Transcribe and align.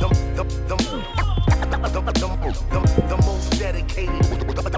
the, 0.00 0.08
the, 0.36 0.44
the, 0.68 0.76
the, 3.08 3.16
most 3.24 3.50
dedicated, 3.58 4.22
the, 4.24 4.36
the, 4.36 4.62
the, 4.62 4.72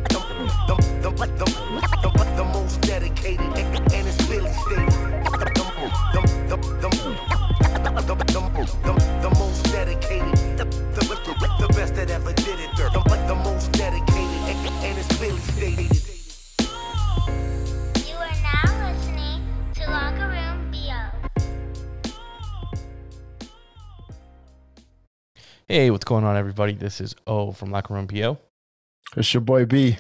the, 2.37 2.45
most 2.45 2.81
dedicated, 2.83 3.41
and 3.41 4.09
it's 4.09 4.17
Philly 4.27 4.53
State. 4.53 4.91
The, 5.25 6.19
the, 6.49 6.59
the, 6.83 8.17
the, 9.23 9.31
most 9.39 9.65
dedicated, 9.73 10.59
the, 10.59 10.65
the, 10.65 11.03
the, 11.05 11.67
the 11.67 11.69
best 11.75 11.95
that 11.95 12.11
ever 12.11 12.33
did 12.33 12.61
it. 12.61 12.71
The, 12.77 12.91
the, 13.27 13.35
most 13.35 13.73
dedicated, 13.73 14.15
and 14.85 14.99
it's. 14.99 16.04
Hey, 25.67 25.91
what's 25.91 26.05
going 26.05 26.25
on, 26.25 26.37
everybody? 26.37 26.75
This 26.75 27.01
is 27.01 27.15
O 27.27 27.51
from 27.51 27.71
Locker 27.71 27.95
Room 27.95 28.07
PO. 28.07 28.37
It's 29.17 29.33
your 29.33 29.41
boy 29.41 29.65
B. 29.65 29.97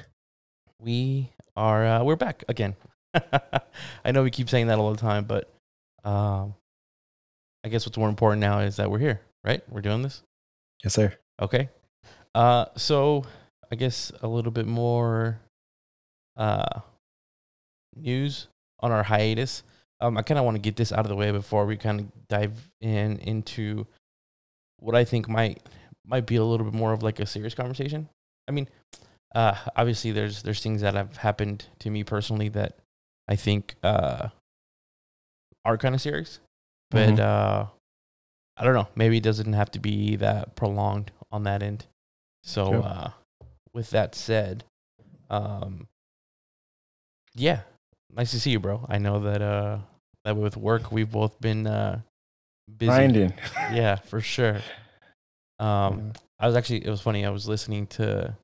We 0.79 1.31
are 1.57 1.87
uh, 1.87 2.05
we're 2.05 2.17
back 2.17 2.45
again. 2.49 2.77
I 4.05 4.13
know 4.13 4.23
we 4.23 4.31
keep 4.31 4.51
saying 4.51 4.67
that 4.67 4.79
all 4.79 4.93
the 4.93 5.01
time, 5.01 5.25
but 5.25 5.51
um, 6.05 6.53
I 7.65 7.71
guess 7.71 7.87
what's 7.87 7.97
more 7.97 8.11
important 8.11 8.41
now 8.41 8.59
is 8.59 8.77
that 8.77 8.91
we're 8.91 8.99
here, 8.99 9.23
right? 9.43 9.63
We're 9.71 9.81
doing 9.81 10.03
this. 10.03 10.23
Yes, 10.85 10.93
sir. 10.93 11.15
Okay. 11.41 11.71
Uh, 12.35 12.67
so 12.77 13.25
I 13.73 13.77
guess 13.77 14.13
a 14.21 14.29
little 14.29 14.53
bit 14.53 14.67
more 14.67 15.41
uh, 16.37 16.81
news 17.97 18.49
on 18.81 18.93
our 18.93 19.03
hiatus. 19.03 19.63
Um, 20.03 20.19
I 20.19 20.23
kind 20.23 20.39
of 20.39 20.45
want 20.45 20.57
to 20.57 20.61
get 20.61 20.77
this 20.77 20.93
out 20.93 21.07
of 21.07 21.09
the 21.09 21.17
way 21.17 21.31
before 21.31 21.65
we 21.65 21.79
kind 21.79 22.01
of 22.01 22.07
dive 22.29 22.69
in 22.83 23.17
into 23.21 23.87
what 24.85 24.95
I 24.95 25.05
think 25.05 25.29
might 25.29 25.63
might 26.07 26.27
be 26.27 26.37
a 26.37 26.45
little 26.45 26.65
bit 26.67 26.75
more 26.75 26.93
of 26.93 27.03
like 27.03 27.19
a 27.19 27.27
serious 27.27 27.55
conversation. 27.55 28.09
I 28.47 28.53
mean, 28.53 28.69
uh, 29.35 29.57
obviously 29.77 30.13
there's 30.13 30.43
there's 30.43 30.63
things 30.63 30.83
that 30.83 30.95
have 30.95 31.17
happened 31.17 31.67
to 31.81 31.91
me 31.91 32.05
personally 32.05 32.49
that 32.51 32.77
I 33.27 33.37
think 33.37 33.75
uh, 33.83 34.29
are 35.65 35.79
kind 35.79 35.95
of 35.95 36.01
serious, 36.03 36.41
but 36.91 37.15
Mhm. 37.15 37.19
uh, 37.21 37.67
I 38.57 38.65
don't 38.65 38.75
know. 38.75 38.89
Maybe 38.95 39.17
it 39.17 39.23
doesn't 39.25 39.53
have 39.55 39.71
to 39.73 39.79
be 39.79 40.17
that 40.17 40.55
prolonged 40.57 41.11
on 41.33 41.45
that 41.45 41.63
end. 41.63 41.87
So, 42.43 42.67
Sure. 42.67 42.83
uh, 42.85 43.11
with 43.73 43.91
that 43.91 44.15
said, 44.15 44.65
um, 45.31 45.89
yeah, 47.35 47.63
nice 48.15 48.31
to 48.33 48.41
see 48.41 48.51
you, 48.51 48.61
bro. 48.61 48.85
I 48.89 48.99
know 48.99 49.21
that 49.21 49.41
uh, 49.43 49.79
that 50.25 50.37
with 50.37 50.57
work 50.57 50.93
we've 50.93 51.11
both 51.11 51.41
been 51.41 51.67
uh, 51.67 52.03
busy. 52.69 52.91
Grinding. 52.91 53.35
Yeah, 53.73 53.97
for 53.97 54.21
sure. 54.21 54.61
Um, 55.59 56.13
I 56.39 56.47
was 56.47 56.57
actually 56.57 56.85
it 56.85 56.91
was 56.91 57.01
funny. 57.01 57.25
I 57.25 57.31
was 57.31 57.49
listening 57.49 57.87
to 57.89 58.37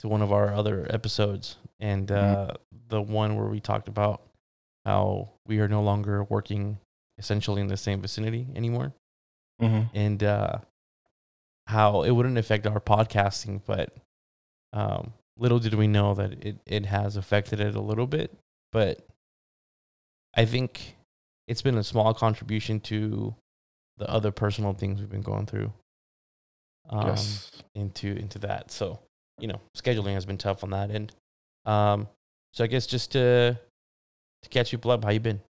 to 0.00 0.08
one 0.08 0.22
of 0.22 0.32
our 0.32 0.52
other 0.52 0.86
episodes, 0.90 1.56
and 1.78 2.08
Mhm. 2.08 2.50
uh, 2.50 2.54
the 2.88 3.00
one 3.02 3.36
where 3.36 3.46
we 3.48 3.60
talked 3.60 3.88
about 3.88 4.22
how 4.84 5.30
we 5.46 5.60
are 5.60 5.68
no 5.68 5.82
longer 5.82 6.24
working 6.24 6.78
essentially 7.18 7.60
in 7.60 7.66
the 7.68 7.76
same 7.76 8.00
vicinity 8.00 8.46
anymore, 8.54 8.92
hmm 9.60 9.82
and 9.92 10.22
uh, 10.24 10.58
how 11.66 12.02
it 12.02 12.10
wouldn't 12.12 12.38
affect 12.38 12.66
our 12.66 12.80
podcasting, 12.80 13.60
but 13.66 13.94
um, 14.72 15.12
little 15.36 15.58
did 15.58 15.74
we 15.74 15.86
know 15.86 16.14
that 16.14 16.32
it 16.44 16.56
it 16.66 16.86
has 16.86 17.16
affected 17.16 17.60
it 17.60 17.74
a 17.74 17.80
little 17.80 18.06
bit. 18.06 18.36
But 18.72 19.06
I 20.34 20.44
think 20.44 20.96
it's 21.50 21.62
been 21.62 21.76
a 21.76 21.82
small 21.82 22.14
contribution 22.14 22.78
to 22.78 23.34
the 23.98 24.08
other 24.08 24.30
personal 24.30 24.72
things 24.72 25.00
we've 25.00 25.10
been 25.10 25.20
going 25.20 25.46
through 25.46 25.72
um, 26.88 27.08
yes. 27.08 27.50
into 27.74 28.16
into 28.16 28.38
that. 28.38 28.70
So 28.70 29.00
you 29.40 29.48
know, 29.48 29.60
scheduling 29.76 30.14
has 30.14 30.24
been 30.24 30.38
tough 30.38 30.62
on 30.62 30.70
that 30.70 30.92
end. 30.92 31.12
Um, 31.66 32.06
so 32.54 32.62
I 32.62 32.68
guess 32.68 32.86
just 32.86 33.10
to 33.12 33.58
to 34.42 34.48
catch 34.48 34.72
you 34.72 34.78
up, 34.78 35.02
how 35.02 35.10
you 35.10 35.18
been? 35.18 35.40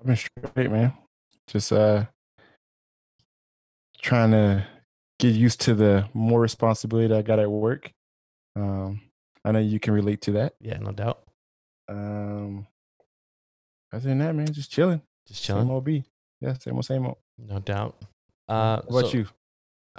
I've 0.00 0.06
been 0.06 0.16
straight, 0.16 0.70
man. 0.70 0.94
Just 1.48 1.70
uh 1.70 2.06
trying 4.00 4.30
to 4.30 4.66
get 5.18 5.34
used 5.34 5.60
to 5.62 5.74
the 5.74 6.08
more 6.14 6.40
responsibility 6.40 7.12
I 7.14 7.20
got 7.20 7.38
at 7.38 7.50
work. 7.50 7.90
Um, 8.56 9.02
I 9.44 9.52
know 9.52 9.58
you 9.58 9.80
can 9.80 9.92
relate 9.92 10.22
to 10.22 10.32
that. 10.32 10.54
Yeah, 10.60 10.78
no 10.78 10.92
doubt. 10.92 11.22
Um, 11.88 12.66
other 13.92 14.08
than 14.08 14.18
that, 14.18 14.34
man, 14.34 14.52
just 14.52 14.70
chilling. 14.70 15.00
Just 15.26 15.42
chilling. 15.44 15.64
Same 15.64 15.70
old 15.70 15.84
B. 15.84 16.04
Yeah, 16.40 16.54
same 16.54 16.74
old, 16.74 16.84
same 16.84 17.06
old. 17.06 17.16
no 17.38 17.58
doubt. 17.60 17.96
Uh, 18.48 18.82
What 18.86 19.00
about 19.00 19.10
so 19.10 19.16
you? 19.18 19.26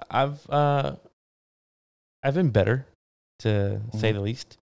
I've 0.09 0.49
uh, 0.49 0.95
I've 2.23 2.33
been 2.35 2.49
better, 2.51 2.85
to 3.39 3.81
say 3.93 4.11
Mhm. 4.11 4.15
the 4.15 4.21
least. 4.21 4.57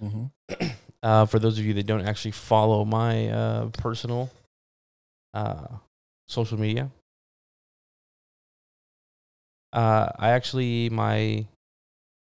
hmm 0.00 0.26
Uh, 1.00 1.24
for 1.26 1.38
those 1.38 1.60
of 1.60 1.64
you 1.64 1.72
that 1.74 1.86
don't 1.86 2.04
actually 2.04 2.32
follow 2.32 2.84
my 2.84 3.28
uh, 3.28 3.68
personal 3.68 4.28
uh, 5.32 5.68
social 6.28 6.58
media, 6.58 6.90
uh, 9.72 10.10
I 10.18 10.30
actually 10.30 10.90
my 10.90 11.46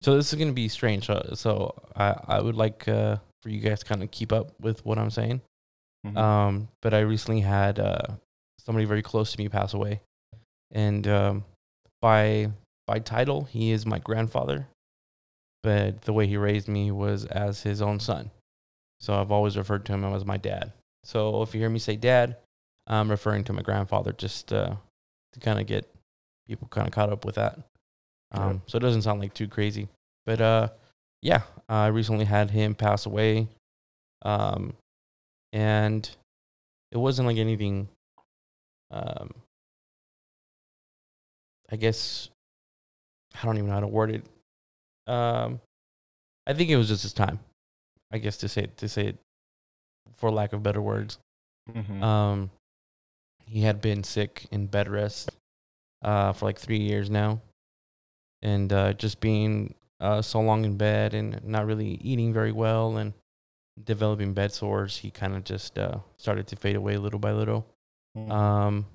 so 0.01 0.15
this 0.17 0.33
is 0.33 0.39
gonna 0.39 0.53
be 0.53 0.67
strange. 0.69 1.05
So, 1.05 1.31
so 1.35 1.75
I 1.95 2.15
I 2.27 2.41
would 2.41 2.55
like 2.55 2.87
uh, 2.87 3.17
for 3.43 3.49
you 3.49 3.59
guys 3.59 3.79
to 3.81 3.85
kind 3.85 4.01
of 4.01 4.09
keep 4.11 4.31
up 4.33 4.51
with 4.59 4.83
what 4.85 4.97
I'm 4.97 5.11
saying. 5.11 5.41
Mhm. 6.05 6.17
Um, 6.17 6.67
but 6.81 6.93
I 6.93 6.99
recently 6.99 7.41
had 7.41 7.79
uh, 7.79 8.15
somebody 8.59 8.85
very 8.85 9.01
close 9.01 9.31
to 9.31 9.37
me 9.39 9.47
pass 9.49 9.73
away, 9.73 10.01
and 10.71 11.07
um, 11.07 11.45
by 12.01 12.51
by 12.87 12.99
title, 12.99 13.45
he 13.45 13.71
is 13.71 13.85
my 13.85 13.99
grandfather, 13.99 14.67
but 15.61 16.01
the 16.01 16.11
way 16.13 16.27
he 16.27 16.35
raised 16.35 16.67
me 16.67 16.91
was 16.91 17.25
as 17.25 17.63
his 17.63 17.81
own 17.81 17.99
son. 17.99 18.31
So 18.99 19.13
I've 19.19 19.31
always 19.31 19.57
referred 19.57 19.85
to 19.85 19.93
him 19.93 20.03
as 20.03 20.25
my 20.25 20.37
dad. 20.37 20.73
So 21.05 21.41
if 21.41 21.53
you 21.53 21.61
hear 21.61 21.69
me 21.69 21.79
say 21.79 21.95
dad, 21.95 22.37
I'm 22.87 23.09
referring 23.09 23.43
to 23.45 23.53
my 23.53 23.61
grandfather 23.61 24.11
just 24.13 24.51
uh, 24.51 24.75
to 25.33 25.39
kind 25.39 25.59
of 25.59 25.67
get 25.67 25.89
people 26.47 26.67
kind 26.69 26.87
of 26.87 26.93
caught 26.93 27.09
up 27.11 27.23
with 27.25 27.35
that. 27.35 27.59
Um, 28.31 28.61
So 28.67 28.77
it 28.77 28.81
doesn't 28.81 29.03
sound 29.03 29.21
like 29.21 29.33
too 29.33 29.47
crazy, 29.47 29.87
but 30.25 30.41
uh, 30.41 30.69
yeah, 31.21 31.43
I 31.69 31.87
recently 31.87 32.25
had 32.25 32.51
him 32.51 32.75
pass 32.75 33.05
away, 33.05 33.47
um, 34.23 34.73
and 35.53 36.09
it 36.91 36.97
wasn't 36.97 37.27
like 37.27 37.37
anything. 37.37 37.87
Um, 38.91 39.33
I 41.71 41.77
guess 41.77 42.29
I 43.41 43.45
don't 43.45 43.57
even 43.57 43.67
know 43.69 43.73
how 43.75 43.79
to 43.79 43.87
word 43.87 44.11
it. 44.11 44.25
Um, 45.11 45.61
I 46.45 46.53
think 46.53 46.69
it 46.69 46.75
was 46.75 46.89
just 46.89 47.03
his 47.03 47.13
time. 47.13 47.39
I 48.11 48.17
guess 48.17 48.37
to 48.37 48.49
say 48.49 48.67
to 48.77 48.89
say 48.89 49.07
it, 49.07 49.17
for 50.17 50.29
lack 50.29 50.53
of 50.53 50.61
better 50.61 50.81
words. 50.81 51.17
Mhm. 51.71 52.01
Um, 52.03 52.51
he 53.45 53.61
had 53.61 53.81
been 53.81 54.03
sick 54.03 54.47
in 54.51 54.67
bed 54.67 54.87
rest 54.87 55.29
uh, 56.01 56.33
for 56.33 56.45
like 56.45 56.59
three 56.59 56.79
years 56.79 57.09
now, 57.09 57.41
and 58.41 58.71
uh, 58.71 58.93
just 58.93 59.19
being 59.19 59.73
uh, 59.99 60.21
so 60.21 60.41
long 60.41 60.65
in 60.65 60.77
bed 60.77 61.13
and 61.13 61.43
not 61.43 61.65
really 61.65 61.95
eating 62.01 62.33
very 62.33 62.51
well 62.51 62.97
and 62.97 63.13
developing 63.81 64.33
bed 64.33 64.51
sores, 64.51 64.97
he 64.97 65.09
kind 65.11 65.35
of 65.35 65.43
just 65.43 65.77
uh, 65.77 65.97
started 66.17 66.47
to 66.47 66.55
fade 66.55 66.75
away 66.75 66.97
little 66.97 67.19
by 67.19 67.31
little. 67.31 67.65
Mhm. 68.17 68.31
Um, 68.31 68.85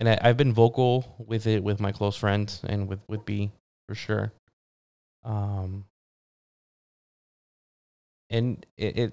and 0.00 0.08
I, 0.08 0.18
I've 0.20 0.36
been 0.36 0.52
vocal 0.52 1.14
with 1.18 1.46
it 1.46 1.62
with 1.62 1.80
my 1.80 1.92
close 1.92 2.16
friends 2.16 2.60
and 2.64 2.88
with 2.88 3.00
with 3.08 3.24
B 3.24 3.50
for 3.88 3.94
sure. 3.94 4.32
Um, 5.24 5.84
and 8.30 8.64
it, 8.76 8.98
it 8.98 9.12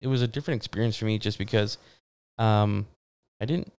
it 0.00 0.06
was 0.06 0.22
a 0.22 0.28
different 0.28 0.58
experience 0.58 0.96
for 0.96 1.04
me 1.04 1.18
just 1.18 1.38
because 1.38 1.78
um 2.38 2.86
I 3.40 3.44
didn't 3.44 3.72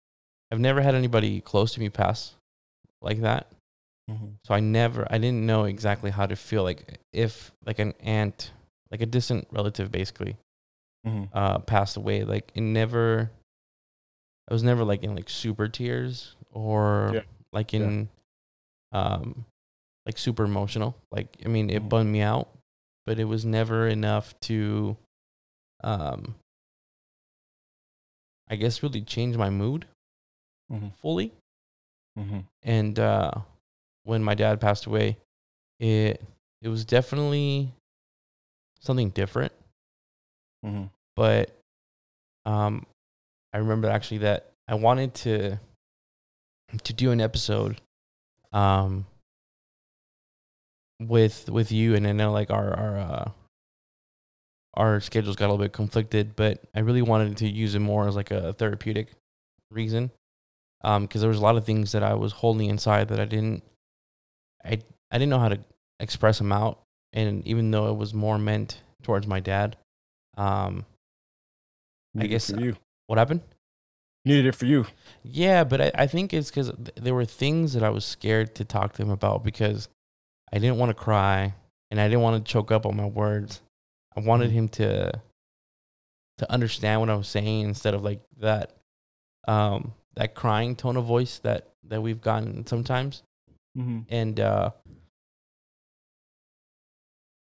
I've 0.52 0.60
never 0.60 0.82
had 0.82 0.96
anybody 0.96 1.42
close 1.42 1.74
to 1.74 1.80
me 1.80 1.90
pass 1.90 2.34
like 3.02 3.22
that. 3.22 3.48
Mhm. 4.10 4.34
So 4.46 4.54
I 4.54 4.60
never 4.60 5.08
I 5.10 5.18
didn't 5.18 5.46
know 5.46 5.64
exactly 5.64 6.12
how 6.12 6.26
to 6.26 6.36
feel 6.36 6.64
like 6.64 7.00
if 7.14 7.52
like 7.66 7.80
an 7.80 7.94
aunt, 8.02 8.52
like 8.92 9.02
a 9.02 9.06
distant 9.06 9.48
relative 9.52 9.92
basically, 9.92 10.38
Mhm. 11.06 11.30
uh 11.34 11.60
passed 11.60 11.98
away. 11.98 12.24
Like 12.24 12.52
it 12.54 12.62
never 12.62 13.32
I 14.50 14.54
was 14.54 14.64
never 14.64 14.84
like 14.84 15.04
in 15.04 15.16
like 15.16 15.30
super 15.30 15.68
tears 15.68 16.36
or 16.52 17.12
Yeah. 17.14 17.22
like 17.54 17.74
Yeah. 17.74 17.80
in 17.80 18.10
um 18.92 19.46
like 20.06 20.18
super 20.18 20.44
emotional. 20.44 20.96
Like 21.12 21.38
I 21.46 21.48
mean 21.48 21.70
it 21.70 21.84
Mhm. 21.84 21.90
bummed 21.90 22.12
me 22.12 22.22
out, 22.22 22.50
but 23.06 23.18
it 23.20 23.26
was 23.26 23.46
never 23.46 23.88
enough 23.88 24.38
to 24.42 24.98
um 25.84 26.36
I 28.50 28.56
guess 28.58 28.84
really 28.84 29.02
change 29.02 29.38
my 29.38 29.50
mood 29.50 29.88
Mhm. 30.70 30.94
fully. 30.96 31.32
Mhm. 32.20 32.46
And 32.64 33.00
uh 33.00 33.32
when 34.04 34.24
my 34.24 34.36
dad 34.36 34.60
passed 34.60 34.86
away, 34.86 35.18
it 35.80 36.22
it 36.62 36.68
was 36.68 36.84
definitely 36.84 37.74
something 38.82 39.10
different. 39.12 39.54
Mhm. 40.66 40.90
but 41.16 41.50
um 42.46 42.86
I 43.54 43.58
remember 43.58 43.90
actually 43.90 44.20
that 44.20 44.52
I 44.68 44.76
wanted 44.76 45.14
to 45.16 45.60
to 46.84 46.94
do 46.94 47.12
an 47.12 47.20
episode 47.20 47.82
um 48.54 49.06
with 51.00 51.50
with 51.50 51.72
you 51.72 51.96
and 51.96 52.06
I 52.08 52.12
know 52.12 52.32
like 52.32 52.52
our 52.52 52.74
our 52.74 52.98
uh 53.00 53.32
our 54.76 55.02
schedules 55.02 55.36
got 55.36 55.48
a 55.48 55.52
little 55.52 55.66
bit 55.66 55.74
conflicted, 55.74 56.36
but 56.36 56.62
I 56.74 56.80
really 56.80 57.02
wanted 57.02 57.36
to 57.38 57.48
use 57.50 57.76
it 57.76 57.80
more 57.80 58.08
as 58.08 58.16
like 58.16 58.32
a 58.32 58.54
therapeutic 58.54 59.10
reason. 59.70 60.12
Um, 60.84 61.04
because 61.04 61.20
there 61.22 61.30
was 61.30 61.40
a 61.40 61.44
lot 61.44 61.58
of 61.58 61.66
things 61.66 61.92
that 61.92 62.04
I 62.04 62.14
was 62.14 62.32
holding 62.32 62.70
inside 62.70 63.10
that 63.10 63.20
I 63.20 63.26
didn't 63.26 63.64
I 64.64 64.80
I 65.12 65.18
didn't 65.18 65.30
know 65.30 65.40
how 65.40 65.50
to 65.50 65.60
express 66.00 66.38
them 66.38 66.52
out. 66.52 66.80
And 67.14 67.46
even 67.46 67.72
though 67.72 67.90
it 67.90 67.98
was 67.98 68.14
more 68.14 68.38
meant 68.38 68.82
towards 69.04 69.28
my 69.28 69.40
dad, 69.40 69.78
um 70.38 70.86
I 72.16 72.24
Needed 72.24 72.26
it 72.26 72.30
guess- 72.30 72.50
you 72.50 72.76
what 73.08 73.18
happened? 73.20 73.42
needed 74.24 74.46
it 74.46 74.56
for 74.56 74.66
you. 74.68 74.86
Yeah, 75.24 75.64
but 75.64 75.82
I, 75.82 75.92
I 75.96 76.08
think 76.08 76.32
it's 76.34 76.50
because 76.52 76.68
th- 76.72 76.92
there 76.96 77.16
were 77.16 77.26
things 77.26 77.74
that 77.74 77.82
I 77.84 77.90
was 77.90 78.06
scared 78.06 78.54
to 78.56 78.64
talk 78.66 78.94
to 78.94 79.02
him 79.02 79.10
about 79.10 79.44
because 79.44 79.90
I 80.54 80.60
didn't 80.60 80.78
want 80.78 80.92
to 80.92 80.94
cry 81.04 81.56
and 81.90 82.00
I 82.00 82.08
didn't 82.08 82.22
want 82.22 82.46
to 82.46 82.52
choke 82.52 82.72
up 82.72 82.86
on 82.86 82.96
my 82.96 83.06
words. 83.08 83.62
I 84.16 84.20
wanted 84.20 84.52
him 84.52 84.68
to 84.70 85.12
to 86.38 86.52
understand 86.52 87.02
what 87.02 87.10
I 87.10 87.16
was 87.16 87.28
saying 87.28 87.62
instead 87.62 87.94
of 87.94 88.04
like 88.04 88.22
that 88.40 88.72
um 89.48 89.94
that 90.16 90.36
crying 90.36 90.76
tone 90.76 90.98
of 90.98 91.06
voice 91.06 91.40
that 91.40 91.68
that 91.88 92.02
we've 92.02 92.22
gotten 92.22 92.66
sometimes. 92.68 93.24
Mm-hmm. 93.78 94.00
And 94.10 94.40
uh 94.40 94.72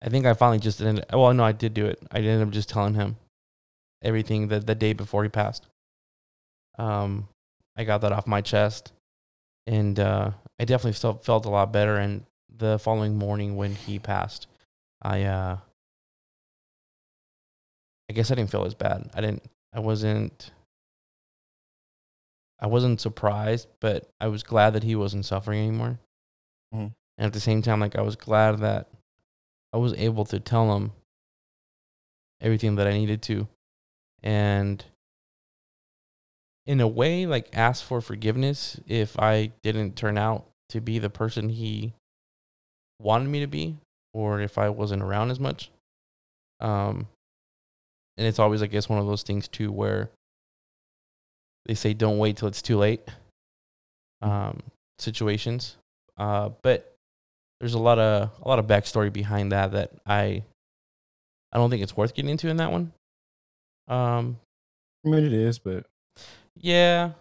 I 0.01 0.09
think 0.09 0.25
I 0.25 0.33
finally 0.33 0.59
just 0.59 0.81
ended 0.81 1.05
well 1.13 1.33
no 1.33 1.43
I 1.43 1.51
did 1.51 1.73
do 1.73 1.85
it. 1.85 1.99
I 2.11 2.17
ended 2.17 2.47
up 2.47 2.53
just 2.53 2.69
telling 2.69 2.95
him 2.95 3.17
everything 4.01 4.47
the 4.47 4.59
the 4.59 4.75
day 4.75 4.93
before 4.93 5.23
he 5.23 5.29
passed. 5.29 5.67
Um 6.77 7.27
I 7.77 7.83
got 7.83 8.01
that 8.01 8.11
off 8.11 8.27
my 8.27 8.41
chest 8.41 8.91
and 9.67 9.99
uh 9.99 10.31
I 10.59 10.65
definitely 10.65 10.93
felt 10.93 11.23
felt 11.25 11.45
a 11.45 11.49
lot 11.49 11.71
better 11.71 11.97
and 11.97 12.25
the 12.55 12.79
following 12.79 13.17
morning 13.17 13.55
when 13.55 13.75
he 13.75 13.99
passed 13.99 14.47
I 15.01 15.23
uh 15.23 15.57
I 18.09 18.13
guess 18.13 18.29
I 18.31 18.35
didn't 18.35 18.51
feel 18.51 18.65
as 18.65 18.73
bad. 18.73 19.09
I 19.13 19.21
didn't 19.21 19.43
I 19.73 19.79
wasn't 19.79 20.51
I 22.59 22.67
wasn't 22.67 23.01
surprised, 23.01 23.67
but 23.79 24.07
I 24.19 24.27
was 24.27 24.43
glad 24.43 24.71
that 24.73 24.83
he 24.83 24.95
wasn't 24.95 25.25
suffering 25.25 25.59
anymore. 25.67 25.99
Mhm. 26.73 26.93
And 27.17 27.25
at 27.27 27.33
the 27.33 27.39
same 27.39 27.61
time, 27.61 27.79
like 27.79 27.95
I 27.95 28.01
was 28.01 28.15
glad 28.15 28.59
that 28.59 28.87
I 29.73 29.77
was 29.77 29.93
able 29.93 30.25
to 30.25 30.39
tell 30.39 30.75
him 30.75 30.91
everything 32.41 32.75
that 32.75 32.87
I 32.87 32.93
needed 32.93 33.21
to. 33.23 33.47
And 34.23 34.83
in 36.65 36.79
a 36.79 36.87
way, 36.87 37.25
like 37.25 37.49
ask 37.53 37.83
for 37.83 38.01
forgiveness 38.01 38.79
if 38.87 39.17
I 39.19 39.51
didn't 39.63 39.95
turn 39.95 40.17
out 40.17 40.45
to 40.69 40.81
be 40.81 40.99
the 40.99 41.09
person 41.09 41.49
he 41.49 41.93
wanted 42.99 43.29
me 43.29 43.39
to 43.39 43.47
be, 43.47 43.77
or 44.13 44.41
if 44.41 44.57
I 44.57 44.69
wasn't 44.69 45.03
around 45.03 45.31
as 45.31 45.39
much. 45.39 45.69
Um 46.59 47.07
and 48.17 48.27
it's 48.27 48.39
always, 48.39 48.61
I 48.61 48.67
guess, 48.67 48.89
one 48.89 48.99
of 48.99 49.07
those 49.07 49.23
things 49.23 49.47
too 49.47 49.71
where 49.71 50.11
they 51.65 51.73
say 51.73 51.93
don't 51.93 52.17
wait 52.17 52.37
till 52.37 52.47
it's 52.47 52.61
too 52.61 52.77
late. 52.77 53.01
Um, 54.21 54.61
situations, 54.99 55.77
uh, 56.17 56.49
but 56.61 56.90
there's 57.61 57.75
a 57.75 57.79
lot 57.79 57.99
of 57.99 58.31
a 58.41 58.47
lot 58.47 58.57
of 58.57 58.65
backstory 58.65 59.13
behind 59.13 59.51
that 59.51 59.71
that 59.71 59.91
I 60.05 60.43
I 61.53 61.57
don't 61.57 61.69
think 61.69 61.83
it's 61.83 61.95
worth 61.95 62.15
getting 62.15 62.31
into 62.31 62.49
in 62.49 62.57
that 62.57 62.71
one. 62.71 62.91
Um, 63.87 64.39
I 65.05 65.09
mean, 65.09 65.23
it 65.23 65.31
is, 65.31 65.59
but 65.59 65.85
yeah, 66.57 67.11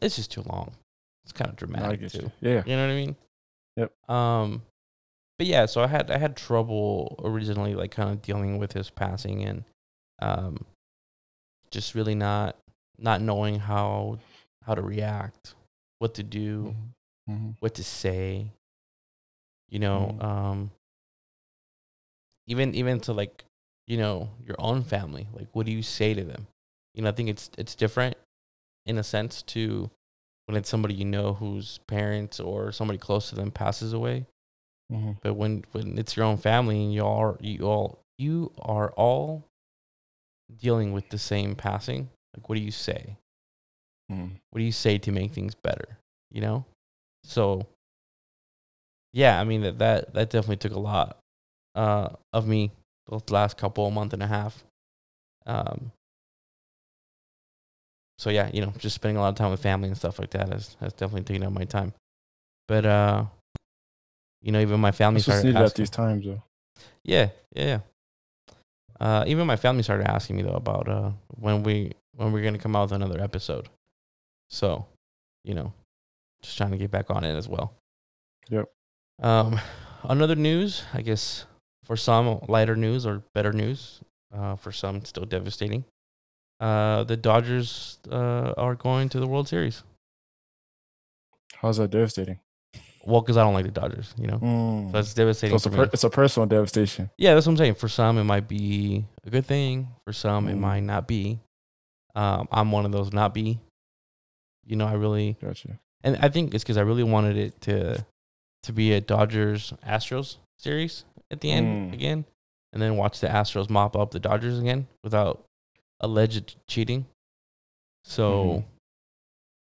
it's 0.00 0.16
just 0.16 0.32
too 0.32 0.42
long. 0.46 0.72
It's 1.24 1.32
kind 1.32 1.50
of 1.50 1.56
dramatic 1.56 2.08
too. 2.10 2.18
you. 2.18 2.32
Yeah. 2.40 2.62
You 2.64 2.76
know 2.76 2.86
what 2.86 2.92
I 2.92 2.96
mean? 2.96 3.16
Yep. 3.76 4.10
Um, 4.10 4.62
but 5.36 5.46
yeah, 5.46 5.66
so 5.66 5.82
I 5.82 5.86
had 5.86 6.10
I 6.10 6.16
had 6.16 6.34
trouble 6.34 7.20
originally, 7.22 7.74
like 7.74 7.90
kind 7.90 8.08
of 8.08 8.22
dealing 8.22 8.56
with 8.56 8.72
his 8.72 8.88
passing 8.88 9.44
and 9.44 9.64
um, 10.22 10.64
just 11.70 11.94
really 11.94 12.14
not 12.14 12.56
not 12.98 13.20
knowing 13.20 13.58
how 13.58 14.20
how 14.64 14.74
to 14.74 14.80
react, 14.80 15.54
what 15.98 16.14
to 16.14 16.22
do, 16.22 16.74
Mm-hmm. 16.74 16.93
What 17.60 17.74
to 17.74 17.84
say. 17.84 18.50
You 19.68 19.78
know, 19.78 20.16
Mhm. 20.18 20.24
um, 20.24 20.70
even 22.46 22.74
even 22.74 23.00
to 23.00 23.12
like 23.12 23.44
you 23.86 23.96
know 23.96 24.30
your 24.44 24.56
own 24.58 24.82
family, 24.84 25.28
like 25.32 25.48
what 25.52 25.66
do 25.66 25.72
you 25.72 25.82
say 25.82 26.14
to 26.14 26.24
them? 26.24 26.46
You 26.94 27.02
know, 27.02 27.08
I 27.08 27.12
think 27.12 27.28
it's 27.28 27.50
it's 27.58 27.74
different 27.74 28.16
in 28.86 28.98
a 28.98 29.02
sense 29.04 29.42
to 29.42 29.90
when 30.46 30.56
it's 30.56 30.68
somebody 30.68 30.94
you 30.94 31.04
know 31.06 31.34
whose 31.34 31.78
parents 31.86 32.38
or 32.38 32.70
somebody 32.72 32.98
close 32.98 33.30
to 33.30 33.34
them 33.34 33.50
passes 33.50 33.92
away. 33.92 34.26
Mm-hmm. 34.92 35.12
But 35.22 35.34
when 35.34 35.64
when 35.72 35.98
it's 35.98 36.16
your 36.16 36.26
own 36.26 36.36
family 36.36 36.82
and 36.84 36.92
you 36.92 37.04
are 37.04 37.36
you 37.40 37.66
all 37.66 37.98
you 38.18 38.52
are 38.58 38.92
all 38.92 39.44
dealing 40.54 40.92
with 40.92 41.08
the 41.08 41.18
same 41.18 41.56
passing, 41.56 42.10
like 42.36 42.48
what 42.48 42.56
do 42.56 42.60
you 42.60 42.70
say? 42.70 43.16
Mm-hmm. 44.12 44.34
What 44.50 44.58
do 44.58 44.64
you 44.64 44.72
say 44.72 44.98
to 44.98 45.10
make 45.10 45.32
things 45.32 45.54
better? 45.54 45.98
You 46.30 46.42
know? 46.42 46.64
So 47.24 47.66
yeah, 49.12 49.40
I 49.40 49.44
mean 49.44 49.62
that 49.62 49.78
that, 49.78 50.14
that 50.14 50.30
definitely 50.30 50.56
took 50.56 50.72
a 50.72 50.78
lot 50.80 51.18
uh 51.74 52.10
of 52.32 52.46
me 52.46 52.70
the 53.08 53.20
last 53.32 53.56
couple 53.56 53.90
month 53.90 54.12
and 54.12 54.22
a 54.22 54.26
half. 54.26 54.62
Um 55.46 55.90
so 58.18 58.30
yeah, 58.30 58.48
you 58.52 58.60
know, 58.64 58.72
just 58.78 58.94
spending 58.94 59.16
a 59.16 59.20
lot 59.20 59.30
of 59.30 59.34
time 59.34 59.50
with 59.50 59.60
family 59.62 59.88
and 59.88 59.96
stuff 59.96 60.18
like 60.18 60.30
that 60.30 60.48
has, 60.48 60.76
has 60.80 60.92
definitely 60.92 61.22
taken 61.24 61.42
up 61.44 61.52
my 61.52 61.64
time. 61.64 61.92
But 62.68 62.86
uh 62.86 63.24
you 64.42 64.52
know, 64.52 64.60
even 64.60 64.78
my 64.80 64.92
family 64.92 65.18
It's 65.18 65.24
started 65.26 65.46
needed 65.46 65.56
at 65.60 65.64
asking, 65.64 65.82
these 65.82 65.90
times, 65.90 66.24
though. 66.26 66.42
yeah, 67.02 67.30
yeah, 67.54 67.64
yeah. 67.64 67.78
Uh, 69.00 69.24
even 69.26 69.46
my 69.46 69.56
family 69.56 69.82
started 69.82 70.08
asking 70.08 70.36
me 70.36 70.42
though 70.42 70.54
about 70.54 70.88
uh 70.88 71.10
when 71.40 71.62
we 71.62 71.92
when 72.16 72.30
we're 72.32 72.44
gonna 72.44 72.58
come 72.58 72.76
out 72.76 72.82
with 72.84 72.92
another 72.92 73.20
episode. 73.20 73.68
So, 74.50 74.86
you 75.44 75.54
know, 75.54 75.72
just 76.44 76.56
trying 76.56 76.70
to 76.70 76.76
get 76.78 76.90
back 76.90 77.10
on 77.10 77.24
it 77.24 77.34
as 77.34 77.48
well. 77.48 77.74
Yep. 78.50 78.66
Um, 79.22 79.60
another 80.04 80.34
news, 80.36 80.84
I 80.92 81.02
guess, 81.02 81.46
for 81.84 81.96
some 81.96 82.40
lighter 82.48 82.76
news 82.76 83.06
or 83.06 83.22
better 83.34 83.52
news. 83.52 84.00
Uh, 84.34 84.56
for 84.56 84.72
some, 84.72 85.04
still 85.04 85.24
devastating. 85.24 85.84
Uh, 86.60 87.04
the 87.04 87.16
Dodgers 87.16 87.98
uh 88.10 88.52
are 88.56 88.74
going 88.74 89.08
to 89.10 89.20
the 89.20 89.26
World 89.28 89.46
Series. 89.48 89.84
How's 91.56 91.76
that 91.78 91.90
devastating? 91.90 92.40
Well, 93.04 93.20
because 93.20 93.36
I 93.36 93.42
don't 93.42 93.54
like 93.54 93.64
the 93.66 93.70
Dodgers, 93.70 94.14
you 94.18 94.26
know. 94.26 94.38
Mm. 94.38 94.86
So 94.86 94.92
that's 94.92 95.10
So 95.10 95.14
devastating 95.16 95.54
it's, 95.56 95.66
a 95.66 95.70
per- 95.70 95.90
it's 95.92 96.04
a 96.04 96.10
personal 96.10 96.46
devastation. 96.46 97.10
Yeah, 97.18 97.34
that's 97.34 97.46
what 97.46 97.52
I'm 97.52 97.56
saying. 97.58 97.74
For 97.74 97.88
some, 97.88 98.18
it 98.18 98.24
might 98.24 98.48
be 98.48 99.04
a 99.24 99.30
good 99.30 99.46
thing. 99.46 99.88
For 100.04 100.12
some, 100.12 100.48
it 100.48 100.54
Mm. 100.56 100.60
might 100.60 100.80
not 100.80 101.06
be. 101.06 101.38
Um, 102.14 102.48
I'm 102.50 102.72
one 102.72 102.86
of 102.86 102.92
those 102.92 103.12
not 103.12 103.34
be. 103.34 103.60
You 104.64 104.76
know, 104.76 104.86
I 104.86 104.94
really, 104.94 105.36
Gotcha. 105.40 105.78
And 106.04 106.16
I 106.20 106.28
think 106.28 106.54
it's 106.54 106.62
because 106.62 106.76
I 106.76 106.82
really 106.82 107.02
wanted 107.02 107.36
it 107.36 107.60
to, 107.62 108.06
to 108.62 108.72
be 108.72 108.92
a 108.92 109.00
Dodgers 109.00 109.72
Astros 109.84 110.36
series 110.58 111.04
at 111.30 111.40
the 111.40 111.50
end 111.50 111.90
Mm. 111.90 111.94
again, 111.94 112.24
and 112.72 112.80
then 112.80 112.96
watch 112.96 113.18
the 113.18 113.26
Astros 113.26 113.68
mop 113.68 113.96
up 113.96 114.12
the 114.12 114.20
Dodgers 114.20 114.60
again 114.60 114.86
without 115.02 115.44
alleged 116.00 116.56
cheating. 116.68 117.06
So, 118.04 118.64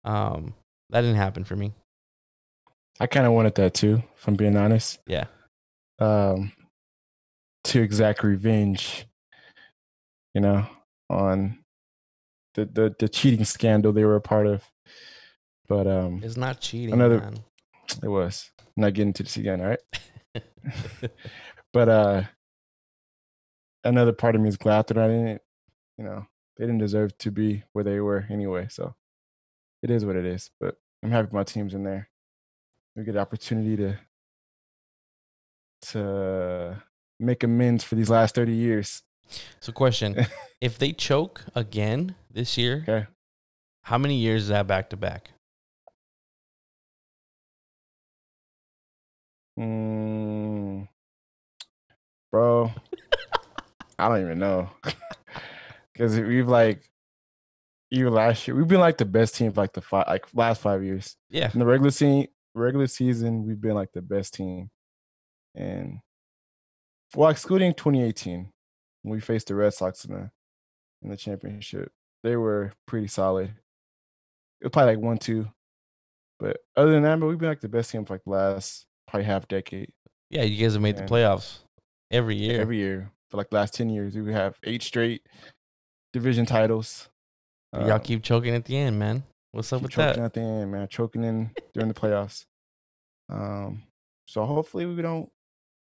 um, 0.04 0.56
that 0.90 1.02
didn't 1.02 1.16
happen 1.18 1.44
for 1.44 1.56
me. 1.56 1.72
I 3.00 3.08
kind 3.08 3.26
of 3.26 3.34
wanted 3.34 3.56
that 3.56 3.74
too, 3.74 4.04
if 4.18 4.28
I'm 4.28 4.36
being 4.36 4.58
honest. 4.58 5.00
Yeah. 5.08 5.26
Um, 6.00 6.52
to 7.66 7.82
exact 7.82 8.24
revenge, 8.24 9.06
you 10.34 10.42
know, 10.42 10.66
on 11.10 11.60
the, 12.56 12.66
the, 12.66 12.96
the 12.98 13.08
cheating 13.08 13.46
scandal 13.46 13.94
they 13.94 14.04
were 14.06 14.16
a 14.16 14.22
part 14.22 14.48
of. 14.48 14.64
But 15.72 15.88
um, 15.88 16.20
It's 16.22 16.36
not 16.36 16.60
cheating, 16.60 16.94
Another- 16.94 17.20
man. 17.22 17.38
it 18.04 18.10
was 18.10 18.52
not 18.76 18.94
getting 18.94 19.14
to 19.14 19.24
this 19.24 19.38
again, 19.38 19.62
all 19.62 19.68
right? 19.68 19.80
But 21.74 21.88
uh, 21.88 22.24
another 23.86 24.12
part 24.12 24.36
of 24.36 24.42
me 24.42 24.50
is 24.50 24.58
glad 24.58 24.88
that 24.88 24.98
I 24.98 25.08
didn't. 25.08 25.42
You 25.98 26.04
know, 26.04 26.26
they 26.58 26.66
didn't 26.66 26.80
deserve 26.80 27.18
to 27.20 27.32
be 27.32 27.64
where 27.72 27.86
they 27.86 28.02
were 28.02 28.26
anyway. 28.30 28.68
So 28.70 28.96
it 29.82 29.90
is 29.90 30.04
what 30.04 30.18
it 30.18 30.26
is. 30.26 30.52
But 30.60 30.76
I'm 31.02 31.12
happy 31.12 31.30
my 31.32 31.44
team's 31.46 31.74
in 31.74 31.84
there. 31.86 32.10
We 32.98 33.06
get 33.06 33.14
the 33.14 33.20
opportunity 33.22 33.78
to 33.78 33.98
to 35.94 36.84
make 37.20 37.44
amends 37.44 37.86
for 37.86 37.96
these 37.96 38.10
last 38.10 38.36
30 38.36 38.52
years. 38.54 39.04
So, 39.62 39.72
question: 39.72 40.26
If 40.60 40.78
they 40.78 40.92
choke 40.92 41.46
again 41.56 42.16
this 42.30 42.58
year, 42.58 42.84
Okay. 42.88 43.08
how 43.84 43.98
many 43.98 44.18
years 44.18 44.44
is 44.44 44.48
that 44.50 44.68
back 44.68 44.90
to 44.90 44.98
back? 44.98 45.32
Mm, 49.62 50.88
bro, 52.32 52.72
I 54.00 54.08
don't 54.08 54.22
even 54.22 54.40
know. 54.40 54.70
Because 55.94 56.20
we've 56.20 56.48
like, 56.48 56.90
even 57.92 58.14
last 58.14 58.48
year, 58.48 58.56
we've 58.56 58.68
been 58.68 58.80
like 58.80 58.98
the 58.98 59.06
best 59.06 59.36
team 59.36 59.52
for 59.52 59.62
like 59.62 59.74
the 59.74 59.82
five, 59.82 60.08
like 60.08 60.26
last 60.34 60.62
five 60.62 60.84
years. 60.84 61.16
Yeah. 61.30 61.52
In 61.54 61.60
the 61.60 61.66
regular 61.66 61.92
season, 61.92 62.28
regular 62.56 62.88
season, 62.88 63.46
we've 63.46 63.60
been 63.60 63.76
like 63.76 63.92
the 63.92 64.02
best 64.02 64.34
team. 64.34 64.72
And 65.54 66.00
well, 67.14 67.30
excluding 67.30 67.74
2018, 67.74 68.52
when 69.04 69.12
we 69.14 69.20
faced 69.20 69.48
the 69.48 69.56
Red 69.56 69.74
Sox 69.74 70.06
in 70.06 70.14
the 70.14 70.32
in 71.04 71.10
the 71.10 71.18
championship, 71.18 71.92
they 72.24 72.38
were 72.38 72.72
pretty 72.88 73.08
solid. 73.08 73.54
It 74.62 74.66
was 74.66 74.72
probably 74.72 74.96
like 74.96 75.04
one, 75.04 75.18
two. 75.18 75.50
But 76.40 76.58
other 76.76 76.92
than 76.92 77.04
that, 77.04 77.20
but 77.20 77.28
we've 77.28 77.38
been 77.38 77.50
like 77.50 77.62
the 77.62 77.70
best 77.70 77.92
team 77.92 78.06
for 78.06 78.16
like 78.16 78.24
the 78.24 78.32
last 78.32 78.88
probably 79.12 79.26
half 79.26 79.48
decade. 79.48 79.92
Yeah, 80.30 80.44
you 80.44 80.64
guys 80.64 80.74
have 80.74 80.82
made 80.82 80.96
the 80.98 81.04
playoffs 81.04 81.60
every 82.10 82.36
year. 82.36 82.62
Every 82.62 82.78
year 82.78 83.12
for 83.30 83.38
like 83.38 83.50
the 83.50 83.58
last 83.58 83.74
10 83.74 83.90
years, 83.90 84.16
we 84.16 84.32
have 84.34 84.58
eight 84.64 84.82
straight 84.82 85.28
division 86.14 86.46
titles. 86.46 87.10
But 87.72 87.82
y'all 87.84 87.94
Um, 87.94 88.02
keep 88.02 88.24
choking 88.24 88.56
at 88.56 88.66
the 88.66 88.78
end, 88.78 88.98
man. 88.98 89.24
What's 89.52 89.72
up 89.74 89.82
with 89.82 89.92
choking 89.92 90.22
that? 90.22 90.28
at 90.28 90.34
the 90.34 90.42
end, 90.42 90.72
man. 90.72 90.88
Choking 90.88 91.24
in 91.26 91.52
during 91.74 91.90
the 91.90 91.94
playoffs. 91.94 92.46
Um, 93.30 93.84
so 94.28 94.46
hopefully 94.46 94.86
we 94.86 95.02
don't 95.02 95.30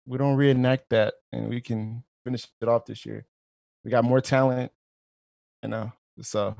we 0.07 0.17
don't 0.17 0.35
reenact 0.35 0.89
that 0.89 1.13
and 1.31 1.47
we 1.49 1.61
can 1.61 2.03
finish 2.25 2.47
it 2.61 2.67
off 2.67 2.85
this 2.85 3.05
year. 3.05 3.25
We 3.85 3.91
got 3.91 4.03
more 4.03 4.21
talent, 4.21 4.71
you 5.61 5.69
know. 5.69 5.91
So 6.21 6.55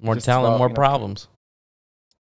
More 0.00 0.16
talent, 0.16 0.48
about, 0.54 0.58
more 0.58 0.66
you 0.68 0.70
know, 0.70 0.74
problems. 0.74 1.28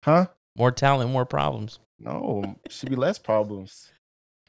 huh? 0.03 0.27
More 0.57 0.71
talent, 0.71 1.09
more 1.11 1.25
problems. 1.25 1.79
No, 2.03 2.55
should 2.69 2.89
be 2.89 2.95
less 2.95 3.19
problems. 3.19 3.91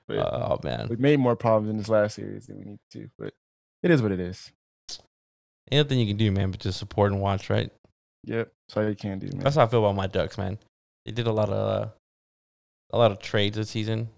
But 0.08 0.18
Oh 0.18 0.58
man. 0.64 0.88
we 0.88 0.96
made 0.96 1.18
more 1.20 1.36
problems 1.36 1.70
in 1.70 1.76
this 1.78 1.88
last 1.88 2.14
series 2.16 2.46
than 2.46 2.58
we 2.58 2.64
need 2.64 2.78
to. 2.92 3.08
But 3.18 3.34
it 3.82 3.90
is 3.90 4.02
what 4.02 4.12
it 4.12 4.20
is. 4.20 4.50
Ain't 5.70 5.86
nothing 5.86 6.00
you 6.00 6.06
can 6.06 6.16
do, 6.16 6.30
man, 6.32 6.50
but 6.50 6.60
just 6.60 6.78
support 6.78 7.12
and 7.12 7.20
watch, 7.20 7.48
right? 7.50 7.70
Yep. 8.24 8.50
That's 8.68 8.76
all 8.76 8.88
you 8.88 8.94
can 8.96 9.18
do, 9.18 9.28
man. 9.28 9.40
That's 9.40 9.56
how 9.56 9.64
I 9.64 9.66
feel 9.66 9.80
about 9.84 9.96
my 9.96 10.06
Ducks, 10.06 10.36
man. 10.38 10.58
They 11.04 11.12
did 11.12 11.26
a 11.26 11.32
lot 11.32 11.48
of 11.50 11.54
uh, 11.84 11.88
a 12.92 12.98
lot 12.98 13.10
of 13.12 13.20
trades 13.20 13.56
this 13.56 13.70
season. 13.70 14.08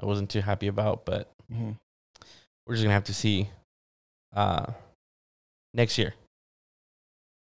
I 0.00 0.06
wasn't 0.06 0.30
too 0.30 0.40
happy 0.40 0.66
about, 0.68 1.04
but 1.04 1.30
Mhm. 1.52 1.76
we're 2.66 2.74
just 2.74 2.84
gonna 2.84 2.94
have 2.94 3.04
to 3.04 3.14
see 3.14 3.48
uh 4.34 4.72
next 5.74 5.96
year. 5.98 6.14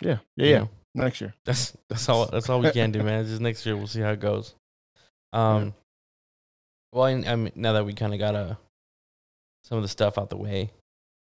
Yeah. 0.03 0.19
Yeah. 0.37 0.45
you 0.47 0.51
Yeah. 0.51 0.59
know? 0.61 0.71
Next 0.95 1.21
year. 1.21 1.35
That's 1.45 1.77
that's 1.89 2.09
all 2.09 2.27
that's 2.27 2.49
all 2.49 2.61
we 2.61 2.71
can 2.73 2.91
do, 2.91 3.03
man. 3.03 3.25
Just 3.25 3.41
next 3.41 3.65
year 3.67 3.77
we'll 3.77 3.87
see 3.87 4.01
how 4.01 4.11
it 4.11 4.21
goes. 4.21 4.55
Um 5.33 5.75
well 6.93 7.05
I, 7.05 7.11
I 7.11 7.37
mean, 7.37 7.53
now 7.55 7.73
that 7.75 7.87
we 7.87 7.93
kind 7.93 8.13
of 8.13 8.19
got 8.19 8.35
uh, 8.35 8.55
some 9.65 9.79
of 9.79 9.83
the 9.83 9.89
stuff 9.89 10.19
out 10.19 10.31
the 10.31 10.37
way. 10.37 10.71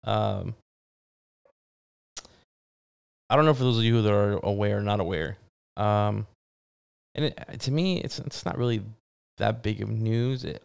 Um 0.04 0.54
I 3.30 3.36
don't 3.36 3.46
know 3.46 3.54
for 3.54 3.64
those 3.64 3.78
of 3.78 3.84
you 3.84 4.02
that 4.02 4.12
are 4.12 4.38
aware 4.42 4.78
or 4.78 4.82
not 4.82 5.00
aware. 5.00 5.38
Um 5.76 6.26
and 7.14 7.26
it, 7.26 7.60
to 7.60 7.70
me 7.70 8.00
it's 8.00 8.18
it's 8.18 8.44
not 8.44 8.58
really 8.58 8.82
that 9.38 9.62
big 9.62 9.80
of 9.80 9.88
news 9.88 10.44
eh, 10.44 10.58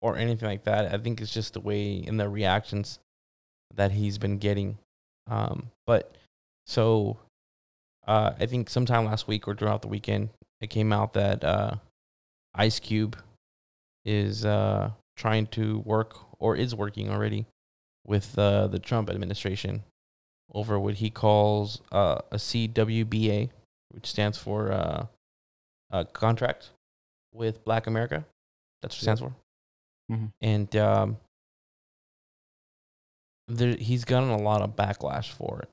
or 0.00 0.16
anything 0.16 0.48
like 0.48 0.64
that. 0.64 0.94
I 0.94 0.98
think 0.98 1.20
it's 1.20 1.32
just 1.32 1.54
the 1.54 1.60
way 1.60 1.94
in 1.94 2.16
the 2.16 2.28
reactions 2.28 2.98
that 3.74 3.92
he's 3.92 4.18
been 4.18 4.38
getting. 4.38 4.78
Um 5.26 5.70
but 5.86 6.14
so 6.66 7.18
uh, 8.06 8.32
I 8.38 8.46
think 8.46 8.68
sometime 8.68 9.04
last 9.04 9.28
week 9.28 9.48
or 9.48 9.54
throughout 9.54 9.82
the 9.82 9.88
weekend, 9.88 10.30
it 10.60 10.68
came 10.68 10.92
out 10.92 11.14
that 11.14 11.42
uh, 11.42 11.76
Ice 12.54 12.78
Cube 12.78 13.16
is 14.04 14.44
uh, 14.44 14.90
trying 15.16 15.46
to 15.48 15.78
work 15.80 16.16
or 16.38 16.56
is 16.56 16.74
working 16.74 17.10
already 17.10 17.46
with 18.06 18.38
uh, 18.38 18.66
the 18.66 18.78
Trump 18.78 19.08
administration 19.10 19.82
over 20.52 20.78
what 20.78 20.94
he 20.96 21.10
calls 21.10 21.80
uh, 21.90 22.18
a 22.30 22.36
CWBA, 22.36 23.50
which 23.90 24.06
stands 24.06 24.36
for 24.38 24.70
uh, 24.72 25.06
a 25.90 26.04
contract 26.04 26.70
with 27.32 27.64
Black 27.64 27.86
America. 27.86 28.24
That's 28.82 28.94
what 28.94 28.98
it 28.98 29.02
stands 29.02 29.20
for. 29.20 29.34
Mhm. 30.12 30.32
And 30.42 30.76
um, 30.76 31.16
there, 33.48 33.74
he's 33.76 34.04
gotten 34.04 34.28
a 34.30 34.36
lot 34.38 34.60
of 34.62 34.76
backlash 34.76 35.30
for 35.30 35.62
it. 35.62 35.68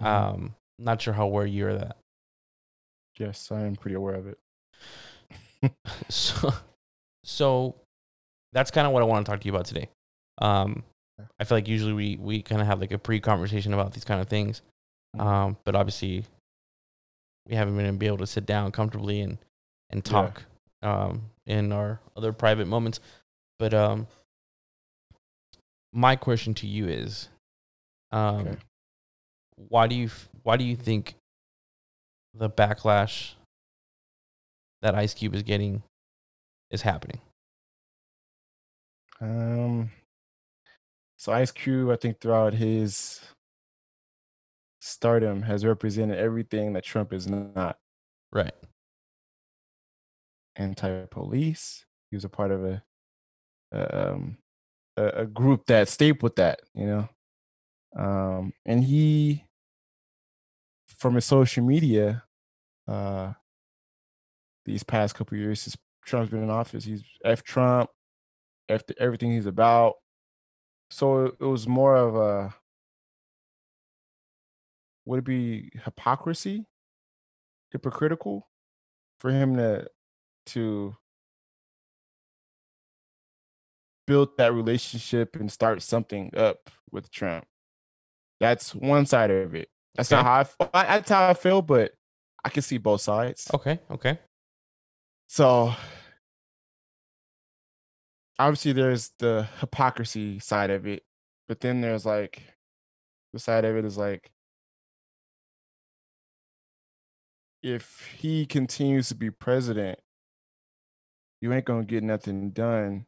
Mhm. 0.00 0.06
Um, 0.06 0.54
not 0.78 1.02
sure 1.02 1.14
how 1.14 1.24
aware 1.24 1.46
you're 1.46 1.74
that. 1.76 1.96
Yes, 3.18 3.50
I 3.52 3.62
am 3.62 3.76
pretty 3.76 3.94
aware 3.96 4.14
of 4.14 4.26
it. 4.26 4.38
So, 6.10 6.52
so 7.24 7.74
that's 8.52 8.70
kind 8.70 8.86
of 8.86 8.92
what 8.92 9.02
I 9.02 9.06
want 9.06 9.24
to 9.24 9.30
talk 9.32 9.40
to 9.40 9.46
you 9.46 9.52
about 9.54 9.64
today. 9.66 9.88
Um, 10.38 10.82
I 11.40 11.44
feel 11.44 11.56
like 11.56 11.68
usually 11.68 11.92
we 11.92 12.16
we 12.16 12.42
kind 12.42 12.60
of 12.60 12.66
have 12.66 12.80
like 12.80 12.92
a 12.92 12.98
pre-conversation 12.98 13.72
about 13.72 13.92
these 13.92 14.04
kind 14.04 14.20
of 14.20 14.28
things, 14.28 14.60
Mhm. 15.16 15.20
um, 15.22 15.56
but 15.64 15.74
obviously 15.74 16.24
we 17.48 17.54
haven't 17.54 17.76
been 17.76 18.02
able 18.02 18.18
to 18.18 18.26
sit 18.26 18.44
down 18.46 18.72
comfortably 18.72 19.20
and 19.20 19.38
and 19.90 20.06
Yeah. 20.06 20.12
talk 20.12 20.42
um, 20.82 21.30
in 21.46 21.72
our 21.72 22.00
other 22.16 22.32
private 22.32 22.66
moments. 22.66 23.00
But 23.58 23.72
um, 23.72 24.06
my 25.92 26.16
question 26.16 26.52
to 26.54 26.66
you 26.66 26.88
is, 26.88 27.28
um, 28.12 28.46
Okay. 28.48 28.56
why 29.56 29.86
do 29.86 29.94
you 29.94 30.10
why 30.42 30.56
do 30.56 30.64
you 30.64 30.76
think 30.76 31.14
the 32.34 32.50
backlash 32.50 33.34
that 34.84 34.94
Ice 34.94 35.14
Cube 35.14 35.34
is 35.34 35.42
getting 35.42 35.82
is 36.70 36.82
happening? 36.82 37.20
Um, 39.20 39.90
so 41.16 41.32
Ice 41.32 41.50
Cube, 41.50 41.90
I 41.90 41.96
think 41.96 42.20
throughout 42.20 42.52
his 42.52 43.20
stardom, 44.80 45.42
has 45.42 45.64
represented 45.64 46.18
everything 46.18 46.74
that 46.74 46.84
Trump 46.84 47.14
is 47.14 47.26
not. 47.26 47.78
Right. 48.30 48.52
Anti-police. 50.56 51.86
He 52.10 52.16
was 52.16 52.24
a 52.24 52.28
part 52.28 52.50
of 52.50 52.64
a, 52.64 52.82
a 53.72 54.12
um 54.12 54.36
a, 54.96 55.06
a 55.06 55.26
group 55.26 55.64
that 55.66 55.88
stayed 55.88 56.22
with 56.22 56.36
that, 56.36 56.60
you 56.74 56.86
know. 56.86 57.08
Um, 57.96 58.52
and 58.66 58.84
he, 58.84 59.46
from 60.88 61.14
his 61.14 61.24
social 61.24 61.64
media, 61.64 62.24
uh, 62.86 63.32
these 64.64 64.82
past 64.82 65.14
couple 65.14 65.36
years, 65.38 65.60
since 65.62 65.76
Trump's 66.04 66.30
been 66.30 66.42
in 66.42 66.50
office, 66.50 66.84
he's 66.84 67.02
f 67.24 67.42
Trump, 67.42 67.90
f 68.68 68.82
everything 68.98 69.32
he's 69.32 69.46
about. 69.46 69.94
So 70.90 71.26
it 71.26 71.40
was 71.40 71.66
more 71.66 71.96
of 71.96 72.14
a 72.16 72.54
would 75.06 75.18
it 75.20 75.24
be 75.24 75.70
hypocrisy, 75.84 76.66
hypocritical, 77.72 78.48
for 79.20 79.30
him 79.30 79.56
to 79.56 79.86
to 80.46 80.96
build 84.06 84.36
that 84.36 84.52
relationship 84.52 85.36
and 85.36 85.50
start 85.50 85.82
something 85.82 86.30
up 86.36 86.70
with 86.90 87.10
Trump. 87.10 87.46
That's 88.40 88.74
one 88.74 89.06
side 89.06 89.30
of 89.30 89.54
it. 89.54 89.68
That's 89.94 90.10
not 90.10 90.24
how 90.58 90.68
I- 90.74 90.84
That's 90.98 91.08
how 91.10 91.28
I 91.30 91.34
feel, 91.34 91.62
but 91.62 91.92
I 92.44 92.50
can 92.50 92.62
see 92.62 92.76
both 92.78 93.00
sides. 93.00 93.48
Okay. 93.54 93.80
Okay. 93.90 94.18
So 95.26 95.72
obviously 98.38 98.72
there's 98.72 99.10
the 99.18 99.48
hypocrisy 99.60 100.38
side 100.38 100.70
of 100.70 100.86
it, 100.86 101.04
but 101.48 101.60
then 101.60 101.80
there's 101.80 102.06
like 102.06 102.42
the 103.32 103.38
side 103.38 103.64
of 103.64 103.76
it 103.76 103.84
is 103.84 103.96
like 103.98 104.30
if 107.62 108.06
he 108.18 108.44
continues 108.46 109.08
to 109.08 109.14
be 109.14 109.30
president, 109.30 109.98
you 111.40 111.52
ain't 111.52 111.64
gonna 111.64 111.84
get 111.84 112.02
nothing 112.02 112.50
done 112.50 113.06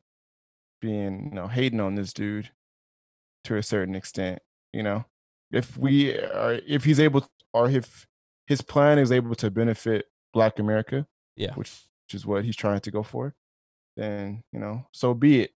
being, 0.80 1.28
you 1.28 1.34
know, 1.34 1.46
hating 1.48 1.80
on 1.80 1.94
this 1.94 2.12
dude 2.12 2.50
to 3.44 3.56
a 3.56 3.62
certain 3.62 3.94
extent, 3.94 4.40
you 4.72 4.82
know. 4.82 5.04
If 5.52 5.76
we 5.76 6.16
are 6.18 6.60
if 6.66 6.84
he's 6.84 7.00
able 7.00 7.26
or 7.52 7.70
if 7.70 8.06
his 8.46 8.62
plan 8.62 8.98
is 8.98 9.12
able 9.12 9.34
to 9.36 9.50
benefit 9.50 10.06
black 10.32 10.58
America, 10.58 11.06
Yeah. 11.36 11.54
which, 11.54 11.84
which 12.06 12.14
is 12.14 12.26
what 12.26 12.44
he's 12.44 12.56
trying 12.56 12.80
to 12.80 12.90
go 12.90 13.02
for, 13.02 13.34
then 13.96 14.42
you 14.52 14.60
know, 14.60 14.86
so 14.92 15.14
be 15.14 15.42
it. 15.42 15.50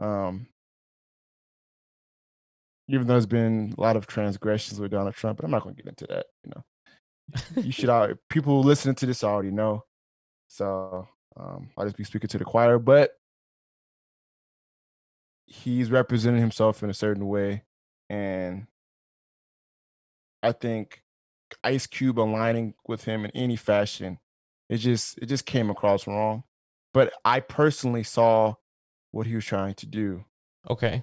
Um, 0.00 0.48
even 2.88 3.06
though 3.06 3.14
there's 3.14 3.26
been 3.26 3.74
a 3.78 3.80
lot 3.80 3.96
of 3.96 4.06
transgressions 4.06 4.78
with 4.78 4.90
Donald 4.90 5.14
Trump, 5.14 5.38
but 5.38 5.44
I'm 5.44 5.50
not 5.50 5.62
going 5.62 5.74
to 5.74 5.82
get 5.82 5.88
into 5.88 6.06
that. 6.08 6.26
You 6.44 6.52
know, 6.54 7.62
you 7.62 7.72
should 7.72 7.88
al- 7.90 8.14
people 8.28 8.62
listening 8.62 8.94
to 8.96 9.06
this 9.06 9.24
already 9.24 9.50
know. 9.50 9.84
So 10.48 11.08
um, 11.36 11.70
I'll 11.78 11.86
just 11.86 11.96
be 11.96 12.04
speaking 12.04 12.28
to 12.28 12.38
the 12.38 12.44
choir, 12.44 12.78
but 12.78 13.12
he's 15.46 15.90
representing 15.90 16.40
himself 16.40 16.82
in 16.82 16.90
a 16.90 16.94
certain 16.94 17.26
way, 17.26 17.62
and 18.10 18.66
I 20.42 20.52
think 20.52 21.02
Ice 21.62 21.86
Cube 21.86 22.20
aligning 22.20 22.74
with 22.86 23.04
him 23.04 23.24
in 23.24 23.30
any 23.30 23.56
fashion, 23.56 24.18
it 24.68 24.78
just 24.78 25.18
it 25.18 25.26
just 25.26 25.46
came 25.46 25.70
across 25.70 26.06
wrong. 26.06 26.44
But 26.92 27.12
I 27.24 27.40
personally 27.40 28.04
saw 28.04 28.54
what 29.10 29.26
he 29.26 29.34
was 29.34 29.44
trying 29.44 29.74
to 29.74 29.86
do. 29.86 30.24
Okay. 30.70 31.02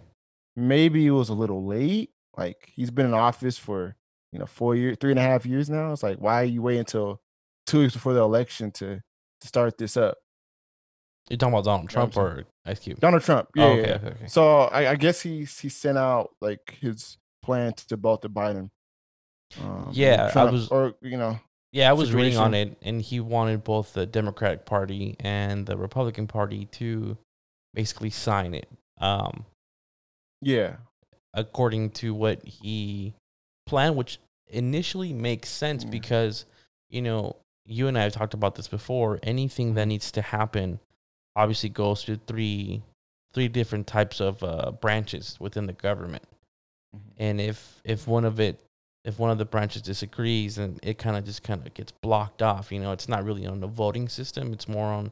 Maybe 0.55 1.05
it 1.07 1.11
was 1.11 1.29
a 1.29 1.33
little 1.33 1.65
late, 1.65 2.11
Like 2.37 2.71
he's 2.73 2.91
been 2.91 3.05
in 3.05 3.13
office 3.13 3.57
for 3.57 3.95
you 4.31 4.39
know 4.39 4.45
four 4.45 4.75
years, 4.75 4.97
three 4.99 5.11
and 5.11 5.19
a 5.19 5.23
half 5.23 5.45
years 5.45 5.69
now. 5.69 5.91
It's 5.91 6.03
like 6.03 6.17
why 6.17 6.41
are 6.41 6.45
you 6.45 6.61
waiting 6.61 6.79
until 6.79 7.21
two 7.65 7.79
weeks 7.81 7.93
before 7.93 8.13
the 8.13 8.21
election 8.21 8.71
to 8.71 9.01
to 9.41 9.47
start 9.47 9.77
this 9.77 9.95
up? 9.97 10.17
You're 11.29 11.37
talking 11.37 11.53
about 11.53 11.65
Donald 11.65 11.91
You 11.91 11.97
know 11.99 12.07
Trump 12.09 12.17
or 12.17 12.43
Ice 12.65 12.79
Cube? 12.79 12.99
Donald 12.99 13.23
Trump. 13.23 13.49
Yeah. 13.55 13.65
oh, 13.65 13.73
yeah, 13.75 13.79
okay, 13.81 13.89
yeah. 13.89 13.95
okay, 13.95 14.07
okay. 14.07 14.27
So 14.27 14.61
I, 14.63 14.91
I 14.91 14.95
guess 14.95 15.21
he 15.21 15.39
he 15.45 15.69
sent 15.69 15.97
out 15.97 16.31
like 16.41 16.77
his 16.81 17.17
plan 17.43 17.73
to 17.87 17.97
both 17.97 18.21
the 18.21 18.29
Biden. 18.29 18.69
Um, 19.61 19.89
Yeah, 19.91 20.31
I 20.33 20.45
was- 20.45 20.69
or 20.69 20.93
you 21.01 21.17
know, 21.17 21.39
Yeah, 21.73 21.89
I 21.89 21.93
was 21.93 22.13
reading 22.13 22.37
on 22.37 22.53
it, 22.53 22.77
and 22.81 23.01
he 23.01 23.19
wanted 23.21 23.63
both 23.63 23.93
the 23.93 24.05
Democratic 24.05 24.65
Party 24.65 25.15
and 25.19 25.65
the 25.65 25.77
Republican 25.77 26.27
Party 26.27 26.65
to 26.73 27.17
basically 27.73 28.09
sign 28.09 28.53
it, 28.53 28.67
um, 28.99 29.45
yeah, 30.41 30.75
according 31.33 31.91
to 31.91 32.13
what 32.13 32.43
he 32.45 33.13
planned, 33.65 33.95
which 33.95 34.19
initially 34.47 35.13
makes 35.13 35.47
sense 35.49 35.83
Yeah. 35.85 35.89
because 35.91 36.45
you 36.89 37.01
know 37.01 37.37
you 37.65 37.87
and 37.87 37.97
I 37.97 38.03
have 38.03 38.11
talked 38.13 38.33
about 38.33 38.55
this 38.55 38.67
before. 38.67 39.19
Anything 39.23 39.75
that 39.75 39.85
needs 39.87 40.11
to 40.11 40.21
happen, 40.21 40.79
obviously, 41.37 41.69
goes 41.69 42.03
through 42.03 42.19
three 42.27 42.81
three 43.33 43.47
different 43.47 43.87
types 43.87 44.19
of 44.19 44.43
uh, 44.43 44.71
branches 44.71 45.37
within 45.39 45.67
the 45.67 45.73
government. 45.73 46.23
Mhm. 46.93 46.99
and 47.17 47.39
if 47.39 47.79
if 47.85 48.05
one 48.05 48.25
of 48.25 48.41
it 48.41 48.59
if 49.03 49.17
one 49.17 49.31
of 49.31 49.37
the 49.37 49.45
branches 49.45 49.81
disagrees 49.81 50.57
and 50.57 50.79
it 50.83 50.97
kind 50.97 51.17
of 51.17 51.25
just 51.25 51.43
kind 51.43 51.65
of 51.65 51.73
gets 51.73 51.91
blocked 51.91 52.41
off 52.41 52.71
you 52.71 52.79
know? 52.79 52.91
It's 52.91 53.09
not 53.09 53.23
really 53.23 53.45
on 53.45 53.59
the 53.59 53.67
voting 53.67 54.09
system 54.09 54.53
it's 54.53 54.67
more 54.67 54.87
on 54.87 55.11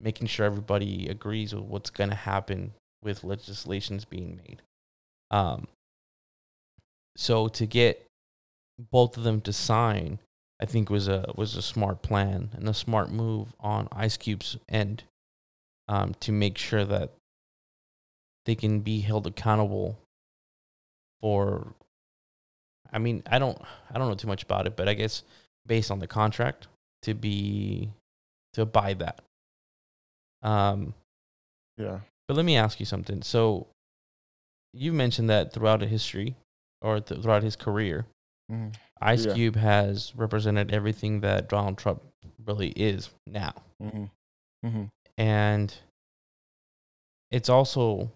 making 0.00 0.28
sure 0.28 0.46
everybody 0.46 1.08
agrees 1.08 1.54
with 1.54 1.64
what's 1.64 1.90
going 1.90 2.10
to 2.10 2.16
happen 2.16 2.72
with 3.02 3.24
legislations 3.24 4.04
being 4.04 4.40
made. 4.46 4.62
Um 5.30 5.66
so 7.18 7.48
to 7.48 7.66
get 7.66 8.06
both 8.92 9.16
of 9.16 9.24
them 9.24 9.40
to 9.42 9.52
sign 9.52 10.18
i 10.62 10.64
think 10.64 10.88
was 10.88 11.08
a 11.08 11.30
was 11.34 11.56
a 11.56 11.62
smart 11.62 12.00
plan 12.00 12.50
and 12.56 12.68
a 12.68 12.74
smart 12.74 13.10
move 13.10 13.52
on 13.60 13.88
ice 13.92 14.16
cube's 14.16 14.56
end 14.68 15.02
um 15.88 16.14
to 16.20 16.32
make 16.32 16.56
sure 16.56 16.84
that 16.84 17.10
they 18.46 18.54
can 18.54 18.80
be 18.80 19.00
held 19.00 19.26
accountable 19.26 19.98
for 21.20 21.74
I 22.92 22.98
mean, 22.98 23.22
I 23.30 23.38
don't 23.38 23.60
I 23.90 23.98
don't 23.98 24.08
know 24.08 24.14
too 24.14 24.28
much 24.28 24.42
about 24.42 24.66
it, 24.66 24.76
but 24.76 24.88
I 24.88 24.94
guess 24.94 25.22
based 25.66 25.90
on 25.90 25.98
the 25.98 26.06
contract 26.06 26.66
to 27.02 27.14
be 27.14 27.90
to 28.54 28.64
buy 28.66 28.94
that. 28.94 29.20
Um 30.42 30.94
yeah, 31.76 32.00
but 32.26 32.36
let 32.36 32.44
me 32.44 32.56
ask 32.56 32.80
you 32.80 32.86
something. 32.86 33.22
So 33.22 33.66
you 34.72 34.92
mentioned 34.92 35.28
that 35.30 35.52
throughout 35.52 35.80
the 35.80 35.86
history 35.86 36.36
or 36.82 37.00
th- 37.00 37.22
throughout 37.22 37.42
his 37.42 37.56
career, 37.56 38.06
Mhm. 38.50 38.74
Ice 39.00 39.26
Yeah. 39.26 39.34
Cube 39.34 39.56
has 39.56 40.14
represented 40.16 40.72
everything 40.72 41.20
that 41.20 41.48
Donald 41.48 41.78
Trump 41.78 42.02
really 42.44 42.70
is 42.70 43.10
now. 43.26 43.54
hmm 43.80 44.06
hmm 44.62 44.84
and 45.16 45.74
it's 47.30 47.48
also 47.48 48.10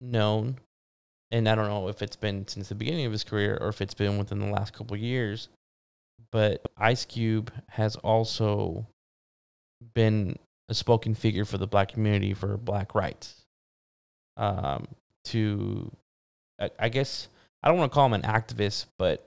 known 0.00 0.58
and 1.32 1.48
i 1.48 1.54
don't 1.56 1.66
know 1.68 1.88
if 1.88 2.00
it's 2.02 2.14
been 2.16 2.46
since 2.46 2.68
the 2.68 2.74
beginning 2.76 3.04
of 3.06 3.10
his 3.12 3.24
career 3.24 3.58
or 3.60 3.68
if 3.68 3.80
it's 3.80 3.94
been 3.94 4.18
within 4.18 4.38
the 4.38 4.46
last 4.46 4.72
couple 4.72 4.94
of 4.94 5.00
years 5.00 5.48
but 6.30 6.60
ice 6.76 7.04
cube 7.04 7.50
has 7.70 7.96
also 7.96 8.86
been 9.94 10.38
a 10.68 10.74
spoken 10.74 11.14
figure 11.14 11.44
for 11.44 11.58
the 11.58 11.66
black 11.66 11.88
community 11.92 12.32
for 12.34 12.56
black 12.56 12.94
rights 12.94 13.40
um 14.36 14.86
to 15.24 15.90
i, 16.60 16.70
I 16.78 16.88
guess 16.88 17.26
i 17.62 17.68
don't 17.68 17.78
want 17.78 17.90
to 17.90 17.94
call 17.94 18.06
him 18.06 18.12
an 18.12 18.22
activist 18.22 18.86
but 18.98 19.26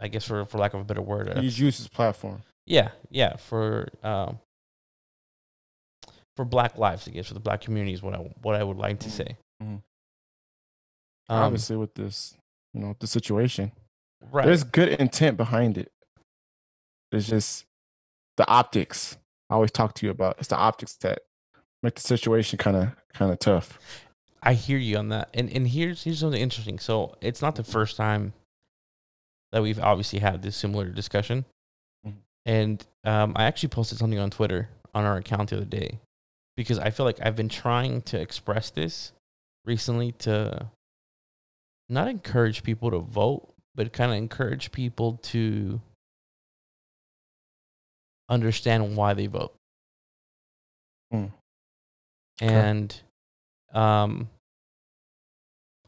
i 0.00 0.08
guess 0.08 0.24
for 0.24 0.44
for 0.46 0.58
lack 0.58 0.72
of 0.72 0.80
a 0.80 0.84
better 0.84 1.02
word 1.02 1.36
he's 1.38 1.58
used 1.58 1.78
his 1.78 1.88
platform. 1.88 2.42
yeah, 2.66 2.90
yeah, 3.10 3.36
for 3.36 3.88
um, 4.02 4.38
for 6.36 6.44
Black 6.44 6.76
lives, 6.78 7.06
I 7.06 7.12
guess, 7.12 7.28
for 7.28 7.34
the 7.34 7.40
Black 7.40 7.60
community 7.60 7.92
is 7.92 8.02
what 8.02 8.14
I 8.14 8.18
what 8.42 8.56
I 8.56 8.64
would 8.64 8.76
like 8.78 8.98
to 9.00 9.08
Mhm. 9.08 9.12
say. 9.12 9.36
Mhm. 9.62 9.82
Um, 11.28 11.42
Obviously, 11.42 11.76
with 11.76 11.94
this, 11.94 12.36
you 12.74 12.80
know, 12.80 12.94
the 13.00 13.06
situation, 13.06 13.72
right? 14.30 14.44
there's 14.44 14.64
good 14.64 14.88
intent 15.00 15.36
behind 15.36 15.78
it. 15.78 15.90
It's 17.12 17.28
just 17.28 17.64
the 18.36 18.46
optics. 18.48 19.16
I 19.48 19.54
always 19.54 19.70
talk 19.70 19.94
to 19.94 20.06
you 20.06 20.10
about. 20.10 20.36
It's 20.38 20.48
the 20.48 20.56
optics 20.56 20.94
that 20.96 21.20
make 21.82 21.94
the 21.94 22.00
situation 22.00 22.58
kind 22.58 22.76
of 22.76 22.88
kind 23.12 23.30
of 23.32 23.38
tough. 23.38 23.78
I 24.42 24.52
hear 24.54 24.76
you 24.78 24.96
on 24.98 25.08
that, 25.10 25.30
and 25.32 25.50
and 25.50 25.68
here's 25.68 26.04
here's 26.04 26.18
something 26.20 26.40
interesting. 26.40 26.78
So 26.78 27.14
it's 27.20 27.40
not 27.40 27.54
the 27.56 27.64
first 27.64 27.96
time 27.96 28.32
that 29.52 29.62
we've 29.62 29.78
obviously 29.80 30.18
had 30.18 30.42
this 30.42 30.56
similar 30.56 30.86
discussion, 30.90 31.44
Mhm. 32.06 32.14
and 32.44 32.86
um, 33.04 33.32
I 33.36 33.44
actually 33.44 33.68
posted 33.70 33.98
something 33.98 34.18
on 34.18 34.30
Twitter 34.30 34.68
on 34.94 35.04
our 35.04 35.16
account 35.16 35.50
the 35.50 35.56
other 35.56 35.64
day 35.64 36.00
because 36.56 36.78
I 36.78 36.90
feel 36.90 37.06
like 37.06 37.18
I've 37.24 37.36
been 37.36 37.48
trying 37.48 38.02
to 38.02 38.20
express 38.20 38.70
this 38.70 39.12
recently 39.64 40.12
to 40.12 40.68
not 41.88 42.08
encourage 42.08 42.62
people 42.62 42.90
to 42.90 42.98
vote, 42.98 43.52
but 43.74 43.92
kind 43.92 44.10
of 44.10 44.18
encourage 44.18 44.72
people 44.72 45.18
to 45.22 45.80
understand 48.28 48.96
why 48.96 49.14
they 49.14 49.26
vote. 49.26 49.54
Mm. 51.12 51.30
And 52.40 53.00
um 53.72 54.28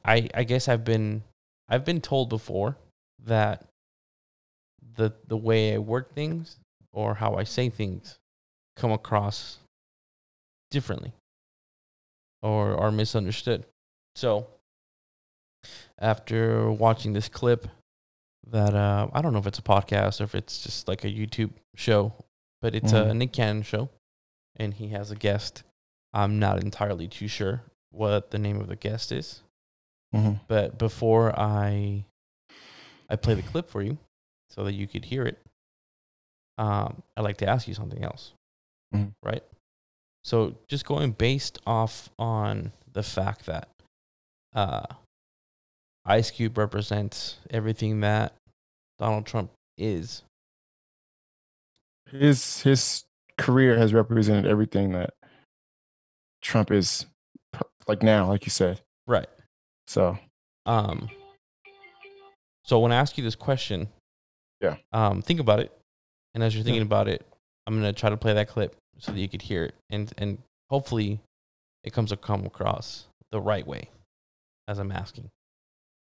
I 0.05 0.29
I 0.35 0.45
guess 0.45 0.69
I've 0.69 0.85
been 0.85 1.23
I've 1.69 1.85
been 1.85 2.01
told 2.01 2.29
before 2.29 2.77
that 3.25 3.65
the 4.97 5.13
the 5.27 5.37
way 5.37 5.75
I 5.75 5.79
work 5.79 6.15
things 6.15 6.59
or 6.93 7.15
how 7.15 7.35
I 7.35 7.45
say 7.45 7.69
things 7.69 8.19
come 8.77 8.93
across 8.93 9.59
differently 10.71 11.13
or 12.43 12.77
are 12.77 12.93
misunderstood. 12.93 13.65
So 14.15 14.47
after 15.99 16.71
watching 16.71 17.13
this 17.13 17.29
clip 17.29 17.69
that 18.49 18.75
uh, 18.75 19.09
I 19.13 19.23
don't 19.23 19.33
know 19.33 19.39
if 19.39 19.47
it's 19.47 19.59
a 19.59 19.63
podcast 19.63 20.21
or 20.21 20.25
if 20.25 20.35
it's 20.35 20.63
just 20.63 20.87
like 20.89 21.05
a 21.05 21.09
YouTube 21.09 21.51
show, 21.75 22.13
but 22.63 22.75
it's 22.75 22.93
a 22.93 23.07
Mhm. 23.07 23.17
Nick 23.17 23.33
Cannon 23.33 23.63
show, 23.63 23.89
and 24.57 24.75
he 24.75 24.89
has 24.89 25.11
a 25.11 25.17
guest. 25.17 25.63
I'm 26.13 26.39
not 26.39 26.63
entirely 26.63 27.09
too 27.09 27.29
sure 27.29 27.63
what 27.91 28.31
the 28.31 28.39
name 28.39 28.61
of 28.61 28.69
the 28.69 28.77
guest 28.77 29.11
is, 29.13 29.43
Mhm. 30.15 30.41
but 30.49 30.79
before 30.79 31.39
I 31.39 32.05
I 33.09 33.15
play 33.17 33.35
the 33.35 33.43
clip 33.43 33.69
for 33.71 33.83
you 33.83 33.99
so 34.51 34.65
that 34.65 34.73
you 34.73 34.87
could 34.89 35.05
hear 35.07 35.25
it, 35.25 35.39
um, 36.59 37.03
I'd 37.17 37.23
like 37.23 37.37
to 37.39 37.49
ask 37.49 37.69
you 37.69 37.75
something 37.75 38.03
else, 38.03 38.33
Mhm. 38.95 39.13
right? 39.23 39.45
So 40.25 40.57
just 40.67 40.85
going 40.85 41.13
based 41.13 41.59
off 41.67 42.11
on 42.19 42.73
the 42.93 43.03
fact 43.03 43.47
that 43.47 43.69
uh, 44.55 44.87
Ice 46.07 46.31
Cube 46.31 46.57
represents 46.57 47.37
everything 47.51 48.01
that 48.01 48.33
Donald 48.99 49.27
Trump 49.27 49.51
is. 49.77 50.23
His 52.11 52.61
his 52.63 53.05
career 53.37 53.77
has 53.77 53.93
represented 53.93 54.47
everything 54.47 54.93
that 54.93 55.11
Trump 56.41 56.71
is 56.71 57.07
like 57.89 58.03
now, 58.03 58.29
like 58.29 58.47
you 58.47 58.51
said. 58.51 58.81
Right. 59.07 59.29
So 59.87 60.19
Um. 60.65 61.11
So 62.65 62.79
when 62.81 62.91
I 62.93 62.97
ask 62.97 63.17
you 63.17 63.23
this 63.23 63.37
question, 63.37 63.89
Yeah. 64.61 64.79
um, 64.93 65.23
think 65.23 65.39
about 65.39 65.61
it, 65.61 65.71
and 66.35 66.43
as 66.43 66.53
you're 66.55 66.65
thinking 66.65 66.81
Yeah. 66.83 66.87
about 66.87 67.07
it, 67.09 67.25
I'm 67.67 67.75
gonna 67.75 67.93
try 67.93 68.11
to 68.11 68.17
play 68.17 68.33
that 68.35 68.49
clip 68.49 68.75
so 68.99 69.13
that 69.13 69.19
you 69.21 69.29
could 69.29 69.43
hear 69.43 69.65
it, 69.65 69.75
and 69.91 70.13
and 70.19 70.43
hopefully, 70.71 71.21
it 71.85 71.93
comes 71.93 72.11
to 72.11 72.17
come 72.17 72.45
across 72.47 73.07
the 73.31 73.41
right 73.41 73.67
way, 73.67 73.91
as 74.67 74.79
I'm 74.79 74.91
asking. 74.91 75.31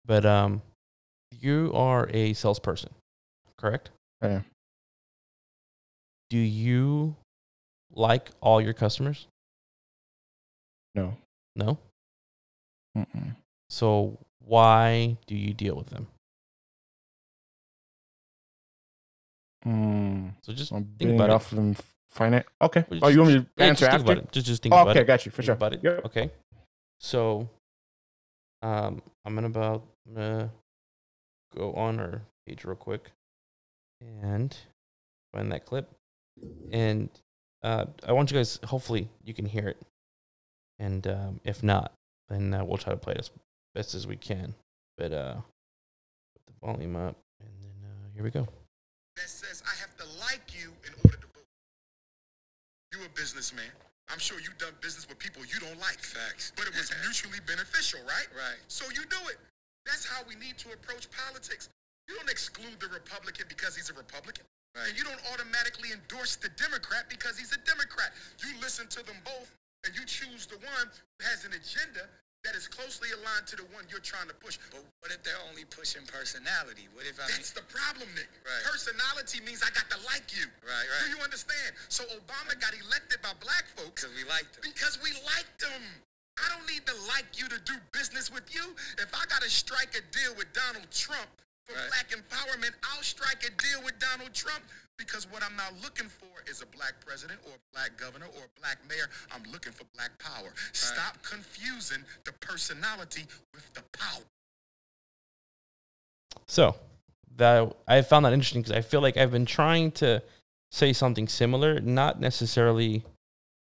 But 0.09 0.25
um, 0.25 0.63
you 1.39 1.71
are 1.75 2.09
a 2.13 2.33
salesperson, 2.33 2.91
correct? 3.59 3.91
I 4.23 4.29
am. 4.29 4.45
Do 6.31 6.39
you 6.39 7.15
like 7.93 8.31
all 8.41 8.61
your 8.61 8.73
customers? 8.73 9.29
no. 10.95 11.17
No. 11.55 11.79
Mm-mm. 12.97 13.37
So 13.69 14.19
why 14.45 15.17
do 15.27 15.37
you 15.37 15.53
deal 15.53 15.77
with 15.77 15.89
them? 15.91 16.07
Mm. 19.67 20.33
So 20.43 20.53
just 20.53 20.73
I'm 20.73 20.89
think 20.99 21.15
about 21.15 21.29
it 21.29 21.33
it. 21.33 21.35
off 21.35 21.53
of 21.53 21.57
them 21.57 21.77
finance. 22.09 22.47
Okay. 22.63 22.85
Well, 22.89 23.01
Oh, 23.03 23.09
you 23.09 23.19
want 23.21 23.33
me 23.35 23.39
to 23.41 23.47
Yeah, 23.57 23.67
answer 23.67 23.81
just 23.87 23.91
think 23.91 24.01
after? 24.01 24.13
about 24.13 24.25
it. 24.25 24.33
Just 24.33 24.47
just 24.47 24.63
think 24.63 24.75
Oh, 24.75 24.83
about 24.83 24.91
okay, 24.97 25.01
it. 25.01 25.05
got 25.07 25.27
you 25.27 25.31
for 25.31 25.37
Think 25.43 25.47
sure. 25.47 25.55
about 25.55 25.73
it. 25.75 25.81
Yep. 25.83 26.05
Okay. 26.07 26.31
So, 27.01 27.49
um, 28.63 29.03
I'm 29.25 29.35
gonna 29.35 29.47
about 29.47 29.85
I'm 30.07 30.15
gonna 30.15 30.51
go 31.55 31.73
on 31.75 31.99
our 32.01 32.23
page 32.47 32.65
real 32.65 32.77
quick 32.77 33.11
and 34.01 34.57
find 35.33 35.51
that 35.53 35.65
clip, 35.65 35.91
and 36.73 37.09
uh, 37.63 37.87
I 38.07 38.13
want 38.13 38.31
you 38.31 38.37
guys. 38.37 38.59
Hopefully, 38.65 39.09
you 39.25 39.35
can 39.35 39.47
hear 39.47 39.69
it, 39.69 39.77
and 40.79 41.07
um, 41.07 41.41
if 41.45 41.63
not, 41.63 41.93
then 42.29 42.55
uh, 42.55 42.65
we'll 42.65 42.79
try 42.79 42.93
to 42.93 42.99
play 42.99 43.15
it 43.15 43.21
as 43.21 43.31
best 43.75 43.95
as 43.95 44.07
we 44.07 44.17
can. 44.17 44.55
But 44.97 45.13
uh, 45.13 45.35
put 45.35 46.47
the 46.47 46.67
volume 46.67 46.97
up, 46.97 47.17
and 47.41 47.51
then 47.61 47.71
uh, 47.85 48.09
here 48.15 48.25
we 48.25 48.31
go. 48.31 48.47
that 49.17 49.29
says 49.29 49.63
I 49.67 49.79
have 49.81 49.97
to 49.99 50.05
like 50.21 50.53
you 50.59 50.73
in 50.87 50.93
order 51.05 51.17
to 51.17 51.27
vote. 51.27 51.47
You 52.93 53.05
a 53.05 53.09
businessman. 53.17 53.71
I'm 54.09 54.19
sure 54.19 54.41
you've 54.41 54.57
done 54.57 54.73
business 54.81 55.09
with 55.09 55.19
people 55.21 55.45
you 55.45 55.61
don't 55.61 55.79
like. 55.81 56.01
Facts. 56.01 56.53
But 56.57 56.67
it 56.67 56.75
was 56.75 56.89
mutually 57.05 57.41
beneficial, 57.45 58.01
right? 58.09 58.29
Right. 58.33 58.61
So 58.69 58.89
you 58.91 59.05
do 59.09 59.21
it. 59.29 59.37
That's 59.85 60.05
how 60.05 60.25
we 60.29 60.37
need 60.37 60.57
to 60.65 60.73
approach 60.73 61.09
politics. 61.13 61.69
You 62.09 62.17
don't 62.17 62.29
exclude 62.33 62.81
the 62.81 62.89
Republican 62.89 63.45
because 63.49 63.77
he's 63.77 63.93
a 63.93 63.97
Republican. 63.97 64.49
Right. 64.77 64.89
And 64.89 64.97
you 64.97 65.05
don't 65.05 65.21
automatically 65.33 65.93
endorse 65.93 66.37
the 66.37 66.49
Democrat 66.57 67.09
because 67.09 67.37
he's 67.37 67.53
a 67.53 67.61
Democrat. 67.65 68.13
You 68.41 68.57
listen 68.61 68.89
to 68.97 69.01
them 69.05 69.17
both 69.25 69.53
and 69.85 69.93
you 69.97 70.05
choose 70.05 70.49
the 70.49 70.61
one 70.61 70.87
who 70.89 71.21
has 71.25 71.45
an 71.45 71.53
agenda 71.53 72.09
that 72.45 72.55
is 72.55 72.69
closely 72.71 73.11
aligned 73.19 73.47
to 73.51 73.57
the 73.59 73.67
one 73.75 73.83
you're 73.91 74.05
trying 74.05 74.31
to 74.31 74.37
push. 74.39 74.59
But 74.71 74.85
what 75.03 75.11
if 75.11 75.23
they're 75.27 75.41
only 75.51 75.67
pushing 75.67 76.07
personality? 76.07 76.87
What 76.95 77.05
if 77.05 77.19
I 77.19 77.27
mean, 77.27 77.35
That's 77.35 77.51
the 77.51 77.67
problem, 77.67 78.07
Nick. 78.15 78.31
Right. 78.47 78.63
Personality 78.63 79.43
means 79.43 79.61
I 79.67 79.71
got 79.75 79.91
to 79.91 79.99
like 80.07 80.31
you. 80.31 80.47
Right, 80.63 80.87
right. 80.87 81.03
Do 81.03 81.11
you 81.11 81.21
understand? 81.21 81.75
So 81.91 82.07
Obama 82.15 82.55
got 82.63 82.73
elected 82.79 83.19
by 83.27 83.35
black 83.43 83.67
folks 83.75 84.07
because 84.07 84.15
we 84.15 84.23
liked 84.31 84.55
them. 84.55 84.63
because 84.71 84.97
we 85.03 85.11
liked 85.27 85.59
him. 85.61 85.83
I 86.39 86.47
don't 86.55 86.67
need 86.71 86.87
to 86.87 86.95
like 87.11 87.27
you 87.35 87.51
to 87.51 87.59
do 87.67 87.75
business 87.91 88.31
with 88.31 88.47
you. 88.55 88.63
If 89.03 89.11
I 89.11 89.27
got 89.27 89.43
to 89.43 89.51
strike 89.51 89.99
a 89.99 90.03
deal 90.15 90.39
with 90.39 90.47
Donald 90.55 90.87
Trump 90.95 91.27
for 91.67 91.75
Right. 91.75 91.91
black 91.91 92.09
empowerment, 92.15 92.79
I'll 92.95 93.03
strike 93.03 93.43
a 93.43 93.51
deal 93.59 93.83
with 93.83 93.99
Donald 93.99 94.31
Trump 94.33 94.63
because 94.99 95.31
what 95.31 95.43
I'm 95.43 95.57
not 95.57 95.73
looking 95.83 96.09
for 96.09 96.27
is 96.51 96.61
a 96.61 96.67
black 96.67 96.95
president 97.07 97.39
or 97.47 97.53
a 97.55 97.73
black 97.73 97.97
governor 97.97 98.27
or 98.37 98.43
a 98.45 98.61
black 98.61 98.79
mayor. 98.89 99.09
I'm 99.33 99.43
looking 99.53 99.73
for 99.73 99.85
black 99.95 100.11
power. 100.19 100.53
Stop 100.73 101.23
confusing 101.23 102.05
the 102.25 102.33
personality 102.33 103.23
with 103.55 103.73
the 103.75 103.83
power. 103.97 104.23
So 106.47 106.75
that 107.37 107.73
I 107.87 108.03
found 108.03 108.25
that 108.25 108.33
interesting 108.33 108.63
because 108.63 108.77
I 108.77 108.81
feel 108.83 109.01
like 109.01 109.17
I've 109.17 109.31
been 109.31 109.47
trying 109.47 109.93
to 109.93 110.23
say 110.73 110.93
something 110.93 111.29
similar, 111.29 111.81
not 111.81 112.21
necessarily 112.21 113.05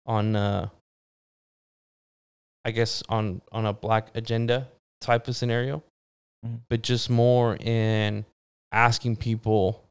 on, 0.07 0.37
uh, 0.37 0.69
I 2.65 2.71
guess 2.71 3.03
on 3.09 3.41
on 3.53 3.67
a 3.67 3.73
black 3.73 4.09
agenda 4.15 4.69
type 5.01 5.29
of 5.29 5.37
scenario, 5.37 5.83
Mhm. 6.45 6.61
but 6.69 6.83
just 6.83 7.11
more 7.11 7.57
in 7.57 8.25
asking 8.73 9.17
people 9.17 9.84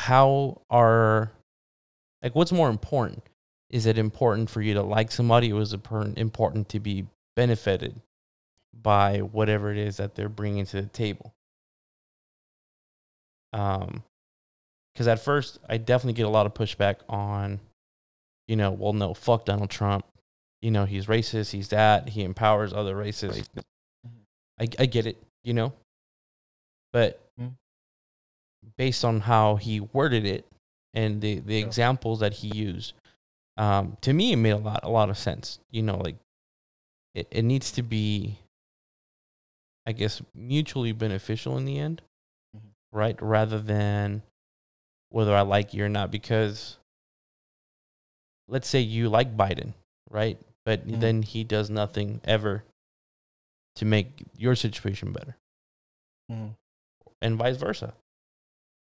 how 0.00 0.62
are 0.70 1.30
like 2.22 2.34
what's 2.34 2.52
more 2.52 2.70
important. 2.70 3.22
Is 3.68 3.84
it 3.86 3.98
important 3.98 4.48
for 4.50 4.62
you 4.62 4.74
to 4.74 4.82
like 4.82 5.12
somebody, 5.12 5.52
or 5.52 5.60
is 5.60 5.72
it 5.74 5.80
important 6.16 6.68
to 6.70 6.80
be 6.80 7.06
benefited 7.36 8.00
by 8.72 9.18
whatever 9.18 9.70
it 9.70 9.76
is 9.78 9.98
that 9.98 10.14
they're 10.14 10.28
bringing 10.30 10.64
to 10.66 10.80
the 10.82 10.88
table? 10.88 11.34
Um, 13.52 14.02
because 14.94 15.06
at 15.06 15.20
first 15.20 15.58
I 15.68 15.76
definitely 15.76 16.14
get 16.14 16.26
a 16.26 16.30
lot 16.30 16.46
of 16.46 16.54
pushback 16.54 16.96
on, 17.08 17.60
you 18.48 18.56
know, 18.56 18.70
well, 18.70 18.92
no, 18.92 19.14
fuck 19.14 19.44
Donald 19.44 19.70
Trump. 19.70 20.04
You 20.62 20.70
know, 20.70 20.84
he's 20.84 21.06
racist. 21.06 21.52
He's 21.52 21.68
that. 21.68 22.08
He 22.10 22.22
empowers 22.22 22.72
other 22.72 22.96
races. 22.96 23.48
I 24.58 24.68
I 24.78 24.86
get 24.86 25.06
it. 25.06 25.16
You 25.44 25.54
know, 25.54 25.72
but 26.92 27.20
Mhm. 27.40 27.54
Based 28.76 29.04
on 29.04 29.20
how 29.20 29.56
he 29.56 29.80
worded 29.80 30.24
it 30.24 30.46
and 30.94 31.20
the 31.20 31.40
the 31.40 31.58
Yeah. 31.58 31.64
examples 31.66 32.20
that 32.20 32.34
he 32.34 32.48
used, 32.48 32.94
um, 33.56 33.96
to 34.00 34.12
me 34.12 34.32
it 34.32 34.36
made 34.36 34.50
a 34.50 34.56
lot 34.58 34.80
a 34.82 34.88
lot 34.90 35.10
of 35.10 35.18
sense. 35.18 35.60
You 35.70 35.82
know, 35.82 35.96
like 35.98 36.16
it, 37.14 37.26
it 37.30 37.42
needs 37.42 37.72
to 37.72 37.82
be, 37.82 38.38
I 39.86 39.92
guess, 39.92 40.22
mutually 40.34 40.92
beneficial 40.92 41.56
in 41.58 41.64
the 41.64 41.78
end, 41.78 42.02
Mhm. 42.56 42.70
right? 42.92 43.20
Rather 43.22 43.58
than 43.58 44.22
whether 45.10 45.34
I 45.34 45.40
like 45.42 45.74
you 45.74 45.84
or 45.84 45.88
not. 45.88 46.10
Because 46.10 46.76
let's 48.48 48.68
say 48.68 48.80
you 48.80 49.08
like 49.08 49.36
Biden, 49.36 49.74
right? 50.10 50.38
But 50.64 50.86
Mhm. 50.86 51.00
then 51.00 51.22
he 51.22 51.42
does 51.44 51.70
nothing 51.70 52.20
ever 52.24 52.64
to 53.76 53.84
make 53.84 54.24
your 54.36 54.54
situation 54.54 55.12
better 55.12 55.36
Mhm. 56.30 56.54
and 57.22 57.36
vice 57.36 57.56
versa. 57.56 57.94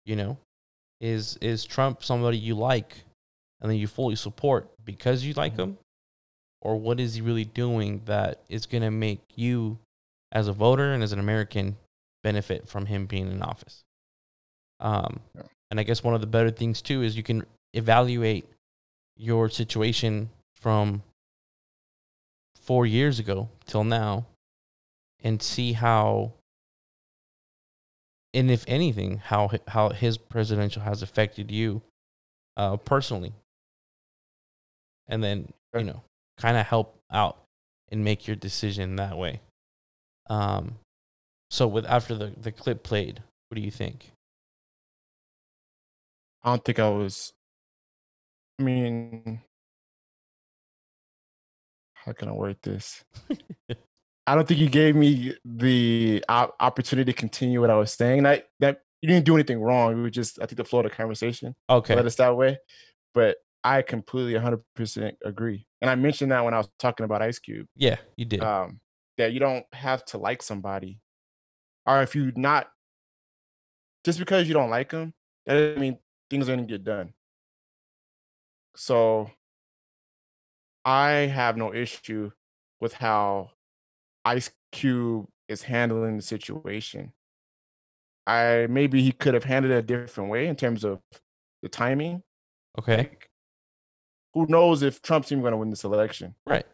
You 0.05 0.17
know, 0.17 0.39
is 1.01 1.37
is 1.41 1.65
Trump 1.65 2.05
somebody 2.05 2.39
you 2.39 2.55
like 2.55 3.05
and 3.61 3.71
then 3.71 3.79
you 3.79 3.87
fully 3.87 4.17
support 4.17 4.69
because 4.85 5.25
you 5.25 5.33
like 5.35 5.55
Mhm. 5.55 5.59
him, 5.59 5.79
or 6.61 6.77
what 6.77 7.01
is 7.01 7.15
he 7.15 7.21
really 7.23 7.45
doing 7.45 8.03
that 8.05 8.43
is 8.49 8.67
going 8.67 8.83
to 8.83 8.91
make 8.91 9.21
you, 9.37 9.79
as 10.33 10.49
a 10.49 10.53
voter 10.53 10.93
and 10.93 11.03
as 11.03 11.13
an 11.13 11.19
American, 11.19 11.77
benefit 12.23 12.69
from 12.69 12.87
him 12.87 13.07
being 13.07 13.31
in 13.31 13.43
office? 13.43 13.83
Um, 14.81 15.21
Yeah. 15.35 15.43
and 15.71 15.81
I 15.81 15.83
guess 15.85 16.03
one 16.05 16.15
of 16.15 16.21
the 16.21 16.27
better 16.27 16.51
things 16.51 16.83
too 16.83 17.03
is 17.03 17.17
you 17.17 17.23
can 17.23 17.47
evaluate 17.73 18.47
your 19.17 19.49
situation 19.49 20.31
from 20.57 21.03
four 22.57 22.85
years 22.87 23.19
ago 23.19 23.49
till 23.67 23.85
now 23.85 24.27
and 25.23 25.41
see 25.43 25.73
how 25.73 26.33
and 28.35 28.51
if 28.51 28.65
anything 28.69 29.19
how 29.19 29.51
how 29.69 29.91
his 29.91 30.19
presidential 30.19 30.83
has 30.83 31.03
affected 31.03 31.51
you 31.51 31.81
uh 32.57 32.77
personally 32.77 33.33
and 35.09 35.25
then 35.25 35.49
you 35.75 35.85
know 35.85 36.03
kind 36.39 36.57
of 36.57 36.67
help 36.67 36.99
out 37.11 37.39
and 37.91 38.05
make 38.05 38.27
your 38.27 38.37
decision 38.37 38.97
that 38.97 39.17
way 39.17 39.41
um 40.29 40.77
so 41.51 41.67
with 41.67 41.87
after 41.87 42.15
the 42.15 42.33
the 42.41 42.53
clip 42.53 42.83
played 42.83 43.23
what 43.49 43.57
do 43.57 43.63
you 43.63 43.71
think 43.71 44.11
I 46.45 46.51
don't 46.51 46.65
think 46.65 46.79
I 46.79 46.91
was. 46.91 47.33
I 48.59 48.63
mean, 48.63 49.41
how 51.95 52.13
can 52.13 52.29
I 52.29 52.33
word 52.33 52.59
this? 52.63 53.03
I 54.27 54.35
don't 54.35 54.49
think 54.49 54.61
you 54.61 54.71
gave 54.71 54.97
me 54.97 55.35
the 55.45 56.25
opportunity 56.29 57.13
to 57.13 57.19
continue 57.19 57.61
what 57.61 57.71
I 57.71 57.77
was 57.77 57.93
saying. 57.93 58.23
That 58.23 58.49
that 58.61 58.81
you 59.03 59.09
didn't 59.09 59.27
do 59.27 59.35
anything 59.35 59.61
wrong. 59.61 59.95
We 59.95 60.03
were 60.03 60.11
just, 60.11 60.41
I 60.41 60.47
think, 60.47 60.57
the 60.57 60.65
flow 60.65 60.81
of 60.81 60.85
the 60.85 60.91
conversation 60.91 61.55
okay 61.69 61.95
led 61.95 62.07
us 62.07 62.17
that 62.17 62.37
way. 62.37 62.59
But 63.13 63.37
I 63.63 63.83
completely 63.83 64.33
100% 64.35 65.13
agree. 65.25 65.67
And 65.81 65.91
I 65.91 65.95
mentioned 65.95 66.33
that 66.33 66.45
when 66.45 66.55
I 66.55 66.59
was 66.59 66.69
talking 66.79 67.05
about 67.05 67.23
Ice 67.23 67.39
Cube. 67.39 67.67
yeah 67.77 67.97
you 68.17 68.25
did 68.25 68.43
um, 68.43 68.81
that 69.19 69.33
you 69.33 69.41
don't 69.41 69.67
have 69.73 70.05
to 70.07 70.19
like 70.19 70.43
somebody, 70.43 71.01
or 71.87 72.03
if 72.03 72.15
you 72.15 72.33
not 72.35 72.69
just 74.05 74.19
because 74.19 74.49
you 74.49 74.55
don't 74.55 74.71
like 74.71 74.91
them, 74.91 75.13
that 75.47 75.55
doesn't 75.55 75.81
mean 75.81 75.99
things 76.31 76.49
are 76.49 76.57
gonna 76.57 76.67
get 76.67 76.85
done. 76.85 77.13
So 78.77 79.31
I 80.85 81.11
have 81.11 81.57
no 81.57 81.73
issue 81.75 82.31
with 82.81 82.95
how 82.95 83.51
Ice 84.25 84.51
Cube 84.73 85.27
is 85.49 85.63
handling 85.63 86.17
the 86.17 86.23
situation. 86.23 87.13
I 88.27 88.67
maybe 88.71 89.03
he 89.03 89.13
could 89.13 89.35
have 89.35 89.45
handled 89.45 89.73
it 89.73 89.79
a 89.79 89.83
different 89.83 90.31
way 90.31 90.47
in 90.47 90.57
terms 90.57 90.85
of 90.85 91.01
the 91.63 91.69
timing. 91.69 92.23
okay 92.79 92.97
Like, 92.97 93.31
who 94.33 94.47
knows 94.47 94.83
if 94.83 95.03
Trump's 95.03 95.31
even 95.31 95.43
going 95.43 95.53
to 95.53 95.59
win 95.59 95.71
this 95.71 95.85
election? 95.85 96.35
right 96.47 96.67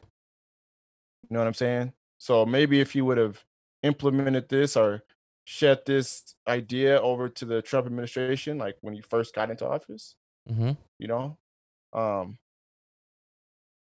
You 1.28 1.34
know 1.34 1.40
what 1.40 1.48
I'm 1.48 1.54
saying? 1.54 1.92
So 2.18 2.46
maybe 2.46 2.80
if 2.80 2.94
you 2.94 3.04
would 3.04 3.18
have 3.18 3.44
implemented 3.82 4.48
this 4.48 4.76
or 4.76 5.02
shed 5.44 5.80
this 5.86 6.34
idea 6.46 7.00
over 7.00 7.28
to 7.28 7.44
the 7.44 7.62
Trump 7.62 7.86
administration, 7.86 8.58
like 8.58 8.76
when 8.82 8.94
he 8.94 9.00
first 9.00 9.34
got 9.34 9.50
into 9.50 9.66
office, 9.66 10.14
mm-hmm. 10.48 10.72
you 10.98 11.08
know, 11.08 11.38
um, 11.92 12.38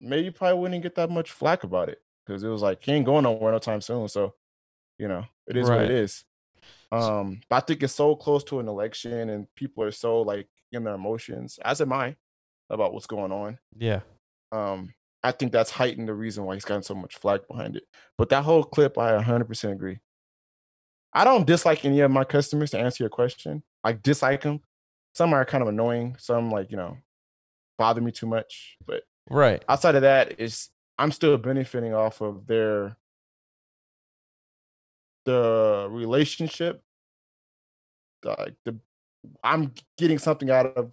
maybe 0.00 0.24
you 0.24 0.32
probably 0.32 0.58
wouldn't 0.58 0.82
get 0.82 0.96
that 0.96 1.10
much 1.10 1.30
flack 1.30 1.62
about 1.62 1.88
it 1.88 2.02
because 2.26 2.42
it 2.42 2.48
was 2.48 2.62
like 2.62 2.84
he 2.84 2.92
ain't 2.92 3.06
going 3.06 3.24
nowhere 3.24 3.52
no 3.52 3.58
time 3.58 3.80
soon. 3.80 4.08
So, 4.08 4.34
you 4.98 5.08
know, 5.08 5.24
it 5.46 5.56
is 5.56 5.68
what 5.68 5.82
it 5.82 5.90
is. 5.90 6.24
Um, 6.90 7.40
but 7.48 7.56
I 7.56 7.60
think 7.60 7.82
it's 7.82 7.94
so 7.94 8.14
close 8.14 8.44
to 8.44 8.60
an 8.60 8.68
election 8.68 9.30
and 9.30 9.46
people 9.56 9.82
are 9.82 9.90
so 9.90 10.20
like 10.22 10.48
in 10.72 10.84
their 10.84 10.94
emotions, 10.94 11.58
as 11.64 11.80
am 11.80 11.92
I, 11.92 12.16
about 12.70 12.92
what's 12.92 13.06
going 13.06 13.32
on. 13.32 13.58
yeah 13.76 14.00
Um, 14.50 14.94
I 15.22 15.32
think 15.32 15.52
that's 15.52 15.70
heightened 15.70 16.08
the 16.08 16.14
reason 16.14 16.44
why 16.44 16.54
he's 16.54 16.64
gotten 16.64 16.82
so 16.82 16.94
much 16.94 17.16
flack 17.16 17.46
behind 17.48 17.76
it. 17.76 17.84
But 18.18 18.28
that 18.30 18.44
whole 18.44 18.64
clip, 18.64 18.98
I 18.98 19.22
100% 19.22 19.72
agree. 19.72 19.98
I 21.12 21.24
don't 21.24 21.46
dislike 21.46 21.84
any 21.84 22.00
of 22.00 22.10
my 22.10 22.24
customers 22.24 22.70
to 22.70 22.78
answer 22.78 23.04
your 23.04 23.10
question. 23.10 23.62
I 23.84 23.92
dislike 23.92 24.42
them. 24.42 24.60
Some 25.14 25.34
are 25.34 25.44
kind 25.44 25.62
of 25.62 25.68
annoying. 25.68 26.16
Some 26.18 26.50
like 26.50 26.70
you 26.70 26.76
know 26.76 26.96
bother 27.78 28.00
me 28.00 28.12
too 28.12 28.26
much. 28.26 28.76
But 28.86 29.02
right 29.28 29.62
outside 29.68 29.94
of 29.94 30.02
that, 30.02 30.40
is 30.40 30.70
I'm 30.98 31.12
still 31.12 31.36
benefiting 31.38 31.94
off 31.94 32.20
of 32.20 32.46
their 32.46 32.96
the 35.24 35.88
relationship. 35.90 36.82
Like 38.24 38.54
the 38.64 38.78
I'm 39.42 39.72
getting 39.98 40.18
something 40.18 40.50
out 40.50 40.66
of 40.66 40.92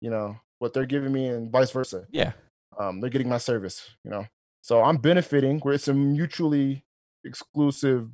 you 0.00 0.10
know 0.10 0.36
what 0.58 0.72
they're 0.72 0.86
giving 0.86 1.12
me, 1.12 1.28
and 1.28 1.50
vice 1.50 1.70
versa 1.70 2.06
yeah 2.10 2.32
um, 2.78 3.00
they're 3.00 3.10
getting 3.10 3.28
my 3.28 3.38
service, 3.38 3.90
you 4.04 4.10
know. 4.10 4.26
So 4.60 4.82
I'm 4.82 4.96
benefiting 4.96 5.60
where 5.60 5.74
it's 5.74 5.88
a 5.88 5.94
mutually 5.94 6.84
exclusive 7.24 8.08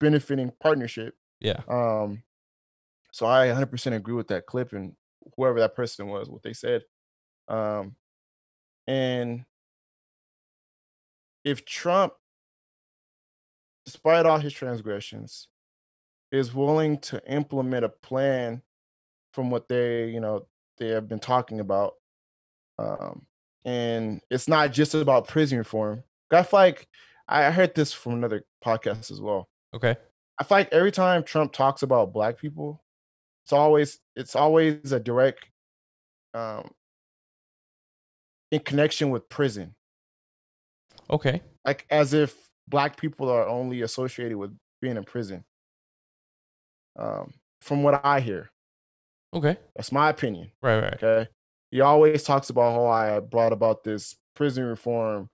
benefiting 0.00 0.52
partnership. 0.62 1.14
Yeah. 1.40 1.60
Um, 1.68 2.22
so 3.12 3.26
I 3.26 3.48
100% 3.48 3.94
agree 3.94 4.14
with 4.14 4.28
that 4.28 4.46
clip 4.46 4.72
and 4.72 4.94
whoever 5.36 5.60
that 5.60 5.76
person 5.76 6.08
was, 6.08 6.28
what 6.28 6.42
they 6.42 6.52
said. 6.52 6.82
Um, 7.48 7.96
and 8.86 9.44
if 11.44 11.64
Trump, 11.64 12.14
despite 13.84 14.26
all 14.26 14.38
his 14.38 14.52
transgressions, 14.52 15.48
is 16.32 16.54
willing 16.54 16.98
to 16.98 17.22
implement 17.30 17.84
a 17.84 17.88
plan 17.88 18.62
from 19.32 19.50
what 19.50 19.68
they, 19.68 20.08
you 20.08 20.20
know, 20.20 20.46
they 20.78 20.88
have 20.88 21.08
been 21.08 21.20
talking 21.20 21.60
about, 21.60 21.94
um, 22.78 23.26
and 23.64 24.20
it's 24.30 24.48
not 24.48 24.72
just 24.72 24.94
about 24.94 25.28
prison 25.28 25.58
reform. 25.58 26.02
I 26.32 26.42
feel 26.42 26.60
like 26.60 26.88
I 27.28 27.50
heard 27.50 27.74
this 27.74 27.92
from 27.92 28.14
another 28.14 28.44
podcast 28.64 29.10
as 29.10 29.20
well. 29.20 29.48
Okay. 29.74 29.96
I 30.38 30.44
feel 30.44 30.58
like 30.58 30.72
every 30.72 30.90
time 30.92 31.22
Trump 31.22 31.52
talks 31.52 31.82
about 31.82 32.12
black 32.12 32.38
people, 32.38 32.82
it's 33.44 33.52
always 33.52 34.00
it's 34.16 34.34
always 34.34 34.92
a 34.92 34.98
direct 34.98 35.46
um 36.32 36.70
in 38.50 38.60
connection 38.60 39.10
with 39.10 39.28
prison. 39.28 39.74
Okay. 41.14 41.42
Like 41.64 41.86
as 41.90 42.12
if 42.12 42.34
black 42.66 42.96
people 42.96 43.30
are 43.30 43.46
only 43.46 43.82
associated 43.82 44.36
with 44.36 44.56
being 44.82 44.96
in 44.96 45.04
prison. 45.04 45.44
Um 46.98 47.32
from 47.60 47.82
what 47.82 48.04
I 48.04 48.20
hear. 48.20 48.50
Okay. 49.32 49.56
That's 49.76 49.92
my 49.92 50.10
opinion. 50.10 50.50
Right. 50.60 50.80
Right. 50.80 50.94
Okay. 50.94 51.28
He 51.70 51.80
always 51.80 52.22
talks 52.24 52.50
about 52.50 52.74
how 52.74 52.86
I 52.86 53.20
brought 53.20 53.52
about 53.52 53.84
this 53.84 54.16
prison 54.36 54.64
reform, 54.64 55.28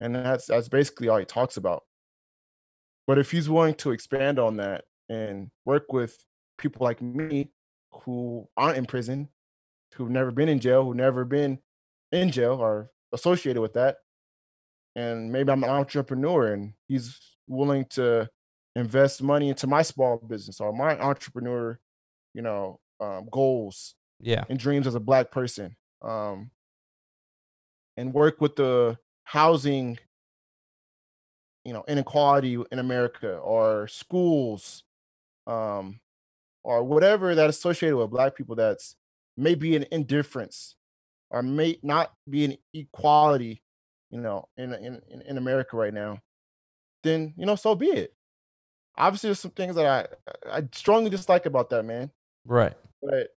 and 0.00 0.14
that's 0.14 0.46
that's 0.46 0.68
basically 0.68 1.08
all 1.08 1.18
he 1.18 1.24
talks 1.24 1.56
about. 1.56 1.82
But 3.06 3.18
if 3.18 3.30
he's 3.30 3.50
willing 3.50 3.74
to 3.76 3.90
expand 3.90 4.38
on 4.38 4.56
that 4.56 4.84
and 5.08 5.50
work 5.64 5.92
with 5.92 6.16
people 6.58 6.84
like 6.84 7.02
me 7.02 7.50
who 7.92 8.48
aren't 8.56 8.78
in 8.78 8.86
prison, 8.86 9.28
who've 9.94 10.10
never 10.10 10.30
been 10.30 10.48
in 10.48 10.58
jail, 10.58 10.84
who've 10.84 10.96
never 10.96 11.24
been 11.24 11.58
in 12.12 12.30
jail 12.30 12.54
or 12.54 12.90
associated 13.12 13.60
with 13.60 13.74
that, 13.74 13.98
and 14.96 15.32
maybe 15.32 15.50
I'm 15.50 15.64
an 15.64 15.70
entrepreneur 15.70 16.52
and 16.52 16.74
he's 16.88 17.20
willing 17.48 17.84
to 17.90 18.28
invest 18.76 19.22
money 19.22 19.48
into 19.48 19.66
my 19.66 19.82
small 19.82 20.18
business 20.18 20.60
or 20.60 20.72
my 20.72 20.98
entrepreneur, 20.98 21.78
you 22.34 22.42
know, 22.42 22.80
um, 23.00 23.28
goals 23.30 23.94
Yeah. 24.20 24.44
and 24.48 24.58
dreams 24.58 24.86
as 24.86 24.94
a 24.94 25.00
black 25.00 25.30
person 25.30 25.76
um, 26.02 26.50
and 27.96 28.12
work 28.14 28.40
with 28.40 28.56
the 28.56 28.98
housing 29.24 29.98
you 31.64 31.72
know 31.72 31.82
inequality 31.88 32.58
in 32.70 32.78
america 32.78 33.38
or 33.38 33.88
schools 33.88 34.84
um, 35.46 35.98
or 36.62 36.84
whatever 36.84 37.34
that 37.34 37.48
is 37.48 37.56
associated 37.56 37.96
with 37.96 38.10
black 38.10 38.34
people 38.36 38.54
that's 38.54 38.96
maybe 39.36 39.74
an 39.76 39.86
indifference 39.90 40.76
or 41.30 41.42
may 41.42 41.78
not 41.82 42.12
be 42.28 42.44
an 42.44 42.56
equality 42.74 43.62
you 44.14 44.20
know 44.20 44.48
in, 44.56 44.72
in 44.72 45.02
in 45.26 45.36
america 45.38 45.76
right 45.76 45.92
now 45.92 46.18
then 47.02 47.34
you 47.36 47.44
know 47.44 47.56
so 47.56 47.74
be 47.74 47.86
it 47.88 48.14
obviously 48.96 49.28
there's 49.28 49.40
some 49.40 49.50
things 49.50 49.74
that 49.74 49.86
i 49.86 50.58
i 50.58 50.62
strongly 50.72 51.10
dislike 51.10 51.46
about 51.46 51.68
that 51.70 51.82
man 51.84 52.10
Right. 52.46 52.74
but 53.02 53.28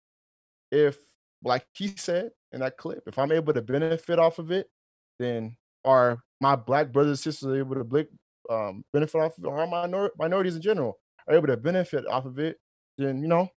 if, 0.71 0.97
like 1.43 1.65
he 1.73 1.87
said 1.95 2.31
in 2.51 2.59
that 2.59 2.75
clip, 2.77 3.03
if 3.07 3.17
I'm 3.17 3.31
able 3.31 3.53
to 3.53 3.61
benefit 3.61 4.19
off 4.19 4.37
of 4.37 4.51
it, 4.51 4.69
then 5.17 5.55
are 5.85 6.19
my 6.41 6.57
black 6.57 6.91
brothers 6.91 7.11
and 7.11 7.19
sisters 7.19 7.57
able 7.57 7.75
to 7.75 7.85
blik- 7.85 8.09
um, 8.49 8.83
benefit 8.91 9.17
off 9.21 9.37
of 9.37 9.45
it, 9.45 9.47
or 9.47 9.65
minor- 9.65 10.11
minorities 10.17 10.57
in 10.57 10.61
general 10.61 10.99
are 11.25 11.35
able 11.35 11.47
to 11.47 11.55
benefit 11.55 12.05
off 12.05 12.25
of 12.25 12.37
it, 12.39 12.57
then 12.97 13.21
you 13.21 13.29
know, 13.29 13.49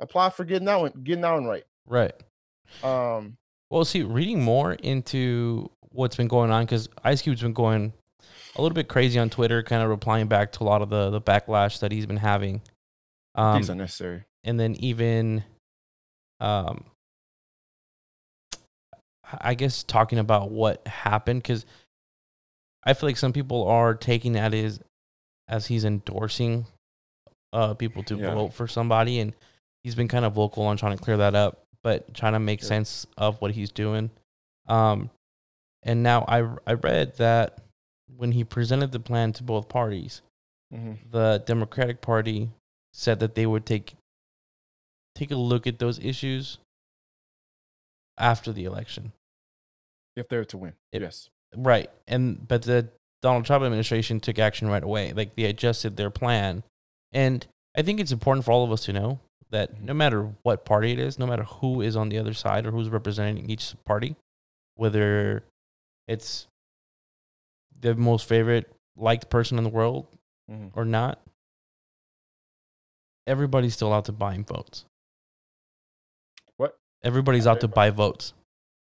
apply 0.00 0.30
for 0.30 0.44
getting 0.44 0.66
that 0.66 0.78
one, 0.80 0.92
getting 1.02 1.22
that 1.22 1.32
one 1.32 1.46
right. 1.46 1.64
Right. 1.86 2.14
Um, 2.84 3.36
Well, 3.68 3.84
see, 3.84 4.04
reading 4.04 4.40
more 4.42 4.74
into 4.74 5.72
what's 5.90 6.16
been 6.16 6.28
going 6.28 6.50
on 6.50 6.64
because 6.64 6.88
Ice 7.04 7.22
Cube's 7.22 7.42
been 7.42 7.52
going 7.52 7.92
a 8.56 8.62
little 8.62 8.74
bit 8.74 8.88
crazy 8.88 9.18
on 9.18 9.30
Twitter, 9.30 9.62
kind 9.62 9.82
of 9.82 9.88
replying 9.88 10.26
back 10.26 10.52
to 10.52 10.62
a 10.62 10.64
lot 10.64 10.82
of 10.82 10.90
the 10.90 11.10
the 11.10 11.20
backlash 11.20 11.80
that 11.80 11.92
he's 11.92 12.06
been 12.06 12.16
having. 12.16 12.60
Um, 13.34 13.60
it's 13.60 13.68
unnecessary. 13.68 14.24
and 14.44 14.58
then 14.58 14.74
even 14.76 15.44
um 16.40 16.84
i 19.40 19.54
guess 19.54 19.82
talking 19.82 20.18
about 20.18 20.50
what 20.50 20.86
happened 20.86 21.42
because 21.42 21.66
i 22.84 22.94
feel 22.94 23.08
like 23.08 23.16
some 23.16 23.32
people 23.32 23.66
are 23.66 23.94
taking 23.94 24.32
that 24.32 24.54
as 24.54 24.80
as 25.48 25.66
he's 25.66 25.84
endorsing 25.84 26.66
uh 27.52 27.74
people 27.74 28.02
to 28.04 28.16
Yeah. 28.16 28.34
vote 28.34 28.54
for 28.54 28.66
somebody 28.66 29.20
and 29.20 29.34
he's 29.84 29.94
been 29.94 30.08
kind 30.08 30.24
of 30.24 30.32
vocal 30.32 30.64
on 30.64 30.76
trying 30.76 30.96
to 30.96 31.02
clear 31.02 31.18
that 31.18 31.34
up 31.34 31.62
but 31.82 32.12
trying 32.14 32.32
to 32.32 32.38
make 32.40 32.62
sense 32.62 33.06
of 33.16 33.40
what 33.40 33.52
he's 33.52 33.70
doing 33.70 34.10
um 34.68 35.10
and 35.88 36.02
now 36.04 36.24
i 36.28 36.38
i 36.66 36.74
read 36.74 37.16
that 37.16 37.58
when 38.16 38.32
he 38.32 38.44
presented 38.44 38.92
the 38.92 39.00
plan 39.00 39.32
to 39.32 39.42
both 39.42 39.68
parties 39.68 40.22
hmm 40.72 40.92
the 41.10 41.42
Democratic 41.46 42.00
Party 42.02 42.50
said 42.92 43.20
that 43.20 43.34
they 43.34 43.46
would 43.46 43.64
take 43.66 43.94
take 45.14 45.30
a 45.30 45.36
look 45.36 45.66
at 45.66 45.78
those 45.78 45.98
issues 45.98 46.58
after 48.18 48.52
the 48.52 48.64
election. 48.64 49.12
If 50.16 50.28
they're 50.28 50.44
to 50.46 50.58
win, 50.58 50.72
If- 50.92 51.02
yes. 51.02 51.30
Right. 51.56 51.90
And 52.06 52.46
but 52.46 52.62
the 52.62 52.88
Donald 53.22 53.46
Trump 53.46 53.64
administration 53.64 54.20
took 54.20 54.38
action 54.38 54.68
right 54.68 54.82
away. 54.82 55.12
Like 55.12 55.34
they 55.36 55.44
adjusted 55.44 55.96
their 55.96 56.10
plan. 56.10 56.62
And 57.12 57.46
I 57.76 57.82
think 57.82 57.98
it's 58.00 58.12
important 58.12 58.44
for 58.44 58.52
all 58.52 58.64
of 58.64 58.70
us 58.72 58.84
to 58.84 58.92
know 58.92 59.20
that 59.50 59.74
Mhm. 59.74 59.82
no 59.82 59.94
matter 59.94 60.34
what 60.42 60.64
party 60.66 60.92
it 60.92 60.98
is, 60.98 61.18
no 61.18 61.26
matter 61.26 61.44
who 61.44 61.80
is 61.80 61.96
on 61.96 62.10
the 62.10 62.18
other 62.18 62.34
side 62.34 62.66
or 62.66 62.72
who's 62.72 62.90
representing 62.90 63.48
each 63.48 63.74
party, 63.86 64.16
whether 64.74 65.42
it's 66.08 66.48
the 67.78 67.94
most 67.94 68.26
favorite 68.26 68.72
liked 68.96 69.30
person 69.30 69.58
in 69.58 69.62
the 69.64 69.70
world 69.70 70.08
Mhm. 70.50 70.72
or 70.74 70.84
not, 70.84 71.20
everybody's 73.26 73.74
still 73.74 73.92
out 73.92 74.06
to 74.06 74.12
buying 74.12 74.44
votes. 74.44 74.84
What? 76.56 76.76
Everybody's 77.02 77.46
out 77.46 77.60
to 77.60 77.68
buy 77.68 77.90
votes. 77.90 78.32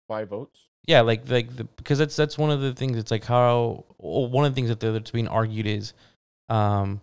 Buy 0.07 0.25
votes. 0.25 0.67
Yeah, 0.86 1.01
like 1.01 1.29
like 1.29 1.55
the, 1.55 1.63
because 1.63 1.97
that's 1.97 2.15
that's 2.15 2.38
one 2.38 2.51
of 2.51 2.59
the 2.59 2.73
things. 2.73 2.97
It's 2.97 3.09
like 3.12 3.23
how 3.23 3.86
well, 3.97 4.27
one 4.27 4.45
of 4.45 4.51
the 4.51 4.55
things 4.55 4.69
that 4.69 4.79
that's 4.81 5.12
being 5.12 5.29
argued 5.29 5.65
is, 5.65 5.93
um, 6.49 6.99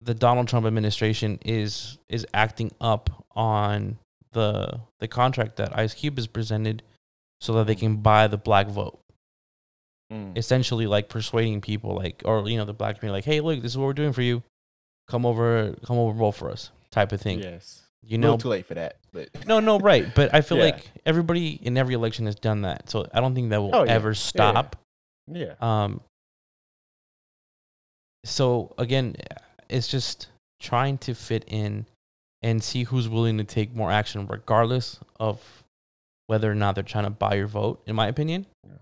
the 0.00 0.14
Donald 0.14 0.46
Trump 0.46 0.64
administration 0.66 1.40
is 1.44 1.98
is 2.08 2.24
acting 2.32 2.70
up 2.80 3.24
on 3.32 3.98
the 4.32 4.80
the 5.00 5.08
contract 5.08 5.56
that 5.56 5.76
Ice 5.76 5.94
Cube 5.94 6.16
has 6.16 6.28
presented, 6.28 6.84
so 7.40 7.52
that 7.54 7.66
they 7.66 7.74
can 7.74 7.96
buy 7.96 8.26
the 8.26 8.36
black 8.38 8.68
vote. 8.68 8.98
Mm. 10.12 10.36
Essentially, 10.36 10.86
like 10.86 11.08
persuading 11.08 11.60
people, 11.60 11.94
like 11.94 12.22
or 12.24 12.46
you 12.48 12.56
know 12.58 12.64
the 12.64 12.74
black 12.74 12.98
community, 13.00 13.16
like, 13.18 13.24
hey, 13.24 13.40
look, 13.40 13.62
this 13.62 13.72
is 13.72 13.78
what 13.78 13.86
we're 13.86 13.92
doing 13.94 14.12
for 14.12 14.22
you. 14.22 14.42
Come 15.08 15.24
over, 15.26 15.74
come 15.84 15.96
over, 15.98 16.12
vote 16.16 16.32
for 16.32 16.50
us, 16.50 16.70
type 16.90 17.12
of 17.12 17.20
thing. 17.20 17.40
Yes. 17.40 17.80
You 18.06 18.18
know, 18.18 18.36
too 18.36 18.48
late 18.48 18.66
for 18.66 18.74
that, 18.74 18.96
but 19.14 19.30
no, 19.46 19.60
no, 19.60 19.78
right. 19.78 20.14
But 20.14 20.34
I 20.34 20.42
feel 20.42 20.58
Yeah. 20.58 20.64
like 20.64 20.90
everybody 21.06 21.52
in 21.62 21.78
every 21.78 21.94
election 21.94 22.26
has 22.26 22.34
done 22.34 22.62
that. 22.62 22.90
So 22.90 23.06
I 23.14 23.20
don't 23.20 23.34
think 23.34 23.48
that 23.50 23.62
will 23.62 23.74
Oh, 23.74 23.84
yeah. 23.84 23.92
ever 23.92 24.12
stop. 24.14 24.76
yeah. 25.26 25.54
Um 25.60 26.02
so 28.24 28.74
again, 28.78 29.16
it's 29.68 29.88
just 29.88 30.28
trying 30.60 30.98
to 30.98 31.14
fit 31.14 31.44
in 31.46 31.86
and 32.42 32.62
see 32.62 32.84
who's 32.84 33.08
willing 33.08 33.38
to 33.38 33.44
take 33.44 33.74
more 33.74 33.90
action 33.90 34.26
regardless 34.26 34.98
of 35.18 35.63
whether 36.26 36.50
or 36.50 36.54
not 36.54 36.74
they're 36.74 36.84
trying 36.84 37.04
to 37.04 37.10
buy 37.10 37.34
your 37.34 37.46
vote, 37.46 37.82
in 37.86 37.94
my 37.94 38.08
opinion. 38.08 38.46
Yeah. 38.66 38.78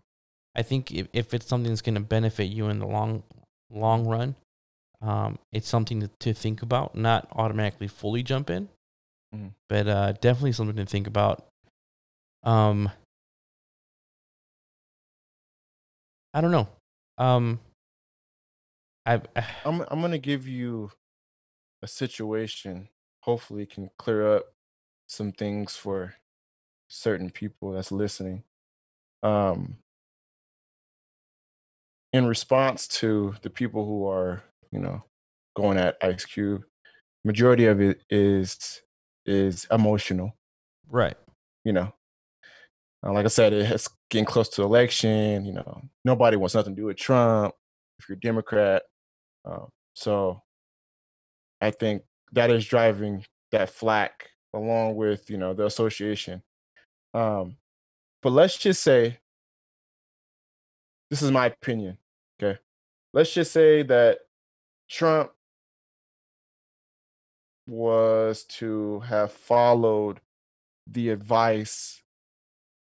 I 0.54 0.62
think 0.62 0.92
if, 0.92 1.08
if 1.12 1.34
it's 1.34 1.46
something 1.46 1.70
that's 1.70 1.82
gonna 1.82 2.00
benefit 2.00 2.44
you 2.44 2.68
in 2.68 2.78
the 2.78 2.86
long 2.86 3.22
long 3.70 4.06
run, 4.06 4.36
um, 5.00 5.38
it's 5.52 5.68
something 5.68 6.00
to, 6.00 6.10
to 6.20 6.32
think 6.34 6.62
about, 6.62 6.94
not 6.94 7.26
automatically 7.32 7.88
fully 7.88 8.22
jump 8.22 8.50
in 8.50 8.68
Mhm. 9.34 9.54
but 9.68 9.88
uh, 9.88 10.12
definitely 10.12 10.52
something 10.52 10.76
to 10.76 10.84
think 10.84 11.06
about. 11.06 11.46
Um, 12.42 12.90
I 16.34 16.40
don't 16.40 16.50
know. 16.50 16.68
Um, 17.18 17.60
I 19.06 19.20
I'm 19.64 19.80
I'm 19.88 20.00
gonna 20.00 20.18
give 20.18 20.46
you 20.46 20.90
a 21.82 21.88
situation. 21.88 22.88
Hopefully, 23.22 23.66
can 23.66 23.90
clear 23.98 24.36
up 24.36 24.52
some 25.08 25.32
things 25.32 25.76
for 25.76 26.14
certain 26.92 27.30
people 27.30 27.72
that's 27.72 27.90
listening. 27.90 28.44
Um, 29.22 29.78
in 32.12 32.26
response 32.26 32.86
to 32.86 33.34
the 33.42 33.48
people 33.50 33.86
who 33.86 34.06
are, 34.06 34.42
you 34.70 34.78
know, 34.78 35.02
going 35.56 35.78
at 35.78 35.96
Ice 36.02 36.24
Cube, 36.26 36.64
majority 37.24 37.66
of 37.66 37.80
it 37.80 38.02
is 38.10 38.82
is 39.24 39.66
emotional. 39.70 40.36
right, 40.88 41.16
You 41.64 41.72
know, 41.72 41.94
Uh, 43.04 43.12
like 43.12 43.24
I 43.24 43.28
said, 43.28 43.52
it's 43.52 43.88
getting 44.10 44.24
close 44.26 44.48
to 44.50 44.62
election. 44.62 45.44
You 45.44 45.52
know, 45.54 45.82
nobody 46.04 46.36
wants 46.36 46.54
nothing 46.54 46.74
to 46.76 46.80
do 46.82 46.86
with 46.86 46.96
Trump. 46.96 47.54
If 47.98 48.08
you're 48.08 48.16
a 48.16 48.20
Democrat, 48.20 48.82
Um, 49.44 49.70
so 49.94 50.42
I 51.60 51.70
think 51.70 52.04
that 52.32 52.50
is 52.50 52.66
driving 52.66 53.24
that 53.52 53.70
flack 53.70 54.30
along 54.54 54.96
with 54.96 55.30
you 55.30 55.38
know 55.38 55.54
the 55.54 55.66
association. 55.66 56.42
Um, 57.14 57.56
but 58.22 58.32
let's 58.32 58.56
just 58.56 58.82
say 58.82 59.18
this 61.10 61.22
is 61.22 61.30
my 61.30 61.46
opinion. 61.46 61.98
Okay, 62.42 62.58
let's 63.12 63.32
just 63.32 63.52
say 63.52 63.82
that 63.82 64.20
Trump 64.88 65.32
was 67.66 68.44
to 68.44 69.00
have 69.00 69.32
followed 69.32 70.20
the 70.86 71.10
advice 71.10 72.02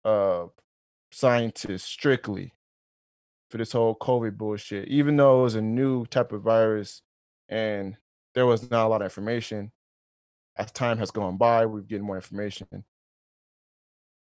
of 0.04 0.52
scientists 1.12 1.84
strictly 1.84 2.54
for 3.50 3.58
this 3.58 3.72
whole 3.72 3.96
COVID 3.96 4.38
bullshit, 4.38 4.88
even 4.88 5.16
though 5.16 5.42
it 5.42 5.44
was 5.44 5.56
a 5.56 5.62
new 5.62 6.06
type 6.08 6.32
of 6.32 6.42
virus 6.42 7.02
and 7.50 7.98
there 8.34 8.46
was 8.46 8.70
not 8.72 8.86
a 8.86 8.90
lot 8.90 9.02
of 9.02 9.06
information. 9.06 9.72
As 10.56 10.72
time 10.72 10.98
has 10.98 11.12
gone 11.12 11.38
by, 11.38 11.66
we've 11.66 11.88
getting 11.88 12.06
more 12.06 12.16
information. 12.16 12.84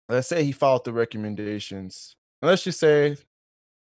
Let's 0.08 0.28
say 0.28 0.44
he 0.44 0.52
followed 0.52 0.84
the 0.84 0.92
recommendations. 0.92 2.16
Let's 2.40 2.62
just 2.64 2.80
say 2.80 3.16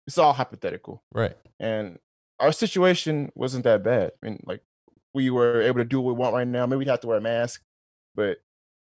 it's 0.06 0.18
all 0.18 0.32
hypothetical 0.32 1.02
Right. 1.12 1.36
and 1.60 1.98
our 2.38 2.52
situation 2.52 3.32
wasn't 3.34 3.64
that 3.64 3.82
bad. 3.82 4.12
I 4.22 4.26
mean, 4.26 4.42
like 4.46 4.62
we 5.14 5.30
were 5.30 5.62
able 5.62 5.78
to 5.80 5.84
do 5.84 6.00
what 6.00 6.14
we 6.14 6.18
want 6.20 6.34
right 6.34 6.46
now. 6.46 6.66
Maybe 6.66 6.78
we'd 6.78 6.88
have 6.88 7.00
to 7.00 7.06
wear 7.06 7.18
a 7.18 7.22
mask, 7.22 7.62
but 8.14 8.38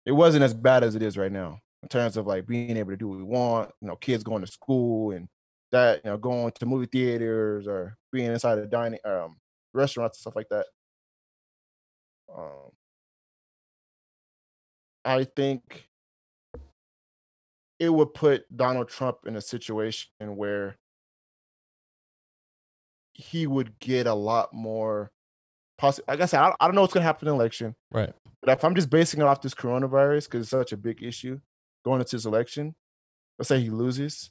it 0.07 0.13
wasn't 0.13 0.45
as 0.45 0.55
bad 0.55 0.85
as 0.85 0.95
it 0.97 1.03
is 1.03 1.17
right 1.17 1.33
now 1.33 1.61
in 1.83 1.89
terms 1.89 2.17
of 2.17 2.27
like 2.27 2.47
being 2.47 2.77
able 2.77 2.91
to 2.93 2.97
do 2.97 3.09
what 3.09 3.19
we 3.19 3.25
want. 3.25 3.73
You 3.81 3.89
know, 3.89 3.97
kids 3.97 4.25
going 4.25 4.45
to 4.45 4.51
school 4.51 5.13
and 5.13 5.29
that 5.73 6.03
you 6.05 6.11
know 6.11 6.19
going 6.19 6.53
to 6.53 6.67
movie 6.67 6.87
theaters 6.87 7.67
or 7.69 7.97
being 8.13 8.33
inside 8.33 8.59
of 8.59 8.71
dining 8.71 9.01
um 9.05 9.39
restaurants 9.75 10.19
and 10.19 10.23
stuff 10.23 10.37
like 10.37 10.49
that. 10.51 10.67
Um, 12.35 12.71
I 15.05 15.25
think 15.25 15.89
it 17.79 17.91
would 17.91 18.15
put 18.15 18.45
Donald 18.57 18.89
Trump 18.89 19.19
in 19.27 19.37
a 19.37 19.41
situation 19.41 20.09
where 20.37 20.79
he 23.13 23.47
would 23.47 23.79
get 23.79 24.07
a 24.07 24.15
lot 24.15 24.53
more. 24.53 25.11
Possi- 25.81 26.01
like 26.09 26.21
I 26.21 26.27
said, 26.27 26.41
I, 26.41 26.55
I 26.61 26.67
don't 26.67 26.75
know 26.75 26.81
what's 26.81 26.95
gonna 26.95 27.05
happen 27.05 27.29
in 27.29 27.33
the 27.35 27.39
election, 27.39 27.75
Right. 27.91 28.13
but 28.43 28.51
if 28.53 28.65
I'm 28.65 28.75
just 28.75 28.89
basing 28.91 29.21
it 29.21 29.25
off 29.27 29.43
this 29.43 29.55
coronavirus 29.55 30.25
because 30.25 30.43
it's 30.43 30.51
such 30.51 30.73
a 30.73 30.77
big 30.77 31.03
issue 31.03 31.41
going 31.85 32.01
into 32.01 32.17
this 32.17 32.25
election, 32.25 32.75
let's 33.39 33.49
say 33.49 33.61
he 33.61 33.69
loses, 33.69 34.31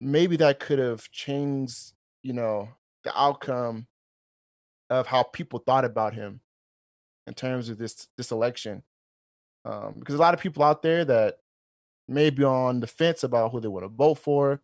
maybe 0.00 0.36
that 0.36 0.60
could 0.60 0.78
have 0.78 1.10
changed, 1.10 1.92
you 2.22 2.32
know, 2.32 2.68
the 3.04 3.18
outcome 3.18 3.86
of 4.90 5.06
how 5.06 5.22
people 5.22 5.58
thought 5.58 5.84
about 5.84 6.14
him 6.14 6.40
in 7.26 7.32
terms 7.34 7.68
of 7.68 7.78
this 7.78 8.08
this 8.16 8.30
election. 8.30 8.82
Um, 9.64 9.94
because 9.98 10.14
a 10.14 10.18
lot 10.18 10.34
of 10.34 10.40
people 10.40 10.62
out 10.62 10.82
there 10.82 11.04
that 11.04 11.36
may 12.08 12.30
be 12.30 12.44
on 12.44 12.80
the 12.80 12.86
fence 12.86 13.22
about 13.22 13.52
who 13.52 13.60
they 13.60 13.68
want 13.68 13.84
to 13.84 13.88
vote 13.88 14.18
for, 14.18 14.60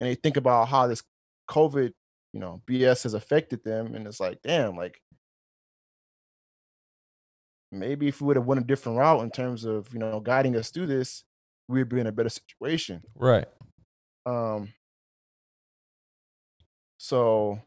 and 0.00 0.10
they 0.10 0.14
think 0.14 0.36
about 0.36 0.68
how 0.68 0.86
this 0.86 1.02
COVID, 1.50 1.92
you 2.32 2.40
know, 2.40 2.60
BS 2.66 3.04
has 3.04 3.14
affected 3.14 3.64
them, 3.64 3.94
and 3.94 4.06
it's 4.06 4.20
like, 4.20 4.40
damn, 4.42 4.76
like 4.76 5.00
maybe 7.72 8.08
if 8.08 8.20
we 8.20 8.26
would 8.26 8.36
have 8.36 8.46
went 8.46 8.60
a 8.60 8.64
different 8.64 8.98
route 8.98 9.22
in 9.22 9.30
terms 9.30 9.64
of 9.64 9.92
you 9.92 9.98
know 9.98 10.20
guiding 10.20 10.56
us 10.56 10.70
through 10.70 10.86
this, 10.86 11.24
we'd 11.68 11.88
be 11.88 12.00
in 12.00 12.06
a 12.06 12.12
better 12.12 12.28
situation. 12.28 13.02
Right. 13.14 13.46
Um, 14.26 14.72
so 16.98 17.60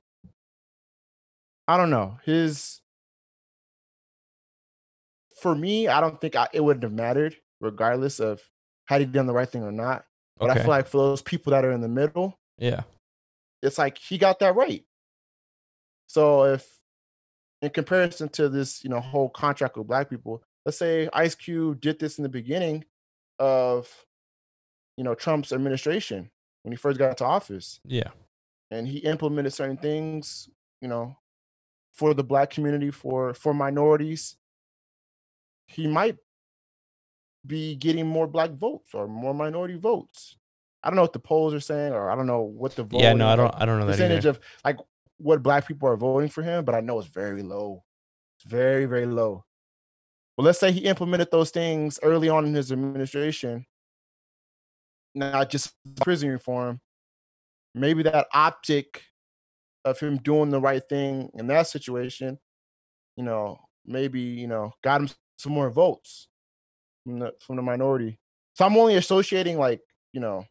I 1.68 1.78
don't 1.78 1.90
know. 1.90 2.18
His 2.24 2.82
for 5.41 5.56
me, 5.56 5.88
I 5.88 6.02
don't 6.02 6.19
think 6.19 6.36
I, 6.36 6.47
it 6.54 6.62
wouldn't 6.63 6.84
have 6.84 6.93
mattered, 6.93 7.36
regardless 7.62 8.19
of 8.19 8.41
had 8.86 9.02
he 9.02 9.08
done 9.08 9.28
the 9.28 9.34
right 9.34 9.50
thing 9.50 9.63
or 9.63 9.71
not. 9.71 10.06
But 10.38 10.52
I 10.52 10.56
feel 10.60 10.67
like 10.69 10.88
for 10.88 10.97
those 10.97 11.21
people 11.21 11.52
that 11.52 11.65
are 11.65 11.71
in 11.71 11.82
the 11.82 11.88
middle, 11.88 12.38
Yeah. 12.58 12.84
it's 13.63 13.78
like 13.80 13.97
he 13.97 14.17
got 14.19 14.39
that 14.39 14.56
right. 14.56 14.84
So 16.08 16.43
if 16.45 16.80
in 17.62 17.71
comparison 17.71 18.30
to 18.30 18.47
this, 18.50 18.84
you 18.84 18.89
know, 18.89 19.00
whole 19.00 19.30
contract 19.30 19.78
with 19.78 19.88
black 19.88 20.10
people, 20.10 20.43
let's 20.65 20.78
say 20.78 21.10
Ice 21.13 21.34
Cube 21.36 21.82
did 21.82 22.00
this 22.00 22.17
in 22.19 22.23
the 22.23 22.30
beginning 22.30 22.86
of 23.39 24.06
you 24.95 25.04
know 25.04 25.13
Trump's 25.15 25.52
administration 25.52 26.30
when 26.63 26.71
he 26.71 26.76
first 26.78 26.97
got 27.00 27.10
into 27.10 27.23
office 27.26 27.80
Yeah. 27.86 28.10
and 28.71 28.88
he 28.88 28.97
implemented 29.00 29.54
certain 29.54 29.78
things, 29.78 30.50
you 30.82 30.88
know, 30.88 31.17
for 31.93 32.13
the 32.13 32.23
black 32.23 32.50
community, 32.52 32.91
for 32.91 33.34
for 33.34 33.54
minorities, 33.54 34.38
he 35.67 35.88
might 35.88 36.17
be 37.45 37.75
getting 37.75 38.08
more 38.08 38.27
black 38.27 38.51
votes 38.51 38.93
or 38.93 39.08
more 39.08 39.34
minority 39.34 39.77
votes. 39.77 40.38
I 40.84 40.89
don't 40.89 40.95
know 40.95 41.03
what 41.03 41.13
the 41.13 41.19
polls 41.19 41.53
are 41.53 41.60
saying, 41.60 41.93
or 41.93 42.10
I 42.10 42.15
don't 42.15 42.27
know 42.27 42.41
what 42.41 42.75
the 42.75 42.84
vote. 42.84 43.01
Yeah. 43.01 43.13
No, 43.13 43.27
I 43.27 43.36
don't. 43.36 43.53
I 43.56 43.65
don't 43.65 43.80
know 43.80 43.86
percentage 43.86 44.25
of 44.25 44.39
like 44.63 44.77
what 45.17 45.43
black 45.43 45.67
people 45.67 45.89
are 45.89 45.97
voting 45.97 46.30
for 46.30 46.43
him, 46.43 46.63
but 46.63 46.75
I 46.75 46.80
know 46.80 46.99
it's 46.99 47.08
very 47.08 47.43
low. 47.43 47.84
It's 48.38 48.49
very, 48.49 48.86
very 48.86 49.06
low. 49.06 49.43
Well, 50.38 50.45
let's 50.45 50.60
say 50.60 50.71
he 50.71 50.82
implemented 50.82 51.30
those 51.32 51.49
things 51.49 51.99
early 52.03 52.30
on 52.30 52.45
in 52.45 52.53
his 52.53 52.71
administration, 52.71 53.65
not 55.15 55.49
just 55.49 55.73
prison 56.01 56.30
reform. 56.30 56.80
Maybe 57.73 58.03
that 58.03 58.27
optic 58.34 59.03
of 59.84 59.99
him 59.99 60.17
doing 60.17 60.51
the 60.51 60.62
right 60.62 60.84
thing 60.88 61.32
in 61.34 61.47
that 61.47 61.67
situation, 61.67 62.38
you 63.15 63.23
know, 63.23 63.58
maybe 63.86 64.19
you 64.19 64.47
know 64.47 64.73
got 64.84 65.01
him 65.01 65.10
some 65.38 65.54
more 65.54 65.69
votes 65.69 66.28
from 67.04 67.19
the 67.19 67.34
from 67.39 67.56
the 67.56 67.62
minority. 67.62 68.19
So 68.56 68.65
I'm 68.65 68.78
only 68.78 68.95
associating 68.95 69.58
like 69.58 69.82
you 70.13 70.19
know 70.19 70.45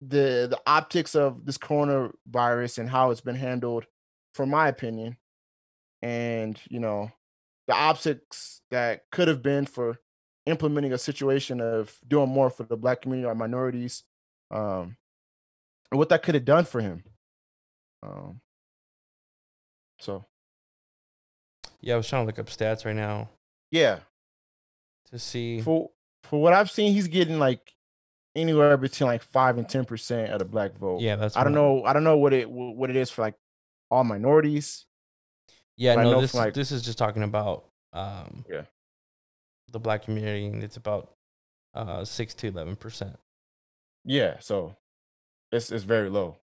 the 0.00 0.46
the 0.50 0.60
optics 0.66 1.14
of 1.14 1.44
this 1.44 1.58
coronavirus 1.58 2.78
and 2.78 2.88
how 2.88 3.10
it's 3.10 3.20
been 3.20 3.36
handled, 3.36 3.86
from 4.34 4.50
my 4.50 4.68
opinion, 4.68 5.16
and 6.00 6.58
you 6.68 6.80
know 6.80 7.10
the 7.66 7.74
optics 7.74 8.60
that 8.70 9.02
could 9.10 9.28
have 9.28 9.42
been 9.42 9.66
for 9.66 9.98
implementing 10.46 10.92
a 10.92 10.98
situation 10.98 11.60
of 11.60 11.96
doing 12.06 12.28
more 12.28 12.50
for 12.50 12.64
the 12.64 12.76
black 12.76 13.02
community 13.02 13.26
or 13.26 13.34
minorities, 13.34 14.02
um, 14.50 14.96
and 15.90 15.98
what 15.98 16.08
that 16.08 16.22
could 16.22 16.34
have 16.34 16.44
done 16.44 16.64
for 16.64 16.80
him. 16.80 17.04
Um, 18.02 18.40
so 20.00 20.24
Yeah, 21.82 21.94
I 21.94 21.96
was 21.98 22.08
trying 22.08 22.22
to 22.22 22.26
look 22.26 22.38
up 22.38 22.46
stats 22.46 22.84
right 22.84 22.96
now 22.96 23.28
yeah, 23.72 24.00
to 25.10 25.18
see. 25.18 25.60
for 25.62 25.90
for 26.24 26.40
what 26.40 26.52
I've 26.52 26.70
seen, 26.70 26.92
he's 26.92 27.08
getting 27.08 27.38
like 27.38 27.74
anywhere 28.36 28.76
between 28.76 29.08
like 29.08 29.22
five 29.22 29.58
and 29.58 29.68
ten 29.68 29.84
percent 29.84 30.30
of 30.30 30.38
the 30.38 30.44
black 30.44 30.76
vote. 30.78 31.00
Yeah, 31.00 31.16
that's. 31.16 31.36
I 31.36 31.42
don't 31.42 31.54
know. 31.54 31.82
I 31.84 31.92
don't 31.92 32.04
know 32.04 32.18
what 32.18 32.32
it 32.32 32.48
what 32.48 32.90
it 32.90 32.96
is 32.96 33.10
for 33.10 33.22
like 33.22 33.34
all 33.90 34.04
minorities. 34.04 34.86
Yeah, 35.76 35.96
no. 35.96 36.20
This 36.20 36.34
like- 36.34 36.54
this 36.54 36.70
is 36.70 36.82
just 36.82 36.98
talking 36.98 37.22
about 37.22 37.64
um. 37.92 38.44
Yeah. 38.48 38.62
The 39.72 39.80
black 39.80 40.04
community, 40.04 40.46
and 40.46 40.62
it's 40.62 40.76
about 40.76 41.14
uh 41.74 42.04
six 42.04 42.34
to 42.34 42.48
eleven 42.48 42.76
percent. 42.76 43.16
Yeah, 44.04 44.38
so 44.40 44.76
it's 45.50 45.72
it's 45.72 45.84
very 45.84 46.10
low, 46.10 46.36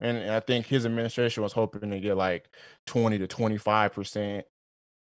and, 0.00 0.16
and 0.16 0.30
I 0.30 0.38
think 0.38 0.66
his 0.66 0.86
administration 0.86 1.42
was 1.42 1.52
hoping 1.52 1.90
to 1.90 1.98
get 1.98 2.16
like 2.16 2.48
twenty 2.86 3.18
to 3.18 3.26
twenty 3.26 3.56
five 3.58 3.92
percent, 3.92 4.46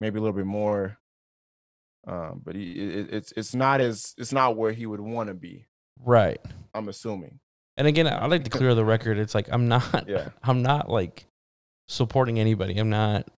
maybe 0.00 0.18
a 0.18 0.22
little 0.22 0.36
bit 0.36 0.46
more. 0.46 0.98
Um, 2.06 2.40
but 2.44 2.54
he, 2.54 2.72
it, 2.72 3.12
it's 3.12 3.32
it's 3.36 3.54
not 3.54 3.80
as 3.80 4.14
it's 4.16 4.32
not 4.32 4.56
where 4.56 4.72
he 4.72 4.86
would 4.86 5.00
want 5.00 5.28
to 5.28 5.34
be. 5.34 5.66
Right. 6.04 6.40
I'm 6.74 6.88
assuming. 6.88 7.40
And 7.76 7.86
again, 7.86 8.06
I 8.06 8.26
like 8.26 8.44
to 8.44 8.50
clear 8.58 8.74
the 8.74 8.84
record. 8.84 9.18
It's 9.18 9.34
like 9.34 9.48
I'm 9.50 9.68
not. 9.68 10.08
Yeah. 10.08 10.28
I'm 10.42 10.62
not 10.62 10.88
like 10.88 11.26
supporting 11.88 12.38
anybody. 12.38 12.78
I'm 12.78 12.90
not. 12.90 13.28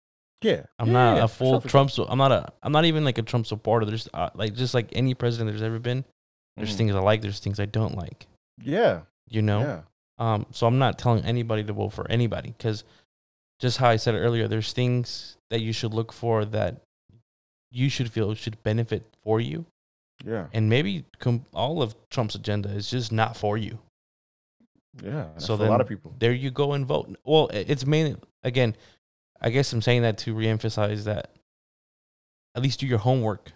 Yeah, 0.40 0.66
I'm 0.78 0.86
yeah, 0.88 0.92
not 0.92 1.16
yeah, 1.16 1.24
a 1.24 1.28
full 1.28 1.60
sure. 1.60 1.68
Trump. 1.68 1.90
So 1.90 2.04
I'm 2.08 2.18
not 2.18 2.30
a. 2.30 2.52
I'm 2.62 2.70
not 2.72 2.84
even 2.84 3.04
like 3.04 3.18
a 3.18 3.22
Trump 3.22 3.46
supporter. 3.46 3.86
There's 3.86 4.08
uh, 4.14 4.30
like 4.34 4.54
just 4.54 4.72
like 4.74 4.88
any 4.92 5.14
president 5.14 5.50
there's 5.50 5.62
ever 5.62 5.78
been. 5.80 6.04
There's 6.56 6.74
Mhm. 6.74 6.76
things 6.76 6.94
I 6.94 7.00
like. 7.00 7.22
There's 7.22 7.40
things 7.40 7.58
I 7.58 7.66
don't 7.66 7.96
like. 7.96 8.26
Yeah, 8.62 9.00
You 9.28 9.42
know. 9.42 9.60
yeah, 9.60 9.80
Um. 10.18 10.46
So 10.52 10.66
I'm 10.66 10.78
not 10.78 10.98
telling 10.98 11.24
anybody 11.24 11.64
to 11.64 11.72
vote 11.72 11.88
for 11.92 12.08
anybody 12.10 12.54
because, 12.56 12.84
just 13.60 13.78
how 13.78 13.88
I 13.88 13.96
said 13.96 14.14
earlier, 14.14 14.46
there's 14.46 14.72
things 14.72 15.36
that 15.50 15.60
you 15.60 15.72
should 15.72 15.94
look 15.94 16.12
for 16.12 16.44
that 16.44 16.82
you 17.70 17.88
should 17.88 18.10
feel 18.10 18.34
should 18.34 18.62
benefit 18.62 19.04
for 19.22 19.40
you, 19.40 19.66
yeah, 20.24 20.46
and 20.52 20.68
maybe 20.68 21.04
com- 21.18 21.44
all 21.52 21.82
of 21.82 21.94
Trump's 22.10 22.34
agenda 22.34 22.70
is 22.70 22.90
just 22.90 23.12
not 23.12 23.36
for 23.36 23.56
you. 23.56 23.78
yeah. 25.02 25.26
So 25.38 25.56
for 25.56 25.64
a 25.64 25.68
lot 25.68 25.80
of 25.80 25.88
people. 25.88 26.14
there 26.18 26.32
you 26.32 26.50
go 26.50 26.72
and 26.72 26.86
vote. 26.86 27.14
Well, 27.24 27.48
it's 27.52 27.86
mainly 27.86 28.16
again, 28.42 28.76
I 29.40 29.50
guess 29.50 29.72
I'm 29.72 29.82
saying 29.82 30.02
that 30.02 30.18
to 30.18 30.34
reemphasize 30.34 31.04
that 31.04 31.30
at 32.54 32.62
least 32.62 32.80
do 32.80 32.86
your 32.86 32.98
homework 32.98 33.52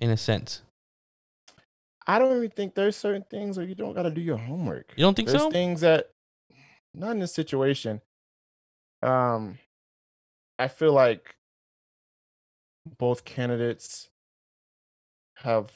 in 0.00 0.10
a 0.10 0.16
sense. 0.16 0.62
I 2.06 2.18
don't 2.20 2.36
even 2.36 2.50
think 2.50 2.74
there's 2.74 2.96
certain 2.96 3.24
things 3.28 3.56
where 3.56 3.66
you 3.66 3.74
don't 3.74 3.94
got 3.94 4.04
to 4.04 4.10
do 4.10 4.20
your 4.20 4.36
homework. 4.36 4.94
You 4.96 5.02
don't 5.02 5.14
think 5.14 5.28
there's 5.28 5.42
so? 5.42 5.50
things 5.50 5.80
that 5.80 6.10
not 6.94 7.10
in 7.10 7.18
this 7.18 7.34
situation. 7.34 8.00
Um, 9.02 9.58
I 10.58 10.68
feel 10.68 10.92
like 10.92 11.36
both 12.98 13.24
candidates 13.24 14.08
have 15.36 15.72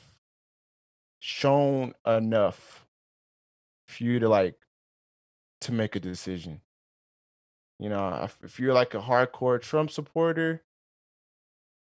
shown 1.19 1.93
enough 2.07 2.87
for 3.89 4.05
you 4.05 4.19
to 4.19 4.29
like 4.29 4.57
to 5.63 5.73
make 5.73 5.97
a 5.97 6.01
decision. 6.01 6.61
You 7.79 7.89
know, 7.89 8.21
if, 8.23 8.39
if 8.43 8.61
you're 8.61 8.75
like 8.75 8.95
a 8.95 9.01
hardcore 9.01 9.61
Trump 9.61 9.91
supporter, 9.91 10.63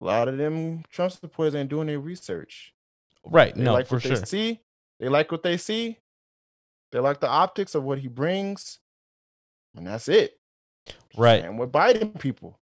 a 0.01 0.05
lot 0.05 0.27
of 0.27 0.37
them 0.37 0.83
Trump 0.89 1.11
supporters 1.11 1.55
ain't 1.55 1.69
doing 1.69 1.87
their 1.87 1.99
research. 1.99 2.73
Right. 3.25 3.55
They 3.55 3.63
no, 3.63 3.73
like 3.73 3.87
for 3.87 3.95
what 3.95 4.03
sure. 4.03 4.17
they 4.17 4.25
see. 4.25 4.61
They 4.99 5.09
like 5.09 5.31
what 5.31 5.43
they 5.43 5.57
see. 5.57 5.99
They 6.91 6.99
like 6.99 7.19
the 7.19 7.29
optics 7.29 7.75
of 7.75 7.83
what 7.83 7.99
he 7.99 8.07
brings, 8.07 8.79
and 9.75 9.85
that's 9.85 10.07
it. 10.07 10.39
Right. 11.17 11.43
And 11.43 11.59
with 11.59 11.71
Biden 11.71 12.17
people, 12.19 12.59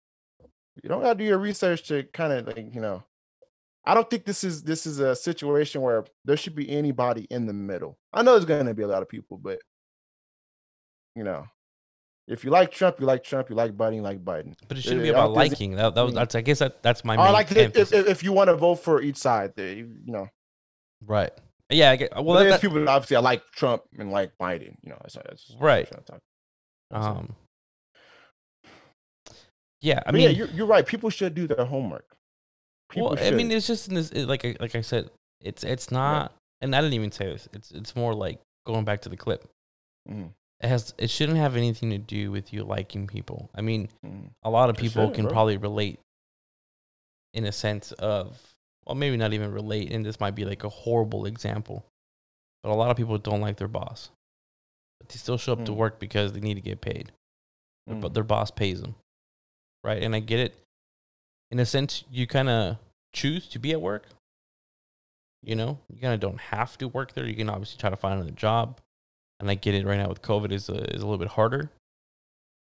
you 0.82 0.88
don't 0.88 1.02
gotta 1.02 1.18
do 1.18 1.24
your 1.24 1.38
research 1.38 1.86
to 1.88 2.02
kind 2.04 2.32
of 2.32 2.46
like 2.46 2.74
you 2.74 2.80
know. 2.80 3.02
I 3.84 3.94
don't 3.94 4.08
think 4.08 4.24
this 4.24 4.44
is 4.44 4.62
this 4.62 4.86
is 4.86 5.00
a 5.00 5.16
situation 5.16 5.80
where 5.82 6.04
there 6.24 6.36
should 6.36 6.54
be 6.54 6.70
anybody 6.70 7.26
in 7.30 7.46
the 7.46 7.52
middle. 7.52 7.98
I 8.12 8.22
know 8.22 8.32
there's 8.32 8.44
gonna 8.44 8.74
be 8.74 8.84
a 8.84 8.86
lot 8.88 9.02
of 9.02 9.08
people, 9.08 9.38
but 9.38 9.58
you 11.16 11.24
know, 11.24 11.46
if 12.28 12.44
you 12.44 12.50
like 12.50 12.70
Trump, 12.70 13.00
you 13.00 13.06
like 13.06 13.24
Trump. 13.24 13.50
You 13.50 13.56
like 13.56 13.72
Biden, 13.76 13.96
you 13.96 14.02
like 14.02 14.24
Biden. 14.24 14.54
But 14.68 14.78
it 14.78 14.82
shouldn't 14.82 15.02
be 15.02 15.08
about 15.10 15.32
liking. 15.32 15.72
That, 15.72 15.94
that 15.94 16.02
was, 16.02 16.12
Mm. 16.12 16.16
that's, 16.16 16.34
I 16.36 16.40
guess 16.40 16.60
that, 16.60 16.82
that's 16.82 17.04
my 17.04 17.16
main 17.16 17.32
like 17.32 17.50
if, 17.52 17.76
if, 17.76 17.92
if 17.92 18.22
you 18.22 18.32
want 18.32 18.48
to 18.48 18.56
vote 18.56 18.76
for 18.76 19.02
each 19.02 19.16
side, 19.16 19.52
you 19.58 19.88
know. 20.06 20.28
right. 21.04 21.32
Yeah. 21.68 21.90
I 21.90 21.96
get, 21.96 22.12
Well, 22.14 22.36
that, 22.36 22.44
there's 22.44 22.52
that- 22.54 22.60
people 22.60 22.78
that 22.78 22.88
obviously 22.88 23.16
I 23.16 23.20
like 23.20 23.42
Trump 23.56 23.82
and 23.98 24.10
like 24.12 24.32
Biden. 24.40 24.76
You 24.82 24.90
know, 24.90 24.98
that's, 25.02 25.14
that's 25.14 25.56
Right. 25.58 25.90
what 25.90 25.98
I'm 25.98 26.04
talking- 26.04 26.20
um, 26.92 27.36
yeah. 29.82 29.98
I 29.98 30.02
But 30.06 30.14
mean, 30.14 30.22
yeah, 30.22 30.28
you're, 30.30 30.48
you're 30.48 30.66
right. 30.66 30.86
People 30.86 31.10
should 31.10 31.34
do 31.34 31.46
their 31.46 31.64
homework. 31.66 32.06
People 32.88 33.10
well, 33.10 33.18
I 33.24 33.30
mean, 33.32 33.50
it's 33.50 33.66
just 33.66 33.88
in 33.88 33.94
this, 33.94 34.12
like, 34.14 34.44
I- 34.44 34.56
like 34.60 34.74
I 34.74 34.80
said, 34.80 35.10
it's, 35.40 35.62
it's 35.64 35.90
not, 35.90 36.32
and 36.62 36.74
I 36.74 36.80
didn't 36.80 36.94
even 36.94 37.12
say 37.12 37.26
this. 37.26 37.48
It's, 37.52 37.70
it's 37.72 37.94
more 37.94 38.14
like 38.14 38.40
going 38.66 38.84
back 38.84 39.02
to 39.02 39.08
the 39.10 39.16
clip. 39.16 39.44
Mhm. 40.10 40.30
It 40.60 40.68
has, 40.68 40.94
it 40.96 41.10
shouldn't 41.10 41.38
have 41.38 41.56
anything 41.56 41.90
to 41.90 41.98
do 41.98 42.30
with 42.30 42.52
you 42.52 42.62
liking 42.64 43.06
people. 43.08 43.50
I 43.54 43.60
mean, 43.62 43.88
Mhm. 44.06 44.30
a 44.44 44.50
lot 44.50 44.70
of 44.70 44.76
people 44.76 45.10
can 45.10 45.24
bro. 45.24 45.32
probably 45.32 45.56
relate 45.56 45.98
in 47.34 47.44
a 47.46 47.52
sense 47.52 47.92
of 47.92 48.38
well 48.86 48.94
maybe 48.94 49.16
not 49.16 49.32
even 49.32 49.52
relate 49.52 49.90
and 49.90 50.04
this 50.04 50.20
might 50.20 50.34
be 50.34 50.44
like 50.44 50.64
a 50.64 50.68
horrible 50.68 51.24
example 51.24 51.86
but 52.62 52.70
a 52.70 52.74
lot 52.74 52.90
of 52.90 52.96
people 52.98 53.16
don't 53.16 53.40
like 53.40 53.56
their 53.56 53.68
boss 53.68 54.10
but 55.00 55.08
they 55.08 55.16
still 55.16 55.38
show 55.38 55.54
up 55.54 55.64
to 55.64 55.72
Mm. 55.72 55.76
work 55.76 55.98
because 55.98 56.32
they 56.34 56.40
need 56.40 56.54
to 56.56 56.60
get 56.60 56.82
paid 56.82 57.10
Mm. 57.88 58.02
but 58.02 58.12
their 58.12 58.22
boss 58.24 58.50
pays 58.50 58.82
them 58.82 58.96
right? 59.84 60.02
And 60.02 60.14
i 60.14 60.20
get 60.20 60.40
it. 60.40 60.54
In 61.50 61.58
a 61.58 61.66
sense 61.66 62.04
you 62.10 62.26
kind 62.26 62.48
of 62.48 62.76
choose 63.12 63.46
to 63.48 63.58
be 63.58 63.72
at 63.72 63.80
work. 63.80 64.06
You 65.42 65.56
know 65.56 65.78
you 65.92 66.00
kind 66.00 66.14
of 66.14 66.20
don't 66.20 66.40
have 66.40 66.78
to 66.78 66.88
work 66.88 67.14
there. 67.14 67.26
You 67.26 67.34
can 67.34 67.50
obviously 67.50 67.78
try 67.80 67.90
to 67.90 67.96
find 67.96 68.14
another 68.14 68.30
job. 68.32 68.80
And 69.40 69.50
i 69.50 69.54
get 69.54 69.74
it 69.74 69.84
right 69.84 69.98
now 69.98 70.08
with 70.08 70.22
covid 70.22 70.52
is 70.52 70.68
a, 70.68 70.74
is 70.94 71.02
a 71.02 71.04
little 71.06 71.18
bit 71.18 71.28
harder. 71.28 71.70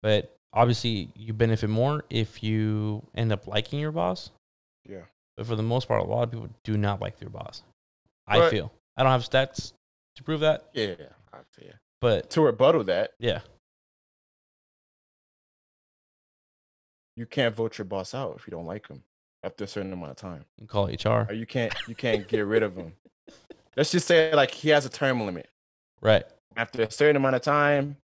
But 0.02 0.36
obviously 0.52 1.08
you 1.16 1.32
benefit 1.32 1.70
more 1.70 2.04
if 2.10 2.42
you 2.42 3.06
end 3.14 3.32
up 3.32 3.46
liking 3.46 3.80
your 3.80 3.92
boss. 3.92 4.30
Yeah. 4.88 5.02
but 5.36 5.46
for 5.46 5.56
the 5.56 5.62
most 5.62 5.88
part 5.88 6.00
a 6.00 6.04
lot 6.04 6.22
of 6.24 6.30
people 6.30 6.48
do 6.64 6.76
not 6.76 7.00
like 7.00 7.18
their 7.18 7.30
boss. 7.30 7.62
I 8.26 8.38
But- 8.38 8.50
feel. 8.50 8.72
I 8.96 9.02
don't 9.02 9.12
have 9.12 9.22
stats 9.22 9.72
to 10.16 10.22
prove 10.22 10.40
that. 10.40 10.68
Yeah. 10.72 10.94
Yeah. 11.60 11.72
but 12.00 12.30
To 12.30 12.40
rebuttal 12.42 12.84
that, 12.84 13.12
yeah 13.18 13.40
you 17.16 17.26
can't 17.26 17.54
vote 17.54 17.78
your 17.78 17.84
boss 17.84 18.14
out 18.14 18.36
if 18.38 18.46
you 18.46 18.50
don't 18.50 18.66
like 18.66 18.88
him 18.88 19.02
after 19.46 19.64
a 19.64 19.66
certain 19.66 19.92
amount 19.92 20.10
of 20.10 20.16
time, 20.16 20.44
you 20.60 20.66
call 20.66 20.86
hr 20.86 21.26
or 21.28 21.32
you 21.32 21.46
can't 21.46 21.72
you 21.86 21.94
can't 21.94 22.26
get 22.26 22.40
rid 22.40 22.62
of 22.64 22.76
him. 22.76 22.92
Let's 23.76 23.92
just 23.92 24.06
say 24.06 24.34
like 24.34 24.50
he 24.50 24.70
has 24.70 24.84
a 24.84 24.88
term 24.88 25.24
limit. 25.24 25.48
right 26.00 26.24
After 26.56 26.82
a 26.82 26.90
certain 26.90 27.16
amount 27.16 27.36
of 27.36 27.42
time, 27.42 27.96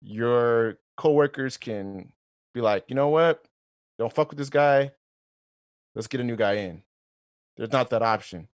your 0.00 0.78
coworkers 0.96 1.56
can 1.56 2.12
be 2.54 2.60
like, 2.60 2.84
you 2.88 2.94
know 2.94 3.08
what? 3.08 3.44
Don't 3.98 4.12
fuck 4.12 4.30
with 4.30 4.38
this 4.38 4.50
guy. 4.50 4.92
Let's 5.94 6.06
get 6.06 6.20
a 6.20 6.24
new 6.24 6.36
guy 6.36 6.54
in. 6.54 6.82
There's 7.56 7.72
not 7.72 7.90
that 7.90 8.02
option. 8.02 8.48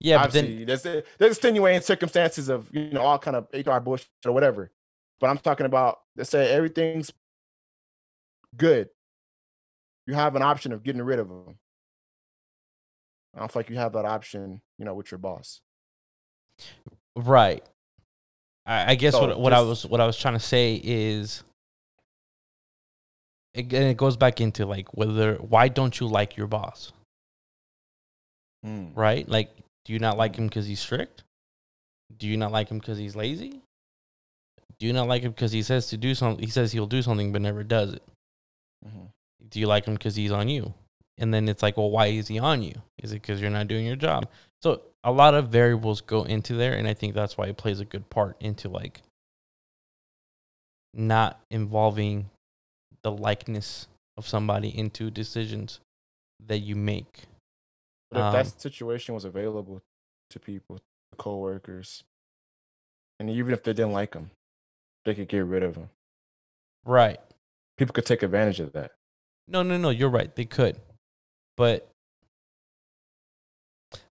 yeah 0.00 0.22
but 0.22 0.32
then 0.32 0.44
Obviously, 0.44 0.64
there's 0.64 1.04
there's 1.18 1.36
extenuating 1.36 1.82
circumstances 1.82 2.48
of 2.48 2.68
you 2.72 2.90
know 2.90 3.02
all 3.02 3.18
kind 3.18 3.36
of 3.36 3.46
HR 3.52 3.78
bullshit 3.78 4.08
or 4.26 4.32
whatever. 4.32 4.72
But 5.20 5.30
I'm 5.30 5.38
talking 5.38 5.66
about 5.66 6.00
let's 6.16 6.30
say 6.30 6.50
everything's 6.50 7.12
good. 8.56 8.88
You 10.06 10.14
have 10.14 10.36
an 10.36 10.42
option 10.42 10.72
of 10.72 10.82
getting 10.82 11.02
rid 11.02 11.18
of 11.18 11.28
them. 11.28 11.58
I 13.34 13.38
don't 13.38 13.52
feel 13.52 13.60
like 13.60 13.70
you 13.70 13.76
have 13.76 13.92
that 13.92 14.04
option, 14.04 14.60
you 14.78 14.84
know, 14.84 14.94
with 14.94 15.10
your 15.10 15.18
boss. 15.18 15.60
Right. 17.14 17.64
I, 18.66 18.92
I 18.92 18.94
guess 18.94 19.14
So 19.14 19.26
what 19.26 19.40
what 19.40 19.52
I 19.52 19.60
was 19.60 19.86
what 19.86 20.00
I 20.00 20.06
was 20.06 20.16
trying 20.16 20.34
to 20.34 20.40
say 20.40 20.80
is, 20.82 21.42
again, 23.54 23.84
it 23.84 23.96
goes 23.96 24.16
back 24.16 24.40
into 24.40 24.66
like 24.66 24.96
whether 24.96 25.36
why 25.36 25.68
don't 25.68 25.98
you 26.00 26.06
like 26.06 26.36
your 26.36 26.46
boss, 26.46 26.92
hmm. 28.64 28.88
right? 28.94 29.28
Like, 29.28 29.50
do 29.84 29.92
you 29.92 29.98
not 29.98 30.18
like 30.18 30.36
hmm. 30.36 30.42
him 30.42 30.48
because 30.48 30.66
he's 30.66 30.80
strict? 30.80 31.24
Do 32.16 32.26
you 32.26 32.36
not 32.36 32.52
like 32.52 32.68
him 32.68 32.78
because 32.78 32.98
he's 32.98 33.14
lazy? 33.14 33.62
Do 34.78 34.86
you 34.86 34.92
not 34.92 35.08
like 35.08 35.22
him 35.22 35.32
because 35.32 35.52
he 35.52 35.62
says 35.62 35.88
to 35.88 35.96
do 35.96 36.14
something? 36.14 36.44
He 36.44 36.50
says 36.50 36.72
he'll 36.72 36.86
do 36.86 37.02
something 37.02 37.32
but 37.32 37.42
never 37.42 37.62
does 37.62 37.92
it. 37.92 38.02
Mhm. 38.84 39.10
Do 39.48 39.60
you 39.60 39.66
like 39.66 39.84
him 39.86 39.94
because 39.94 40.16
he's 40.16 40.32
on 40.32 40.48
you? 40.48 40.74
And 41.18 41.34
then 41.34 41.48
it's 41.48 41.62
like, 41.62 41.76
well, 41.76 41.90
why 41.90 42.06
is 42.06 42.28
he 42.28 42.38
on 42.38 42.62
you? 42.62 42.74
Is 43.02 43.12
it 43.12 43.22
because 43.22 43.40
you're 43.40 43.50
not 43.50 43.68
doing 43.68 43.84
your 43.84 43.96
job? 43.96 44.28
So 44.62 44.82
a 45.04 45.12
lot 45.12 45.34
of 45.34 45.48
variables 45.48 46.00
go 46.00 46.24
into 46.24 46.54
there, 46.54 46.74
and 46.74 46.88
I 46.88 46.94
think 46.94 47.14
that's 47.14 47.36
why 47.36 47.46
it 47.46 47.56
plays 47.56 47.80
a 47.80 47.84
good 47.84 48.08
part 48.10 48.36
into 48.40 48.68
like 48.68 49.02
not 50.94 51.40
involving 51.50 52.30
the 53.02 53.12
likeness 53.12 53.86
of 54.16 54.26
somebody 54.26 54.76
into 54.76 55.10
decisions 55.10 55.80
that 56.46 56.58
you 56.58 56.74
make. 56.76 57.24
But 58.10 58.18
if 58.18 58.24
Um, 58.24 58.32
that 58.32 58.60
situation 58.60 59.14
was 59.14 59.24
available 59.24 59.82
to 60.30 60.40
people, 60.40 60.78
to 60.78 61.16
coworkers, 61.16 62.02
and 63.18 63.30
even 63.30 63.52
if 63.52 63.62
they 63.62 63.72
didn't 63.72 63.92
like 63.92 64.14
him, 64.14 64.30
they 65.04 65.14
could 65.14 65.28
get 65.28 65.40
rid 65.40 65.62
of 65.62 65.76
him. 65.76 65.90
Right. 66.84 67.20
People 67.80 67.94
could 67.94 68.04
take 68.04 68.22
advantage 68.22 68.60
of 68.60 68.74
that. 68.74 68.90
No, 69.48 69.62
no, 69.62 69.78
no. 69.78 69.88
You're 69.88 70.10
right. 70.10 70.36
They 70.36 70.44
could, 70.44 70.76
but 71.56 71.88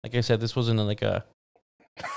like 0.03 0.15
I 0.15 0.21
said, 0.21 0.41
this 0.41 0.55
wasn't 0.55 0.79
like 0.79 1.03
a 1.03 1.23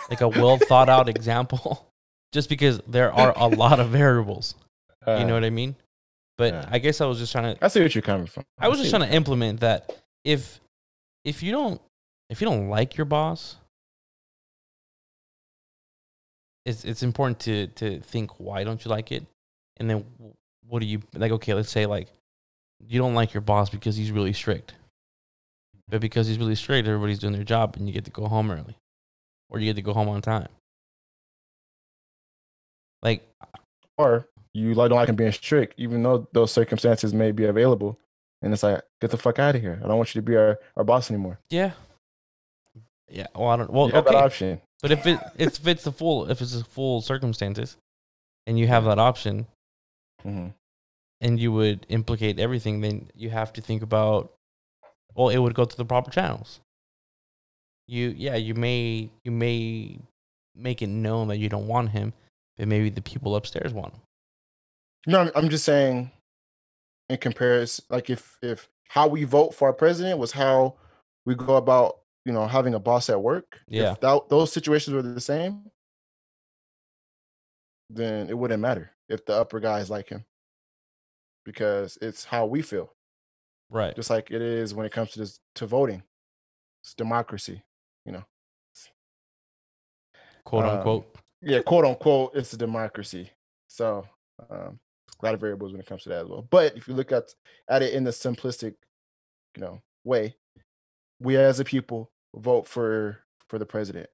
like 0.09 0.23
a 0.23 0.29
well 0.29 0.57
thought 0.69 0.89
out 0.89 1.11
example. 1.11 1.93
Just 2.33 2.49
because 2.49 2.81
there 2.89 3.13
are 3.13 3.35
a 3.37 3.49
lot 3.49 3.81
of 3.81 3.91
variables, 3.91 4.55
you 5.07 5.13
know 5.27 5.33
Uh, 5.37 5.41
what 5.41 5.45
I 5.45 5.51
mean. 5.51 5.77
But 6.39 6.55
yeah. 6.55 6.69
I 6.71 6.79
guess 6.79 7.03
I 7.03 7.05
was 7.05 7.19
just 7.19 7.33
trying 7.33 7.55
to. 7.55 7.63
I 7.63 7.69
see 7.69 7.83
what 7.83 7.95
you're 7.95 8.01
coming 8.01 8.27
from. 8.27 8.45
I 8.59 8.69
was 8.69 8.79
just 8.79 8.89
trying 8.89 9.07
to 9.07 9.15
implement 9.15 9.61
that. 9.61 9.95
If 10.25 10.59
if 11.27 11.43
you 11.43 11.53
don't 11.53 11.83
if 12.31 12.41
you 12.41 12.47
don't 12.47 12.71
like 12.71 12.97
your 12.97 13.05
boss, 13.05 13.57
it's 16.65 16.87
it's 16.87 17.03
important 17.03 17.41
to 17.41 17.67
to 17.67 18.01
think 18.01 18.41
why 18.41 18.65
don't 18.65 18.83
you 18.87 18.91
like 18.91 19.13
it, 19.13 19.27
and 19.77 19.91
then 19.91 20.07
what 20.69 20.81
do 20.81 20.87
you 20.87 21.01
like? 21.15 21.33
Okay, 21.33 21.55
let's 21.55 21.71
say 21.71 21.87
like 21.87 22.09
you 22.87 22.99
don't 22.99 23.15
like 23.15 23.35
your 23.35 23.41
boss 23.41 23.71
because 23.71 23.97
he's 23.97 24.11
really 24.11 24.33
strict, 24.33 24.75
but 25.89 26.01
because 26.01 26.27
he's 26.27 26.39
really 26.39 26.55
strict, 26.55 26.89
everybody's 26.89 27.19
doing 27.19 27.33
their 27.33 27.45
job, 27.45 27.77
and 27.77 27.87
you 27.87 27.93
get 27.93 28.05
to 28.05 28.11
go 28.11 28.27
home 28.27 28.51
early, 28.51 28.77
or 29.51 29.59
you 29.59 29.67
get 29.67 29.77
to 29.77 29.83
go 29.83 29.93
home 29.93 30.09
on 30.09 30.23
time. 30.23 30.49
Like 33.03 33.23
or 33.99 34.29
you 34.55 34.75
like 34.75 34.91
don't 34.91 34.99
like 34.99 35.09
him 35.09 35.17
being 35.17 35.33
strict, 35.33 35.75
even 35.77 36.03
though 36.03 36.29
those 36.33 36.53
circumstances 36.53 37.15
may 37.15 37.33
be 37.33 37.45
available. 37.45 37.99
And 38.43 38.53
it's 38.53 38.63
like, 38.63 38.83
get 39.01 39.11
the 39.11 39.17
fuck 39.17 39.39
out 39.39 39.55
of 39.55 39.61
here. 39.61 39.81
I 39.85 39.87
don't 39.87 39.97
want 39.97 40.15
you 40.15 40.21
to 40.21 40.27
be 40.27 40.37
our, 40.37 40.59
our 40.77 40.83
boss 40.83 41.11
anymore. 41.11 41.39
yeah, 41.51 41.73
yeah. 43.09 43.29
Well, 43.35 43.49
I 43.49 43.57
don't. 43.57 43.71
Well, 43.71 43.87
you 43.87 43.95
have 43.95 44.07
okay. 44.07 44.15
that 44.15 44.25
option. 44.25 44.61
But 44.81 44.91
if 44.91 45.07
it 45.07 45.21
if 45.37 45.67
it's 45.67 45.85
the 45.85 45.93
full 45.93 46.29
if 46.31 46.41
it's 46.41 46.57
the 46.57 46.65
full 46.65 47.01
circumstances, 47.01 47.77
and 48.47 48.59
you 48.59 48.67
have 48.67 48.85
that 48.85 48.99
option, 48.99 49.47
hmm 50.23 50.49
and 51.23 51.39
you 51.39 51.53
would 51.53 51.87
implicate 51.89 52.39
everything, 52.39 52.81
then 52.81 53.09
you 53.15 53.31
have 53.31 53.53
to 53.55 53.63
think 53.63 53.83
about. 53.83 54.35
Well, 55.15 55.29
it 55.29 55.39
would 55.39 55.55
go 55.55 55.65
to 55.65 55.77
the 55.77 55.85
proper 55.85 56.11
channels. 56.11 56.61
You 57.87 58.15
yeah 58.17 58.37
you 58.37 58.55
may 58.55 59.11
you 59.25 59.31
may 59.31 59.99
make 60.55 60.83
it 60.83 60.89
known 60.89 61.29
that 61.29 61.39
you 61.39 61.49
don't 61.49 61.67
want 61.67 61.91
him, 61.91 62.13
but 62.59 62.69
maybe 62.69 62.91
the 62.91 63.03
people 63.03 63.37
upstairs 63.37 63.73
want 63.73 63.95
him. 63.95 64.01
No, 65.07 65.21
I'm, 65.21 65.31
I'm 65.35 65.49
just 65.49 65.65
saying, 65.65 66.11
in 67.09 67.17
comparison, 67.19 67.85
like 67.89 68.11
if 68.11 68.39
if 68.43 68.69
how 68.89 69.07
we 69.09 69.25
vote 69.25 69.55
for 69.55 69.69
our 69.69 69.75
president 69.75 70.19
was 70.19 70.33
how 70.33 70.75
we 71.25 71.35
go 71.35 71.57
about, 71.57 72.01
you 72.25 72.33
know, 72.33 72.47
having 72.47 72.75
a 72.75 72.81
boss 72.81 73.09
at 73.09 73.23
work. 73.23 73.61
Yeah. 73.69 73.93
If 73.93 74.01
that, 74.01 74.29
those 74.29 74.53
situations 74.53 74.95
were 74.95 75.03
the 75.03 75.21
same, 75.21 75.71
then 77.89 78.29
it 78.29 78.37
wouldn't 78.37 78.61
matter. 78.61 78.91
If 79.13 79.25
the 79.27 79.35
upper 79.35 79.61
guys 79.61 79.91
like 79.91 80.09
him 80.09 80.25
because 81.45 81.99
it's 82.01 82.25
how 82.25 82.47
we 82.47 82.63
feel. 82.63 82.93
Right. 83.71 83.97
just 83.97 84.11
like 84.11 84.31
it 84.31 84.43
is 84.43 84.75
when 84.75 84.85
it 84.85 84.93
comes 84.93 85.13
to 85.13 85.19
this 85.19 85.41
to 85.55 85.67
voting. 85.67 86.03
It's 86.83 86.95
democracy 86.95 87.63
you 88.05 88.13
know? 88.13 88.25
Quote 90.45 90.65
um, 90.65 90.77
unquote. 90.79 91.17
yeah 91.41 91.61
quote 91.63 91.85
unquote 91.85 92.33
it's 92.35 92.53
a 92.53 92.57
democracy. 92.57 93.31
So 93.69 94.07
um 94.51 94.79
a 95.21 95.25
lot 95.25 95.35
of 95.35 95.41
variables 95.41 95.73
when 95.73 95.81
it 95.81 95.87
comes 95.87 96.03
to 96.03 96.09
that 96.09 96.25
as 96.25 96.29
well. 96.29 96.47
But 96.51 96.77
if 96.77 96.89
you 96.89 96.95
look 96.95 97.13
at 97.13 97.25
at 97.69 97.83
it 97.83 97.95
in 97.95 98.05
the 98.05 98.11
simplistic 98.11 98.75
you 99.57 99.63
know 99.63 99.81
way 100.05 100.37
we 101.21 101.37
as 101.37 101.61
a 101.61 101.65
people 101.65 102.11
vote 102.35 102.67
for 102.67 103.19
for 103.49 103.59
the 103.59 103.67
president. 103.67 104.09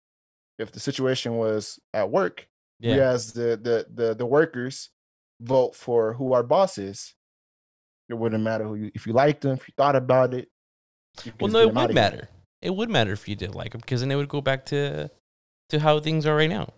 If 0.59 0.72
the 0.72 0.80
situation 0.80 1.36
was 1.36 1.78
at 1.94 2.11
work 2.11 2.49
Yeah. 2.81 2.95
we 2.95 3.01
as 3.01 3.33
the 3.33 3.57
the 3.57 3.87
the, 3.93 4.14
the 4.14 4.26
workers 4.26 4.91
vote 5.41 5.74
for 5.74 6.12
who 6.14 6.33
our 6.33 6.43
boss 6.43 6.79
is 6.79 7.14
it 8.09 8.14
wouldn't 8.14 8.43
matter 8.43 8.64
who 8.64 8.74
you 8.74 8.91
if 8.95 9.07
you 9.07 9.12
liked 9.12 9.43
them 9.43 9.53
if 9.53 9.68
you 9.68 9.74
thought 9.76 9.97
about 9.97 10.35
it 10.35 10.49
Well, 11.41 11.51
no, 11.51 11.61
it 11.61 11.74
would 11.74 11.95
matter. 11.95 12.29
It 12.62 12.74
would 12.74 12.91
matter 12.91 13.12
if 13.12 13.29
you 13.29 13.37
did 13.37 13.55
like 13.55 13.72
them 13.72 13.81
because 13.81 14.01
then 14.01 14.11
it 14.11 14.16
would 14.16 14.29
go 14.29 14.41
back 14.41 14.66
to 14.66 15.11
to 15.70 15.79
how 15.81 16.01
things 16.01 16.26
are 16.26 16.35
right 16.37 16.49
now. 16.51 16.72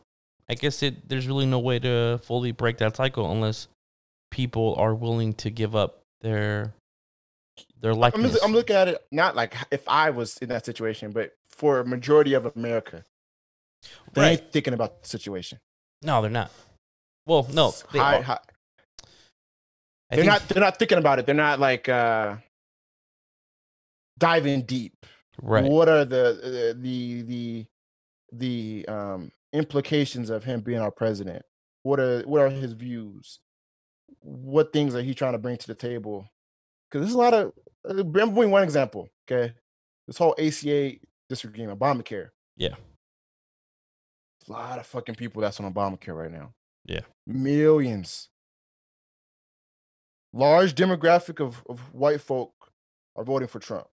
I 0.49 0.55
guess 0.55 0.83
it 0.83 1.09
there's 1.09 1.27
really 1.27 1.47
no 1.47 1.59
way 1.59 1.79
to 1.79 2.19
fully 2.23 2.53
break 2.53 2.79
that 2.79 2.97
cycle 2.97 3.31
unless 3.31 3.69
people 4.31 4.75
are 4.77 4.95
willing 4.95 5.33
to 5.35 5.51
give 5.51 5.75
up 5.77 6.03
their 6.23 6.75
their 7.81 7.93
I'm, 7.93 7.99
likeness. 7.99 8.43
I'm 8.43 8.53
looking 8.53 8.77
at 8.77 8.89
it 8.89 8.99
not 9.13 9.37
like 9.37 9.55
if 9.71 9.87
I 9.89 10.11
was 10.11 10.37
in 10.39 10.49
that 10.49 10.65
situation, 10.67 11.13
but 11.13 11.33
for 11.49 11.81
a 11.81 11.85
majority 11.87 12.35
of 12.35 12.47
America, 12.57 13.05
they 14.13 14.21
Right. 14.21 14.31
ain't 14.41 14.53
thinking 14.53 14.75
about 14.75 15.03
the 15.03 15.09
situation. 15.09 15.59
No, 16.03 16.23
they're 16.23 16.31
not. 16.31 16.51
Well, 17.27 17.47
no, 17.53 17.73
they 17.93 17.99
high- 17.99 18.19
are. 18.19 18.23
high- 18.23 18.39
they're 20.11 20.17
think- 20.25 20.27
not. 20.27 20.49
They're 20.49 20.61
not 20.63 20.79
thinking 20.79 20.99
about 20.99 21.19
it. 21.19 21.27
They're 21.27 21.35
not 21.35 21.61
like 21.61 21.89
uh 21.89 22.37
diving 24.19 24.63
deep. 24.63 25.07
right. 25.43 25.65
What 25.65 25.89
are 25.89 26.05
the 26.05 26.73
uh, 26.75 26.81
the 26.81 27.23
the 27.23 27.67
the 28.33 28.87
um 28.89 29.33
implications 29.53 30.31
of 30.31 30.45
him 30.45 30.61
being 30.61 30.81
our 30.81 30.91
president? 30.91 31.45
What 31.83 32.01
are 32.01 32.23
what 32.23 32.41
are 32.43 32.51
his 32.51 32.73
views? 32.73 33.39
What 34.23 34.73
things 34.73 34.95
are 34.95 35.03
he 35.03 35.15
trying 35.15 35.33
to 35.33 35.39
bring 35.39 35.57
to 35.57 35.67
the 35.67 35.75
table? 35.75 36.29
Because 36.91 37.07
there's 37.07 37.15
a 37.15 37.19
lot 37.19 37.33
of. 37.35 37.53
uh, 37.89 38.01
I'm 38.01 38.11
bringing 38.11 38.51
one 38.51 38.63
example. 38.65 39.09
Okay, 39.31 39.55
this 40.07 40.19
whole 40.19 40.35
ACA 40.39 40.95
disagreement, 41.29 41.79
Obamacare. 41.79 42.31
Yeah. 42.57 42.75
A 44.51 44.53
lot 44.53 44.79
of 44.79 44.87
fucking 44.87 45.15
people 45.15 45.41
that's 45.41 45.61
on 45.61 45.73
Obamacare 45.73 46.17
right 46.17 46.31
now. 46.31 46.53
Yeah. 46.85 47.03
millions. 47.27 48.29
Large 50.33 50.75
demographic 50.75 51.41
of, 51.41 51.63
of 51.69 51.79
white 51.95 52.21
folk 52.21 52.53
are 53.17 53.25
voting 53.25 53.49
for 53.49 53.59
Trump. 53.59 53.87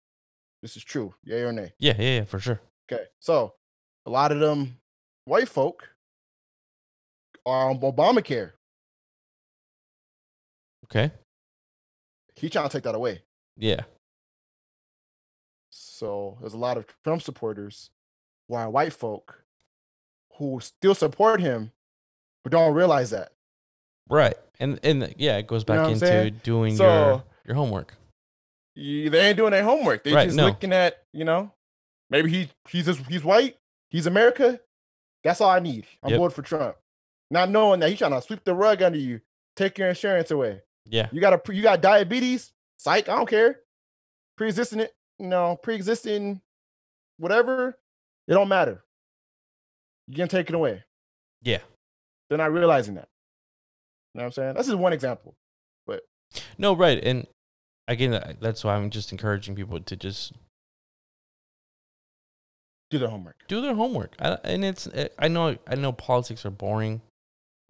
This 0.62 0.76
is 0.76 0.84
true. 0.84 1.14
Yay 1.24 1.42
or 1.42 1.52
nay? 1.52 1.72
Yeah, 1.78 1.94
yeah, 1.98 2.18
yeah, 2.18 2.24
for 2.24 2.38
sure. 2.38 2.60
Okay. 2.90 3.04
So 3.20 3.54
a 4.06 4.10
lot 4.10 4.32
of 4.32 4.40
them 4.40 4.78
white 5.24 5.48
folk 5.48 5.88
are 7.44 7.70
on 7.70 7.78
Obamacare. 7.80 8.52
Okay. 10.84 11.10
He 12.34 12.48
trying 12.48 12.68
to 12.68 12.72
take 12.72 12.84
that 12.84 12.94
away. 12.94 13.22
Yeah. 13.56 13.82
So 15.70 16.36
there's 16.40 16.54
a 16.54 16.58
lot 16.58 16.76
of 16.76 16.86
Trump 17.04 17.22
supporters 17.22 17.90
who 18.48 18.54
are 18.54 18.70
white 18.70 18.92
folk 18.92 19.42
who 20.38 20.60
still 20.60 20.94
support 20.94 21.40
him, 21.40 21.72
but 22.44 22.52
don't 22.52 22.74
realize 22.74 23.10
that. 23.10 23.32
Right. 24.08 24.34
And 24.60 24.78
and 24.82 25.14
yeah, 25.18 25.36
it 25.38 25.46
goes 25.46 25.64
You 25.68 25.74
know 25.74 25.82
back 25.84 25.92
into 25.92 26.30
doing 26.30 26.76
your 26.76 26.78
So- 26.78 27.22
your 27.44 27.54
homework. 27.56 27.94
You- 28.74 29.10
they 29.10 29.28
ain't 29.28 29.36
doing 29.36 29.52
their 29.52 29.62
homework. 29.64 30.04
They 30.04 30.12
Right, 30.12 30.24
just 30.26 30.36
no. 30.36 30.46
looking 30.46 30.72
at, 30.72 31.02
you 31.12 31.24
know, 31.24 31.52
maybe 32.10 32.30
he 32.30 32.48
he's 32.68 32.86
just, 32.86 33.00
he's 33.06 33.24
white, 33.24 33.56
he's 33.90 34.06
America. 34.06 34.60
That's 35.24 35.40
all 35.40 35.50
I 35.50 35.60
need. 35.60 35.86
I'm 36.02 36.10
Yep. 36.10 36.18
voting 36.18 36.34
for 36.34 36.42
Trump. 36.42 36.76
Not 37.30 37.50
knowing 37.50 37.80
that 37.80 37.88
he's 37.90 37.98
trying 37.98 38.12
to 38.12 38.20
sweep 38.22 38.44
the 38.44 38.54
rug 38.54 38.82
under 38.82 38.98
you, 38.98 39.20
take 39.56 39.78
your 39.78 39.88
insurance 39.88 40.30
away. 40.30 40.62
Yeah. 40.84 41.08
You 41.10 41.20
got 41.20 41.32
a 41.48 41.54
you 41.54 41.62
got 41.62 41.80
diabetes, 41.80 42.52
psych, 42.76 43.08
I 43.08 43.16
don't 43.16 43.28
care. 43.28 43.60
Pre-existing 44.36 44.80
it, 44.80 44.94
you 45.18 45.26
know, 45.26 45.56
pre-existing 45.62 46.40
whatever, 47.16 47.78
it 48.28 48.34
don't 48.34 48.48
matter. 48.48 48.84
You 50.08 50.16
can 50.16 50.28
take 50.28 50.48
it 50.48 50.54
away. 50.54 50.84
Yeah. 51.42 51.58
They're 52.28 52.38
not 52.38 52.52
realizing 52.52 52.94
that. 52.94 53.08
You 54.14 54.18
know 54.18 54.22
what 54.22 54.26
I'm 54.26 54.32
saying? 54.32 54.54
That's 54.54 54.66
just 54.68 54.78
one 54.78 54.92
example. 54.92 55.34
But 55.86 56.02
No, 56.58 56.74
right. 56.74 57.02
And 57.02 57.26
again, 57.88 58.36
that's 58.40 58.64
why 58.64 58.74
I'm 58.74 58.90
just 58.90 59.12
encouraging 59.12 59.54
people 59.56 59.78
to 59.80 59.96
just 59.96 60.32
Do 62.90 62.98
their 62.98 63.08
homework. 63.08 63.36
do 63.48 63.60
their 63.60 63.74
homework. 63.74 64.14
I, 64.20 64.38
and 64.44 64.64
it's 64.64 64.86
eh, 64.88 65.08
I 65.18 65.26
know 65.28 65.56
I 65.66 65.74
know 65.74 65.92
politics 65.92 66.46
are 66.46 66.50
boring, 66.50 67.02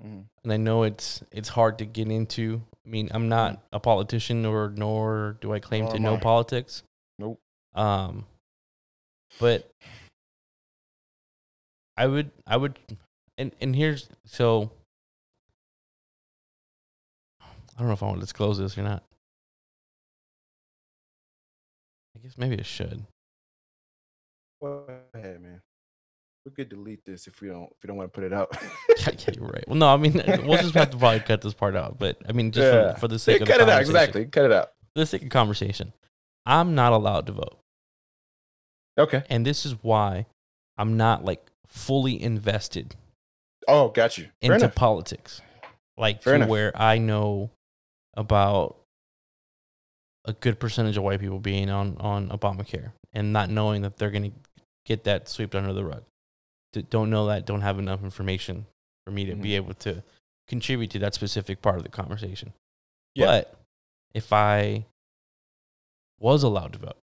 Mhm. 0.02 0.26
and 0.44 0.52
I 0.52 0.58
know 0.58 0.82
it's 0.82 1.22
it's 1.30 1.48
hard 1.50 1.78
to 1.78 1.86
get 1.86 2.10
into. 2.10 2.62
I 2.84 2.88
mean, 2.88 3.08
I'm 3.12 3.28
not 3.28 3.62
a 3.72 3.80
politician, 3.80 4.42
nor 4.42 4.68
nor 4.76 5.38
do 5.40 5.54
I 5.54 5.58
claim 5.60 5.84
Nor 5.84 5.94
to 5.94 5.98
know 6.00 6.16
I. 6.16 6.20
politics. 6.20 6.82
Nope. 7.18 7.40
Um, 7.74 8.26
but 9.40 9.70
I 11.96 12.06
would 12.06 12.30
I 12.46 12.56
would, 12.56 12.78
and 13.38 13.52
and 13.60 13.74
here's 13.74 14.08
so. 14.24 14.70
I 17.40 17.80
don't 17.80 17.88
know 17.88 17.94
if 17.94 18.02
I 18.02 18.06
want 18.06 18.18
to 18.18 18.24
disclose 18.24 18.58
this 18.58 18.78
or 18.78 18.82
not. 18.82 19.02
I 22.16 22.20
guess 22.22 22.38
maybe 22.38 22.54
it 22.54 22.64
should. 22.66 23.04
Go 24.62 24.84
ahead, 25.14 25.40
man. 25.42 25.60
We 26.46 26.52
could 26.52 26.68
delete 26.68 27.04
this 27.04 27.26
if 27.26 27.40
we 27.40 27.48
don't 27.48 27.64
if 27.64 27.76
we 27.82 27.88
don't 27.88 27.96
want 27.96 28.12
to 28.12 28.14
put 28.20 28.24
it 28.24 28.32
out. 28.32 28.56
yeah, 28.98 29.10
yeah, 29.18 29.34
you're 29.36 29.46
right. 29.46 29.64
Well, 29.66 29.76
no, 29.76 29.92
I 29.92 29.96
mean, 29.96 30.14
we'll 30.46 30.58
just 30.58 30.74
have 30.74 30.90
to 30.90 30.96
probably 30.96 31.20
cut 31.20 31.42
this 31.42 31.54
part 31.54 31.76
out. 31.76 31.98
But 31.98 32.18
I 32.28 32.32
mean, 32.32 32.52
just 32.52 32.72
Yeah. 32.72 32.94
for, 32.94 33.00
for 33.00 33.08
the 33.08 33.18
sake 33.18 33.42
of 33.42 33.48
cut 33.48 33.60
it 33.60 33.68
out. 33.68 33.80
Exactly. 33.80 34.24
Cut 34.26 34.44
it 34.46 34.52
out. 34.52 34.68
For 34.94 35.00
the 35.00 35.06
sake 35.06 35.22
of 35.22 35.28
conversation, 35.28 35.92
I'm 36.46 36.74
not 36.74 36.92
allowed 36.92 37.26
to 37.26 37.32
vote, 37.32 37.58
Okay. 38.98 39.24
and 39.28 39.44
this 39.44 39.66
is 39.66 39.74
why 39.82 40.24
I'm 40.78 40.96
not 40.96 41.24
like 41.24 41.50
fully 41.68 42.20
invested 42.20 42.94
Oh, 43.68 43.88
got 43.88 44.16
you. 44.16 44.24
Fair 44.40 44.52
into 44.54 44.66
enough. 44.66 44.74
politics, 44.76 45.40
like 45.96 46.22
Fair 46.22 46.34
to 46.34 46.36
enough. 46.36 46.48
where 46.48 46.72
I 46.80 46.98
know 46.98 47.50
about 48.14 48.76
a 50.24 50.32
good 50.32 50.58
percentage 50.60 50.96
of 50.96 51.02
white 51.02 51.20
people 51.20 51.40
being 51.40 51.68
on 51.70 51.96
on 51.98 52.28
Obamacare 52.28 52.92
and 53.12 53.32
not 53.32 53.50
knowing 53.50 53.82
that 53.82 53.96
they're 53.96 54.10
going 54.12 54.30
to 54.30 54.36
get 54.84 55.04
that 55.04 55.28
swept 55.28 55.54
under 55.54 55.72
the 55.72 55.84
rug. 55.84 56.04
Don't 56.90 57.10
know 57.10 57.26
that. 57.26 57.44
Don't 57.46 57.62
have 57.62 57.78
enough 57.78 58.02
information 58.04 58.66
for 59.04 59.10
me 59.10 59.24
to 59.24 59.32
Mhm. 59.34 59.42
be 59.42 59.56
able 59.56 59.74
to 59.74 60.02
contribute 60.46 60.90
to 60.92 60.98
that 61.00 61.14
specific 61.14 61.60
part 61.62 61.76
of 61.76 61.82
the 61.82 61.88
conversation. 61.88 62.52
Yeah. 63.14 63.26
But 63.26 63.58
if 64.14 64.32
I 64.32 64.84
was 66.20 66.42
allowed 66.42 66.72
to 66.74 66.78
vote, 66.78 66.98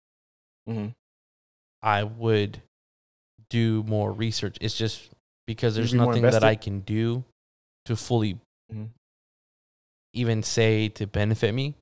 Mhm. 0.68 0.94
I 1.82 2.02
would 2.04 2.62
do 3.50 3.82
more 3.84 4.12
research. 4.12 4.56
It's 4.60 4.76
just 4.76 5.10
because 5.46 5.74
there's 5.74 5.92
be 5.92 5.98
nothing 5.98 6.22
that? 6.42 6.44
I 6.44 6.54
can 6.54 6.80
do 6.80 7.24
to 7.86 7.96
fully 7.96 8.38
Mhm. 8.72 8.90
even 10.12 10.42
say 10.42 10.88
to 10.88 11.06
benefit 11.06 11.52
me 11.54 11.74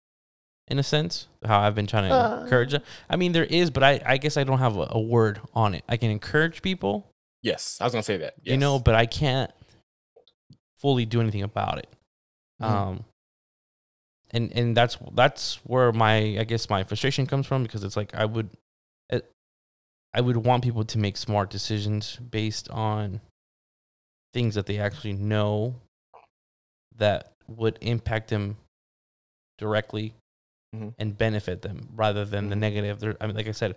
in 0.69 0.79
a 0.79 0.83
sense 0.83 1.29
how 1.47 1.61
i've 1.61 1.75
been 1.75 1.87
trying 1.87 2.09
to 2.09 2.15
Uh. 2.15 2.43
encourage 2.43 2.75
it. 2.75 2.83
i 3.09 3.17
mean 3.17 3.33
there 3.33 3.45
is 3.45 3.71
but 3.71 3.83
i, 3.83 4.01
I 4.05 4.17
guess 4.19 4.37
i 4.37 4.45
don't 4.45 4.59
have 4.59 4.77
a, 4.77 4.87
a 4.91 5.01
word 5.01 5.41
on 5.55 5.75
it 5.75 5.83
i 5.89 5.97
can 5.97 6.11
encourage 6.11 6.61
people 6.63 7.11
Yes, 7.43 7.79
I 7.81 7.85
was 7.85 7.93
gonna 7.93 8.03
say 8.03 8.17
that. 8.19 8.35
you 8.43 8.57
know 8.59 8.79
but 8.79 8.95
i 8.95 9.07
can't 9.07 9.51
fully 10.77 11.05
do 11.07 11.21
anything 11.21 11.43
about 11.43 11.79
it 11.79 11.89
Mhm. 12.63 12.67
um 12.67 13.05
and 14.31 14.53
and 14.53 14.77
that's 14.77 14.99
that's 15.15 15.57
where 15.65 15.91
my 15.93 16.17
i 16.39 16.45
guess 16.45 16.69
my 16.69 16.85
frustration 16.85 17.27
comes 17.27 17.47
from 17.47 17.63
because 17.63 17.83
it's 17.83 17.97
like 17.97 18.15
i 18.15 18.25
would 18.27 18.47
it, 18.47 18.59
i 20.19 20.21
would 20.21 20.37
want 20.37 20.65
people 20.65 20.85
to 20.85 20.99
make 20.99 21.17
smart 21.17 21.49
decisions 21.51 22.17
based 22.17 22.69
on 22.71 23.21
things 24.35 24.55
that 24.57 24.67
they 24.67 24.79
actually 24.79 25.13
know 25.15 25.75
that 26.97 27.33
would 27.47 27.79
impact 27.81 28.29
them 28.31 28.57
directly 29.59 30.15
Mhm. 30.75 30.95
and 30.99 31.17
benefit 31.17 31.63
them 31.63 31.89
rather 31.95 32.25
than 32.25 32.51
the 32.51 32.57
Mhm. 32.57 32.61
negative 32.61 33.01
there 33.01 33.17
i 33.21 33.27
mean 33.27 33.37
like 33.37 33.49
i 33.49 33.53
said 33.53 33.77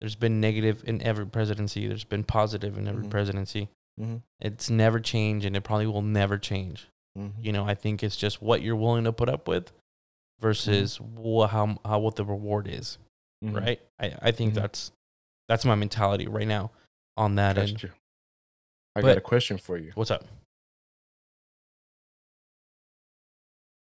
there's 0.00 0.16
been 0.16 0.40
negative 0.40 0.82
in 0.86 1.02
every 1.02 1.26
presidency 1.26 1.86
there's 1.86 2.04
been 2.04 2.24
positive 2.24 2.78
in 2.78 2.88
every 2.88 3.04
Mhm. 3.04 3.10
presidency 3.10 3.68
Mhm. 4.00 4.22
it's 4.40 4.70
never 4.70 4.98
changed 5.00 5.44
and 5.44 5.54
it 5.56 5.60
probably 5.62 5.86
will 5.86 6.00
never 6.02 6.38
change 6.38 6.88
Mhm. 7.18 7.32
you 7.44 7.52
know 7.52 7.64
i 7.66 7.74
think 7.74 8.02
it's 8.02 8.16
just 8.16 8.40
what 8.40 8.62
you're 8.62 8.76
willing 8.76 9.04
to 9.04 9.12
put 9.12 9.28
up 9.28 9.46
with 9.48 9.72
versus 10.38 10.98
wha- 11.00 11.48
how, 11.48 11.78
how 11.84 11.98
what 11.98 12.16
the 12.16 12.24
reward 12.24 12.66
is 12.68 12.96
right 13.42 13.80
i, 13.98 14.06
I 14.22 14.30
think 14.32 14.54
that's 14.54 14.92
that's 15.50 15.64
my 15.64 15.74
mentality 15.74 16.28
right 16.28 16.46
now 16.46 16.70
on 17.16 17.34
that 17.34 17.58
end. 17.58 17.90
I 18.94 19.00
But- 19.00 19.08
got 19.08 19.18
a 19.18 19.20
question 19.20 19.58
for 19.58 19.76
you. 19.76 19.90
what's 19.96 20.10
up 20.12 20.24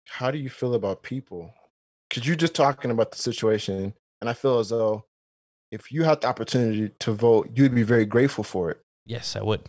how 0.09 0.31
do 0.31 0.39
you 0.39 0.49
feel 0.49 0.75
about 0.75 1.03
people? 1.03 1.53
Because 2.09 2.25
you're 2.27 2.37
just 2.37 2.55
talking 2.55 2.91
about 2.93 3.11
the 3.11 3.19
situation, 3.19 3.95
and 4.21 4.31
I 4.31 4.33
feel 4.33 4.61
as 4.61 4.69
though 4.69 5.07
if 5.73 5.91
you 5.91 6.05
had 6.05 6.21
the 6.21 6.29
opportunity 6.29 6.91
to 7.01 7.13
vote, 7.13 7.51
you'd 7.57 7.75
be 7.75 7.83
very 7.83 8.07
grateful 8.07 8.45
for 8.45 8.71
it. 8.71 8.81
Yes, 9.07 9.35
I 9.35 9.43
would. 9.43 9.69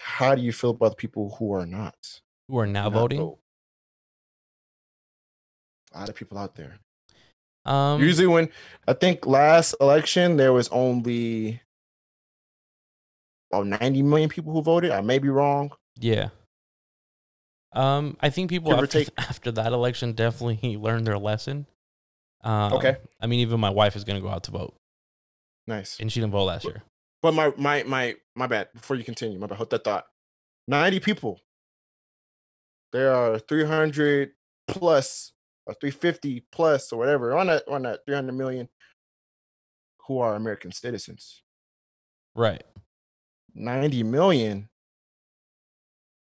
How 0.00 0.34
do 0.34 0.42
you 0.42 0.52
feel 0.52 0.70
about 0.70 0.90
the 0.90 0.96
people 0.96 1.36
who 1.38 1.52
are 1.54 1.64
not? 1.64 2.20
Who 2.48 2.58
are 2.58 2.66
now 2.66 2.84
not 2.90 2.92
voting? 2.92 3.20
vote? 3.20 3.38
A 5.94 6.00
lot 6.00 6.08
of 6.10 6.14
people 6.14 6.36
out 6.36 6.54
there. 6.56 6.78
Um, 7.66 8.00
Usually, 8.00 8.26
when 8.26 8.48
I 8.86 8.92
think 8.92 9.26
last 9.26 9.74
election, 9.80 10.36
there 10.36 10.52
was 10.52 10.68
only 10.68 11.60
about 13.52 13.66
90 13.66 14.02
million 14.02 14.28
people 14.28 14.52
who 14.52 14.62
voted. 14.62 14.90
I 14.92 15.00
may 15.00 15.18
be 15.18 15.28
wrong. 15.28 15.72
yeah. 15.98 16.28
Um, 17.72 18.16
I 18.20 18.30
think 18.30 18.48
people 18.48 18.72
after, 18.72 18.86
take. 18.86 19.10
after 19.18 19.50
that 19.52 19.72
election 19.72 20.12
definitely 20.12 20.76
learned 20.80 21.06
their 21.06 21.18
lesson. 21.18 21.66
Um, 22.42 22.72
Okay. 22.74 22.96
I 23.20 23.26
mean, 23.26 23.40
even 23.40 23.60
my 23.60 23.68
wife 23.70 23.96
is 23.96 24.04
going 24.04 24.16
to 24.16 24.22
go 24.22 24.30
out 24.32 24.44
to 24.44 24.50
vote, 24.50 24.74
Nice. 25.66 25.98
and 26.00 26.10
she 26.10 26.20
didn't 26.20 26.32
vote 26.32 26.44
last 26.44 26.64
year. 26.64 26.82
But 27.22 27.34
my 27.34 27.52
my 27.58 27.82
my 27.82 28.14
my 28.34 28.46
bad. 28.46 28.68
Before 28.72 28.96
you 28.96 29.04
continue, 29.04 29.38
my 29.38 29.46
bad. 29.46 29.56
Hold 29.56 29.70
that 29.70 29.84
thought. 29.84 30.06
90 30.68 31.00
people. 31.00 31.40
There 32.92 33.12
are 33.12 33.38
300 33.38 34.30
plus 34.68 35.32
or 35.66 35.74
350 35.74 36.44
plus 36.52 36.92
or 36.92 36.98
whatever 36.98 37.36
on 37.36 37.48
that 37.48 37.66
on 37.68 37.82
that 37.82 38.00
300 38.06 38.32
million 38.32 38.68
who 40.06 40.18
are 40.20 40.34
American 40.36 40.72
citizens. 40.72 41.42
Right. 42.34 42.62
90 43.54 44.02
million. 44.04 44.68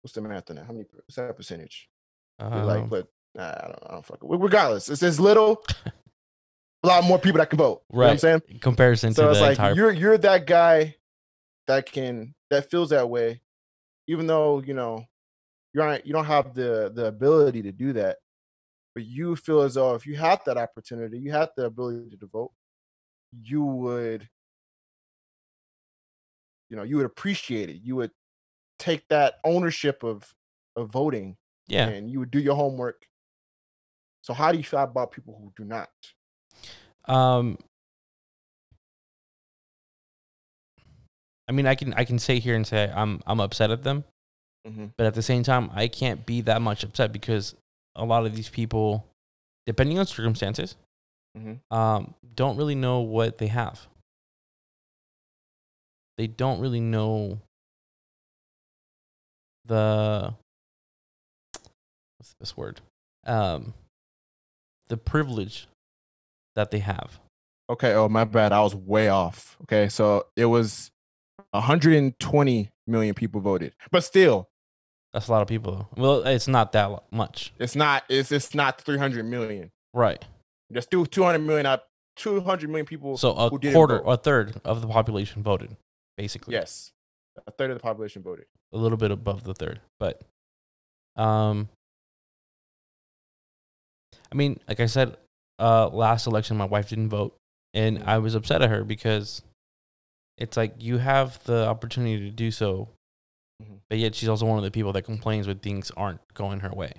What's 0.01 0.13
the 0.13 0.21
math 0.21 0.49
on 0.49 0.55
that? 0.57 0.65
How 0.65 0.73
many? 0.73 0.85
What's 0.91 1.15
that 1.15 1.35
percentage? 1.37 1.87
You're 2.39 2.49
like, 2.49 2.81
Um, 2.83 2.89
but 2.89 3.07
nah, 3.35 3.43
I 3.49 3.61
don't, 3.67 3.79
I 3.87 3.93
don't 3.93 4.05
fuck. 4.05 4.17
it. 4.23 4.27
Regardless, 4.27 4.89
it's 4.89 5.03
as 5.03 5.19
little. 5.19 5.63
a 6.83 6.87
lot 6.87 7.03
more 7.03 7.19
people 7.19 7.37
that 7.37 7.49
can 7.51 7.59
vote. 7.59 7.83
You 7.91 7.99
know 7.99 8.05
what 8.05 8.11
I'm 8.13 8.17
saying? 8.17 8.41
in 8.49 8.59
comparison 8.59 9.13
So 9.13 9.25
to 9.25 9.29
it's 9.29 9.37
the 9.39 9.43
like 9.45 9.51
entire. 9.51 9.75
you're 9.75 9.91
you're 9.91 10.17
that 10.17 10.47
guy 10.47 10.95
that 11.67 11.85
can 11.85 12.33
that 12.49 12.71
feels 12.71 12.89
that 12.89 13.07
way, 13.09 13.41
even 14.07 14.25
though 14.25 14.61
you 14.65 14.73
know 14.73 15.05
you're 15.75 15.85
not, 15.85 16.05
you 16.07 16.13
don't 16.13 16.25
have 16.25 16.55
the 16.55 16.91
the 16.93 17.05
ability 17.05 17.61
to 17.61 17.71
do 17.71 17.93
that, 17.93 18.17
but 18.93 19.05
you 19.05 19.35
feel 19.35 19.61
as 19.61 19.75
though 19.75 19.95
if 19.95 20.05
you 20.05 20.15
had 20.15 20.39
that 20.45 20.57
opportunity, 20.57 21.17
you 21.19 21.31
had 21.31 21.49
the 21.55 21.65
ability 21.65 22.17
to 22.17 22.25
vote, 22.27 22.51
you 23.41 23.63
would, 23.63 24.27
you 26.69 26.77
know, 26.77 26.83
you 26.83 26.97
would 26.97 27.05
appreciate 27.05 27.69
it. 27.69 27.77
You 27.83 27.95
would 27.97 28.11
take 28.79 29.07
that 29.09 29.35
ownership 29.43 30.03
of 30.03 30.33
of 30.75 30.89
voting, 30.89 31.37
yeah. 31.67 31.87
and 31.87 32.09
you 32.09 32.19
would 32.19 32.31
do 32.31 32.39
your 32.39 32.55
homework. 32.55 33.05
So 34.21 34.33
how 34.33 34.51
do 34.51 34.57
you 34.57 34.63
feel 34.63 34.79
about 34.79 35.11
people 35.11 35.37
who 35.41 35.51
do 35.55 35.67
not? 35.67 35.89
Um, 37.05 37.57
I 41.47 41.51
mean, 41.51 41.65
I 41.67 41.75
can 41.75 41.93
I 41.93 42.05
can 42.05 42.19
say 42.19 42.39
here 42.39 42.55
and 42.55 42.65
say 42.65 42.91
I'm 42.93 43.21
I'm 43.25 43.39
upset 43.39 43.71
at 43.71 43.83
them, 43.83 44.03
Mm-hmm. 44.67 44.87
but 44.95 45.07
at 45.07 45.15
the 45.15 45.23
same 45.23 45.43
time, 45.43 45.71
I 45.73 45.87
can't 45.87 46.25
be 46.25 46.41
that 46.41 46.61
much 46.61 46.83
upset 46.83 47.11
because 47.11 47.55
a 47.95 48.05
lot 48.05 48.25
of 48.25 48.35
these 48.35 48.49
people, 48.49 49.05
depending 49.65 49.99
on 49.99 50.05
circumstances, 50.05 50.75
Mhm. 51.37 51.59
um, 51.71 52.13
don't 52.35 52.57
really 52.57 52.75
know 52.75 52.99
what 52.99 53.37
they 53.37 53.47
have. 53.47 53.87
They 56.17 56.27
don't 56.27 56.59
really 56.59 56.79
know 56.81 57.39
the 59.65 60.33
what's 62.17 62.35
this 62.39 62.55
word, 62.57 62.81
um, 63.25 63.73
the 64.87 64.97
privilege 64.97 65.67
that 66.55 66.71
they 66.71 66.79
have. 66.79 67.19
Okay. 67.69 67.93
Oh, 67.93 68.09
my 68.09 68.25
bad. 68.25 68.51
I 68.51 68.61
was 68.61 68.75
way 68.75 69.07
off. 69.07 69.57
Okay. 69.63 69.87
So 69.89 70.27
it 70.35 70.45
was 70.45 70.91
120 71.51 72.69
million 72.87 73.15
people 73.15 73.41
voted, 73.41 73.73
but 73.91 74.03
still, 74.03 74.49
That's 75.13 75.27
a 75.27 75.31
lot 75.31 75.41
of 75.41 75.47
people. 75.47 75.89
Well, 75.97 76.25
it's 76.25 76.47
not 76.47 76.71
that 76.71 77.03
much, 77.11 77.53
it's 77.59 77.75
not. 77.75 78.03
It's 78.09 78.31
it's 78.31 78.55
not 78.55 78.79
300 78.81 79.25
million. 79.25 79.71
right? 79.93 80.23
There's 80.69 80.85
still 80.85 81.05
200 81.05 81.39
million. 81.39 81.65
Out 81.65 81.83
200 82.15 82.69
million 82.69 82.85
people. 82.85 83.17
So 83.17 83.31
a 83.33 83.49
quarter, 83.49 84.01
a 84.05 84.15
third 84.17 84.61
of 84.63 84.81
the 84.81 84.87
population 84.87 85.43
voted, 85.43 85.75
basically. 86.17 86.53
Yes, 86.53 86.91
a 87.45 87.51
third 87.51 87.71
of 87.71 87.77
the 87.77 87.81
population 87.81 88.21
voted. 88.21 88.45
a 88.73 88.77
little 88.77 88.97
bit 88.97 89.11
above 89.11 89.43
the 89.43 89.53
third, 89.53 89.81
but 89.99 90.21
um, 91.17 91.67
I 94.31 94.35
mean, 94.35 94.59
like 94.67 94.79
I 94.79 94.85
said, 94.85 95.17
uh, 95.59 95.89
last 95.89 96.25
election 96.25 96.55
my 96.57 96.65
wife 96.65 96.89
didn't 96.89 97.09
vote, 97.09 97.35
and 97.73 97.99
Mhm. 97.99 98.07
I 98.07 98.17
was 98.19 98.33
upset 98.35 98.61
at 98.61 98.69
her 98.69 98.83
because 98.85 99.41
it's 100.37 100.55
like 100.55 100.75
you 100.79 100.99
have 100.99 101.43
the 101.43 101.67
opportunity 101.67 102.19
to 102.29 102.31
do 102.31 102.49
so, 102.49 102.87
Mhm. 103.61 103.81
but 103.89 103.97
yet 103.97 104.15
she's 104.15 104.29
also 104.29 104.45
one 104.45 104.57
of 104.57 104.63
the 104.63 104.71
people 104.71 104.91
that 104.93 105.03
complains 105.03 105.47
when 105.47 105.59
things 105.59 105.91
aren't 105.97 106.21
going 106.33 106.59
her 106.61 106.71
way. 106.71 106.93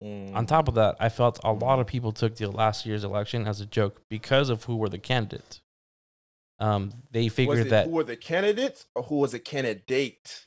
On 0.00 0.06
Mm. 0.44 0.46
top 0.46 0.68
of 0.68 0.74
that, 0.74 0.96
I 1.00 1.08
felt 1.08 1.40
a 1.42 1.52
lot 1.52 1.80
of 1.80 1.86
people 1.88 2.12
took 2.12 2.36
the 2.36 2.46
last 2.50 2.86
year's 2.86 3.02
election 3.02 3.46
as 3.48 3.60
a 3.60 3.66
joke 3.66 4.02
because 4.08 4.48
of 4.48 4.64
who 4.64 4.76
were 4.76 4.88
the 4.88 4.98
candidates. 4.98 5.60
Um, 6.60 6.92
they 7.10 7.28
figured 7.28 7.70
that 7.70 7.86
who 7.86 7.92
were 7.92 8.04
the 8.04 8.16
candidates 8.16 8.86
or 8.94 9.02
who 9.04 9.16
was 9.16 9.34
a 9.34 9.38
candidate? 9.40 10.46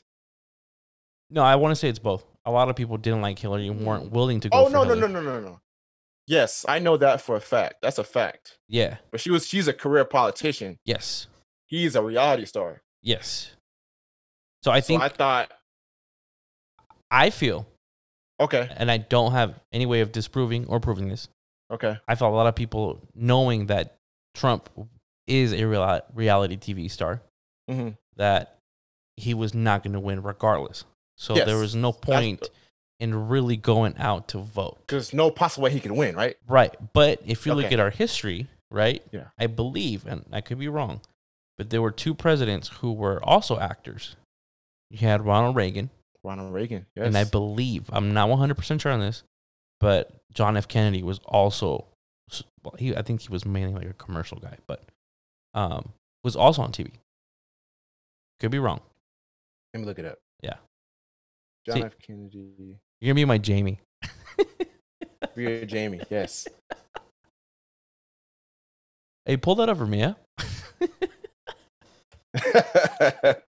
no, 1.30 1.42
I 1.42 1.56
want 1.56 1.72
to 1.72 1.76
say 1.76 1.88
it's 1.88 1.98
both. 1.98 2.24
A 2.44 2.50
lot 2.50 2.68
of 2.68 2.76
people 2.76 2.96
didn't 2.98 3.22
like 3.22 3.38
Hillary 3.38 3.68
and 3.68 3.86
weren't 3.86 4.10
willing 4.10 4.40
to 4.40 4.48
go. 4.50 4.66
Oh 4.66 4.68
no 4.68 4.84
no 4.84 4.94
no 4.94 5.06
no 5.06 5.20
no 5.22 5.40
no. 5.40 5.60
Yes, 6.26 6.64
I 6.68 6.78
know 6.78 6.96
that 6.98 7.20
for 7.20 7.36
a 7.36 7.40
fact. 7.40 7.76
That's 7.82 7.98
a 7.98 8.04
fact. 8.04 8.58
Yeah. 8.68 8.98
But 9.10 9.20
she 9.20 9.30
was 9.30 9.46
she's 9.46 9.68
a 9.68 9.72
career 9.72 10.04
politician. 10.04 10.78
Yes. 10.84 11.26
He's 11.66 11.94
a 11.96 12.02
reality 12.02 12.44
star. 12.44 12.82
Yes. 13.02 13.52
So 14.62 14.70
I 14.70 14.80
think 14.80 15.00
so 15.00 15.06
I 15.06 15.08
thought, 15.08 15.50
I 17.10 17.30
feel, 17.30 17.66
okay, 18.40 18.68
and 18.76 18.90
I 18.90 18.98
don't 18.98 19.32
have 19.32 19.58
any 19.72 19.86
way 19.86 20.00
of 20.00 20.12
disproving 20.12 20.66
or 20.66 20.80
proving 20.80 21.08
this. 21.08 21.28
okay, 21.70 21.96
I 22.08 22.14
felt 22.14 22.32
a 22.32 22.36
lot 22.36 22.46
of 22.46 22.54
people 22.54 23.00
knowing 23.14 23.66
that 23.66 23.96
Trump 24.34 24.68
is 25.26 25.52
a 25.52 25.64
real, 25.64 26.00
reality 26.14 26.56
TV 26.56 26.90
star, 26.90 27.22
hmm 27.68 27.90
that 28.16 28.58
he 29.16 29.32
was 29.34 29.54
not 29.54 29.82
going 29.82 29.94
to 29.94 30.00
win 30.00 30.22
regardless. 30.22 30.84
So 31.16 31.34
Yes. 31.34 31.46
there 31.46 31.56
was 31.56 31.74
no 31.74 31.92
point 31.92 32.48
in 33.00 33.28
really 33.28 33.56
going 33.56 33.96
out 33.98 34.28
to 34.28 34.38
vote. 34.38 34.78
because 34.86 35.12
no 35.14 35.30
possible 35.30 35.64
way 35.64 35.70
he 35.70 35.80
can 35.80 35.96
win, 35.96 36.14
right? 36.14 36.36
Right. 36.46 36.74
But 36.92 37.22
if 37.24 37.46
you 37.46 37.54
look 37.54 37.72
at 37.72 37.80
our 37.80 37.90
history, 37.90 38.48
right? 38.70 39.02
Yeah. 39.12 39.28
I 39.38 39.46
believe, 39.46 40.06
and 40.06 40.24
I 40.30 40.40
could 40.42 40.58
be 40.58 40.68
wrong, 40.68 41.00
but 41.56 41.70
there 41.70 41.80
were 41.82 41.90
two 41.90 42.14
presidents 42.14 42.68
who 42.68 42.92
were 42.92 43.22
also 43.24 43.58
actors. 43.58 44.14
You 44.92 45.08
had 45.08 45.24
Ronald 45.24 45.56
Reagan, 45.56 45.88
Ronald 46.22 46.52
Reagan, 46.52 46.84
yes. 46.94 47.06
and 47.06 47.16
I 47.16 47.24
believe 47.24 47.88
I'm 47.90 48.12
not 48.12 48.28
100 48.28 48.54
percent 48.56 48.82
sure 48.82 48.92
on 48.92 49.00
this, 49.00 49.22
but 49.80 50.10
John 50.34 50.54
F. 50.54 50.68
Kennedy 50.68 51.02
was 51.02 51.18
also. 51.24 51.86
Well, 52.62 52.74
he, 52.78 52.94
I 52.94 53.00
think 53.00 53.22
he 53.22 53.28
was 53.28 53.46
mainly 53.46 53.74
like 53.74 53.90
a 53.90 53.94
commercial 53.94 54.38
guy, 54.38 54.58
but 54.66 54.82
um, 55.54 55.94
was 56.22 56.36
also 56.36 56.60
on 56.60 56.72
TV. 56.72 56.90
Could 58.38 58.50
be 58.50 58.58
wrong. 58.58 58.80
Let 59.72 59.80
me 59.80 59.86
look 59.86 59.98
it 59.98 60.04
up. 60.04 60.18
Yeah. 60.42 60.56
John 61.66 61.76
See- 61.76 61.82
F. 61.84 61.94
Kennedy. 61.98 62.76
You're 63.00 63.14
gonna 63.14 63.14
be 63.14 63.24
my 63.24 63.38
Jamie. 63.38 63.80
Rear 65.34 65.64
Jamie, 65.64 66.02
yes. 66.10 66.46
Hey, 69.24 69.38
pull 69.38 69.54
that 69.54 69.70
up 69.70 69.78
for 69.78 69.86
me, 69.86 70.00
yeah. 70.00 70.14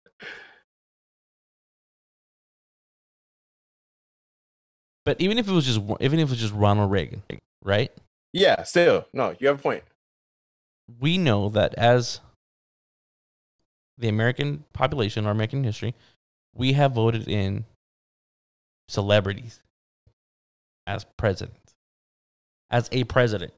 But 5.04 5.20
even 5.20 5.38
if 5.38 5.48
it 5.48 5.52
was 5.52 5.66
just 5.66 5.80
even 6.00 6.18
if 6.18 6.28
it 6.28 6.30
was 6.30 6.40
just 6.40 6.54
Ronald 6.54 6.90
Reagan, 6.90 7.22
right? 7.64 7.90
yeah, 8.32 8.62
still. 8.62 9.06
No, 9.12 9.34
you 9.38 9.48
have 9.48 9.58
a 9.58 9.62
point. 9.62 9.82
we 11.00 11.18
know 11.18 11.48
that 11.50 11.74
as 11.74 12.20
the 13.98 14.08
American 14.08 14.64
population 14.72 15.26
or 15.26 15.30
American 15.30 15.64
history, 15.64 15.94
we 16.54 16.72
have 16.72 16.92
voted 16.92 17.28
in 17.28 17.64
celebrities 18.88 19.60
as 20.86 21.04
president, 21.16 21.74
as 22.70 22.88
a 22.92 23.04
president. 23.04 23.52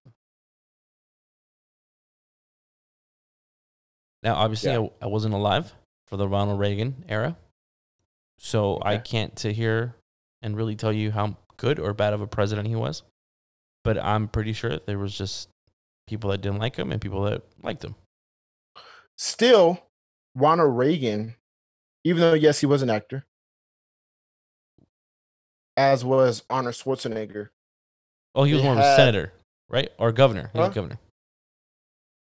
Now, 4.23 4.35
obviously, 4.37 4.73
Yeah. 4.73 4.89
I, 5.01 5.05
I 5.05 5.07
wasn't 5.07 5.35
alive 5.35 5.73
for 6.07 6.17
the 6.17 6.27
Ronald 6.29 6.59
Reagan 6.59 7.05
era, 7.09 7.37
so 8.39 8.81
I 8.83 8.99
can't 8.99 9.35
to 9.37 9.53
here 9.53 9.95
and 10.45 10.57
really 10.57 10.77
tell 10.77 10.93
you 10.93 11.11
how 11.11 11.37
good 11.57 11.81
or 11.81 11.93
bad 11.95 12.13
of 12.13 12.21
a 12.21 12.27
president 12.27 12.69
he 12.69 12.77
was. 12.77 13.03
But 13.83 13.99
I'm 13.99 14.29
pretty 14.29 14.53
sure 14.53 14.79
there 14.79 14.99
was 14.99 15.17
just 15.17 15.49
people 16.07 16.31
that 16.31 16.41
didn't 16.43 16.59
like 16.59 16.77
him 16.77 16.93
and 16.93 17.01
people 17.01 17.23
that 17.23 17.43
liked 17.63 17.83
him. 17.85 17.97
Still, 19.17 19.83
Ronald 20.35 20.77
Reagan, 20.77 21.35
even 22.05 22.21
though 22.21 22.35
yes, 22.35 22.61
he 22.61 22.67
was 22.67 22.83
an 22.83 22.91
actor, 22.91 23.25
as 25.77 26.05
was 26.05 26.43
Arnold 26.51 26.75
Schwarzenegger. 26.75 27.49
Oh, 28.35 28.45
he 28.45 28.55
was 28.55 28.63
more 28.63 28.73
of 28.73 28.79
a 28.79 28.97
senator, 28.97 29.33
right? 29.69 29.91
Or 29.99 30.13
governor. 30.13 30.51
He 30.53 30.59
was 30.59 30.75
governor. 30.75 30.99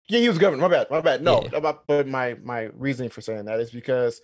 Yeah, 0.09 0.19
he 0.19 0.27
was 0.27 0.37
governor. 0.37 0.61
My 0.61 0.67
bad. 0.67 0.89
My 0.91 1.01
bad. 1.01 1.23
No, 1.23 1.47
Yeah. 1.51 1.59
but 1.87 2.07
my 2.07 2.35
my 2.43 2.63
reasoning 2.77 3.09
for 3.09 3.21
saying 3.21 3.45
that 3.45 3.59
is 3.59 3.71
because 3.71 4.21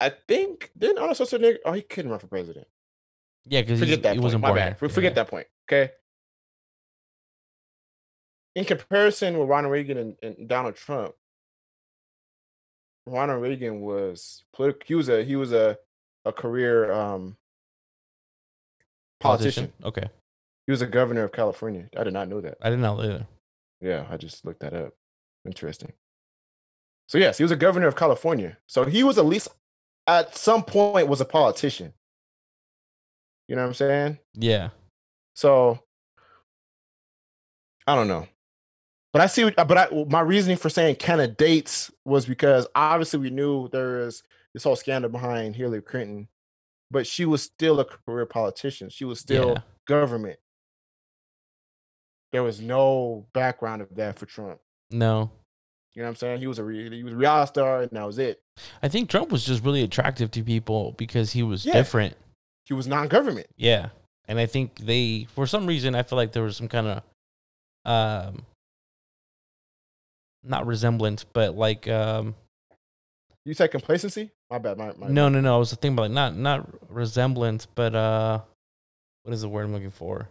I 0.00 0.10
think 0.28 0.70
didn't 0.78 0.98
Arnold 0.98 1.16
Schwarzenegger. 1.18 1.58
Oh, 1.64 1.72
he 1.72 1.82
couldn't 1.82 2.10
run 2.10 2.20
for 2.20 2.26
president. 2.28 2.66
Yeah, 3.46 3.62
because 3.62 3.80
Forget 3.80 4.02
that 4.04 4.10
he 4.14 4.18
point. 4.18 4.24
wasn't 4.24 4.42
My 4.42 4.52
bad. 4.52 4.76
here. 4.80 4.88
Forget 4.88 5.14
that 5.16 5.28
point. 5.28 5.46
Okay. 5.70 5.92
In 8.54 8.64
comparison 8.64 9.38
with 9.38 9.48
Ronald 9.48 9.72
Reagan 9.72 9.98
and, 9.98 10.16
and 10.22 10.48
Donald 10.48 10.76
Trump, 10.76 11.14
Ronald 13.06 13.42
Reagan 13.42 13.80
was 13.80 14.44
political. 14.54 14.82
He 14.86 14.94
was 14.94 15.08
a 15.08 15.24
he 15.24 15.36
was 15.36 15.52
a 15.52 15.78
a 16.24 16.32
career 16.32 16.92
um 16.92 17.36
politician. 19.20 19.72
Okay, 19.84 20.08
He 20.66 20.72
was 20.72 20.82
a 20.82 20.86
governor 20.86 21.24
of 21.24 21.32
California. 21.32 21.88
I 21.96 22.04
did 22.04 22.12
not 22.14 22.28
know 22.28 22.40
that. 22.40 22.58
I 22.62 22.70
didn't 22.70 22.82
know 22.82 23.00
either. 23.00 23.26
Yeah, 23.80 24.06
I 24.10 24.16
just 24.16 24.44
looked 24.44 24.60
that 24.60 24.74
up. 24.74 24.94
Interesting. 25.46 25.92
So 27.08 27.18
yes, 27.18 27.38
he 27.38 27.44
was 27.44 27.52
a 27.52 27.56
governor 27.56 27.86
of 27.88 27.96
California. 27.96 28.58
So 28.66 28.84
he 28.84 29.02
was 29.04 29.18
at 29.18 29.26
least 29.26 29.48
at 30.06 30.36
some 30.36 30.62
point 30.62 31.08
was 31.08 31.20
a 31.20 31.24
politician. 31.24 31.92
You 33.48 33.56
know 33.56 33.62
what 33.62 33.68
I'm 33.68 33.74
saying? 33.74 34.18
Yeah, 34.34 34.70
So 35.34 35.78
I 37.86 37.94
don't 37.94 38.08
know. 38.08 38.26
But 39.12 39.22
I 39.22 39.26
see 39.26 39.48
but 39.50 39.76
I 39.78 40.04
my 40.08 40.20
reasoning 40.20 40.56
for 40.56 40.68
saying 40.70 40.96
candidates 40.96 41.90
was 42.04 42.26
because 42.26 42.66
obviously 42.74 43.20
we 43.20 43.30
knew 43.30 43.68
there 43.68 43.98
was 43.98 44.22
this 44.54 44.64
whole 44.64 44.76
scandal 44.76 45.10
behind 45.10 45.54
Hillary 45.56 45.82
Clinton, 45.82 46.28
but 46.90 47.06
she 47.06 47.24
was 47.24 47.42
still 47.42 47.78
a 47.80 47.84
career 47.84 48.26
politician. 48.26 48.88
She 48.90 49.04
was 49.04 49.20
still 49.20 49.50
Yeah. 49.50 49.60
government. 49.86 50.38
There 52.32 52.42
was 52.42 52.60
no 52.60 53.26
background 53.32 53.82
of 53.82 53.94
that 53.96 54.18
for 54.18 54.26
Trump. 54.26 54.60
no. 54.90 55.30
You 55.94 56.02
know 56.02 56.06
what 56.06 56.10
I'm 56.10 56.16
saying? 56.16 56.40
He 56.40 56.46
was 56.46 56.58
a 56.58 56.64
re- 56.64 56.90
he 56.96 57.02
was 57.04 57.12
a 57.12 57.16
reality 57.16 57.48
star, 57.50 57.82
and 57.82 57.90
that 57.92 58.04
was 58.04 58.18
it. 58.18 58.40
I 58.82 58.88
think 58.88 59.08
Trump 59.08 59.30
was 59.30 59.44
just 59.44 59.64
really 59.64 59.82
attractive 59.82 60.30
to 60.32 60.42
people 60.42 60.92
because 60.98 61.32
he 61.32 61.42
was 61.42 61.64
Yeah. 61.64 61.72
different. 61.74 62.16
He 62.66 62.74
was 62.74 62.86
non-government. 62.86 63.46
Yeah. 63.56 63.90
And 64.26 64.38
I 64.38 64.46
think 64.46 64.78
they, 64.80 65.26
for 65.34 65.46
some 65.46 65.66
reason, 65.66 65.94
I 65.94 66.02
feel 66.02 66.16
like 66.16 66.32
there 66.32 66.42
was 66.42 66.56
some 66.56 66.68
kind 66.68 66.86
of, 66.86 67.02
um, 67.84 68.46
not 70.42 70.66
resemblance, 70.66 71.24
but 71.24 71.54
like, 71.56 71.86
um, 71.88 72.34
You 73.44 73.54
said 73.54 73.70
complacency? 73.70 74.30
My 74.50 74.58
bad. 74.58 74.78
My, 74.78 74.92
my 74.96 75.08
no, 75.08 75.28
no, 75.28 75.40
no. 75.40 75.54
I 75.54 75.58
was 75.58 75.70
thinking 75.72 75.92
about 75.92 76.02
like 76.04 76.10
not 76.12 76.34
not 76.36 76.68
resemblance, 76.90 77.66
but 77.66 77.94
uh, 77.94 78.40
what 79.22 79.32
is 79.34 79.42
the 79.42 79.48
word 79.48 79.64
I'm 79.66 79.72
looking 79.72 79.90
for? 79.90 80.28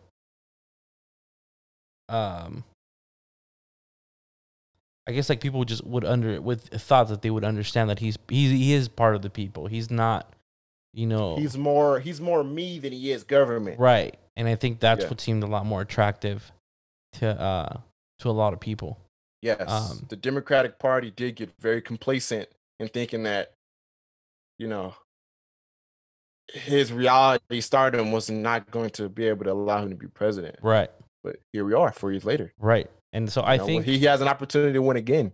Um, 2.09 2.63
I 5.07 5.11
guess 5.11 5.27
like 5.29 5.41
people 5.41 5.65
just 5.65 5.85
would 5.85 6.05
under 6.05 6.41
with 6.41 6.69
thought 6.69 7.09
that 7.09 7.21
they 7.21 7.29
would 7.29 7.43
understand 7.43 7.89
that 7.89 7.99
he's 7.99 8.17
he's 8.29 8.51
he 8.51 8.73
is 8.73 8.87
part 8.87 9.15
of 9.15 9.21
the 9.21 9.29
people. 9.29 9.67
He's 9.67 9.91
not, 9.91 10.33
you 10.93 11.05
know, 11.05 11.35
He's 11.35 11.57
more 11.57 11.99
he's 11.99 12.21
more 12.21 12.43
me 12.43 12.79
than 12.79 12.93
he 12.93 13.11
is 13.11 13.23
government. 13.23 13.79
right. 13.79 14.17
And 14.35 14.47
I 14.47 14.55
think 14.55 14.79
that's 14.79 15.03
Yeah. 15.03 15.09
what 15.09 15.19
seemed 15.21 15.43
a 15.43 15.47
lot 15.47 15.65
more 15.65 15.81
attractive 15.81 16.51
to 17.13 17.29
uh 17.39 17.77
to 18.19 18.29
a 18.29 18.31
lot 18.31 18.53
of 18.53 18.59
people. 18.59 18.97
Yes. 19.41 19.69
Um, 19.69 20.05
the 20.07 20.15
Democratic 20.15 20.79
Party 20.79 21.11
did 21.11 21.35
get 21.35 21.51
very 21.59 21.81
complacent 21.81 22.47
in 22.79 22.87
thinking 22.87 23.23
that, 23.23 23.51
you 24.57 24.67
know, 24.69 24.95
his 26.53 26.93
reality 26.93 27.59
stardom 27.61 28.11
was 28.13 28.29
not 28.29 28.71
going 28.71 28.89
to 28.91 29.09
be 29.09 29.27
able 29.27 29.43
to 29.43 29.51
allow 29.51 29.81
him 29.83 29.89
to 29.89 29.95
be 29.95 30.07
president. 30.07 30.55
Right. 30.61 30.89
But 31.23 31.37
here 31.51 31.65
we 31.65 31.73
are, 31.73 31.91
four 31.91 32.11
years 32.11 32.23
later. 32.25 32.53
Right. 32.57 32.89
And 33.13 33.31
so 33.31 33.41
I 33.41 33.53
You 33.53 33.59
know, 33.59 33.65
think 33.65 33.85
he, 33.85 33.97
he 33.99 34.05
has 34.05 34.19
an 34.21 34.27
opportunity 34.27 34.73
to 34.73 34.81
win 34.81 34.97
again. 34.97 35.31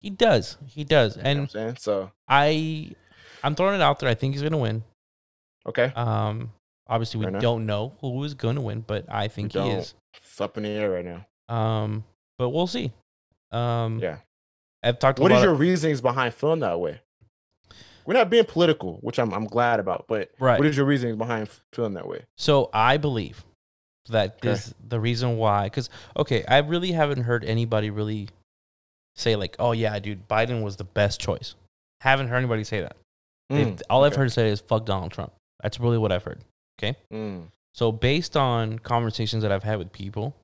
he 0.00 0.10
does. 0.10 0.56
He 0.66 0.82
does. 0.82 1.16
You 1.16 1.22
what 1.22 1.30
I'm 1.30 1.38
And 1.40 1.50
saying? 1.50 1.76
So 1.78 2.10
I 2.26 2.90
I'm 3.44 3.54
throwing 3.54 3.76
it 3.76 3.82
out 3.82 4.00
there. 4.00 4.08
I 4.08 4.14
think 4.14 4.34
he's 4.34 4.42
gonna 4.42 4.58
win. 4.58 4.82
okay. 5.66 5.92
Um 5.94 6.52
obviously 6.88 7.20
we 7.20 7.26
enough. 7.26 7.42
don't 7.42 7.66
know 7.66 7.94
who 8.00 8.24
is 8.24 8.34
gonna 8.34 8.60
win, 8.62 8.80
but 8.86 9.04
I 9.08 9.28
think 9.28 9.52
he 9.52 9.58
don't. 9.58 9.70
is. 9.72 9.94
It's 10.16 10.40
up 10.40 10.56
in 10.56 10.62
the 10.64 10.70
air 10.70 10.90
right 10.90 11.04
now. 11.04 11.26
Um 11.54 12.04
but 12.38 12.48
we'll 12.50 12.66
see. 12.66 12.92
Um 13.52 13.98
Yeah. 14.00 14.18
I've 14.82 14.98
talked 14.98 15.18
What 15.18 15.32
a 15.32 15.40
your 15.40 15.52
of- 15.52 15.60
reasonings 15.60 16.00
behind 16.00 16.32
feeling 16.34 16.60
that 16.60 16.80
way? 16.80 17.00
We're 18.06 18.14
not 18.14 18.30
being 18.30 18.44
political, 18.46 18.94
which 19.02 19.18
I'm 19.18 19.34
I'm 19.34 19.44
glad 19.46 19.80
about, 19.80 20.06
but 20.08 20.30
Right. 20.40 20.58
what 20.58 20.66
is 20.66 20.76
your 20.78 20.86
reasonings 20.86 21.18
behind 21.18 21.50
feeling 21.74 21.92
that 21.94 22.06
way? 22.08 22.24
So 22.38 22.70
I 22.72 22.96
believe 22.96 23.44
that 24.08 24.36
Okay. 24.36 24.48
this 24.50 24.74
the 24.88 24.98
reason 25.00 25.36
why 25.36 25.64
because 25.64 25.90
okay, 26.16 26.44
I 26.46 26.58
really 26.58 26.92
haven't 26.92 27.22
heard 27.22 27.44
anybody 27.44 27.90
really 27.90 28.28
say 29.16 29.36
like, 29.36 29.56
oh 29.58 29.72
yeah, 29.72 29.98
dude, 29.98 30.28
Biden 30.28 30.62
was 30.62 30.76
the 30.76 30.84
best 30.84 31.20
choice. 31.20 31.54
Haven't 32.00 32.28
heard 32.28 32.36
anybody 32.38 32.64
say 32.64 32.80
that. 32.80 32.96
Mm, 33.50 33.80
all 33.90 34.04
I've 34.04 34.14
heard 34.14 34.30
say 34.30 34.48
is 34.50 34.60
fuck 34.60 34.84
Donald 34.84 35.10
Trump. 35.12 35.32
That's 35.62 35.80
really 35.80 35.98
what 35.98 36.12
I've 36.12 36.22
heard. 36.24 36.40
Mm, 37.12 37.48
So 37.74 37.90
based 37.90 38.36
on 38.36 38.78
conversations 38.78 39.42
that 39.42 39.50
I've 39.50 39.64
had 39.64 39.78
with 39.78 39.90
people, 39.92 40.36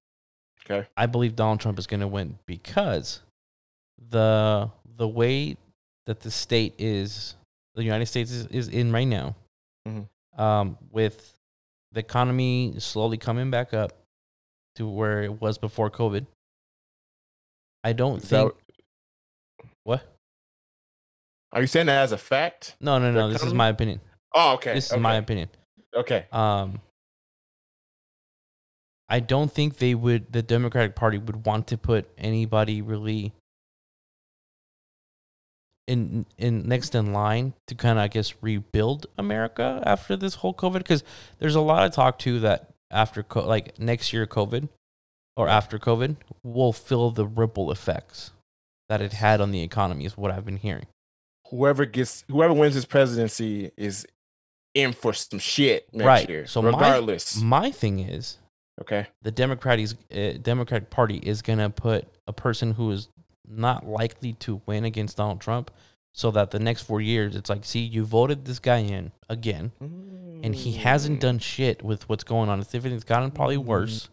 okay. 0.64 0.88
I 0.96 1.06
believe 1.06 1.36
Donald 1.36 1.60
Trump 1.60 1.78
is 1.78 1.86
going 1.86 2.00
to 2.00 2.08
win 2.08 2.38
because 2.46 3.20
the 4.10 4.70
the 4.96 5.06
way 5.08 5.56
that 6.06 6.20
the 6.20 6.30
state 6.30 6.74
is, 6.78 7.36
the 7.74 7.84
United 7.84 8.06
States 8.06 8.30
is, 8.30 8.46
is 8.48 8.68
in 8.68 8.92
right 8.92 9.06
now, 9.06 9.34
Mhm. 9.88 10.08
um, 10.38 10.78
with 10.90 11.33
the 11.94 12.00
economy 12.00 12.74
slowly 12.78 13.16
coming 13.16 13.50
back 13.50 13.72
up 13.72 13.92
to 14.76 14.88
where 14.88 15.22
it 15.22 15.40
was 15.40 15.58
before 15.58 15.90
COVID. 15.90 16.26
I 17.82 17.92
don't 17.92 18.22
Is 18.22 18.28
that 18.30 18.42
think 18.42 18.54
what? 19.84 20.02
Are 21.52 21.60
you 21.60 21.66
saying 21.66 21.86
that 21.86 22.02
as 22.02 22.12
a 22.12 22.18
fact? 22.18 22.74
No, 22.80 22.98
no, 22.98 23.12
no. 23.12 23.28
This 23.28 23.42
is 23.42 23.54
my 23.54 23.68
opinion. 23.68 24.00
Oh, 24.34 24.54
okay. 24.54 24.74
This 24.74 24.86
is 24.86 24.92
okay. 24.92 25.00
my 25.00 25.14
opinion. 25.14 25.48
Okay. 25.94 26.26
Um, 26.32 26.80
I 29.08 29.20
don't 29.20 29.52
think 29.52 29.78
they 29.78 29.94
would. 29.94 30.32
The 30.32 30.42
Democratic 30.42 30.96
Party 30.96 31.18
would 31.18 31.46
want 31.46 31.68
to 31.68 31.78
put 31.78 32.08
anybody 32.18 32.82
really 32.82 33.32
in 35.86 36.24
in 36.38 36.66
next 36.66 36.94
in 36.94 37.12
line 37.12 37.52
to 37.66 37.74
kind 37.74 37.98
of 37.98 38.04
I 38.04 38.08
guess 38.08 38.34
rebuild 38.40 39.06
America 39.18 39.82
after 39.84 40.16
this 40.16 40.36
whole 40.36 40.54
COVID 40.54 40.78
because 40.78 41.04
there's 41.38 41.54
a 41.54 41.60
lot 41.60 41.84
of 41.86 41.92
talk 41.92 42.18
too 42.18 42.40
that 42.40 42.70
after 42.90 43.22
co- 43.22 43.46
like 43.46 43.78
next 43.78 44.12
year 44.12 44.26
COVID 44.26 44.68
or 45.36 45.48
after 45.48 45.78
COVID 45.78 46.16
will 46.42 46.72
feel 46.72 47.10
the 47.10 47.26
ripple 47.26 47.70
effects 47.70 48.30
that 48.88 49.00
it 49.02 49.12
had 49.14 49.40
on 49.40 49.50
the 49.50 49.62
economy 49.62 50.04
is 50.04 50.16
what 50.16 50.30
I've 50.30 50.44
been 50.44 50.58
hearing. 50.58 50.86
Whoever 51.50 51.84
gets 51.84 52.24
whoever 52.28 52.54
wins 52.54 52.74
this 52.74 52.84
presidency 52.86 53.70
is 53.76 54.06
in 54.74 54.92
for 54.92 55.12
some 55.12 55.38
shit 55.38 55.86
next 55.92 56.06
Right. 56.06 56.28
year. 56.28 56.46
So 56.46 56.62
my- 56.62 56.68
regardless. 56.70 57.36
My 57.40 57.70
thing 57.70 58.00
is 58.00 58.38
okay. 58.80 59.06
the 59.22 59.30
Democratic 59.30 59.90
uh, 60.14 60.38
Democratic 60.40 60.88
Party 60.90 61.18
is 61.18 61.42
gonna 61.42 61.68
put 61.70 62.06
a 62.26 62.32
person 62.32 62.72
who 62.72 62.90
is 62.90 63.08
not 63.48 63.86
likely 63.86 64.32
to 64.34 64.60
win 64.66 64.84
against 64.84 65.16
Donald 65.16 65.40
Trump, 65.40 65.70
so 66.12 66.30
that 66.30 66.50
the 66.50 66.58
next 66.60 66.82
four 66.82 67.00
years 67.00 67.34
it's 67.36 67.50
like, 67.50 67.64
see, 67.64 67.80
you 67.80 68.04
voted 68.04 68.44
this 68.44 68.58
guy 68.58 68.78
in 68.78 69.12
again, 69.28 69.72
and 69.80 70.54
he 70.54 70.72
hasn't 70.72 71.20
done 71.20 71.38
shit 71.38 71.82
with 71.82 72.08
what's 72.08 72.24
going 72.24 72.48
on. 72.48 72.60
It's 72.60 72.74
everything's 72.74 73.04
gotten 73.04 73.30
probably 73.30 73.56
worse. 73.56 74.08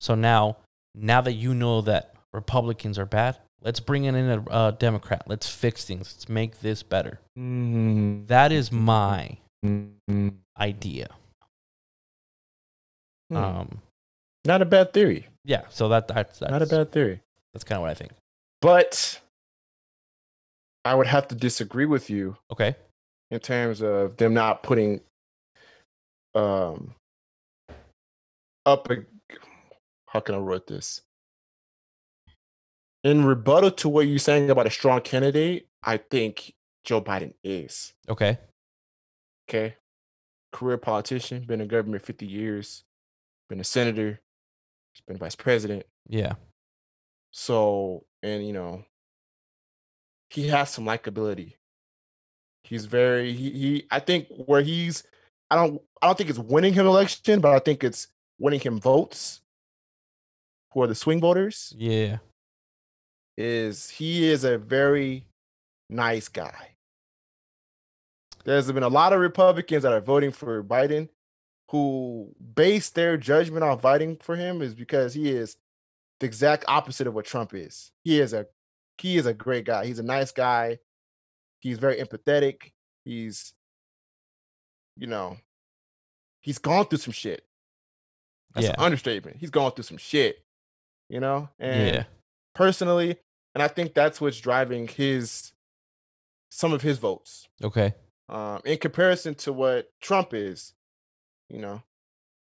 So 0.00 0.14
now, 0.14 0.56
now 0.94 1.20
that 1.20 1.32
you 1.34 1.54
know 1.54 1.80
that 1.82 2.14
Republicans 2.32 2.98
are 2.98 3.06
bad, 3.06 3.36
let's 3.62 3.80
bring 3.80 4.04
in 4.04 4.14
a 4.16 4.42
uh, 4.50 4.70
Democrat. 4.72 5.22
Let's 5.26 5.48
fix 5.48 5.84
things. 5.84 6.12
Let's 6.14 6.28
make 6.28 6.60
this 6.60 6.82
better. 6.82 7.20
Mm. 7.38 8.26
That 8.26 8.52
is 8.52 8.70
my 8.72 9.38
Mm. 9.64 10.34
idea. 10.58 11.08
Hmm. 13.30 13.36
Um, 13.36 13.78
Not 14.44 14.60
a 14.60 14.64
bad 14.64 14.92
theory. 14.92 15.28
yeah. 15.44 15.62
So 15.70 15.88
that 15.90 16.08
that's 16.08 16.40
that's, 16.40 16.50
Not 16.50 16.62
a 16.62 16.66
bad 16.66 16.90
theory. 16.92 17.20
that's 17.54 17.64
kind 17.64 17.76
of 17.76 17.82
what 17.82 17.90
I 17.90 17.94
think. 17.94 18.10
But 18.62 19.20
I 20.84 20.94
would 20.94 21.08
have 21.08 21.28
to 21.28 21.34
disagree 21.34 21.84
with 21.86 22.08
you 22.08 22.36
Okay. 22.50 22.74
in 23.30 23.40
terms 23.40 23.82
of 23.82 24.16
them 24.16 24.32
not 24.34 24.62
putting 24.62 25.00
um 26.34 26.94
up 28.64 28.88
a 28.90 29.04
how 30.08 30.20
can 30.20 30.34
I 30.34 30.38
write 30.38 30.66
this? 30.66 31.02
In 33.04 33.24
rebuttal 33.24 33.70
to 33.72 33.88
what 33.88 34.06
you're 34.06 34.18
saying 34.18 34.48
about 34.50 34.66
a 34.66 34.70
strong 34.70 35.00
candidate, 35.00 35.66
I 35.82 35.96
think 35.96 36.52
Joe 36.84 37.02
Biden 37.02 37.34
is. 37.42 37.92
Okay. 38.08 38.38
Okay. 39.48 39.76
Career 40.52 40.76
politician, 40.78 41.44
been 41.44 41.60
in 41.60 41.68
government 41.68 42.04
50 42.04 42.26
years, 42.26 42.84
been 43.48 43.58
a 43.58 43.64
senator, 43.64 44.20
he's 44.92 45.00
been 45.06 45.16
vice 45.16 45.34
president. 45.34 45.84
Yeah. 46.08 46.34
So, 47.32 48.04
and 48.22 48.46
you 48.46 48.52
know, 48.52 48.84
he 50.30 50.48
has 50.48 50.70
some 50.70 50.84
likability. 50.84 51.54
He's 52.64 52.86
very 52.86 53.32
he, 53.32 53.50
he 53.50 53.86
I 53.90 54.00
think 54.00 54.28
where 54.46 54.62
he's 54.62 55.04
I 55.50 55.56
don't 55.56 55.82
I 56.00 56.06
don't 56.06 56.16
think 56.16 56.30
it's 56.30 56.38
winning 56.38 56.74
him 56.74 56.86
election, 56.86 57.40
but 57.40 57.52
I 57.52 57.58
think 57.58 57.84
it's 57.84 58.08
winning 58.38 58.60
him 58.60 58.80
votes. 58.80 59.40
Who 60.72 60.82
are 60.82 60.86
the 60.86 60.94
swing 60.94 61.20
voters? 61.20 61.74
Yeah. 61.76 62.18
Is 63.36 63.90
he 63.90 64.30
is 64.30 64.44
a 64.44 64.58
very 64.58 65.26
nice 65.90 66.28
guy. 66.28 66.68
There's 68.44 68.70
been 68.72 68.82
a 68.82 68.88
lot 68.88 69.12
of 69.12 69.20
Republicans 69.20 69.82
that 69.82 69.92
are 69.92 70.00
voting 70.00 70.32
for 70.32 70.64
Biden 70.64 71.08
who 71.70 72.34
base 72.54 72.90
their 72.90 73.16
judgment 73.16 73.64
on 73.64 73.78
voting 73.78 74.16
for 74.16 74.36
him 74.36 74.60
is 74.60 74.74
because 74.74 75.14
he 75.14 75.30
is 75.30 75.56
the 76.22 76.26
exact 76.26 76.64
opposite 76.68 77.08
of 77.08 77.14
what 77.14 77.24
Trump 77.24 77.52
is. 77.52 77.90
He 78.04 78.20
is 78.20 78.32
a 78.32 78.46
he 78.98 79.16
is 79.16 79.26
a 79.26 79.34
great 79.34 79.64
guy. 79.64 79.86
He's 79.86 79.98
a 79.98 80.04
nice 80.04 80.30
guy. 80.30 80.78
He's 81.60 81.78
very 81.78 81.96
empathetic. 81.96 82.70
He's 83.04 83.52
you 84.96 85.08
know, 85.08 85.38
he's 86.42 86.58
gone 86.58 86.86
through 86.86 86.98
some 86.98 87.12
shit. 87.12 87.44
That's 88.54 88.66
Yeah. 88.66 88.74
an 88.74 88.84
understatement. 88.84 89.38
He's 89.38 89.50
gone 89.50 89.72
through 89.72 89.84
some 89.84 89.96
shit. 89.96 90.44
You 91.08 91.18
know? 91.18 91.48
And 91.58 91.94
yeah. 91.96 92.04
personally, 92.54 93.16
and 93.54 93.62
I 93.62 93.68
think 93.68 93.92
that's 93.92 94.20
what's 94.20 94.38
driving 94.38 94.86
his 94.86 95.52
some 96.52 96.72
of 96.72 96.82
his 96.82 96.98
votes. 96.98 97.48
Okay. 97.64 97.94
Um, 98.28 98.60
in 98.64 98.78
comparison 98.78 99.34
to 99.36 99.52
what 99.52 99.90
Trump 100.00 100.32
is, 100.34 100.74
you 101.50 101.58
know, 101.58 101.82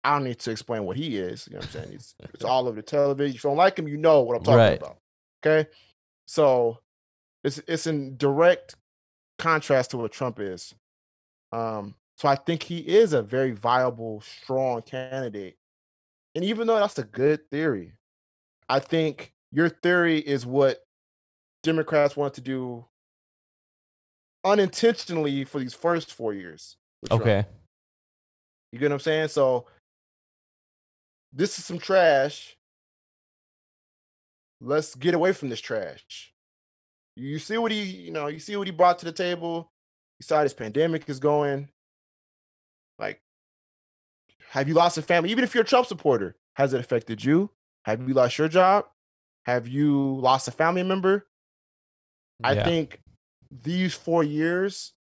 I 0.04 0.14
don't 0.14 0.24
need 0.24 0.40
to 0.40 0.52
explain 0.52 0.84
what 0.86 0.98
he 0.98 1.18
is. 1.18 1.48
You 1.48 1.54
know 1.54 1.60
what 1.60 1.66
I'm 1.76 1.84
saying? 1.84 1.94
It's, 1.94 2.16
it's 2.34 2.44
all 2.44 2.68
over 2.68 2.76
the 2.76 2.82
television. 2.82 3.36
If 3.36 3.44
you 3.44 3.50
don't 3.50 3.58
like 3.58 3.78
him, 3.78 3.88
you 3.88 3.98
know 3.98 4.22
what 4.22 4.36
I'm 4.38 4.44
talking 4.44 4.58
Right. 4.58 4.78
about. 4.82 4.98
Okay. 5.46 5.70
So 6.28 6.80
it's 7.44 7.60
it's 7.68 7.88
in 7.88 8.18
direct 8.18 8.76
contrast 9.38 9.92
to 9.92 9.98
what 9.98 10.12
Trump 10.12 10.40
is. 10.40 10.74
Um, 11.52 11.96
so 12.18 12.28
I 12.30 12.36
think 12.36 12.64
he 12.64 12.80
is 12.80 13.14
a 13.14 13.22
very 13.22 13.52
viable, 13.52 14.22
strong 14.22 14.82
candidate. 14.84 15.58
And 16.36 16.46
even 16.46 16.68
though 16.68 16.80
that's 16.80 16.98
a 17.00 17.04
good 17.04 17.50
theory, 17.50 17.94
I 18.70 18.80
think 18.80 19.34
your 19.52 19.70
theory 19.70 20.20
is 20.20 20.46
what 20.46 20.84
Democrats 21.64 22.16
want 22.16 22.36
to 22.36 22.42
do 22.42 22.86
unintentionally 24.44 25.44
for 25.44 25.60
these 25.60 25.74
first 25.74 26.14
four 26.14 26.34
years. 26.34 26.78
with 27.02 27.10
Trump. 27.10 27.24
Okay. 27.24 27.46
You 28.72 28.80
get 28.80 28.90
what 28.90 28.94
I'm 28.96 29.00
saying? 29.00 29.28
So 29.30 29.66
this 31.34 31.58
is 31.58 31.66
some 31.66 31.80
trash. 31.80 32.58
Let's 34.60 34.96
get 34.96 35.14
away 35.14 35.34
from 35.34 35.50
this 35.50 35.62
trash. 35.62 36.34
You 37.16 37.40
see 37.40 37.58
what 37.58 37.72
he, 37.72 37.84
you 37.84 38.12
know, 38.12 38.28
you 38.28 38.40
see 38.40 38.56
what 38.56 38.68
he 38.68 38.72
brought 38.72 39.00
to 39.00 39.06
the 39.06 39.12
table. 39.12 39.72
You 40.20 40.24
saw 40.24 40.38
how 40.38 40.44
this 40.44 40.54
pandemic 40.54 41.10
is 41.10 41.20
going. 41.20 41.70
Like, 43.00 43.22
have 44.50 44.68
you 44.68 44.74
lost 44.74 44.98
a 44.98 45.02
family? 45.02 45.32
Even 45.32 45.44
if 45.44 45.56
you're 45.56 45.64
a 45.64 45.68
Trump 45.68 45.88
supporter, 45.88 46.36
has 46.56 46.74
it 46.74 46.80
affected 46.80 47.24
you? 47.24 47.50
Have 47.86 48.08
you 48.08 48.14
lost 48.14 48.38
your 48.38 48.48
job? 48.48 48.86
Have 49.46 49.68
you 49.68 50.16
lost 50.16 50.48
a 50.48 50.52
family 50.52 50.84
member? 50.84 51.28
I 52.44 52.56
think 52.64 53.02
these 53.50 53.94
four 53.94 54.24
years 54.24 54.94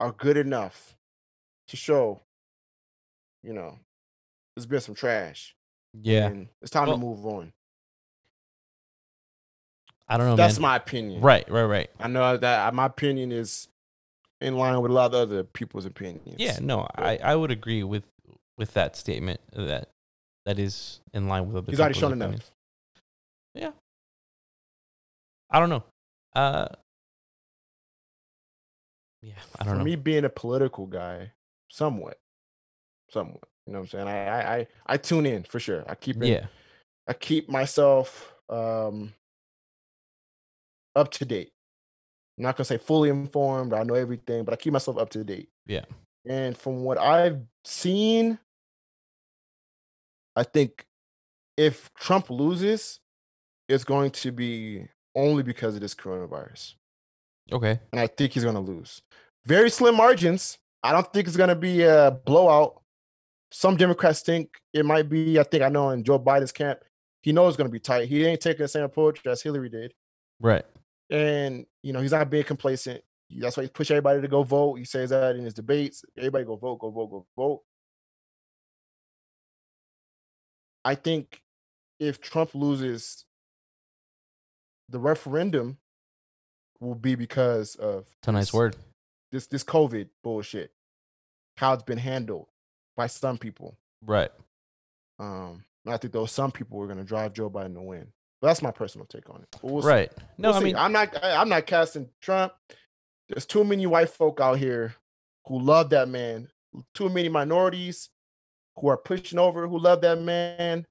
are 0.00 0.12
good 0.12 0.36
enough 0.36 0.96
to 1.68 1.76
show, 1.76 2.22
you 3.42 3.52
know, 3.52 3.78
there's 4.58 4.66
been 4.66 4.80
some 4.80 4.94
trash. 4.96 5.54
Yeah. 6.02 6.26
And 6.26 6.48
it's 6.60 6.70
time 6.70 6.88
Well, 6.88 6.96
to 6.96 7.00
move 7.02 7.24
on. 7.26 7.52
I 10.08 10.16
don't 10.16 10.26
know, 10.26 10.36
That's 10.36 10.56
man. 10.58 10.62
my 10.62 10.76
opinion. 10.76 11.20
Right. 11.20 11.48
Right. 11.50 11.64
Right. 11.64 11.90
I 12.00 12.08
know 12.08 12.36
that 12.36 12.68
uh, 12.68 12.72
my 12.72 12.86
opinion 12.86 13.30
is 13.30 13.68
in 14.40 14.56
line 14.56 14.80
with 14.80 14.90
a 14.90 14.94
lot 14.94 15.14
of 15.14 15.14
other 15.14 15.44
people's 15.44 15.84
opinions. 15.84 16.36
Yeah. 16.38 16.58
No, 16.60 16.88
I 16.96 17.18
I 17.18 17.36
would 17.36 17.50
agree 17.50 17.82
with 17.84 18.04
with 18.56 18.72
that 18.74 18.96
statement. 18.96 19.40
That 19.52 19.90
that 20.46 20.58
is 20.58 21.00
in 21.12 21.28
line 21.28 21.46
with 21.46 21.56
other. 21.56 21.70
He's 21.70 21.78
already 21.80 21.98
shown 21.98 22.12
enough. 22.12 22.28
opinions. 22.28 22.50
Yeah. 23.54 23.70
I 25.50 25.60
don't 25.60 25.70
know. 25.70 25.84
Uh. 26.34 26.68
Yeah. 29.22 29.34
I 29.58 29.64
don't 29.64 29.74
For 29.74 29.78
know. 29.78 29.84
me 29.84 29.96
being 29.96 30.24
a 30.24 30.30
political 30.30 30.86
guy, 30.86 31.32
somewhat. 31.68 32.18
Somewhat. 33.10 33.44
You 33.68 33.74
know 33.74 33.80
what 33.80 33.92
I'm 33.94 34.06
saying? 34.06 34.08
I 34.08 34.26
I 34.26 34.56
I, 34.56 34.66
I 34.86 34.96
tune 34.96 35.26
in 35.26 35.42
for 35.42 35.60
sure. 35.60 35.84
I 35.86 35.94
keep 35.94 36.16
in, 36.16 36.22
yeah. 36.22 36.46
I 37.06 37.12
keep 37.12 37.50
myself 37.50 38.32
um 38.48 39.12
up 40.96 41.10
to 41.12 41.26
date. 41.26 41.52
I'm 42.38 42.44
not 42.44 42.56
gonna 42.56 42.64
say 42.64 42.78
fully 42.78 43.10
informed. 43.10 43.74
I 43.74 43.82
know 43.82 43.92
everything, 43.92 44.44
but 44.44 44.54
I 44.54 44.56
keep 44.56 44.72
myself 44.72 44.96
up 44.96 45.10
to 45.10 45.22
date. 45.22 45.50
Yeah. 45.66 45.84
And 46.26 46.56
from 46.56 46.82
what 46.82 46.96
I've 46.96 47.40
seen, 47.62 48.38
I 50.34 50.44
think 50.44 50.86
if 51.58 51.92
Trump 51.92 52.30
loses, 52.30 53.00
it's 53.68 53.84
going 53.84 54.12
to 54.12 54.32
be 54.32 54.86
only 55.14 55.42
because 55.42 55.74
of 55.74 55.82
this 55.82 55.94
coronavirus. 55.94 56.72
Okay. 57.52 57.80
And 57.92 58.00
I 58.00 58.06
think 58.06 58.32
he's 58.32 58.44
gonna 58.44 58.60
lose. 58.60 59.02
Very 59.44 59.68
slim 59.68 59.94
margins. 59.94 60.56
I 60.82 60.92
don't 60.92 61.12
think 61.12 61.28
it's 61.28 61.36
gonna 61.36 61.54
be 61.54 61.82
a 61.82 62.18
blowout. 62.24 62.80
Some 63.50 63.76
Democrats 63.76 64.20
think 64.20 64.60
it 64.72 64.84
might 64.84 65.08
be. 65.08 65.38
I 65.38 65.42
think 65.42 65.62
I 65.62 65.68
know 65.68 65.90
in 65.90 66.04
Joe 66.04 66.18
Biden's 66.18 66.52
camp, 66.52 66.80
he 67.22 67.32
knows 67.32 67.50
it's 67.50 67.56
gonna 67.56 67.68
be 67.68 67.80
tight. 67.80 68.08
He 68.08 68.24
ain't 68.24 68.40
taking 68.40 68.62
the 68.62 68.68
same 68.68 68.84
approach 68.84 69.24
as 69.26 69.42
Hillary 69.42 69.68
did. 69.68 69.94
Right. 70.40 70.64
And 71.10 71.66
you 71.82 71.92
know, 71.92 72.00
he's 72.00 72.12
not 72.12 72.30
being 72.30 72.44
complacent. 72.44 73.02
That's 73.30 73.56
why 73.56 73.64
he 73.64 73.68
push 73.68 73.90
everybody 73.90 74.20
to 74.20 74.28
go 74.28 74.42
vote. 74.42 74.74
He 74.74 74.84
says 74.84 75.10
that 75.10 75.36
in 75.36 75.44
his 75.44 75.54
debates. 75.54 76.04
Everybody 76.16 76.44
go 76.44 76.56
vote, 76.56 76.78
go 76.78 76.90
vote, 76.90 77.10
go 77.10 77.26
vote. 77.36 77.62
I 80.84 80.94
think 80.94 81.42
if 81.98 82.20
Trump 82.20 82.54
loses, 82.54 83.24
the 84.88 84.98
referendum 84.98 85.78
will 86.80 86.94
be 86.94 87.14
because 87.14 87.74
of 87.74 88.06
a 88.26 88.32
nice 88.32 88.52
word. 88.52 88.76
This 89.32 89.46
this 89.46 89.64
COVID 89.64 90.08
bullshit, 90.22 90.72
how 91.56 91.72
it's 91.74 91.82
been 91.82 91.98
handled 91.98 92.48
by 92.98 93.06
some 93.06 93.38
people. 93.38 93.78
Right. 94.04 94.30
Um, 95.20 95.64
I 95.86 95.96
think 95.96 96.12
those 96.12 96.32
some 96.32 96.50
people 96.52 96.78
were 96.78 96.86
going 96.86 96.98
to 96.98 97.04
drive 97.04 97.32
Joe 97.32 97.48
Biden 97.48 97.74
to 97.74 97.80
win. 97.80 98.08
But 98.42 98.48
that's 98.48 98.60
my 98.62 98.70
personal 98.72 99.06
take 99.06 99.30
on 99.30 99.40
it. 99.42 99.48
We'll 99.62 99.82
see. 99.82 99.88
Right. 99.88 100.12
No, 100.36 100.48
We'll 100.50 100.56
I 100.56 100.58
see. 100.58 100.64
mean, 100.66 100.76
I'm 100.76 100.92
not. 100.92 101.24
I- 101.24 101.36
I'm 101.36 101.48
not 101.48 101.64
casting 101.66 102.08
Trump. 102.20 102.52
There's 103.28 103.46
too 103.46 103.64
many 103.64 103.86
white 103.86 104.10
folk 104.10 104.40
out 104.40 104.58
here 104.58 104.94
who 105.46 105.58
love 105.60 105.90
that 105.90 106.08
man. 106.08 106.48
Too 106.94 107.08
many 107.08 107.28
minorities 107.28 108.10
who 108.76 108.88
are 108.88 108.96
pushing 108.96 109.38
over 109.38 109.66
who 109.66 109.78
love 109.78 110.00
that 110.02 110.20
man. 110.20 110.86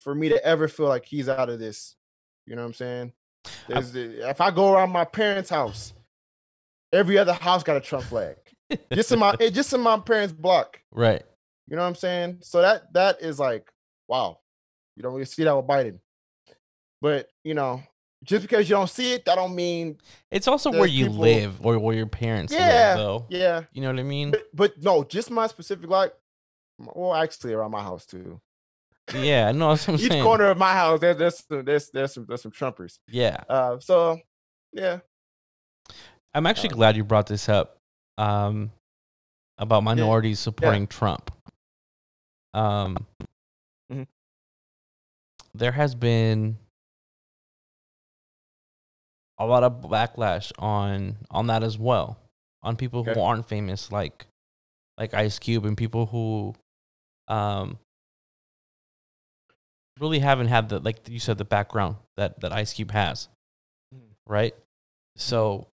For 0.00 0.14
me 0.14 0.28
to 0.28 0.44
ever 0.44 0.68
feel 0.68 0.86
like 0.86 1.06
he's 1.06 1.28
out 1.30 1.48
of 1.48 1.58
this, 1.58 1.96
you 2.46 2.54
know 2.54 2.62
what 2.62 2.68
I'm 2.68 2.74
saying? 2.74 3.12
There's 3.68 3.92
the- 3.92 4.28
if 4.28 4.40
I 4.40 4.50
go 4.50 4.74
around 4.74 4.90
my 4.90 5.04
parents' 5.06 5.48
house, 5.50 5.94
every 6.92 7.16
other 7.18 7.32
house 7.32 7.62
got 7.62 7.76
a 7.78 7.80
Trump 7.80 8.04
flag. 8.04 8.36
Just 8.92 9.12
in 9.12 9.18
my 9.18 9.34
just 9.36 9.72
in 9.72 9.80
my 9.80 9.98
parents' 9.98 10.32
block. 10.32 10.80
right. 10.92 11.22
You 11.66 11.76
know 11.76 11.82
what 11.82 11.88
I'm 11.88 11.94
saying? 11.94 12.38
So 12.42 12.60
that 12.60 12.92
that 12.92 13.22
is 13.22 13.38
like, 13.38 13.70
wow. 14.06 14.38
You 14.96 15.02
don't 15.02 15.12
really 15.14 15.24
see 15.24 15.44
that 15.44 15.56
with 15.56 15.66
Biden. 15.66 15.98
But 17.00 17.28
you 17.42 17.54
know, 17.54 17.82
just 18.22 18.42
because 18.42 18.68
you 18.68 18.76
don't 18.76 18.88
see 18.90 19.14
it, 19.14 19.24
that 19.24 19.34
don't 19.36 19.54
mean 19.54 19.98
It's 20.30 20.46
also 20.48 20.70
where 20.70 20.86
you 20.86 21.06
people- 21.06 21.20
live 21.20 21.64
or 21.64 21.78
where 21.78 21.96
your 21.96 22.06
parents 22.06 22.52
yeah, 22.52 22.94
live, 22.94 22.96
though. 22.98 23.26
yeah. 23.30 23.62
You 23.72 23.82
know 23.82 23.88
what 23.88 23.98
I 23.98 24.02
mean? 24.02 24.30
But, 24.30 24.44
but 24.54 24.82
no, 24.82 25.04
just 25.04 25.30
my 25.30 25.46
specific 25.46 25.88
like, 25.88 26.12
well, 26.78 27.14
actually 27.14 27.54
around 27.54 27.70
my 27.72 27.82
house 27.82 28.04
too. 28.06 28.40
yeah. 29.14 29.50
No, 29.52 29.70
that's 29.70 29.86
what 29.88 29.94
I'm 29.94 30.00
Each 30.00 30.10
saying. 30.10 30.22
corner 30.22 30.46
of 30.46 30.58
my 30.58 30.72
house, 30.72 31.00
there's 31.00 31.16
there's 31.16 31.38
some, 31.38 31.64
there's 31.64 31.90
there's 31.90 32.12
some 32.14 32.26
there's 32.28 32.42
some 32.42 32.52
Trumpers. 32.52 32.98
Yeah. 33.08 33.42
Uh, 33.48 33.78
so 33.80 34.18
yeah, 34.72 34.98
I'm 36.34 36.46
actually 36.46 36.70
Um, 36.70 36.76
glad 36.76 36.96
you 36.96 37.04
brought 37.04 37.26
this 37.26 37.48
up 37.48 37.80
um, 38.18 38.70
about 39.58 39.82
minorities 39.82 40.38
supporting 40.40 40.86
Trump. 40.86 41.30
Um, 42.52 43.06
Mhm. 43.90 44.06
There 45.54 45.72
has 45.72 45.94
been 45.94 46.58
a 49.38 49.46
lot 49.46 49.64
of 49.64 49.80
backlash 49.82 50.52
on 50.58 51.16
on 51.30 51.46
that 51.48 51.62
as 51.62 51.78
well, 51.78 52.18
on 52.62 52.76
people 52.76 53.04
who 53.04 53.20
aren't 53.20 53.46
famous, 53.46 53.90
like 53.92 54.26
like 54.96 55.12
Ice 55.14 55.38
Cube, 55.38 55.64
and 55.64 55.76
people 55.76 56.06
who 56.06 56.54
um, 57.28 57.78
really 59.98 60.20
haven't 60.20 60.48
had 60.48 60.68
the 60.68 60.78
like 60.78 61.08
you 61.08 61.18
said 61.18 61.38
the 61.38 61.44
background 61.44 61.96
that 62.16 62.40
that 62.40 62.52
Ice 62.52 62.72
Cube 62.72 62.90
has, 62.92 63.28
Mhm. 63.94 64.14
right? 64.26 64.54
So, 65.16 65.68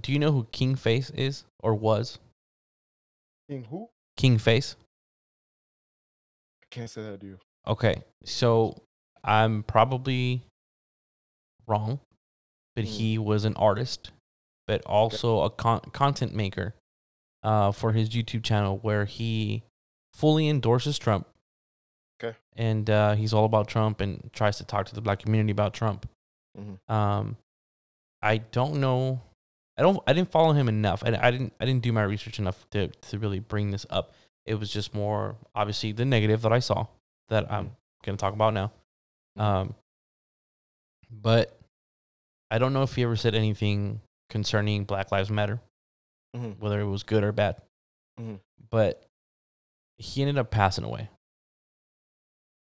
do 0.00 0.12
you 0.12 0.18
know 0.18 0.32
who 0.32 0.44
King 0.52 0.74
Face 0.76 1.10
is 1.10 1.44
or 1.60 1.74
was 1.74 2.18
King 3.48 3.64
who? 3.70 3.88
King 4.16 4.38
Face? 4.38 4.76
I 6.62 6.66
can't 6.70 6.90
say 6.90 7.02
that 7.02 7.20
to 7.20 7.26
you. 7.26 7.38
Okay, 7.66 8.02
so 8.24 8.82
I'm 9.22 9.62
probably 9.62 10.42
wrong, 11.66 12.00
but 12.74 12.84
Mm. 12.84 12.88
he 12.88 13.18
was 13.18 13.44
an 13.44 13.54
artist, 13.56 14.10
but 14.66 14.84
also 14.86 15.42
a 15.42 15.50
con- 15.50 15.80
content 15.92 16.34
maker 16.34 16.74
uh, 17.44 17.72
for 17.72 17.92
his 17.92 18.08
YouTube 18.10 18.44
channel 18.44 18.78
where 18.78 19.04
he 19.04 19.62
fully 20.14 20.48
endorses 20.48 20.98
Trump. 20.98 21.26
Okay. 22.22 22.36
And 22.56 22.88
uh, 22.88 23.14
he's 23.16 23.32
all 23.32 23.44
about 23.44 23.66
Trump 23.68 24.00
and 24.00 24.30
tries 24.32 24.58
to 24.58 24.64
talk 24.64 24.86
to 24.86 24.94
the 24.94 25.00
black 25.00 25.18
community 25.20 25.50
about 25.50 25.74
Trump. 25.74 26.08
Mhm. 26.56 26.78
Um, 26.88 27.36
I 28.22 28.38
don't 28.38 28.80
know. 28.80 29.20
I 29.78 29.82
don't. 29.82 29.98
I 30.06 30.12
didn't 30.12 30.30
follow 30.30 30.52
him 30.52 30.68
enough. 30.68 31.02
I, 31.04 31.16
I 31.20 31.30
didn't. 31.30 31.52
I 31.60 31.64
didn't 31.64 31.82
do 31.82 31.92
my 31.92 32.02
research 32.02 32.38
enough 32.38 32.68
to 32.70 32.88
to 32.88 33.18
really 33.18 33.38
bring 33.40 33.70
this 33.70 33.86
up. 33.90 34.12
It 34.44 34.56
was 34.56 34.70
just 34.70 34.92
more 34.94 35.36
obviously 35.54 35.92
the 35.92 36.04
negative 36.04 36.42
that 36.42 36.52
I 36.52 36.58
saw 36.58 36.86
that 37.28 37.50
I'm 37.50 37.70
going 38.04 38.16
to 38.16 38.20
talk 38.20 38.34
about 38.34 38.52
now. 38.54 38.72
Um, 39.36 39.74
but 41.10 41.58
I 42.50 42.58
don't 42.58 42.72
know 42.72 42.82
if 42.82 42.94
he 42.94 43.02
ever 43.02 43.16
said 43.16 43.34
anything 43.34 44.00
concerning 44.28 44.84
Black 44.84 45.10
Lives 45.12 45.30
Matter, 45.30 45.60
Mhm. 46.36 46.58
whether 46.58 46.80
it 46.80 46.86
was 46.86 47.02
good 47.02 47.22
or 47.24 47.32
bad. 47.32 47.62
Mhm. 48.20 48.40
But 48.70 49.06
he 49.98 50.20
ended 50.22 50.36
up 50.38 50.50
passing 50.50 50.84
away, 50.84 51.08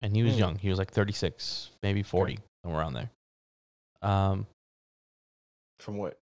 and 0.02 0.16
he 0.16 0.24
was 0.24 0.34
Mm. 0.36 0.40
young. 0.40 0.58
He 0.58 0.70
was 0.70 0.80
like 0.80 0.92
36, 0.92 1.70
maybe 1.84 2.02
40, 2.04 2.40
somewhere 2.64 2.82
around 2.82 2.94
there. 2.94 3.12
Um. 4.02 4.48
From 5.80 5.98
what? 5.98 6.18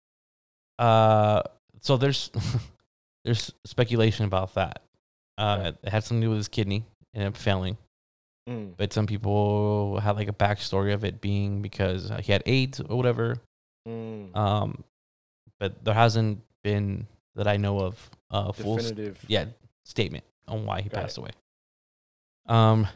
Uh. 0.81 1.43
So 1.83 1.97
there's 1.97 2.31
there's 3.25 3.53
speculation 3.65 4.25
about 4.25 4.55
that. 4.55 4.83
Uh, 5.39 5.73
it 5.83 5.89
had 5.89 6.05
something 6.05 6.21
to 6.21 6.27
do 6.27 6.31
with 6.31 6.39
his 6.39 6.49
kidney, 6.49 6.85
and 7.15 7.25
up 7.25 7.37
failing. 7.37 7.79
Mm. 8.49 8.73
But 8.77 8.93
some 8.93 9.07
people 9.07 10.01
had 10.01 10.17
like 10.17 10.29
a 10.29 10.33
backstory 10.33 10.93
of 10.93 11.05
it 11.05 11.21
being 11.21 11.63
because 11.63 12.11
he 12.23 12.33
had 12.33 12.43
AIDS 12.47 12.81
or 12.81 12.97
whatever. 12.97 13.37
Mm. 13.89 14.37
Um, 14.37 14.85
but 15.59 15.85
there 15.85 15.95
hasn't 15.95 16.41
been 16.63 17.07
that 17.37 17.47
I 17.47 17.57
know 17.57 17.81
of 17.81 18.11
a 18.31 18.53
full 18.53 18.79
s- 18.79 18.91
Definitive. 18.91 19.25
yeah 19.29 19.47
statement 19.85 20.25
on 20.49 20.67
why 20.67 20.81
he 20.81 20.89
Got 20.89 21.03
passed 21.03 21.19
away. 21.19 21.31
Um, 22.47 22.87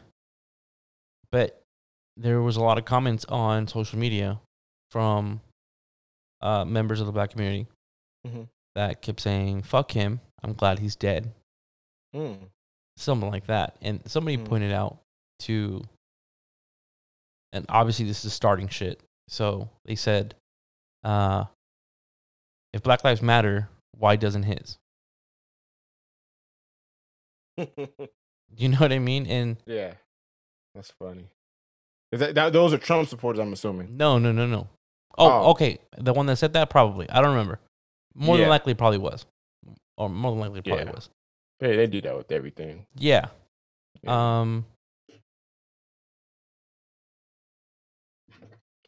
but 1.31 1.61
there 2.17 2.41
was 2.41 2.57
a 2.57 2.61
lot 2.61 2.77
of 2.77 2.85
comments 2.85 3.25
on 3.25 3.67
social 3.67 3.97
media 3.99 4.39
from 4.91 5.41
uh, 6.41 6.65
members 6.65 6.99
of 6.99 7.05
the 7.05 7.11
black 7.11 7.31
community 7.31 7.67
Mhm. 8.25 8.49
that 8.75 9.01
kept 9.01 9.19
saying 9.21 9.61
"fuck 9.63 9.91
him." 9.91 10.19
I'm 10.43 10.53
glad 10.53 10.79
he's 10.79 10.95
dead, 10.95 11.33
Mm. 12.15 12.49
something 12.97 13.29
like 13.31 13.47
that. 13.47 13.77
And 13.81 14.01
somebody 14.09 14.37
Mm. 14.37 14.45
pointed 14.45 14.71
out 14.71 14.99
to, 15.39 15.83
and 17.53 17.65
obviously 17.69 18.05
this 18.05 18.25
is 18.25 18.33
starting 18.33 18.67
shit. 18.67 19.01
So 19.27 19.69
they 19.85 19.95
said, 19.95 20.35
uh, 21.03 21.45
if 22.73 22.83
Black 22.83 23.03
Lives 23.03 23.21
Matter, 23.21 23.69
why 23.97 24.15
doesn't 24.15 24.43
his? 24.43 24.77
You 28.57 28.69
know 28.69 28.77
what 28.77 28.93
I 28.93 28.99
mean? 28.99 29.25
And 29.27 29.57
yeah, 29.65 29.95
that's 30.75 30.91
funny. 30.91 31.25
Is 32.11 32.19
that, 32.21 32.35
that 32.35 32.53
those 32.53 32.73
are 32.73 32.77
Trump 32.77 33.09
supporters? 33.09 33.39
I'm 33.39 33.51
assuming. 33.51 33.97
no, 33.97 34.17
no, 34.17 34.31
no, 34.31 34.45
no. 34.45 34.69
Oh, 35.17 35.29
Oh. 35.47 35.51
okay. 35.51 35.79
The 35.97 36.13
one 36.13 36.25
that 36.27 36.37
said 36.37 36.53
that 36.53 36.69
probably. 36.69 37.09
I 37.09 37.21
don't 37.21 37.31
remember. 37.31 37.59
More 38.15 38.35
Yeah. 38.37 38.43
than 38.43 38.49
likely, 38.49 38.73
probably 38.73 38.97
was, 38.97 39.25
or 39.97 40.09
more 40.09 40.31
than 40.31 40.39
likely, 40.39 40.61
probably 40.61 40.85
Yeah. 40.85 40.91
was. 40.91 41.09
They 41.59 41.75
they 41.75 41.87
do 41.87 42.01
that 42.01 42.15
with 42.15 42.31
everything. 42.31 42.85
Yeah. 42.95 43.27
Yeah. 44.03 44.39
Um. 44.41 44.65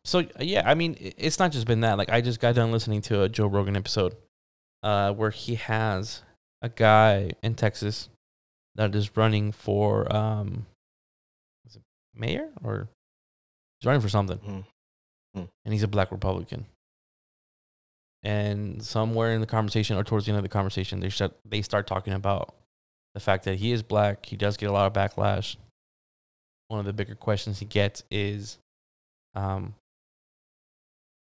So 0.05 0.25
yeah, 0.39 0.63
I 0.65 0.73
mean, 0.73 0.95
it's 0.99 1.37
not 1.39 1.51
just 1.51 1.67
been 1.67 1.81
that. 1.81 1.97
Like, 1.97 2.09
I 2.09 2.21
just 2.21 2.39
got 2.39 2.55
done 2.55 2.71
listening 2.71 3.01
to 3.03 3.23
a 3.23 3.29
Joe 3.29 3.47
Rogan 3.47 3.75
episode, 3.75 4.15
uh, 4.81 5.11
where 5.13 5.31
he 5.31 5.55
has 5.55 6.23
a 6.61 6.69
guy 6.69 7.31
in 7.43 7.55
Texas 7.55 8.07
that 8.75 8.95
is 8.95 9.17
running 9.17 9.51
for 9.51 10.13
um, 10.15 10.65
is 11.65 11.75
it 11.75 11.81
mayor 12.15 12.49
or 12.63 12.87
he's 13.79 13.85
running 13.85 14.01
for 14.01 14.07
something, 14.09 14.37
Mhm. 14.39 14.65
Mhm. 15.35 15.49
and 15.65 15.73
he's 15.73 15.83
a 15.83 15.87
black 15.89 16.09
Republican. 16.11 16.67
And 18.27 18.83
somewhere 18.83 19.31
in 19.31 19.39
the 19.39 19.47
conversation, 19.47 19.95
or 19.95 20.03
towards 20.03 20.25
the 20.25 20.33
end 20.33 20.37
of 20.37 20.43
the 20.43 20.49
conversation, 20.49 20.99
they 20.99 21.09
start 21.09 21.31
they 21.45 21.61
start 21.61 21.87
talking 21.87 22.11
about 22.11 22.53
the 23.13 23.21
fact 23.21 23.45
that 23.45 23.55
he 23.55 23.71
is 23.71 23.83
black. 23.83 24.25
He 24.25 24.35
does 24.35 24.57
get 24.57 24.69
a 24.69 24.73
lot 24.73 24.85
of 24.85 24.91
backlash. 24.91 25.55
One 26.67 26.81
of 26.81 26.85
the 26.85 26.91
bigger 26.91 27.15
questions 27.15 27.59
he 27.59 27.65
gets 27.65 28.03
is, 28.11 28.57
um, 29.33 29.75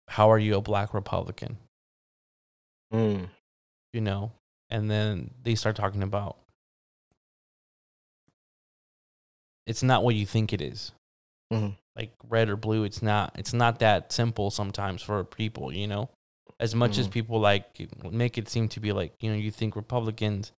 "How 0.08 0.32
are 0.32 0.38
you 0.38 0.56
a 0.56 0.62
black 0.62 0.94
Republican?" 0.94 1.58
Mm. 2.94 3.30
You 3.92 4.02
know, 4.02 4.32
and 4.70 4.92
then 4.92 5.32
they 5.42 5.56
start 5.56 5.76
talking 5.76 6.04
about 6.04 6.38
it's 9.66 9.82
not 9.82 10.04
what 10.04 10.14
you 10.14 10.28
think 10.28 10.54
it 10.54 10.62
is. 10.62 10.92
Mhm. 11.52 11.76
Like 11.96 12.12
red 12.30 12.50
or 12.50 12.56
blue, 12.56 12.84
it's 12.84 13.02
not. 13.02 13.32
It's 13.40 13.52
not 13.52 13.80
that 13.80 14.12
simple 14.12 14.52
sometimes 14.52 15.02
for 15.02 15.24
people. 15.24 15.74
You 15.74 15.88
know, 15.88 16.10
as 16.64 16.74
much 16.74 16.98
as 16.98 17.08
Mhm. 17.08 17.12
people 17.12 17.40
like 17.40 17.66
make 18.12 18.38
it 18.38 18.48
seem 18.48 18.70
to 18.70 18.80
be 18.80 18.92
like 18.94 19.12
you 19.22 19.30
know 19.30 19.36
you 19.38 19.52
think 19.52 19.76
Republicans, 19.76 20.52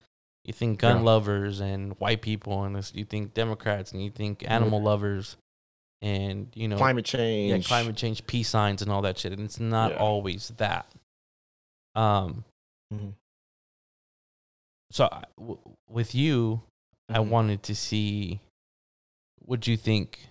you 0.44 0.52
think 0.52 0.78
gun 0.78 0.98
Yeah. 0.98 1.02
lovers 1.12 1.60
and 1.60 1.98
white 1.98 2.20
people, 2.20 2.62
and 2.64 2.76
this, 2.76 2.92
you 2.94 3.04
think 3.06 3.32
Democrats 3.32 3.92
and 3.92 4.02
you 4.04 4.10
think 4.10 4.44
animal 4.56 4.80
lovers, 4.82 5.36
and 6.02 6.52
you 6.54 6.68
know 6.68 6.76
Climate 6.76 7.06
change. 7.06 7.50
yeah, 7.50 7.58
climate 7.66 7.96
change, 7.96 8.26
peace 8.26 8.50
signs, 8.50 8.82
and 8.82 8.90
all 8.92 9.00
that 9.02 9.18
shit. 9.18 9.32
And 9.32 9.42
it's 9.42 9.58
not 9.58 9.92
Yeah. 9.92 9.98
always 9.98 10.48
that. 10.58 10.86
Um. 11.94 12.44
Mhm. 12.92 13.14
So 14.90 15.08
I- 15.10 15.24
w- 15.38 15.58
with 15.88 16.14
you, 16.14 16.62
I 17.08 17.18
Mhm. 17.18 17.28
wanted 17.30 17.62
to 17.64 17.74
see 17.74 18.40
what 19.38 19.66
you 19.66 19.76
think 19.76 20.28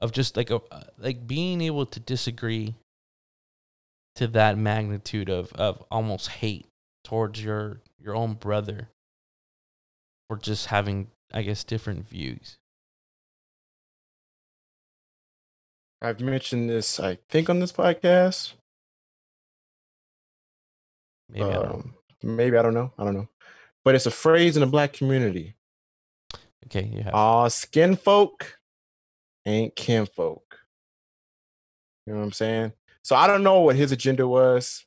of 0.00 0.12
just 0.12 0.36
like 0.36 0.50
a 0.50 0.60
like 0.96 1.26
being 1.26 1.60
able 1.60 1.84
to 1.86 2.00
disagree 2.00 2.74
to 4.16 4.26
that 4.28 4.58
magnitude 4.58 5.28
of 5.28 5.52
of 5.54 5.82
almost 5.90 6.28
hate 6.28 6.66
towards 7.04 7.42
your 7.42 7.80
your 7.98 8.14
own 8.14 8.34
brother 8.34 8.88
for 10.28 10.36
just 10.36 10.66
having 10.66 11.10
I 11.32 11.42
guess 11.42 11.64
different 11.64 12.08
views. 12.08 12.58
I've 16.02 16.20
mentioned 16.20 16.70
this, 16.70 16.98
I 16.98 17.18
think, 17.28 17.50
on 17.50 17.60
this 17.60 17.72
podcast. 17.72 18.54
Maybe 21.28 21.44
I 21.44 21.52
don't 21.52 21.62
know. 21.62 21.74
Um, 21.74 21.94
maybe 22.22 22.56
I 22.56 22.62
don't 22.62 22.74
know. 22.74 22.92
I 22.98 23.04
don't 23.04 23.14
know. 23.14 23.28
But 23.84 23.94
it's 23.94 24.06
a 24.06 24.10
phrase 24.10 24.56
in 24.56 24.62
the 24.62 24.66
black 24.66 24.92
community. 24.92 25.56
Okay, 26.66 26.84
you 26.84 27.02
have 27.02 27.14
All 27.14 27.50
skin 27.50 27.96
folk 27.96 28.58
ain't 29.46 29.76
kin 29.76 30.06
folk. 30.06 30.58
You 32.06 32.14
know 32.14 32.20
what 32.20 32.26
I'm 32.26 32.32
saying? 32.32 32.72
So 33.02 33.16
I 33.16 33.26
don't 33.26 33.42
know 33.42 33.60
what 33.60 33.76
his 33.76 33.92
agenda 33.92 34.28
was, 34.28 34.84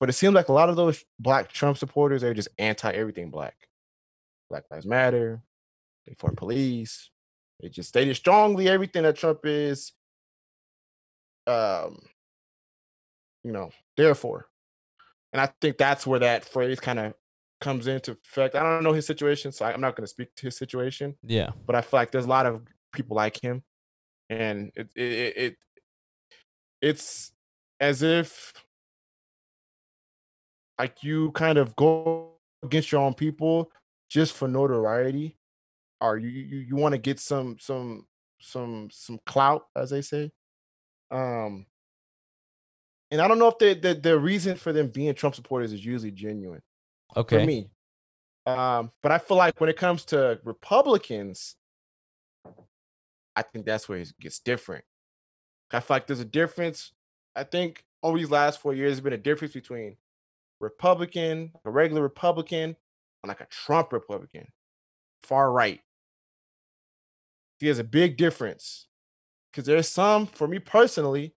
but 0.00 0.08
it 0.08 0.14
seems 0.14 0.34
like 0.34 0.48
a 0.48 0.52
lot 0.52 0.68
of 0.68 0.76
those 0.76 1.04
black 1.18 1.52
Trump 1.52 1.78
supporters 1.78 2.24
are 2.24 2.34
just 2.34 2.48
anti 2.58 2.90
everything 2.90 3.30
black. 3.30 3.68
Black 4.50 4.64
Lives 4.70 4.86
Matter, 4.86 5.42
they 6.06 6.14
for 6.18 6.32
police. 6.32 7.10
They 7.60 7.68
just 7.68 7.88
stated 7.90 8.16
strongly 8.16 8.68
everything 8.68 9.04
that 9.04 9.16
Trump 9.16 9.40
is 9.44 9.92
um 11.46 12.00
you 13.44 13.52
know, 13.52 13.70
therefore. 13.96 14.46
And 15.32 15.40
I 15.40 15.50
think 15.60 15.78
that's 15.78 16.06
where 16.06 16.20
that 16.20 16.44
phrase 16.44 16.78
kind 16.78 16.98
of 16.98 17.14
comes 17.60 17.86
into 17.86 18.12
effect. 18.12 18.54
I 18.54 18.62
don't 18.62 18.84
know 18.84 18.92
his 18.92 19.06
situation, 19.06 19.52
so 19.52 19.64
I'm 19.64 19.80
not 19.80 19.96
going 19.96 20.04
to 20.04 20.10
speak 20.10 20.34
to 20.36 20.46
his 20.46 20.56
situation 20.56 21.16
yeah. 21.24 21.50
but 21.66 21.74
I 21.74 21.80
feel 21.80 21.98
like 22.00 22.10
there's 22.10 22.26
a 22.26 22.28
lot 22.28 22.46
of 22.46 22.62
people 22.92 23.16
like 23.16 23.42
him, 23.42 23.62
and 24.28 24.72
it 24.74 24.88
it, 24.94 25.02
it, 25.02 25.36
it 25.36 25.56
it's 26.82 27.32
as 27.80 28.02
if 28.02 28.52
like 30.78 31.02
you 31.02 31.30
kind 31.32 31.58
of 31.58 31.74
go 31.76 32.32
against 32.62 32.92
your 32.92 33.00
own 33.00 33.14
people 33.14 33.70
just 34.10 34.34
for 34.34 34.48
notoriety, 34.48 35.38
or 36.00 36.18
you 36.18 36.28
you, 36.28 36.58
you 36.58 36.76
want 36.76 36.92
to 36.92 36.98
get 36.98 37.20
some 37.20 37.56
some 37.58 38.06
some 38.40 38.88
some 38.90 39.20
clout, 39.24 39.66
as 39.76 39.90
they 39.90 40.02
say. 40.02 40.32
Um, 41.10 41.66
and 43.10 43.20
I 43.20 43.28
don't 43.28 43.38
know 43.38 43.48
if 43.48 43.58
the 43.58 43.74
the, 43.74 43.94
the 43.94 44.18
reason 44.18 44.56
for 44.56 44.72
them 44.72 44.88
being 44.88 45.14
Trump 45.14 45.34
supporters 45.34 45.72
is 45.72 45.84
usually 45.84 46.10
genuine 46.10 46.62
Okay. 47.16 47.40
for 47.40 47.46
me. 47.46 47.70
Um, 48.44 48.90
but 49.02 49.12
I 49.12 49.18
feel 49.18 49.36
like 49.36 49.60
when 49.60 49.70
it 49.70 49.76
comes 49.76 50.04
to 50.06 50.40
Republicans, 50.42 51.54
I 53.36 53.42
think 53.42 53.66
that's 53.66 53.88
where 53.88 53.98
it 53.98 54.12
gets 54.20 54.40
different. 54.40 54.84
I 55.72 55.80
feel 55.80 55.96
like 55.96 56.06
there's 56.06 56.20
a 56.20 56.24
difference. 56.24 56.92
I 57.34 57.44
think 57.44 57.84
over 58.02 58.18
these 58.18 58.30
last 58.30 58.60
four 58.60 58.74
years, 58.74 58.92
there's 58.92 59.00
been 59.00 59.12
a 59.12 59.18
difference 59.18 59.54
between 59.54 59.96
Republican, 60.60 61.52
a 61.64 61.70
regular 61.70 62.02
Republican, 62.02 62.76
and 63.22 63.28
like 63.28 63.40
a 63.40 63.46
Trump 63.46 63.92
Republican, 63.92 64.48
far 65.22 65.50
right. 65.50 65.80
There's 67.60 67.78
a 67.78 67.84
big 67.84 68.16
difference 68.16 68.86
because 69.50 69.66
there's 69.66 69.88
some, 69.88 70.26
for 70.26 70.48
me 70.48 70.58
personally, 70.58 71.34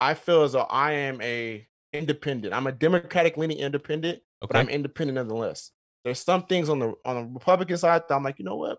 I 0.00 0.14
feel 0.14 0.42
as 0.42 0.52
though 0.52 0.60
I 0.62 0.92
am 0.92 1.20
a 1.22 1.66
independent. 1.92 2.52
I'm 2.52 2.66
a 2.66 2.72
Democratic 2.72 3.36
leaning 3.36 3.58
independent 3.58 4.20
but 4.40 4.56
I'm 4.56 4.68
independent 4.68 5.16
nonetheless. 5.16 5.72
There's 6.04 6.20
some 6.20 6.44
things 6.44 6.68
on 6.68 6.78
the 6.78 6.94
on 7.04 7.16
the 7.16 7.24
Republican 7.34 7.76
side 7.76 8.02
that 8.08 8.14
I'm 8.14 8.22
like, 8.22 8.38
you 8.38 8.44
know 8.44 8.56
what? 8.56 8.78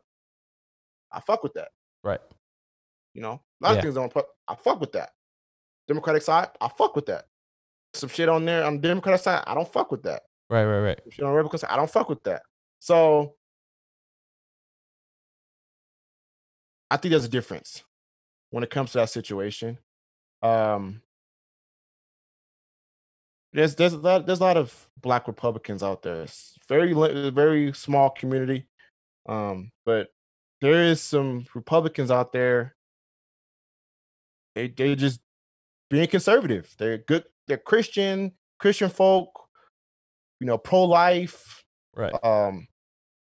I 1.12 1.20
fuck 1.20 1.44
with 1.44 1.54
that. 1.54 1.70
Right. 2.04 2.22
You 3.14 3.22
know, 3.22 3.42
a 3.62 3.64
lot 3.66 3.72
Yeah. 3.72 3.78
of 3.78 3.82
things 3.84 3.98
on 3.98 4.10
Repu- 4.10 4.24
I 4.48 4.56
fuck 4.56 4.80
with 4.80 4.92
that. 4.94 5.12
Democratic 5.88 6.22
side, 6.22 6.50
I 6.62 6.68
fuck 6.70 6.96
with 6.96 7.08
that. 7.08 7.26
Some 7.94 8.10
shit 8.10 8.30
on 8.30 8.46
there 8.46 8.64
on 8.64 8.76
the 8.80 8.88
Democratic 8.88 9.22
side, 9.22 9.44
I 9.48 9.54
don't 9.56 9.72
fuck 9.72 9.92
with 9.92 10.04
that. 10.04 10.24
Right. 10.50 10.66
Right. 10.66 10.80
Right. 10.80 11.00
Some 11.04 11.12
shit 11.12 11.26
on 11.26 11.32
Republican 11.34 11.60
side, 11.60 11.72
I 11.72 11.76
don't 11.78 11.90
fuck 11.92 12.10
with 12.10 12.24
that. 12.24 12.44
So 12.80 13.36
I 16.92 16.98
think 16.98 17.12
there's 17.12 17.26
a 17.26 17.30
difference 17.30 17.84
when 18.52 18.64
it 18.64 18.70
comes 18.70 18.92
to 18.92 19.00
that 19.00 19.10
situation. 19.10 19.78
Um, 20.42 21.02
there's 23.54 23.76
there's 23.76 23.94
a 23.94 23.98
lot 23.98 24.26
there's 24.26 24.40
a 24.40 24.44
lot 24.44 24.58
of 24.58 24.90
black 25.02 25.28
Republicans 25.28 25.82
out 25.84 26.02
there. 26.04 26.22
It's 26.24 26.56
very 26.68 26.94
very 27.32 27.74
small 27.74 28.10
community, 28.12 28.68
um, 29.28 29.72
but 29.86 30.10
there 30.62 30.84
is 30.84 31.02
some 31.02 31.46
Republicans 31.56 32.12
out 32.12 32.32
there. 32.32 32.76
They 34.60 34.68
they 34.68 34.96
just 34.96 35.22
being 35.90 36.08
conservative. 36.08 36.74
They're 36.78 36.98
good. 37.00 37.24
They're 37.48 37.58
Christian 37.58 38.34
Christian 38.60 38.90
folk. 38.90 39.30
You 40.40 40.48
know, 40.48 40.58
pro 40.58 40.84
life 40.84 41.64
Right. 41.96 42.14
um 42.24 42.68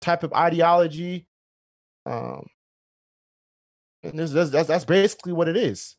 type 0.00 0.22
of 0.22 0.32
ideology. 0.32 1.26
Um, 2.06 2.46
and 4.02 4.18
this, 4.18 4.30
that's, 4.32 4.50
that's 4.50 4.68
that's 4.68 4.84
basically 4.84 5.32
what 5.32 5.48
it 5.48 5.56
is. 5.56 5.96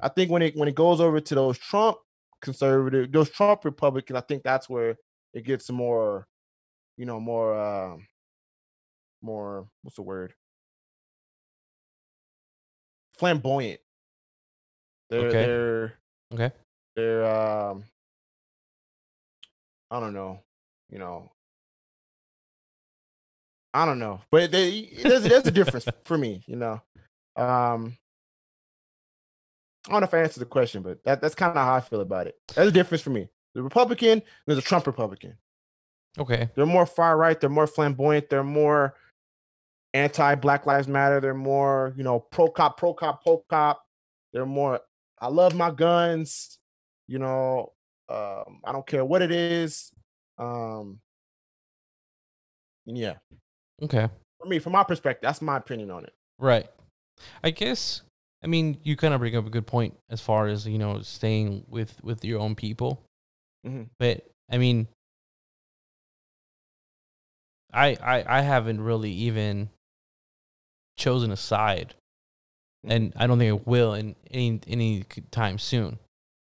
I 0.00 0.08
think 0.08 0.30
when 0.30 0.42
it 0.42 0.56
when 0.56 0.68
it 0.68 0.74
goes 0.74 1.00
over 1.00 1.20
to 1.20 1.34
those 1.34 1.58
Trump 1.58 1.98
conservative, 2.42 3.12
those 3.12 3.30
Trump 3.30 3.64
Republicans, 3.64 4.16
I 4.16 4.22
think 4.22 4.42
that's 4.42 4.68
where 4.68 4.96
it 5.34 5.44
gets 5.44 5.70
more, 5.70 6.26
you 6.96 7.06
know, 7.06 7.20
more, 7.20 7.58
um 7.58 8.06
more 9.22 9.68
what's 9.82 9.96
the 9.96 10.02
word? 10.02 10.34
Flamboyant. 13.18 13.80
They're 15.10 15.20
Okay. 15.20 15.46
they're 15.46 15.94
Okay. 16.32 16.54
they're 16.96 17.24
um 17.24 17.84
I 19.90 20.00
don't 20.00 20.14
know, 20.14 20.40
you 20.90 20.98
know. 20.98 21.30
I 23.72 23.84
don't 23.86 23.98
know, 23.98 24.20
but 24.30 24.52
they, 24.52 24.88
there's 25.02 25.24
there's 25.24 25.46
a 25.46 25.50
difference 25.50 25.86
for 26.04 26.16
me, 26.16 26.42
you 26.46 26.54
know. 26.56 26.80
Um, 27.36 27.96
I 29.86 29.90
don't 29.90 30.00
know 30.00 30.06
if 30.06 30.14
I 30.14 30.20
answered 30.20 30.40
the 30.40 30.46
question, 30.46 30.82
but 30.82 31.02
that, 31.04 31.20
that's 31.20 31.34
kind 31.34 31.50
of 31.50 31.56
how 31.56 31.74
I 31.74 31.80
feel 31.80 32.00
about 32.00 32.26
it. 32.28 32.36
There's 32.54 32.68
a 32.68 32.72
difference 32.72 33.02
for 33.02 33.10
me. 33.10 33.28
The 33.54 33.62
Republican, 33.62 34.22
there's 34.46 34.58
a 34.58 34.62
Trump 34.62 34.86
Republican. 34.86 35.36
Okay. 36.18 36.48
They're 36.54 36.66
more 36.66 36.86
far 36.86 37.16
right. 37.16 37.38
They're 37.38 37.50
more 37.50 37.66
flamboyant. 37.66 38.30
They're 38.30 38.44
more 38.44 38.94
anti 39.92 40.36
Black 40.36 40.66
Lives 40.66 40.86
Matter. 40.88 41.20
They're 41.20 41.34
more, 41.34 41.92
you 41.96 42.04
know, 42.04 42.20
pro 42.20 42.48
cop, 42.48 42.78
pro 42.78 42.94
cop, 42.94 43.22
pro 43.22 43.44
cop. 43.50 43.82
They're 44.32 44.46
more. 44.46 44.80
I 45.18 45.28
love 45.28 45.54
my 45.54 45.70
guns. 45.70 46.58
You 47.06 47.18
know, 47.18 47.72
um, 48.08 48.60
I 48.64 48.72
don't 48.72 48.86
care 48.86 49.04
what 49.04 49.22
it 49.22 49.30
is. 49.30 49.92
Um, 50.38 51.00
yeah, 52.86 53.14
Okay. 53.82 54.08
for 54.38 54.46
me, 54.46 54.58
from 54.58 54.72
my 54.72 54.84
perspective, 54.84 55.22
that's 55.22 55.40
my 55.42 55.56
opinion 55.56 55.90
on 55.90 56.04
it. 56.04 56.14
Right. 56.38 56.68
I 57.42 57.50
guess. 57.50 58.02
I 58.42 58.46
mean, 58.46 58.78
you 58.82 58.94
kind 58.96 59.14
of 59.14 59.20
bring 59.20 59.36
up 59.36 59.46
a 59.46 59.50
good 59.50 59.66
point 59.66 59.96
as 60.10 60.20
far 60.20 60.48
as 60.48 60.66
you 60.66 60.78
know 60.78 61.00
staying 61.00 61.64
with 61.68 62.02
with 62.04 62.24
your 62.24 62.40
own 62.40 62.54
people. 62.54 63.02
Mhm. 63.66 63.88
But 63.98 64.26
I 64.50 64.58
mean, 64.58 64.88
I 67.72 67.96
I 68.02 68.38
I 68.38 68.40
haven't 68.42 68.80
really 68.82 69.10
even 69.12 69.70
chosen 70.96 71.30
a 71.30 71.36
side, 71.36 71.94
and 72.86 73.12
I 73.16 73.26
don't 73.26 73.38
think 73.38 73.60
it 73.60 73.66
will 73.66 73.94
in 73.94 74.14
any 74.30 74.60
any 74.66 75.04
time 75.30 75.58
soon. 75.58 75.98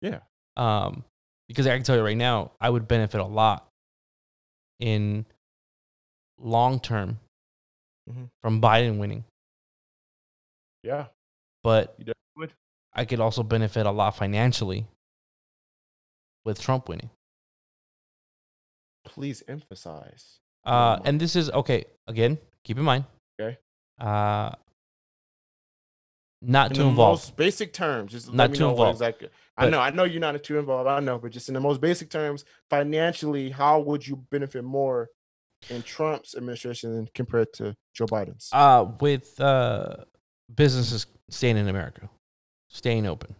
Yeah. 0.02 0.20
Um, 0.58 1.04
because 1.48 1.68
I 1.68 1.76
can 1.76 1.84
tell 1.84 1.96
you 1.96 2.04
right 2.04 2.18
now, 2.18 2.52
I 2.60 2.70
would 2.70 2.88
benefit 2.88 3.20
a 3.20 3.26
lot 3.26 3.68
in 4.80 5.26
long 6.40 6.80
term 6.80 7.20
Mhm. 8.10 8.30
from 8.42 8.62
Biden 8.62 8.98
winning, 9.00 9.26
Yeah, 10.84 11.08
but. 11.64 11.98
I 12.94 13.06
could 13.06 13.22
also 13.22 13.42
benefit 13.42 13.86
a 13.86 13.92
lot 13.92 14.18
financially 14.18 14.86
with 16.44 16.60
Trump 16.60 16.90
winning. 16.90 17.10
Please 19.06 19.42
emphasize. 19.48 20.40
Uh, 20.66 21.00
and 21.06 21.20
this 21.22 21.38
is 21.38 21.50
okay. 21.52 21.86
Again, 22.08 22.38
keep 22.66 22.78
in 22.78 22.84
mind. 22.84 23.06
Okay. 23.40 23.58
Uh, 23.98 24.52
not 26.42 26.72
in 26.72 26.78
too 26.78 26.84
the 26.84 26.90
involved. 26.90 27.22
most 27.22 27.36
basic 27.38 27.74
terms, 27.74 28.12
just 28.12 28.28
Not 28.28 28.44
let 28.44 28.52
me 28.52 28.58
too 28.58 28.64
know 28.64 28.72
involved. 28.72 28.96
exactly. 28.96 29.30
I 29.58 29.70
know, 29.70 29.80
I 29.80 29.92
know 29.92 30.04
you're 30.06 30.20
not 30.20 30.42
too 30.44 30.58
involved. 30.58 30.88
I 30.90 31.00
know, 31.00 31.20
but 31.20 31.32
just 31.32 31.48
in 31.48 31.54
the 31.54 31.60
most 31.60 31.82
basic 31.82 32.10
terms, 32.10 32.46
financially, 32.70 33.52
how 33.52 33.80
would 33.82 34.08
you 34.08 34.16
benefit 34.32 34.64
more 34.64 35.10
in 35.70 35.84
Trump's 35.84 36.36
administration 36.36 37.08
compared 37.14 37.54
to 37.54 37.76
Joe 37.94 38.08
Biden's? 38.08 38.50
Uh, 38.52 38.86
with 39.00 39.40
uh, 39.40 39.98
businesses 40.54 41.06
staying 41.30 41.58
in 41.58 41.68
America, 41.68 42.10
staying 42.70 43.06
open. 43.06 43.36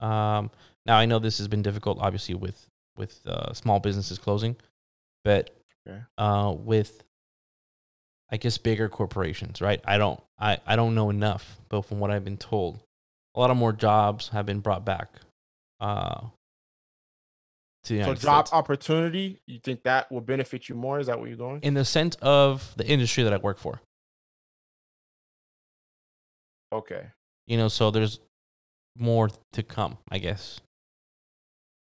Um, 0.00 0.50
now 0.86 0.96
I 0.96 1.06
know 1.06 1.18
this 1.18 1.38
has 1.38 1.48
been 1.48 1.62
difficult, 1.62 1.98
obviously, 2.00 2.34
with 2.34 2.66
with 2.96 3.20
uh, 3.26 3.54
small 3.54 3.80
businesses 3.80 4.18
closing, 4.18 4.56
but 5.24 5.50
Okay. 5.88 6.00
uh, 6.18 6.52
with 6.52 7.02
I 8.32 8.36
guess 8.36 8.58
bigger 8.58 8.88
corporations, 8.88 9.60
right? 9.60 9.80
I 9.84 9.98
don't 9.98 10.20
I, 10.38 10.58
I 10.66 10.76
don't 10.76 10.94
know 10.94 11.10
enough, 11.10 11.58
but 11.68 11.82
from 11.82 11.98
what 11.98 12.10
I've 12.10 12.24
been 12.24 12.36
told, 12.36 12.80
a 13.34 13.40
lot 13.40 13.50
of 13.50 13.56
more 13.56 13.72
jobs 13.72 14.28
have 14.28 14.46
been 14.46 14.60
brought 14.60 14.84
back. 14.84 15.08
Uh, 15.80 16.26
to 17.84 17.94
the 17.94 18.00
so, 18.00 18.06
United 18.06 18.20
job 18.20 18.46
States. 18.46 18.52
opportunity, 18.54 19.40
you 19.46 19.58
think 19.58 19.82
that 19.84 20.12
will 20.12 20.20
benefit 20.20 20.68
you 20.68 20.74
more? 20.74 21.00
Is 21.00 21.06
that 21.06 21.18
where 21.18 21.28
you're 21.28 21.36
going? 21.36 21.60
in 21.62 21.74
the 21.74 21.84
sense 21.84 22.14
of 22.16 22.74
the 22.76 22.86
industry 22.86 23.24
that 23.24 23.32
I 23.32 23.38
work 23.38 23.58
for. 23.58 23.80
Okay. 26.72 27.06
You 27.46 27.56
know, 27.56 27.68
so 27.68 27.90
there's 27.90 28.20
more 28.96 29.30
to 29.52 29.62
come, 29.62 29.98
I 30.10 30.18
guess. 30.18 30.60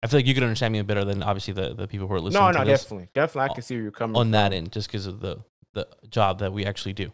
I 0.02 0.08
feel 0.08 0.20
like 0.20 0.26
you 0.26 0.34
could 0.34 0.44
understand 0.44 0.72
me 0.72 0.82
better 0.82 1.06
than 1.06 1.22
obviously 1.22 1.54
the, 1.54 1.76
the 1.76 1.88
people 1.88 2.08
who 2.08 2.14
are 2.16 2.20
listening 2.20 2.42
No, 2.42 2.52
no, 2.52 2.64
definitely, 2.64 3.10
definitely. 3.14 3.52
I 3.52 3.54
can 3.54 3.62
see 3.62 3.76
where 3.76 3.84
you're 3.84 3.92
coming 3.92 4.16
on 4.16 4.26
from. 4.26 4.32
that 4.32 4.54
end, 4.54 4.72
just 4.72 4.88
because 4.88 5.06
of 5.06 5.20
the 5.20 5.40
the 5.74 5.88
job 6.10 6.40
that 6.40 6.52
we 6.54 6.66
actually 6.66 6.94
do. 6.94 7.12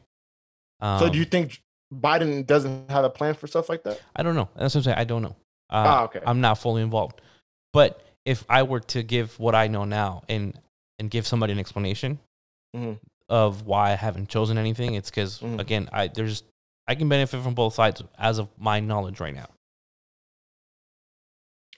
Um, 0.80 1.00
So, 1.00 1.10
do 1.10 1.18
you 1.18 1.26
think 1.26 1.62
Biden 1.94 2.46
doesn't 2.46 2.90
have 2.92 3.04
a 3.06 3.10
plan 3.10 3.34
for 3.34 3.48
stuff 3.48 3.70
like 3.70 3.84
that? 3.84 4.02
I 4.16 4.24
don't 4.24 4.36
know. 4.36 4.50
That's 4.56 4.74
what 4.76 4.80
I'm 4.82 4.84
saying. 4.84 4.98
I 4.98 5.04
don't 5.04 5.22
know. 5.22 5.36
Uh, 5.70 5.84
Ah, 5.86 6.04
okay. 6.06 6.22
I'm 6.26 6.42
not 6.42 6.58
fully 6.60 6.82
involved. 6.82 7.22
But 7.74 8.02
if 8.26 8.44
I 8.50 8.64
were 8.64 8.80
to 8.82 9.04
give 9.04 9.40
what 9.40 9.56
I 9.56 9.68
know 9.68 9.86
now 9.86 10.24
and 10.30 10.60
and 11.00 11.12
give 11.12 11.28
somebody 11.28 11.54
an 11.54 11.60
explanation 11.60 12.20
Mhm. 12.76 13.00
of 13.30 13.66
why 13.68 13.92
I 13.92 13.96
haven't 13.96 14.30
chosen 14.30 14.58
anything, 14.58 14.96
it's 14.96 15.10
because 15.12 15.40
Mhm. 15.40 15.60
again, 15.60 15.90
I 15.92 16.08
there's 16.08 16.44
I 16.88 16.96
can 16.96 17.08
benefit 17.10 17.44
from 17.44 17.54
both 17.54 17.74
sides 17.76 18.02
as 18.18 18.40
of 18.40 18.50
my 18.58 18.80
knowledge 18.80 19.20
right 19.20 19.36
now. 19.36 19.48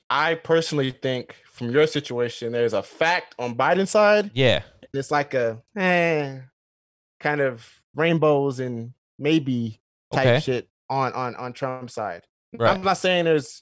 I 0.10 0.36
personally 0.36 0.92
think, 0.92 1.36
from 1.46 1.70
your 1.72 1.86
situation, 1.86 2.52
there's 2.52 2.74
a 2.74 2.82
fact 2.82 3.36
on 3.38 3.56
Biden's 3.56 3.92
side. 3.92 4.32
Yeah. 4.34 4.64
it's 4.92 5.12
like 5.12 5.36
a 5.36 5.62
eh, 5.76 6.40
kind 7.20 7.42
of 7.42 7.82
rainbows 7.96 8.60
and 8.60 8.94
maybe 9.18 9.80
type 10.14 10.26
Okay. 10.28 10.40
shit 10.40 10.70
on 10.90 11.14
on 11.14 11.36
on 11.36 11.54
Trump's 11.54 11.94
side. 11.94 12.24
Right. 12.58 12.72
I'm 12.76 12.84
not 12.84 12.98
saying 12.98 13.26
there's, 13.26 13.62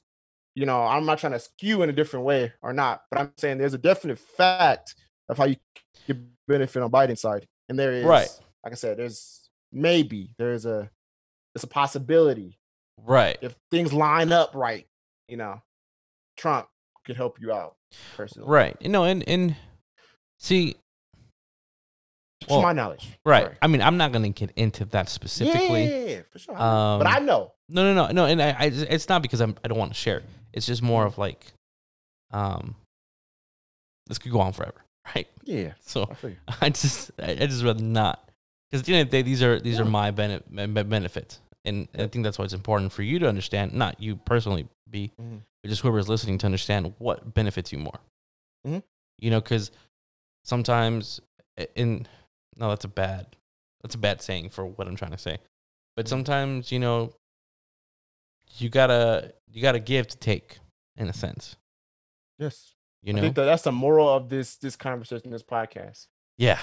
you 0.56 0.66
know, 0.66 0.82
I'm 0.84 1.06
not 1.06 1.18
trying 1.20 1.34
to 1.34 1.40
skew 1.40 1.82
in 1.82 1.90
a 1.90 1.94
different 1.94 2.26
way 2.26 2.54
or 2.62 2.72
not, 2.74 3.02
but 3.12 3.20
I'm 3.20 3.34
saying 3.38 3.58
there's 3.58 3.74
a 3.74 3.78
definite 3.78 4.18
fact 4.20 4.96
of 5.30 5.38
how 5.38 5.46
you 5.46 5.58
get 6.08 6.18
benefit 6.48 6.82
on 6.82 6.90
Biden's 6.92 7.20
side, 7.22 7.46
and 7.68 7.78
there 7.78 7.92
is, 7.92 8.06
Right. 8.06 8.30
Like 8.64 8.74
I 8.74 8.76
said, 8.76 8.98
there's 8.98 9.50
maybe 9.72 10.34
there's 10.38 10.66
a 10.66 10.90
it's 11.56 11.64
a 11.64 11.68
possibility 11.68 12.58
Right. 12.98 13.38
if 13.42 13.56
things 13.72 13.92
line 13.94 14.32
up 14.32 14.56
right, 14.56 14.88
you 15.28 15.38
know, 15.38 15.62
Trump 16.38 16.68
could 17.06 17.18
help 17.18 17.40
you 17.42 17.52
out 17.52 17.76
personally. 18.16 18.48
Right. 18.50 18.76
You 18.80 18.90
know, 18.90 19.04
and 19.04 19.28
and 19.28 19.56
see, 20.40 20.76
Well, 22.49 22.61
my 22.61 22.74
knowledge. 22.74 23.07
right. 23.26 23.44
Sorry. 23.44 23.57
I 23.61 23.68
mean, 23.68 23.82
I'm 23.82 23.98
not 23.98 24.11
going 24.11 24.24
to 24.32 24.45
get 24.45 24.52
into 24.56 24.86
that 24.86 25.10
specifically. 25.10 25.84
Yeah, 25.86 25.98
yeah, 25.99 26.06
yeah, 26.15 26.22
for 26.32 26.40
sure. 26.40 26.56
I 26.56 26.60
know. 26.60 26.98
but 26.99 27.07
Um, 27.07 27.14
I 27.15 27.19
know. 27.19 27.52
No, 27.69 27.94
no, 27.94 28.07
no, 28.07 28.11
no. 28.14 28.26
And 28.26 28.41
I, 28.41 28.49
I 28.52 28.65
it's 28.65 29.10
not 29.10 29.22
because 29.22 29.41
I'm 29.41 29.56
I 29.64 29.68
don't 29.68 29.78
want 29.78 29.91
to 29.91 29.98
share. 29.98 30.24
It's 30.53 30.65
just 30.65 30.82
more 30.82 31.06
of 31.06 31.18
like, 31.18 31.45
um, 32.32 32.76
this 34.07 34.18
could 34.18 34.32
go 34.32 34.40
on 34.40 34.53
forever, 34.53 34.84
right? 35.15 35.28
Yeah. 35.44 35.74
So 35.82 36.10
I. 36.24 36.36
I 36.65 36.69
just 36.69 37.11
I, 37.19 37.32
I 37.32 37.36
just 37.48 37.64
rather 37.64 37.84
not 37.84 38.30
because 38.72 38.82
at 38.82 38.86
the 38.86 38.94
end 38.95 39.02
of 39.07 39.11
the 39.11 39.18
day, 39.18 39.22
these 39.22 39.44
are 39.44 39.60
these 39.60 39.80
are 39.80 39.86
my 39.86 40.11
bene- 40.11 40.41
be- 40.53 40.65
be- 40.68 40.84
benefits, 40.84 41.40
and 41.65 41.88
I 41.98 42.07
think 42.07 42.24
that's 42.24 42.38
why 42.40 42.45
it's 42.45 42.53
important 42.53 42.91
for 42.91 43.02
you 43.03 43.19
to 43.19 43.28
understand, 43.28 43.74
not 43.74 43.99
you 44.02 44.15
personally, 44.18 44.68
be, 44.90 45.11
Mhm. 45.22 45.41
but 45.64 45.69
just 45.69 45.82
whoever's 45.82 46.07
listening 46.10 46.38
to 46.40 46.45
understand 46.45 46.94
what 46.99 47.34
benefits 47.34 47.72
you 47.74 47.80
more. 47.80 47.99
Mhm. 48.65 48.84
You 49.19 49.32
know, 49.32 49.41
because 49.41 49.72
sometimes 50.44 51.19
in 51.76 52.07
no 52.58 52.70
that's 52.70 52.86
a 52.86 52.90
bad 52.90 53.36
that's 53.82 53.96
a 53.96 53.98
bad 53.98 54.22
saying 54.22 54.50
for 54.50 54.66
what 54.66 54.88
i'm 54.88 54.96
trying 54.96 55.12
to 55.12 55.18
say. 55.18 55.38
But 55.96 56.06
Mhm. 56.06 56.10
sometimes 56.10 56.72
you 56.72 56.80
know 56.80 57.14
you 58.58 58.70
gotta 58.70 59.34
you 59.48 59.62
gotta 59.62 59.80
give 59.80 60.08
to 60.08 60.18
take 60.18 60.60
in 60.96 61.08
a 61.08 61.14
sense. 61.14 61.56
Yes. 62.40 62.74
you 63.04 63.14
know? 63.14 63.22
that 63.22 63.34
that's 63.36 63.64
the 63.64 63.72
moral 63.72 64.08
of 64.10 64.30
this 64.30 64.58
this 64.58 64.76
conversation, 64.76 65.32
this 65.32 65.44
podcast. 65.44 66.08
yeah. 66.38 66.60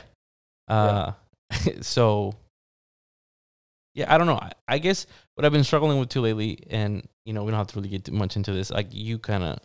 Uh 0.69 1.13
so 1.83 2.35
yeah 3.95 4.13
i 4.13 4.17
don't 4.19 4.27
know. 4.27 4.39
I, 4.39 4.53
I 4.67 4.79
guess 4.79 5.07
what 5.35 5.45
i've 5.45 5.53
been 5.53 5.63
struggling 5.65 5.99
with 6.01 6.09
too 6.09 6.21
lately 6.23 6.59
and 6.71 7.07
you 7.25 7.33
know 7.33 7.45
we 7.45 7.51
don't 7.51 7.59
have 7.59 7.67
to 7.69 7.77
really 7.77 7.91
get 7.91 8.05
too 8.05 8.13
much 8.13 8.35
into 8.37 8.53
this 8.53 8.71
like 8.71 8.89
you 8.93 9.19
kind 9.19 9.45
of 9.45 9.59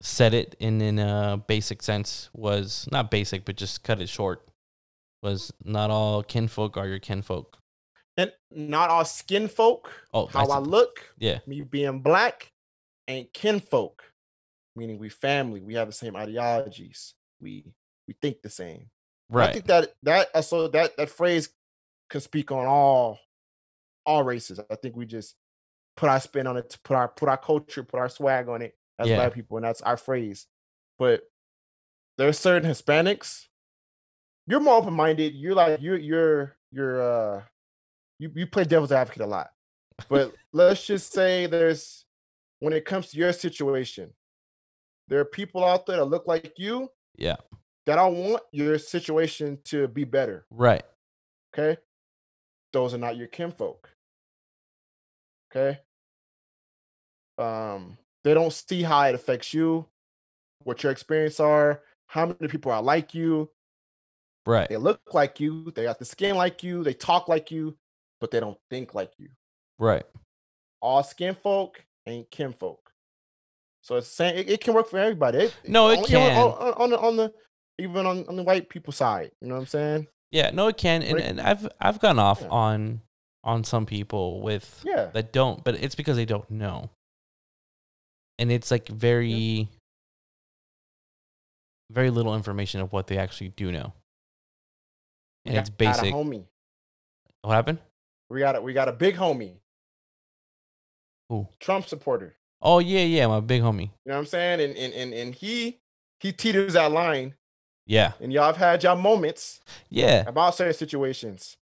said 0.00 0.34
it 0.34 0.56
in 0.58 0.80
in 0.82 0.98
a 0.98 1.42
basic 1.46 1.80
sense 1.82 2.28
was 2.34 2.88
not 2.90 3.10
basic 3.10 3.44
but 3.44 3.56
just 3.56 3.84
cut 3.84 4.00
it 4.00 4.08
short 4.08 4.46
was 5.22 5.52
not 5.64 5.90
all 5.90 6.22
kinfolk 6.22 6.76
are 6.76 6.86
your 6.88 6.98
kinfolk 6.98 7.58
And 8.16 8.32
not 8.50 8.90
all 8.90 9.04
skin 9.04 9.48
folk, 9.48 9.90
Oh, 10.12 10.26
how 10.26 10.40
that's 10.40 10.52
I 10.52 10.58
look, 10.58 11.14
yeah 11.18 11.38
me 11.46 11.62
being 11.62 12.00
black, 12.00 12.52
ain't 13.08 13.32
kinfolk. 13.32 14.02
Meaning 14.74 14.98
we 14.98 15.08
family, 15.10 15.60
we 15.60 15.74
have 15.74 15.88
the 15.88 15.92
same 15.92 16.16
ideologies, 16.16 17.14
we 17.40 17.64
we 18.08 18.14
think 18.20 18.42
the 18.42 18.50
same. 18.50 18.90
Right. 19.30 19.50
I 19.50 19.52
think 19.52 19.66
that 19.66 19.94
that 20.02 20.28
uh, 20.34 20.42
so 20.42 20.68
that 20.68 20.96
that 20.96 21.08
phrase 21.10 21.50
can 22.10 22.20
speak 22.20 22.50
on 22.50 22.66
all 22.66 23.18
all 24.04 24.22
races. 24.24 24.58
I 24.70 24.74
think 24.76 24.96
we 24.96 25.06
just 25.06 25.36
put 25.96 26.08
our 26.08 26.20
spin 26.20 26.46
on 26.46 26.56
it, 26.56 26.70
to 26.70 26.78
put 26.80 26.96
our 26.96 27.08
put 27.08 27.28
our 27.28 27.36
culture, 27.36 27.82
put 27.84 28.00
our 28.00 28.08
swag 28.08 28.48
on 28.48 28.60
it 28.62 28.74
as 28.98 29.08
Yeah. 29.08 29.16
black 29.16 29.34
people, 29.34 29.56
and 29.58 29.64
that's 29.64 29.82
our 29.82 29.96
phrase. 29.96 30.46
But 30.98 31.22
there's 32.18 32.38
certain 32.38 32.68
Hispanics. 32.70 33.46
You're 34.46 34.60
more 34.60 34.76
open 34.76 34.94
minded. 34.94 35.34
You're 35.34 35.54
like 35.54 35.80
you're 35.80 35.98
you're 35.98 36.56
you're 36.70 37.02
uh 37.02 37.42
you 38.18 38.30
you 38.34 38.46
play 38.46 38.64
devil's 38.64 38.92
advocate 38.92 39.22
a 39.22 39.26
lot. 39.26 39.50
But 40.08 40.34
let's 40.52 40.84
just 40.86 41.12
say 41.12 41.46
there's 41.46 42.04
when 42.60 42.72
it 42.72 42.84
comes 42.84 43.10
to 43.10 43.18
your 43.18 43.32
situation, 43.32 44.12
there 45.08 45.20
are 45.20 45.24
people 45.24 45.64
out 45.64 45.86
there 45.86 45.98
that 45.98 46.04
look 46.04 46.26
like 46.26 46.54
you 46.58 46.90
yeah 47.16 47.36
that 47.86 47.98
I 47.98 48.06
want 48.06 48.42
your 48.52 48.78
situation 48.78 49.58
to 49.64 49.88
be 49.88 50.04
better. 50.04 50.46
right 50.50 50.84
Okay. 51.54 51.80
Those 52.72 52.94
are 52.94 52.98
not 52.98 53.16
your 53.16 53.28
kinfolk. 53.28 53.90
Okay. 55.54 55.78
Um, 57.38 57.98
they 58.24 58.34
don't 58.34 58.52
see 58.52 58.82
how 58.82 59.02
it 59.02 59.14
affects 59.14 59.52
you, 59.52 59.86
what 60.62 60.82
your 60.82 60.92
experience 60.92 61.40
are, 61.40 61.82
how 62.06 62.26
many 62.26 62.48
people 62.48 62.72
are 62.72 62.82
like 62.82 63.14
you. 63.14 63.50
Right 64.46 64.68
They 64.68 64.76
look 64.76 65.00
like 65.12 65.40
you, 65.40 65.70
they 65.74 65.84
got 65.84 65.98
the 65.98 66.04
skin 66.04 66.36
like 66.36 66.62
you, 66.62 66.82
they 66.82 66.94
talk 66.94 67.28
like 67.28 67.50
you, 67.50 67.76
but 68.20 68.30
they 68.30 68.40
don't 68.40 68.58
think 68.70 68.94
like 68.94 69.12
you. 69.18 69.28
right 69.78 70.04
All 70.80 71.02
skin 71.02 71.34
folk 71.34 71.84
ain't 72.06 72.30
kin 72.30 72.52
folk. 72.52 72.90
So 73.82 73.96
it's 73.96 74.08
saying 74.08 74.38
it, 74.38 74.50
it 74.50 74.60
can 74.60 74.74
work 74.74 74.88
for 74.88 74.98
everybody. 74.98 75.38
It- 75.38 75.54
No, 75.66 75.90
it 75.90 75.98
on- 75.98 76.04
can. 76.04 76.36
on, 76.38 76.52
on, 76.52 76.72
on 76.82 76.90
the 76.90 76.98
on 77.00 77.16
the 77.16 77.34
even 77.78 78.06
on, 78.06 78.24
on 78.28 78.36
the 78.36 78.42
white 78.42 78.68
people 78.68 78.92
side. 78.92 79.30
You 79.40 79.48
know 79.48 79.54
what 79.54 79.60
I'm 79.62 79.66
saying? 79.66 80.06
yeah 80.34 80.48
no 80.50 80.66
it 80.68 80.78
can 80.78 81.02
and, 81.02 81.20
and 81.20 81.40
i've 81.42 81.68
i've 81.78 82.00
gone 82.00 82.18
off 82.18 82.40
Yeah. 82.40 82.48
on 82.48 83.02
on 83.44 83.64
some 83.64 83.84
people 83.84 84.40
with 84.40 84.82
Yeah. 84.82 85.10
that 85.12 85.30
don't 85.30 85.62
but 85.62 85.74
it's 85.74 85.94
because 85.94 86.16
they 86.16 86.24
don't 86.24 86.50
know 86.50 86.88
and 88.38 88.50
it's 88.50 88.70
like 88.70 88.88
very 88.88 89.68
very 91.90 92.08
little 92.08 92.34
information 92.34 92.80
of 92.80 92.92
what 92.94 93.08
they 93.08 93.18
actually 93.18 93.50
do 93.50 93.70
know 93.70 93.92
and 95.44 95.54
We 95.54 95.58
it's 95.60 95.70
got- 95.70 95.78
got 95.78 95.98
a 95.98 96.02
basic 96.02 96.14
homie. 96.14 96.44
what 97.42 97.52
happened 97.54 97.78
We 98.30 98.38
got 98.40 98.56
a 98.56 98.60
we 98.62 98.72
got 98.72 98.88
a 98.88 98.92
big 98.92 99.16
homie. 99.16 99.56
Who? 101.28 101.48
Trump 101.60 101.86
supporter. 101.88 102.34
oh 102.60 102.78
yeah 102.78 103.00
yeah 103.04 103.26
my 103.26 103.40
big 103.40 103.62
homie 103.62 103.80
You 103.82 103.88
know 104.06 104.14
what 104.14 104.18
I'm 104.18 104.26
saying? 104.26 104.60
And 104.60 104.76
and 104.76 104.92
and, 104.94 105.14
and 105.14 105.34
he 105.34 105.80
he 106.20 106.32
teeters 106.32 106.74
that 106.74 106.92
line. 106.92 107.34
yeah 107.86 108.12
And 108.20 108.32
y'all 108.32 108.46
have 108.46 108.56
had 108.56 108.82
y'all 108.82 108.96
moments 108.96 109.60
yeah 109.88 110.24
about 110.26 110.54
certain 110.54 110.74
situations. 110.74 111.56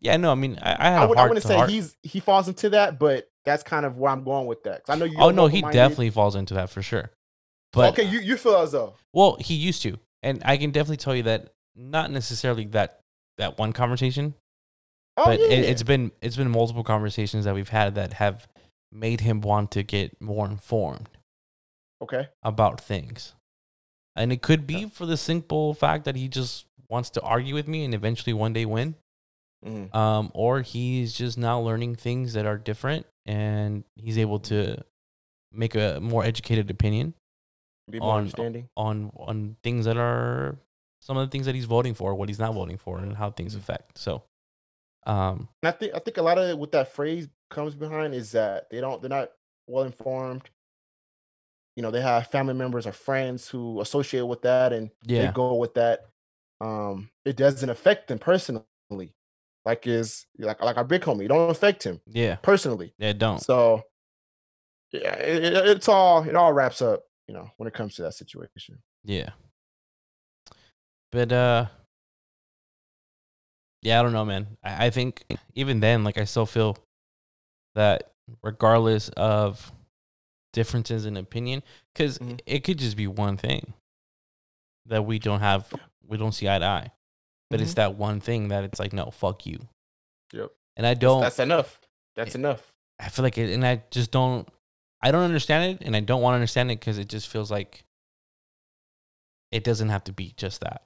yeah 0.00 0.16
no 0.16 0.30
i 0.32 0.34
mean 0.34 0.58
i, 0.62 0.72
I 0.78 0.90
had 0.90 1.02
I 1.02 1.04
a 1.04 1.08
would 1.08 1.18
I 1.18 1.22
wouldn't 1.24 1.42
to 1.42 1.48
say 1.48 1.56
heart. 1.56 1.70
he's 1.70 1.96
he 2.02 2.20
falls 2.20 2.48
into 2.48 2.70
that, 2.70 2.98
but 2.98 3.28
that's 3.44 3.62
kind 3.62 3.84
of 3.84 3.98
where 3.98 4.10
I'm 4.10 4.24
going 4.24 4.46
with 4.46 4.62
that. 4.64 4.84
'Cause 4.84 4.96
I 4.96 4.98
know 4.98 5.04
you. 5.04 5.16
oh 5.18 5.30
no 5.30 5.46
he 5.46 5.60
definitely 5.62 6.10
falls 6.10 6.34
into 6.36 6.54
that 6.54 6.70
for 6.70 6.82
sure 6.82 7.10
but 7.72 7.92
okay, 7.98 8.04
you 8.08 8.20
you 8.20 8.36
feel 8.36 8.56
as 8.58 8.70
though. 8.70 8.94
Well, 9.12 9.36
he 9.40 9.54
used 9.54 9.82
to, 9.82 9.98
and 10.22 10.40
I 10.44 10.56
can 10.58 10.70
definitely 10.70 10.98
tell 10.98 11.16
you 11.16 11.24
that 11.24 11.54
not 11.74 12.08
necessarily 12.12 12.66
that 12.66 13.00
that 13.38 13.58
one 13.58 13.72
conversation, 13.72 14.34
Oh 15.16 15.24
but 15.26 15.40
yeah. 15.40 15.46
it, 15.46 15.64
it's 15.64 15.82
been 15.82 16.12
it's 16.20 16.36
been 16.36 16.50
multiple 16.50 16.84
conversations 16.84 17.44
that 17.44 17.54
we've 17.54 17.68
had 17.68 17.94
that 17.94 18.14
have 18.14 18.46
made 18.92 19.20
him 19.20 19.40
want 19.40 19.70
to 19.72 19.82
get 19.82 20.20
more 20.20 20.46
informed 20.46 21.08
okay. 22.02 22.28
about 22.42 22.80
things, 22.80 23.34
and 24.16 24.32
it 24.32 24.42
could 24.42 24.66
be 24.66 24.88
for 24.88 25.06
the 25.06 25.16
simple 25.16 25.74
fact 25.74 26.04
that 26.04 26.16
he 26.16 26.28
just 26.28 26.66
wants 26.88 27.10
to 27.10 27.20
argue 27.22 27.54
with 27.54 27.66
me 27.66 27.84
and 27.84 27.94
eventually 27.94 28.32
one 28.32 28.52
day 28.52 28.64
win, 28.66 28.94
Mhm. 29.64 29.92
um, 29.94 30.30
or 30.34 30.60
he's 30.62 31.14
just 31.14 31.38
now 31.38 31.58
learning 31.60 31.96
things 31.96 32.34
that 32.34 32.44
are 32.46 32.58
different 32.58 33.06
and 33.26 33.84
he's 33.96 34.18
able 34.18 34.38
to 34.38 34.84
make 35.50 35.74
a 35.74 35.98
more 36.00 36.22
educated 36.24 36.70
opinion 36.70 37.14
Be 37.90 37.98
more 38.00 38.12
on- 38.12 38.18
understanding. 38.18 38.68
on 38.76 39.10
on 39.16 39.56
things 39.62 39.86
that 39.86 39.96
are 39.96 40.58
some 41.04 41.18
of 41.18 41.26
the 41.26 41.30
things 41.30 41.44
that 41.44 41.54
he's 41.54 41.66
voting 41.66 41.92
for, 41.92 42.14
what 42.14 42.30
he's 42.30 42.38
not 42.38 42.54
voting 42.54 42.78
for, 42.78 42.98
and 42.98 43.14
how 43.14 43.30
things 43.30 43.54
affect. 43.54 43.98
So, 43.98 44.22
um, 45.04 45.48
And 45.62 45.68
I 45.68 45.72
think 45.72 45.94
I 45.94 45.98
think 45.98 46.16
a 46.16 46.22
lot 46.22 46.38
of 46.38 46.58
what 46.58 46.72
that 46.72 46.92
phrase 46.92 47.28
comes 47.50 47.74
behind 47.74 48.14
is 48.14 48.32
that 48.32 48.70
they 48.70 48.80
don't 48.80 49.02
they're 49.02 49.10
not 49.10 49.30
well 49.66 49.84
informed. 49.84 50.48
You 51.76 51.82
know, 51.82 51.90
they 51.90 52.00
have 52.00 52.28
family 52.28 52.54
members 52.54 52.86
or 52.86 52.92
friends 52.92 53.48
who 53.48 53.80
associate 53.82 54.22
with 54.26 54.40
that 54.42 54.72
and 54.72 54.90
yeah, 55.02 55.26
they 55.26 55.32
go 55.32 55.56
with 55.56 55.74
that. 55.74 56.06
Um, 56.62 57.10
it 57.26 57.36
doesn't 57.36 57.68
affect 57.68 58.08
them 58.08 58.18
personally. 58.18 58.64
Like 59.66 59.86
is 59.86 60.24
like 60.38 60.62
like 60.62 60.78
our 60.78 60.84
big 60.84 61.02
homie, 61.02 61.24
it 61.24 61.28
don't 61.28 61.50
affect 61.50 61.82
him 61.84 62.00
yeah, 62.06 62.36
personally. 62.36 62.94
yeah. 62.98 63.12
Don't. 63.12 63.40
So 63.42 63.82
yeah, 64.92 65.16
it, 65.16 65.44
it- 65.44 65.66
it's 65.68 65.88
all 65.88 66.22
it 66.26 66.34
all 66.34 66.52
wraps 66.54 66.80
up, 66.80 67.02
you 67.28 67.34
know, 67.34 67.50
when 67.58 67.66
it 67.66 67.74
comes 67.74 67.94
to 67.96 68.02
that 68.02 68.14
situation. 68.14 68.78
Yeah. 69.04 69.30
But 71.14 71.30
uh 71.30 71.66
yeah, 73.82 74.00
I 74.00 74.02
don't 74.02 74.12
know, 74.12 74.24
man. 74.24 74.56
I, 74.64 74.86
I 74.86 74.90
think 74.90 75.22
even 75.54 75.78
then, 75.78 76.02
like 76.02 76.18
I 76.18 76.24
still 76.24 76.44
feel 76.46 76.76
that 77.76 78.10
regardless 78.42 79.10
of 79.10 79.70
differences 80.52 81.06
in 81.06 81.16
opinion, 81.16 81.62
because 81.92 82.18
Mhm. 82.18 82.40
it 82.46 82.64
could 82.64 82.78
just 82.80 82.96
be 82.96 83.06
one 83.06 83.36
thing 83.36 83.74
that 84.86 85.04
we 85.06 85.20
don't 85.20 85.40
have 85.40 85.72
we 86.04 86.18
don't 86.18 86.32
see 86.32 86.48
eye 86.48 86.58
to 86.58 86.64
eye. 86.64 86.90
But 87.48 87.60
it's 87.60 87.74
that 87.74 87.94
one 87.94 88.20
thing 88.20 88.48
that 88.48 88.64
it's 88.64 88.80
like, 88.80 88.92
no, 88.92 89.12
fuck 89.12 89.46
you. 89.46 89.68
Yep. 90.32 90.50
And 90.76 90.84
I 90.84 90.94
don't 90.94 91.20
That's 91.20 91.38
enough. 91.38 91.78
That's 92.16 92.34
enough. 92.34 92.72
I 92.98 93.08
feel 93.08 93.22
like 93.22 93.38
it, 93.38 93.52
and 93.54 93.64
I 93.64 93.84
just 93.92 94.10
don't. 94.10 94.48
I 95.00 95.12
don't 95.12 95.22
understand 95.22 95.76
it, 95.80 95.86
and 95.86 95.94
I 95.94 96.00
don't 96.00 96.22
want 96.22 96.32
to 96.32 96.36
understand 96.36 96.72
it 96.72 96.80
because 96.80 96.98
it 96.98 97.08
just 97.08 97.28
feels 97.28 97.50
like 97.52 97.84
it 99.52 99.62
doesn't 99.62 99.90
have 99.90 100.02
to 100.04 100.12
be 100.12 100.32
just 100.36 100.60
that. 100.62 100.82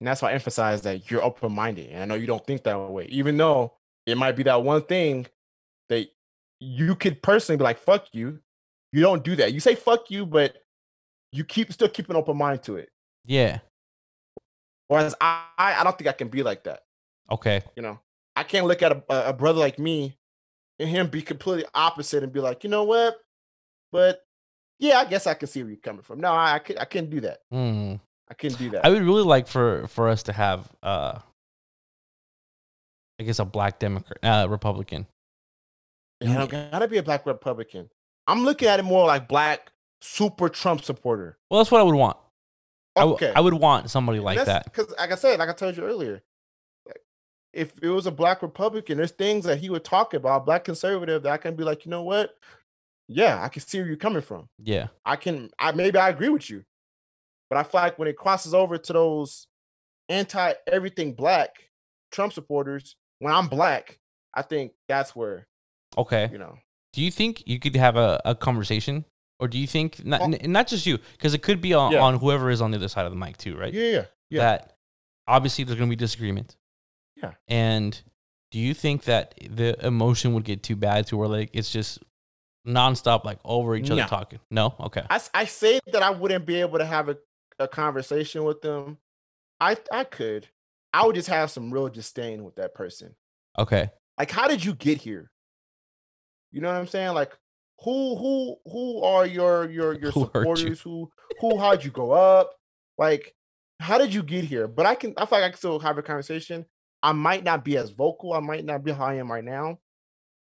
And 0.00 0.06
that's 0.06 0.22
why 0.22 0.30
I 0.30 0.32
emphasize 0.32 0.82
that 0.82 1.10
you're 1.10 1.22
open 1.22 1.52
minded. 1.52 1.90
And 1.90 2.02
I 2.02 2.06
know 2.06 2.14
you 2.14 2.26
don't 2.26 2.44
think 2.46 2.64
that 2.64 2.78
way, 2.78 3.04
even 3.06 3.36
though 3.36 3.74
it 4.06 4.16
might 4.16 4.36
be 4.36 4.42
that 4.44 4.62
one 4.62 4.82
thing 4.82 5.26
that 5.90 6.08
you 6.58 6.94
could 6.94 7.22
personally 7.22 7.58
be 7.58 7.64
like, 7.64 7.78
fuck 7.78 8.06
you. 8.12 8.40
You 8.92 9.02
don't 9.02 9.22
do 9.22 9.36
that. 9.36 9.52
You 9.52 9.60
say 9.60 9.74
fuck 9.74 10.10
you, 10.10 10.26
but 10.26 10.56
you 11.32 11.44
keep 11.44 11.72
still 11.72 11.88
keep 11.88 12.08
an 12.10 12.16
open 12.16 12.36
mind 12.36 12.62
to 12.64 12.76
it. 12.76 12.90
Yeah. 13.24 13.58
Whereas 14.88 15.14
I, 15.20 15.44
I 15.56 15.84
don't 15.84 15.96
think 15.96 16.08
I 16.08 16.12
can 16.12 16.28
be 16.28 16.42
like 16.42 16.64
that. 16.64 16.80
Okay. 17.30 17.62
You 17.76 17.82
know, 17.82 18.00
I 18.34 18.42
can't 18.42 18.66
look 18.66 18.82
at 18.82 18.92
a, 18.92 19.28
a- 19.28 19.32
brother 19.32 19.60
like 19.60 19.78
me 19.78 20.16
and 20.80 20.88
him 20.88 21.06
be 21.06 21.22
completely 21.22 21.64
opposite 21.74 22.24
and 22.24 22.32
be 22.32 22.40
like, 22.40 22.64
you 22.64 22.70
know 22.70 22.82
what? 22.84 23.16
But 23.92 24.24
yeah, 24.80 24.98
I 24.98 25.04
guess 25.04 25.26
I 25.28 25.34
can 25.34 25.46
see 25.46 25.62
where 25.62 25.70
you're 25.70 25.80
coming 25.80 26.02
from. 26.02 26.20
No, 26.20 26.32
I, 26.32 26.54
I, 26.54 26.58
can, 26.58 26.78
I 26.78 26.86
can't 26.86 27.08
do 27.10 27.20
that. 27.20 27.40
Hmm. 27.52 27.96
I 28.30 28.34
can't 28.34 28.56
do 28.56 28.70
that. 28.70 28.86
I 28.86 28.90
would 28.90 29.02
really 29.02 29.24
like 29.24 29.48
for 29.48 29.86
for 29.88 30.08
us 30.08 30.22
to 30.24 30.32
have, 30.32 30.70
uh, 30.82 31.18
I 33.18 33.22
guess, 33.24 33.38
a 33.38 33.44
black 33.44 33.78
Democrat, 33.78 34.18
uh, 34.22 34.46
Republican. 34.48 35.06
Yeah, 36.20 36.34
I 36.34 36.38
don't 36.46 36.50
gotta 36.50 36.88
be 36.88 36.98
a 36.98 37.02
black 37.02 37.26
Republican. 37.26 37.90
I'm 38.26 38.44
looking 38.44 38.68
at 38.68 38.78
it 38.78 38.84
more 38.84 39.06
like 39.06 39.26
black 39.28 39.72
super 40.00 40.48
Trump 40.48 40.84
supporter. 40.84 41.38
Well, 41.50 41.58
that's 41.60 41.70
what 41.70 41.80
I 41.80 41.84
would 41.84 41.94
want. 41.94 42.16
I 42.96 43.00
w- 43.00 43.14
Okay, 43.14 43.32
I 43.34 43.40
would 43.40 43.54
want 43.54 43.90
somebody 43.90 44.20
like 44.20 44.44
that. 44.44 44.64
Because, 44.64 44.92
like 44.98 45.12
I 45.12 45.16
said, 45.16 45.38
like 45.38 45.48
I 45.48 45.52
told 45.52 45.76
you 45.76 45.84
earlier, 45.84 46.22
like, 46.86 47.00
if 47.52 47.72
it 47.82 47.88
was 47.88 48.06
a 48.06 48.10
black 48.10 48.42
Republican, 48.42 48.98
there's 48.98 49.10
things 49.12 49.44
that 49.44 49.58
he 49.58 49.70
would 49.70 49.84
talk 49.84 50.14
about, 50.14 50.46
black 50.46 50.64
conservative, 50.64 51.22
that 51.24 51.32
I 51.32 51.36
can 51.36 51.56
be 51.56 51.64
like, 51.64 51.84
you 51.84 51.90
know 51.90 52.02
what? 52.02 52.36
Yeah, 53.08 53.42
I 53.42 53.48
can 53.48 53.62
see 53.62 53.78
where 53.78 53.88
you're 53.88 53.96
coming 53.96 54.22
from. 54.22 54.48
Yeah. 54.62 54.88
I 55.04 55.16
can, 55.16 55.50
I 55.58 55.72
maybe 55.72 55.98
I 55.98 56.10
agree 56.10 56.28
with 56.28 56.48
you. 56.48 56.64
But 57.50 57.58
I 57.58 57.62
feel 57.64 57.80
like 57.82 57.98
when 57.98 58.08
it 58.08 58.16
crosses 58.16 58.54
over 58.54 58.78
to 58.78 58.92
those 58.92 59.48
anti 60.08 60.54
everything 60.66 61.12
black 61.14 61.50
Trump 62.12 62.32
supporters, 62.32 62.96
when 63.18 63.34
I'm 63.34 63.48
black, 63.48 63.98
I 64.32 64.42
think 64.42 64.72
that's 64.88 65.14
where 65.16 65.46
Okay. 65.98 66.28
you 66.32 66.38
know. 66.38 66.58
Do 66.92 67.02
you 67.02 67.10
think 67.10 67.42
you 67.46 67.58
could 67.58 67.74
have 67.76 67.96
a, 67.96 68.20
a 68.24 68.34
conversation, 68.34 69.04
or 69.38 69.48
do 69.48 69.58
you 69.58 69.66
think 69.66 70.04
not 70.04 70.22
n- 70.22 70.38
not 70.52 70.66
just 70.68 70.86
you, 70.86 70.98
because 71.12 71.34
it 71.34 71.42
could 71.42 71.60
be 71.60 71.74
on, 71.74 71.92
Yeah. 71.92 72.00
on 72.00 72.18
whoever 72.18 72.50
is 72.50 72.60
on 72.60 72.70
the 72.70 72.76
other 72.78 72.88
side 72.88 73.04
of 73.06 73.12
the 73.12 73.18
mic 73.18 73.36
too, 73.36 73.56
right? 73.56 73.72
Yeah, 73.74 73.82
yeah, 73.82 74.04
yeah. 74.30 74.40
That 74.40 74.76
obviously 75.28 75.64
there's 75.64 75.78
going 75.78 75.88
to 75.90 75.96
be 75.96 75.98
disagreement. 75.98 76.56
Yeah. 77.16 77.32
And 77.48 78.00
do 78.50 78.58
you 78.58 78.74
think 78.74 79.04
that 79.04 79.34
the 79.48 79.76
emotion 79.86 80.34
would 80.34 80.44
get 80.44 80.62
too 80.62 80.74
bad 80.76 81.06
to 81.08 81.16
where 81.16 81.28
like 81.28 81.50
it's 81.52 81.70
just 81.70 81.98
nonstop, 82.66 83.24
like 83.24 83.38
over 83.44 83.76
each 83.76 83.90
other 83.90 84.02
No. 84.02 84.06
talking? 84.08 84.40
No. 84.50 84.74
Okay. 84.80 85.02
I, 85.08 85.20
I 85.34 85.44
say 85.44 85.80
that 85.92 86.02
I 86.02 86.10
wouldn't 86.10 86.46
be 86.46 86.60
able 86.60 86.78
to 86.78 86.84
have 86.84 87.08
a, 87.08 87.16
a 87.60 87.68
conversation 87.68 88.44
with 88.44 88.60
them. 88.62 88.98
I 89.60 89.76
I 89.92 90.04
could. 90.04 90.48
I 90.92 91.06
would 91.06 91.14
just 91.14 91.28
have 91.28 91.50
some 91.50 91.72
real 91.72 91.88
disdain 91.88 92.44
with 92.44 92.56
that 92.56 92.74
person. 92.74 93.14
Okay. 93.58 93.90
Like, 94.18 94.30
how 94.30 94.48
did 94.48 94.64
you 94.64 94.74
get 94.74 94.98
here? 94.98 95.30
You 96.50 96.60
know 96.60 96.68
what 96.68 96.78
I'm 96.78 96.86
saying? 96.86 97.14
Like, 97.14 97.32
who 97.82 98.16
who 98.16 98.56
who 98.70 99.02
are 99.02 99.26
your 99.26 99.70
your 99.70 99.94
your 99.94 100.10
Who 100.10 100.30
hurt 100.32 100.58
you? 100.58 100.74
supporters? 100.74 100.80
Who 100.80 101.10
who 101.40 101.58
how'd 101.58 101.84
you 101.84 101.90
go 101.90 102.12
up? 102.12 102.54
Like, 102.98 103.34
how 103.78 103.98
did 103.98 104.12
you 104.12 104.22
get 104.22 104.44
here? 104.44 104.66
But 104.68 104.86
I 104.86 104.94
can 104.94 105.14
I 105.16 105.26
feel 105.26 105.38
like 105.38 105.46
I 105.46 105.50
can 105.50 105.58
still 105.58 105.78
have 105.78 105.98
a 105.98 106.02
conversation. 106.02 106.66
I 107.02 107.12
might 107.12 107.44
not 107.44 107.64
be 107.64 107.76
as 107.78 107.90
vocal. 107.90 108.34
I 108.34 108.40
might 108.40 108.64
not 108.64 108.84
be 108.84 108.92
how 108.92 109.06
I 109.06 109.14
am 109.14 109.30
right 109.32 109.44
now, 109.44 109.78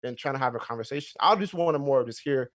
and 0.03 0.17
trying 0.17 0.33
to 0.35 0.39
have 0.39 0.55
a 0.55 0.59
conversation. 0.59 1.15
I 1.21 1.35
just 1.35 1.53
want 1.53 1.75
to 1.75 1.79
more 1.79 2.03
just 2.03 2.21
hear, 2.21 2.51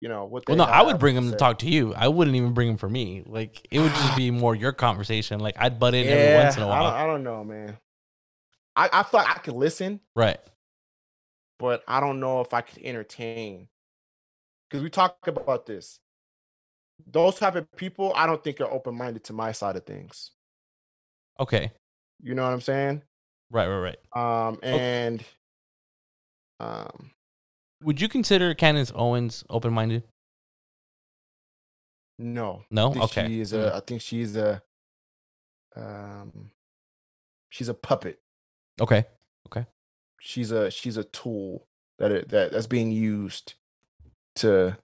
you 0.00 0.08
know, 0.08 0.24
what. 0.24 0.48
Well, 0.48 0.56
no, 0.56 0.64
I 0.64 0.82
would 0.82 0.98
bring 0.98 1.16
him 1.16 1.30
to 1.30 1.36
talk 1.36 1.58
to 1.60 1.68
you. 1.68 1.94
I 1.94 2.08
wouldn't 2.08 2.36
even 2.36 2.52
bring 2.52 2.68
him 2.68 2.76
for 2.76 2.88
me. 2.88 3.22
Like 3.26 3.66
it 3.70 3.78
would 3.80 3.92
just 3.92 4.16
be 4.16 4.30
more 4.30 4.54
your 4.54 4.72
conversation. 4.72 5.40
Like 5.40 5.56
I'd 5.58 5.78
butt 5.78 5.94
in 5.94 6.06
every 6.06 6.42
once 6.42 6.56
in 6.56 6.62
a 6.62 6.66
while. 6.66 6.84
don't, 6.84 6.94
I 6.94 7.06
don't 7.06 7.22
know, 7.22 7.44
man. 7.44 7.76
I, 8.76 8.88
I 8.92 9.04
like 9.12 9.28
I 9.28 9.38
could 9.40 9.54
listen, 9.54 10.00
Right. 10.16 10.38
but 11.58 11.82
I 11.86 12.00
don't 12.00 12.20
know 12.20 12.40
if 12.40 12.54
I 12.54 12.62
could 12.62 12.82
entertain. 12.82 13.68
Because 14.68 14.82
we 14.82 14.90
talk 14.90 15.16
about 15.26 15.66
this. 15.66 15.98
Those 17.06 17.36
type 17.36 17.56
of 17.56 17.70
people, 17.72 18.12
I 18.14 18.26
don't 18.26 18.42
think 18.42 18.60
are 18.60 18.70
open 18.70 18.94
minded 18.94 19.24
to 19.24 19.32
my 19.32 19.52
side 19.52 19.74
of 19.76 19.84
things. 19.84 20.30
Okay. 21.40 21.72
You 22.22 22.34
know 22.34 22.44
what 22.44 22.52
I'm 22.52 22.60
saying? 22.60 23.02
Right. 23.50 23.66
Right. 23.66 23.96
Right. 24.14 24.48
Um, 24.48 24.58
and 24.62 25.24
um, 26.60 27.10
Would 27.82 28.00
you 28.00 28.08
consider 28.08 28.54
Candace 28.54 28.92
Owens 28.94 29.44
open 29.50 29.72
minded? 29.72 30.04
no, 32.18 32.64
No. 32.70 32.92
I 32.94 32.98
Okay. 33.04 33.26
she 33.26 33.40
is 33.40 33.52
Mm. 33.52 33.64
a. 33.66 33.76
I 33.76 33.80
think 33.80 34.02
she's 34.02 34.36
a. 34.36 34.62
Um, 35.74 36.50
she's 37.48 37.68
a 37.68 37.74
puppet. 37.74 38.20
Okay. 38.80 39.04
Okay. 39.46 39.66
she's 40.20 40.50
a 40.50 40.70
she's 40.70 40.96
a 40.98 41.04
tool 41.04 41.66
that 41.98 42.12
it, 42.12 42.28
that 42.28 42.52
that's 42.52 42.66
being 42.66 42.90
used 42.92 43.54
to 44.36 44.76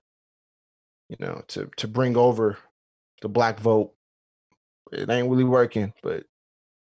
you 1.08 1.16
know 1.20 1.42
to 1.48 1.66
to 1.76 1.86
bring 1.86 2.16
over 2.16 2.56
the 3.22 3.28
black 3.28 3.60
vote 3.60 3.92
it 4.92 5.08
ain't 5.10 5.28
really 5.30 5.44
working 5.44 5.92
but 6.02 6.24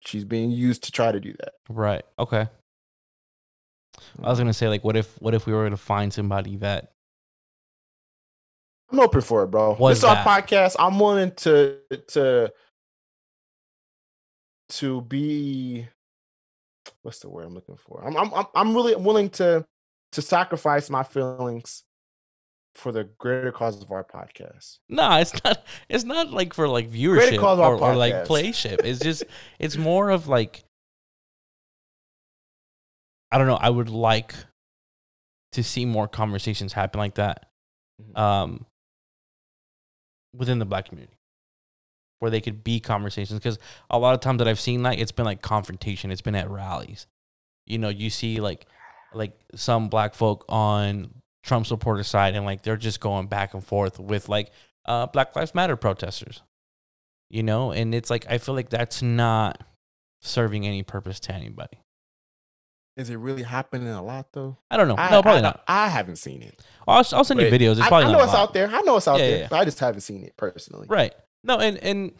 she's 0.05 0.23
being 0.23 0.51
used 0.51 0.83
to 0.83 0.91
try 0.91 1.11
to 1.11 1.19
do 1.19 1.33
that 1.39 1.53
Right. 1.67 2.05
Okay. 2.19 2.47
I 4.21 4.29
was 4.29 4.39
gonna 4.39 4.53
say 4.53 4.67
like, 4.67 4.83
what 4.83 4.95
if 4.95 5.15
what 5.21 5.33
if 5.33 5.45
we 5.45 5.53
were 5.53 5.69
to 5.69 5.77
find 5.77 6.13
somebody 6.13 6.57
that 6.57 6.91
i'm 8.91 8.99
open 8.99 9.21
for 9.21 9.43
it 9.43 9.47
bro 9.47 9.75
this 9.89 9.99
is 9.99 10.03
our 10.03 10.17
podcast 10.17 10.75
i'm 10.77 10.99
willing 10.99 11.31
to 11.31 11.77
to 12.07 12.51
to 14.69 15.01
be 15.01 15.87
what's 17.01 17.19
the 17.19 17.29
word 17.29 17.45
i'm 17.45 17.55
looking 17.55 17.77
for 17.77 18.03
i'm 18.05 18.15
i'm 18.17 18.33
i'm, 18.33 18.45
I'm 18.53 18.75
really 18.75 18.95
willing 18.95 19.29
to 19.31 19.65
to 20.11 20.21
sacrifice 20.21 20.89
my 20.89 21.03
feelings 21.03 21.83
for 22.75 22.91
the 22.91 23.05
greater 23.17 23.51
cause 23.51 23.81
of 23.81 23.91
our 23.91 24.03
podcast 24.03 24.79
No, 24.89 25.17
it's 25.17 25.33
not. 25.43 25.65
It's 25.89 26.03
not 26.03 26.31
like 26.31 26.53
for 26.53 26.67
like 26.67 26.89
viewership 26.91 27.41
or, 27.41 27.75
or 27.75 27.95
like 27.95 28.25
playship. 28.25 28.83
It's 28.83 28.99
just. 28.99 29.23
It's 29.59 29.77
more 29.77 30.09
of 30.09 30.27
like. 30.27 30.63
I 33.33 33.37
don't 33.39 33.47
know. 33.47 33.55
I 33.59 33.69
would 33.69 33.89
like 33.89 34.35
to 35.53 35.63
see 35.63 35.85
more 35.85 36.07
conversations 36.07 36.73
happen 36.73 36.99
like 36.99 37.15
that, 37.15 37.49
Mhm. 38.01 38.17
um, 38.17 38.65
within 40.33 40.59
the 40.59 40.65
black 40.65 40.87
community, 40.89 41.17
where 42.19 42.31
they 42.31 42.41
could 42.41 42.63
be 42.63 42.79
conversations. 42.79 43.39
Because 43.39 43.59
a 43.89 43.97
lot 43.99 44.13
of 44.13 44.19
times 44.21 44.37
that 44.39 44.47
I've 44.47 44.59
seen 44.59 44.83
like 44.83 44.99
it's 44.99 45.11
been 45.11 45.25
like 45.25 45.41
confrontation. 45.41 46.11
It's 46.11 46.21
been 46.21 46.35
at 46.35 46.49
rallies. 46.49 47.07
You 47.65 47.77
know, 47.77 47.89
you 47.89 48.09
see 48.09 48.39
like 48.39 48.65
like 49.13 49.39
some 49.55 49.89
black 49.89 50.15
folk 50.15 50.45
on 50.49 51.21
Trump 51.43 51.65
supporter 51.67 52.03
side, 52.03 52.35
and 52.35 52.45
like 52.45 52.61
they're 52.63 52.77
just 52.77 52.99
going 52.99 53.27
back 53.27 53.53
and 53.53 53.63
forth 53.65 53.99
with 53.99 54.29
like 54.29 54.51
uh, 54.85 55.07
Black 55.07 55.35
Lives 55.35 55.53
Matter 55.55 55.75
protesters. 55.75 56.41
You 57.29 57.41
know, 57.43 57.71
and 57.71 57.95
it's 57.95 58.09
like 58.09 58.25
I 58.29 58.37
feel 58.37 58.53
like 58.55 58.69
that's 58.69 59.01
not 59.01 59.63
serving 60.21 60.65
any 60.67 60.83
purpose 60.83 61.19
to 61.21 61.33
anybody. 61.33 61.79
Is 62.95 63.09
it 63.09 63.15
really 63.15 63.41
happening 63.43 63.87
a 63.87 64.03
lot 64.03 64.27
though? 64.33 64.57
I 64.69 64.77
don't 64.77 64.87
know. 64.87 64.95
I, 64.97 65.09
no, 65.09 65.21
probably 65.23 65.39
I, 65.39 65.41
not. 65.41 65.63
I 65.67 65.87
haven't 65.89 66.17
seen 66.17 66.43
it. 66.43 66.63
I'll, 66.87 67.03
I'll 67.13 67.23
send 67.23 67.39
you 67.41 67.47
videos. 67.47 67.71
It's 67.73 67.81
I, 67.81 67.87
probably 67.87 68.07
I 68.09 68.11
know 68.11 68.23
it's 68.23 68.33
out 68.35 68.53
there. 68.53 68.67
I 68.69 68.81
know 68.81 68.97
it's 68.97 69.07
out 69.07 69.19
Yeah, 69.19 69.27
there. 69.27 69.39
yeah. 69.39 69.47
but 69.49 69.55
I 69.57 69.65
just 69.65 69.79
haven't 69.79 70.01
seen 70.01 70.23
it 70.23 70.37
personally. 70.37 70.87
Right. 70.89 71.13
No, 71.43 71.57
and 71.59 71.77
and 71.79 72.11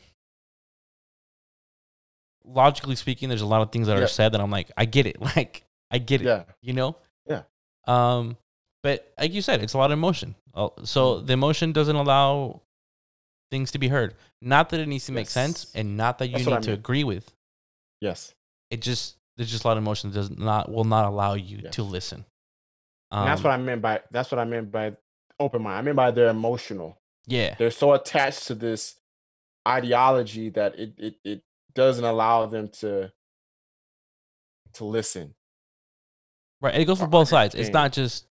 logically 2.43 2.95
speaking, 2.95 3.29
there's 3.29 3.41
a 3.41 3.45
lot 3.45 3.61
of 3.61 3.71
things 3.71 3.87
that 3.87 3.97
Yeah. 3.97 4.03
are 4.03 4.07
said 4.07 4.31
that 4.33 4.41
I'm 4.41 4.51
like, 4.51 4.71
I 4.77 4.85
get 4.85 5.05
it. 5.05 5.17
Like, 5.35 5.63
I 5.91 5.99
get 5.99 6.21
it. 6.21 6.25
Yeah. 6.25 6.43
You 6.61 6.73
know? 6.73 6.97
Yeah. 7.27 7.43
Um, 7.85 8.37
but 8.81 9.13
like 9.19 9.31
you 9.31 9.41
said, 9.41 9.61
it's 9.61 9.73
a 9.73 9.77
lot 9.77 9.91
of 9.91 9.97
emotion. 9.97 10.35
Uh, 10.53 10.69
So 10.83 11.15
Mm. 11.21 11.27
the 11.27 11.33
emotion 11.33 11.71
doesn't 11.71 11.95
allow 11.95 12.61
things 13.51 13.71
to 13.71 13.79
be 13.79 13.87
heard. 13.89 14.15
Not 14.41 14.69
that 14.69 14.79
it 14.79 14.87
needs 14.87 15.05
to 15.05 15.11
make 15.11 15.29
sense, 15.29 15.71
and 15.75 15.95
not 15.95 16.17
that 16.17 16.27
you 16.27 16.37
That's 16.39 16.47
need 16.47 16.61
to 16.63 16.69
mean. 16.71 16.79
agree 16.79 17.03
with. 17.03 17.31
Yes. 18.01 18.33
It 18.71 18.81
just 18.81 19.17
there's 19.37 19.49
just 19.51 19.63
a 19.63 19.67
lot 19.67 19.77
of 19.77 19.83
emotion 19.83 20.11
that 20.11 20.15
does 20.15 20.29
not 20.31 20.71
will 20.71 20.83
not 20.83 21.05
allow 21.05 21.33
you 21.33 21.61
to 21.71 21.83
listen. 21.83 22.25
And 23.11 23.27
that's 23.27 23.43
what 23.43 23.53
Um, 23.53 23.61
I 23.61 23.63
meant 23.63 23.81
by 23.81 24.01
that's 24.11 24.31
what 24.31 24.39
I 24.39 24.45
meant 24.45 24.71
by 24.71 24.95
open 25.39 25.61
mind. 25.63 25.77
I 25.77 25.81
mean 25.81 25.95
by 25.95 26.11
they're 26.11 26.29
emotional. 26.29 26.97
Yeah. 27.27 27.55
They're 27.57 27.71
so 27.71 27.93
attached 27.93 28.47
to 28.47 28.55
this 28.55 28.95
ideology 29.67 30.49
that 30.49 30.77
it 30.77 30.93
it, 30.97 31.15
it 31.23 31.43
doesn't 31.73 32.03
allow 32.05 32.45
them 32.47 32.69
to 32.79 33.11
to 34.73 34.85
listen. 34.85 35.35
Right. 36.61 36.75
It 36.75 36.85
goes 36.85 36.99
for 36.99 37.07
both 37.07 37.27
sides. 37.27 37.55
It's 37.55 37.69
not 37.69 37.91
just, 37.91 38.25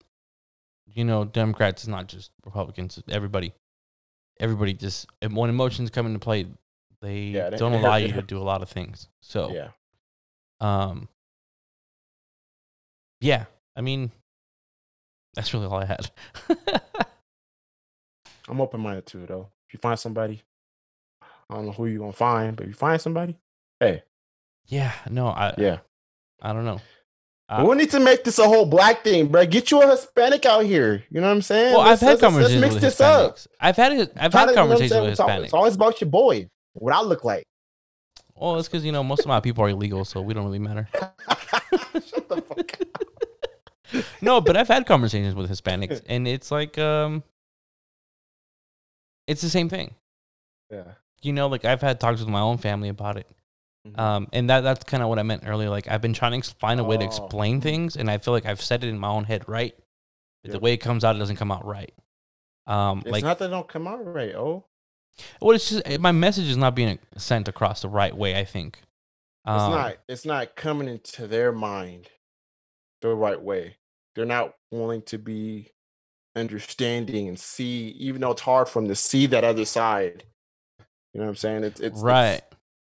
you 0.85 1.03
know, 1.03 1.25
Democrats. 1.25 1.83
It's 1.83 1.87
not 1.87 2.07
just 2.07 2.31
Republicans. 2.45 3.01
Everybody. 3.09 3.53
Everybody 4.39 4.73
just 4.73 5.07
when 5.29 5.49
emotions 5.49 5.89
come 5.89 6.05
into 6.05 6.19
play, 6.19 6.45
they 7.01 7.17
Yeah, 7.23 7.49
don't 7.49 7.73
it 7.73 7.81
allow 7.81 7.95
you 7.97 8.07
it 8.07 8.13
to 8.13 8.21
do 8.21 8.37
a 8.37 8.43
lot 8.43 8.61
of 8.61 8.69
things. 8.69 9.07
So, 9.21 9.51
Yeah. 9.53 9.69
Um, 10.61 11.07
yeah. 13.21 13.45
I 13.75 13.81
mean, 13.81 14.11
that's 15.35 15.53
really 15.53 15.65
all 15.67 15.75
I 15.81 15.85
had. 15.85 16.11
I'm 18.49 18.59
open 18.61 18.81
minded 18.81 19.05
too 19.05 19.25
though. 19.25 19.49
If 19.67 19.73
you 19.73 19.79
find 19.79 19.99
somebody, 19.99 20.41
I 21.49 21.55
don't 21.55 21.65
know 21.67 21.71
who 21.71 21.85
you're 21.85 21.99
gonna 21.99 22.11
find, 22.13 22.55
but 22.55 22.63
if 22.63 22.69
you 22.69 22.75
find 22.75 22.99
somebody, 22.99 23.37
hey, 23.79 24.03
yeah. 24.67 24.93
No, 25.09 25.27
I. 25.27 25.53
yeah. 25.57 25.77
I 26.41 26.53
don't 26.53 26.65
know. 26.65 26.79
But 27.49 27.67
we 27.67 27.75
need 27.77 27.89
to 27.91 27.99
make 27.99 28.23
this 28.23 28.37
a 28.37 28.47
whole 28.47 28.65
black 28.67 29.03
thing, 29.03 29.27
bro. 29.27 29.43
Get 29.45 29.71
you 29.71 29.81
a 29.81 29.89
Hispanic 29.89 30.45
out 30.45 30.65
here. 30.65 31.03
You 31.09 31.19
know 31.19 31.27
what 31.27 31.33
I'm 31.33 31.41
saying? 31.41 31.73
Well, 31.73 31.83
Let's- 31.83 32.03
I've 32.03 32.07
had 32.07 32.09
let's- 32.09 32.21
conversations 32.21 32.61
Let's 32.61 32.73
with 32.75 32.83
mix 32.83 32.97
this 32.97 33.01
up. 33.01 33.35
Hispanics. 33.35 33.47
I've 33.59 33.75
had 33.75 33.93
it. 33.93 34.11
I've 34.15 34.33
had 34.33 34.45
to- 34.45 34.51
you 34.51 34.55
know 34.55 34.61
conversations 34.61 35.01
with 35.01 35.17
Hispanics. 35.17 35.43
It's 35.45 35.53
always 35.53 35.75
about 35.75 35.99
your 35.99 36.09
boy. 36.11 36.47
What 36.73 36.93
I 36.93 37.01
look 37.01 37.23
like. 37.23 37.45
Well, 38.39 38.57
it's 38.57 38.67
because 38.69 38.85
you 38.85 38.91
know 38.91 39.03
most 39.03 39.19
of 39.21 39.27
my 39.27 39.39
people 39.41 39.63
are 39.65 39.69
illegal, 39.69 40.05
so 40.05 40.21
we 40.21 40.33
don't 40.33 40.45
really 40.45 40.59
matter. 40.59 40.87
Shut 40.93 42.29
the 42.29 42.41
fuck 42.47 42.77
up. 42.81 44.03
no, 44.21 44.39
but 44.39 44.55
I've 44.55 44.67
had 44.67 44.85
conversations 44.85 45.35
with 45.35 45.49
Hispanics, 45.51 46.01
and 46.07 46.27
it's 46.27 46.49
like, 46.51 46.77
um, 46.77 47.23
it's 49.27 49.41
the 49.41 49.49
same 49.49 49.67
thing. 49.69 49.93
Yeah. 50.71 50.83
You 51.21 51.33
know, 51.33 51.47
like 51.47 51.65
I've 51.65 51.81
had 51.81 51.99
talks 51.99 52.19
with 52.21 52.29
my 52.29 52.39
own 52.39 52.57
family 52.59 52.87
about 52.89 53.17
it, 53.17 53.27
Mhm. 53.85 53.99
um, 53.99 54.27
and 54.31 54.49
that 54.49 54.61
that's 54.61 54.83
kind 54.85 55.03
of 55.03 55.09
what 55.09 55.19
I 55.19 55.23
meant 55.23 55.43
earlier. 55.45 55.69
Like 55.69 55.89
I've 55.89 56.01
been 56.01 56.13
trying 56.13 56.39
to 56.41 56.55
find 56.55 56.79
a 56.79 56.83
way 56.83 56.95
to 56.97 57.03
Oh. 57.03 57.07
explain 57.07 57.59
things, 57.59 57.97
and 57.97 58.09
I 58.09 58.19
feel 58.19 58.33
like 58.33 58.45
I've 58.45 58.61
said 58.61 58.83
it 58.85 58.87
in 58.87 58.97
my 58.97 59.09
own 59.09 59.25
head 59.25 59.47
right, 59.49 59.75
but 60.43 60.51
the 60.53 60.59
way 60.59 60.71
it 60.73 60.77
comes 60.77 61.03
out, 61.03 61.15
it 61.15 61.19
doesn't 61.19 61.35
come 61.35 61.51
out 61.51 61.65
right. 61.65 61.93
Um, 62.67 62.99
It's 62.99 63.09
like, 63.11 63.23
not 63.23 63.39
that 63.39 63.45
it 63.45 63.49
don't 63.49 63.67
come 63.67 63.87
out 63.87 64.05
right. 64.05 64.33
Oh, 64.35 64.63
well, 65.41 65.55
it's 65.55 65.69
just 65.69 65.99
my 65.99 66.11
message 66.11 66.47
is 66.49 66.57
not 66.57 66.75
being 66.75 66.99
sent 67.17 67.47
across 67.47 67.81
the 67.81 67.89
right 67.89 68.15
way. 68.15 68.37
I 68.37 68.45
think. 68.45 68.79
it's 69.45 69.61
Um, 69.63 69.71
not. 69.71 69.97
It's 70.07 70.25
not 70.25 70.55
coming 70.55 70.87
into 70.87 71.27
their 71.27 71.51
mind 71.51 72.09
the 73.01 73.09
right 73.15 73.41
way. 73.41 73.77
They're 74.15 74.25
not 74.25 74.55
willing 74.71 75.01
to 75.03 75.17
be 75.17 75.71
understanding 76.35 77.27
and 77.27 77.39
see, 77.39 77.89
even 77.99 78.21
though 78.21 78.31
it's 78.31 78.41
hard 78.41 78.69
for 78.69 78.81
them 78.81 78.89
to 78.89 78.95
see 78.95 79.25
that 79.27 79.43
other 79.43 79.65
side. 79.65 80.23
You 81.13 81.19
know 81.19 81.25
what 81.25 81.29
I'm 81.31 81.35
saying? 81.35 81.63
It's 81.63 81.79
it's 81.79 82.01
right. 82.01 82.41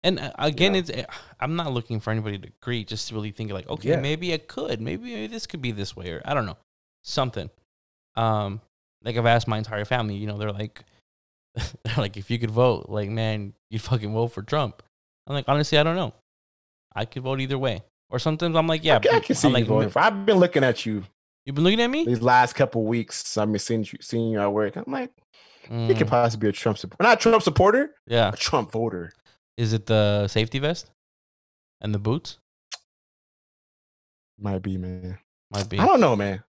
And 0.03 0.19
uh, 0.19 0.31
again, 0.39 0.73
know. 0.73 0.79
it's 0.79 0.91
I'm 1.39 1.55
not 1.55 1.73
looking 1.73 1.99
for 1.99 2.11
anybody 2.11 2.37
to 2.39 2.47
agree. 2.61 2.83
Just 2.83 3.07
to 3.09 3.15
really 3.15 3.31
think 3.31 3.51
like, 3.51 3.69
okay, 3.69 3.89
Yeah. 3.89 3.99
maybe 3.99 4.33
I 4.33 4.37
could, 4.37 4.81
maybe, 4.81 5.13
maybe 5.13 5.27
this 5.27 5.45
could 5.47 5.61
be 5.61 5.71
this 5.71 5.95
way, 5.95 6.11
or 6.11 6.21
I 6.25 6.33
don't 6.33 6.45
know, 6.45 6.57
something. 7.03 7.49
Um, 8.15 8.61
like 9.03 9.17
I've 9.17 9.25
asked 9.25 9.47
my 9.47 9.57
entire 9.57 9.85
family. 9.85 10.15
You 10.15 10.27
know, 10.27 10.37
they're 10.37 10.51
like, 10.51 10.83
they're 11.55 11.65
like, 11.97 12.17
if 12.17 12.29
you 12.31 12.39
could 12.39 12.51
vote, 12.51 12.87
like, 12.89 13.09
man, 13.09 13.53
you'd 13.69 13.81
fucking 13.81 14.13
vote 14.13 14.29
for 14.29 14.41
Trump. 14.41 14.83
I'm 15.27 15.33
like, 15.35 15.45
honestly, 15.47 15.77
I 15.77 15.83
don't 15.83 15.95
know. 15.95 16.13
I 16.95 17.05
could 17.05 17.23
vote 17.23 17.39
either 17.39 17.57
way. 17.57 17.83
Or 18.09 18.19
sometimes 18.19 18.55
I'm 18.55 18.67
like, 18.67 18.83
yeah, 18.83 18.99
I 19.03 19.15
I 19.15 19.15
I'm 19.17 19.21
can 19.21 19.35
see 19.35 19.47
like, 19.47 19.61
you 19.61 19.65
voting 19.65 19.79
"Man, 19.83 19.89
for. 19.89 19.99
I've 19.99 20.25
been 20.25 20.37
looking 20.37 20.63
at 20.63 20.85
you 20.85 21.03
You've 21.45 21.55
been 21.55 21.63
looking 21.63 21.81
at 21.81 21.87
me. 21.89 22.05
these 22.05 22.21
last 22.21 22.53
couple 22.53 22.83
weeks. 22.85 23.37
I've 23.37 23.49
been 23.49 23.57
seeing 23.59 23.81
you, 23.83 23.97
seeing 24.01 24.29
you 24.31 24.39
at 24.39 24.51
work. 24.53 24.75
I'm 24.75 24.83
like, 24.91 25.11
you 25.69 25.95
could 25.95 26.07
Mm, 26.07 26.09
possibly 26.09 26.47
be 26.47 26.49
a 26.49 26.51
Trump 26.51 26.77
supporter. 26.77 27.03
Not 27.03 27.17
a 27.17 27.21
Trump 27.21 27.41
supporter, 27.43 27.95
yeah. 28.05 28.29
a 28.33 28.35
Trump 28.35 28.71
voter. 28.71 29.11
Is 29.57 29.73
it 29.73 29.85
the 29.87 30.27
safety 30.27 30.59
vest 30.59 30.91
and 31.79 31.95
the 31.95 31.99
boots? 31.99 32.37
Might 34.39 34.61
be, 34.61 34.77
man. 34.77 35.19
Might 35.51 35.69
be. 35.69 35.79
I 35.79 35.85
don't 35.85 35.99
know, 35.99 36.15
man. 36.15 36.43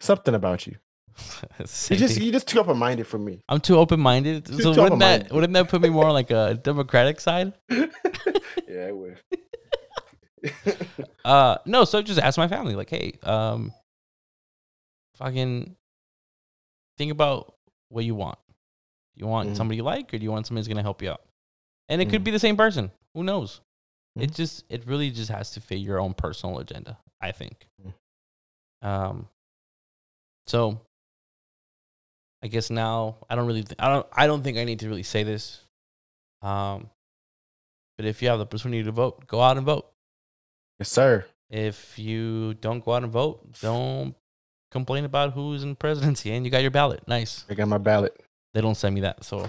Something 0.00 0.34
about 0.34 0.66
you. 0.66 0.76
You 1.58 1.96
just 1.96 2.14
thing. 2.14 2.22
you 2.24 2.32
just 2.32 2.48
too 2.48 2.58
open 2.60 2.76
minded 2.78 3.06
for 3.06 3.18
me. 3.18 3.40
I'm 3.48 3.60
too 3.60 3.76
open 3.78 4.00
minded. 4.00 4.46
So 4.48 4.54
wouldn't 4.54 4.74
that 4.76 4.82
open-minded. 4.92 5.32
wouldn't 5.32 5.52
that 5.54 5.68
put 5.68 5.80
me 5.82 5.88
more 5.90 6.06
on 6.06 6.12
like 6.12 6.30
a 6.30 6.54
democratic 6.54 7.20
side? 7.20 7.52
yeah, 7.70 8.86
I 8.88 8.92
would. 8.92 9.18
Uh 11.24 11.58
no, 11.66 11.84
so 11.84 12.02
just 12.02 12.18
ask 12.20 12.36
my 12.38 12.48
family, 12.48 12.74
like, 12.74 12.90
hey, 12.90 13.12
um 13.22 13.72
fucking 15.16 15.76
think 16.98 17.12
about 17.12 17.54
what 17.90 18.04
you 18.04 18.14
want. 18.14 18.38
You 19.14 19.26
want 19.26 19.50
Mhm. 19.50 19.56
somebody 19.56 19.76
you 19.76 19.82
like 19.84 20.12
or 20.12 20.18
do 20.18 20.24
you 20.24 20.32
want 20.32 20.46
somebody 20.46 20.60
who's 20.62 20.68
gonna 20.68 20.82
help 20.82 21.02
you 21.02 21.10
out? 21.10 21.22
And 21.88 22.00
it 22.00 22.08
could 22.08 22.22
Mhm. 22.22 22.24
be 22.24 22.30
the 22.30 22.38
same 22.38 22.56
person. 22.56 22.90
Who 23.14 23.22
knows? 23.22 23.60
It 24.16 24.30
Mhm. 24.30 24.34
just 24.34 24.64
it 24.68 24.86
really 24.86 25.10
just 25.10 25.30
has 25.30 25.50
to 25.52 25.60
fit 25.60 25.78
your 25.78 25.98
own 26.00 26.14
personal 26.14 26.58
agenda, 26.58 26.98
I 27.20 27.32
think. 27.32 27.68
Mm. 27.80 27.94
Um 28.86 29.28
so 30.46 30.80
I 32.42 32.48
guess 32.48 32.70
now 32.70 33.18
I 33.30 33.34
don't 33.36 33.46
really 33.46 33.62
th- 33.62 33.76
I 33.78 33.88
don't 33.88 34.06
I 34.12 34.26
don't 34.26 34.42
think 34.42 34.58
I 34.58 34.64
need 34.64 34.80
to 34.80 34.88
really 34.88 35.02
say 35.04 35.22
this. 35.22 35.60
Um 36.42 36.90
but 37.96 38.06
if 38.06 38.20
you 38.22 38.28
have 38.28 38.38
the 38.38 38.44
opportunity 38.44 38.82
to 38.84 38.90
vote, 38.92 39.26
go 39.26 39.40
out 39.40 39.56
and 39.56 39.66
vote. 39.66 39.86
yes, 40.78 40.90
sir. 40.90 41.24
If 41.50 41.98
you 41.98 42.54
don't 42.54 42.82
go 42.84 42.94
out 42.94 43.02
and 43.04 43.12
vote, 43.12 43.60
don't 43.60 44.14
complain 44.70 45.04
about 45.04 45.34
who's 45.34 45.62
in 45.62 45.76
presidency 45.76 46.32
and 46.32 46.44
you 46.44 46.50
got 46.50 46.62
your 46.62 46.70
ballot. 46.70 47.06
Nice. 47.06 47.44
I 47.50 47.54
got 47.54 47.68
my 47.68 47.78
ballot. 47.78 48.18
They 48.54 48.60
don't 48.62 48.74
send 48.74 48.94
me 48.94 49.02
that, 49.02 49.22
so 49.24 49.48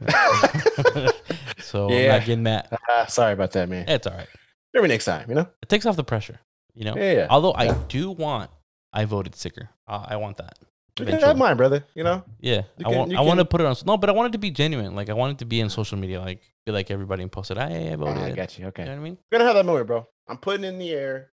so 1.58 1.86
I'm 1.86 1.92
Yeah. 1.92 2.18
not 2.18 2.26
getting 2.26 2.44
that. 2.44 2.72
Ah, 2.88 3.06
sorry 3.06 3.32
about 3.32 3.52
that, 3.52 3.68
man. 3.68 3.88
It's 3.88 4.06
all 4.06 4.14
right. 4.16 4.28
Maybe 4.74 4.88
next 4.88 5.04
time, 5.06 5.28
you 5.28 5.34
know? 5.34 5.48
It 5.62 5.68
takes 5.68 5.86
off 5.86 5.96
the 5.96 6.04
pressure, 6.04 6.38
you 6.74 6.84
know. 6.84 6.96
Yeah, 6.96 7.12
yeah. 7.12 7.26
Although 7.30 7.54
I 7.54 7.72
do 7.88 8.10
want, 8.10 8.50
I 8.92 9.04
voted 9.04 9.34
sicker. 9.34 9.70
Uh, 9.88 10.04
I 10.08 10.16
want 10.16 10.36
that. 10.38 10.58
You 10.98 11.04
can 11.04 11.08
eventually. 11.08 11.28
have 11.28 11.36
mine, 11.38 11.56
brother. 11.56 11.84
You 11.94 12.04
know? 12.04 12.24
Yeah, 12.40 12.62
You 12.78 12.86
I 12.86 12.88
can- 12.90 12.98
want. 12.98 13.10
you 13.10 13.18
I 13.18 13.20
want 13.20 13.38
to 13.40 13.44
put 13.44 13.60
it 13.60 13.66
on. 13.66 13.76
No, 13.84 13.96
but 13.98 14.08
I 14.08 14.12
want 14.12 14.28
it 14.28 14.32
to 14.32 14.38
be 14.38 14.50
genuine. 14.50 14.94
Like 14.94 15.10
I 15.10 15.12
want 15.12 15.32
it 15.32 15.38
to 15.40 15.44
be 15.44 15.60
in 15.60 15.68
social 15.68 15.98
media. 15.98 16.20
Like 16.20 16.40
be 16.64 16.72
like 16.72 16.90
everybody 16.90 17.22
and 17.22 17.30
post 17.30 17.50
it. 17.50 17.58
Hey, 17.58 17.92
I 17.92 17.96
voted. 17.96 18.16
Ah, 18.16 18.24
I 18.24 18.30
got 18.32 18.58
you. 18.58 18.66
Okay. 18.68 18.82
You 18.82 18.88
know 18.88 18.94
what 18.94 19.00
I 19.00 19.04
mean? 19.04 19.18
We're 19.30 19.38
gonna 19.38 19.48
have 19.48 19.56
that 19.56 19.66
moment, 19.66 19.86
bro. 19.86 20.06
I'm 20.28 20.38
putting 20.38 20.64
in 20.64 20.78
the 20.78 20.90
air. 20.92 21.30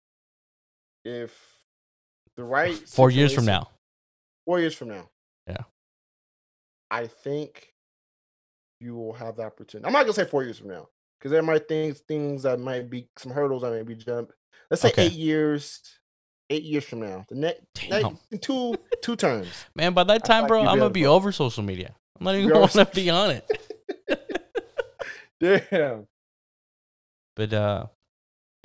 If 1.04 1.36
the 2.36 2.44
right 2.44 2.74
Four 2.74 3.10
years 3.10 3.34
from 3.34 3.46
now. 3.46 3.68
four 4.46 4.60
years 4.60 4.74
from 4.74 4.88
now, 4.88 5.08
Yeah. 5.48 5.62
I 6.90 7.06
think 7.06 7.74
you 8.80 8.94
will 8.94 9.12
have 9.14 9.36
the 9.36 9.42
opportunity. 9.42 9.86
I'm 9.86 9.92
not 9.92 10.02
gonna 10.02 10.12
say 10.12 10.24
four 10.24 10.44
years 10.44 10.58
from 10.58 10.68
now 10.68 10.88
because 11.18 11.32
there 11.32 11.42
might 11.42 11.66
things 11.66 12.00
things 12.00 12.44
that 12.44 12.60
might 12.60 12.88
be 12.90 13.08
some 13.18 13.32
hurdles 13.32 13.64
I 13.64 13.70
may 13.70 13.82
be 13.82 13.94
jump. 13.96 14.32
Let's 14.70 14.82
say 14.82 14.88
Okay. 14.90 15.06
eight 15.06 15.12
years, 15.12 15.80
eight 16.50 16.62
years 16.62 16.84
from 16.84 17.00
now, 17.00 17.24
the 17.28 17.34
next 17.34 17.62
Damn. 17.74 18.18
two 18.40 18.74
two 19.02 19.16
terms. 19.16 19.48
Man, 19.74 19.92
by 19.92 20.04
that 20.04 20.24
time, 20.24 20.42
like 20.42 20.48
bro, 20.48 20.62
you'd 20.62 20.68
I'm 20.68 20.78
gonna 20.78 20.90
be 20.90 21.06
over 21.06 21.32
social 21.32 21.62
media. 21.62 21.94
I'm 22.18 22.24
not 22.24 22.34
even 22.34 22.48
gonna 22.48 22.60
over 22.64 22.78
want 22.78 22.88
to 22.90 22.94
be 22.94 23.10
on 23.10 23.30
it. 23.30 24.50
Damn. 25.70 26.06
But 27.36 27.52
uh 27.52 27.86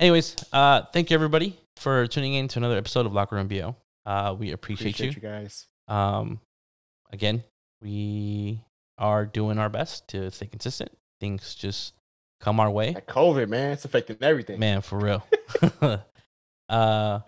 anyways, 0.00 0.36
uh 0.52 0.82
thank 0.92 1.10
you 1.10 1.14
everybody 1.14 1.56
for 1.76 2.06
tuning 2.06 2.34
in 2.34 2.48
to 2.48 2.58
another 2.58 2.76
episode 2.76 3.06
of 3.06 3.12
Locker 3.12 3.36
Room 3.36 3.48
BO. 3.48 3.76
Uh 4.06 4.34
we 4.38 4.52
appreciate, 4.52 4.94
Appreciate 4.96 5.22
you. 5.22 5.28
you 5.28 5.34
guys. 5.34 5.66
Um 5.86 6.40
again, 7.12 7.44
we 7.80 8.60
are 8.98 9.26
doing 9.26 9.58
our 9.58 9.68
best 9.68 10.08
to 10.08 10.30
stay 10.30 10.46
consistent. 10.46 10.90
Things 11.20 11.54
just 11.54 11.94
come 12.40 12.58
our 12.58 12.70
way. 12.70 12.92
That 12.92 13.06
COVID, 13.06 13.48
man, 13.48 13.72
it's 13.72 13.84
affecting 13.84 14.16
everything. 14.20 14.58
Man, 14.58 14.80
for 14.80 14.98
real. 14.98 15.24
uh 16.68 17.20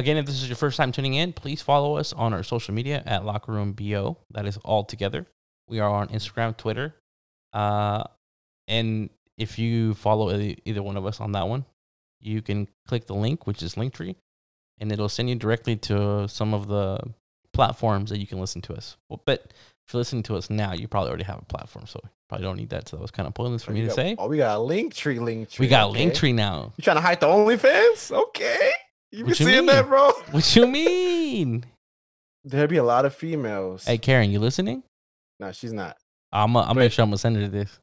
again, 0.00 0.16
if 0.16 0.26
this 0.26 0.42
is 0.42 0.48
your 0.48 0.56
first 0.56 0.76
time 0.76 0.90
tuning 0.92 1.14
in, 1.14 1.32
please 1.32 1.62
follow 1.62 1.96
us 1.96 2.12
on 2.12 2.32
our 2.34 2.42
social 2.42 2.74
media 2.74 3.02
at 3.06 3.24
Locker 3.24 3.52
Room 3.52 3.72
BO. 3.72 4.16
That 4.32 4.46
is 4.46 4.56
all 4.58 4.84
together. 4.84 5.26
We 5.68 5.78
are 5.80 5.88
on 5.88 6.08
Instagram, 6.08 6.56
Twitter. 6.56 6.94
Uh 7.52 8.04
and 8.68 9.10
if 9.38 9.58
you 9.58 9.94
follow 9.94 10.30
either 10.64 10.82
one 10.82 10.96
of 10.96 11.06
us 11.06 11.20
on 11.20 11.32
that 11.32 11.48
one, 11.48 11.64
you 12.20 12.42
can 12.42 12.68
click 12.86 13.06
the 13.06 13.14
link, 13.14 13.46
which 13.46 13.62
is 13.62 13.74
Linktree, 13.74 14.14
and 14.78 14.92
it'll 14.92 15.08
send 15.08 15.28
you 15.30 15.34
directly 15.34 15.76
to 15.76 16.28
some 16.28 16.52
of 16.54 16.68
the 16.68 17.00
platforms 17.52 18.10
that 18.10 18.18
you 18.18 18.26
can 18.26 18.38
listen 18.38 18.60
to 18.62 18.74
us. 18.74 18.96
Well, 19.08 19.22
but 19.24 19.52
if 19.86 19.94
you're 19.94 19.98
listening 19.98 20.22
to 20.24 20.36
us 20.36 20.50
now, 20.50 20.72
you 20.74 20.86
probably 20.86 21.08
already 21.08 21.24
have 21.24 21.38
a 21.38 21.44
platform, 21.46 21.86
so 21.86 21.98
you 22.04 22.10
probably 22.28 22.44
don't 22.46 22.56
need 22.58 22.68
that. 22.68 22.88
So 22.88 22.96
that 22.96 23.02
was 23.02 23.10
kind 23.10 23.26
of 23.26 23.34
pointless 23.34 23.64
for 23.64 23.72
Oh, 23.72 23.74
me 23.74 23.80
we 23.80 23.84
to 23.86 23.88
got- 23.88 23.96
say. 23.96 24.14
Oh, 24.18 24.28
we 24.28 24.36
got 24.36 24.56
a 24.56 24.60
link 24.60 24.94
tree. 24.94 25.18
We 25.18 25.66
got 25.66 25.90
okay. 25.90 26.06
Linktree 26.08 26.34
now. 26.34 26.72
You 26.76 26.82
trying 26.82 26.96
to 26.98 27.00
hide 27.00 27.18
the 27.20 27.26
OnlyFans? 27.26 28.12
Okay. 28.12 28.70
You 29.12 29.24
been 29.24 29.34
seeing 29.34 29.66
that, 29.66 29.86
bro? 29.88 30.10
What 30.30 30.54
you 30.54 30.66
mean? 30.66 31.64
There'd 32.44 32.70
be 32.70 32.76
a 32.76 32.84
lot 32.84 33.04
of 33.04 33.14
females. 33.14 33.84
Hey, 33.84 33.98
Karen, 33.98 34.30
you 34.30 34.38
listening? 34.38 34.82
No, 35.38 35.52
she's 35.52 35.72
not. 35.72 35.96
I'm 36.32 36.52
gonna 36.52 36.74
make 36.74 36.92
sure 36.92 37.02
I'm 37.02 37.08
gonna 37.10 37.18
send 37.18 37.36
her 37.36 37.48
this. 37.48 37.80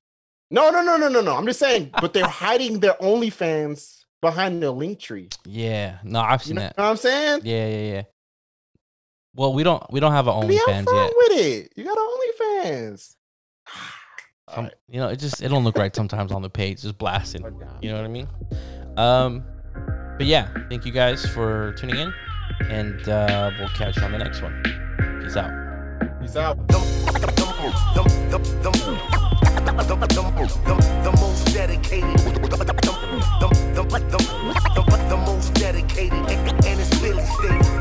No, 0.49 0.69
no, 0.69 0.81
no, 0.81 0.95
no, 0.95 1.09
no, 1.09 1.19
no. 1.21 1.35
I'm 1.35 1.45
just 1.45 1.59
saying, 1.59 1.91
but 1.99 2.13
they're 2.13 2.25
hiding 2.25 2.79
their 2.79 2.93
OnlyFans 2.93 4.03
behind 4.21 4.63
their 4.63 4.69
link 4.69 4.99
tree. 4.99 5.29
Yeah, 5.45 5.97
no, 6.03 6.21
I've 6.21 6.41
seen 6.41 6.55
You 6.55 6.61
know 6.61 6.67
that. 6.67 6.77
what 6.77 6.85
I'm 6.85 6.97
saying? 6.97 7.41
Yeah, 7.43 7.67
yeah, 7.67 7.93
yeah. 7.93 8.01
Well, 9.35 9.53
we 9.53 9.63
don't 9.63 9.83
we 9.91 9.99
don't 9.99 10.13
have 10.13 10.27
an 10.27 10.33
OnlyFans 10.33 10.85
yet. 10.91 11.13
with 11.17 11.31
it. 11.37 11.73
You 11.75 11.83
got 11.83 11.97
OnlyFans. 11.97 13.15
Some, 14.55 14.69
you 14.87 14.99
know, 15.01 15.09
it 15.09 15.17
just 15.19 15.41
it 15.43 15.49
don't 15.49 15.65
look 15.65 15.77
right 15.77 15.93
sometimes 15.95 16.31
on 16.31 16.41
the 16.41 16.49
page, 16.49 16.81
just 16.83 16.97
blasting. 16.97 17.43
You 17.81 17.89
know 17.89 17.97
what 17.97 18.05
I 18.05 18.07
mean? 18.07 18.27
Um, 18.95 19.43
but 20.17 20.25
yeah, 20.25 20.47
thank 20.67 20.83
you 20.83 20.91
guys 20.91 21.23
for 21.27 21.73
tuning 21.73 21.97
in, 21.97 22.13
and 22.69 23.07
uh, 23.07 23.51
we'll 23.59 23.69
catch 23.69 23.97
you 23.97 24.03
on 24.03 24.11
the 24.11 24.17
next 24.17 24.41
one. 24.41 24.63
Peace 25.21 25.37
out. 25.37 25.51
Peace 26.19 26.35
out. 26.35 26.67
The, 26.67 26.77
most 31.19 31.53
dedicated, 31.53 32.17
the, 35.09 35.17
most 35.25 35.53
dedicated, 35.53 36.13
and, 36.13 36.79
it's 36.79 36.97
State. 36.97 37.77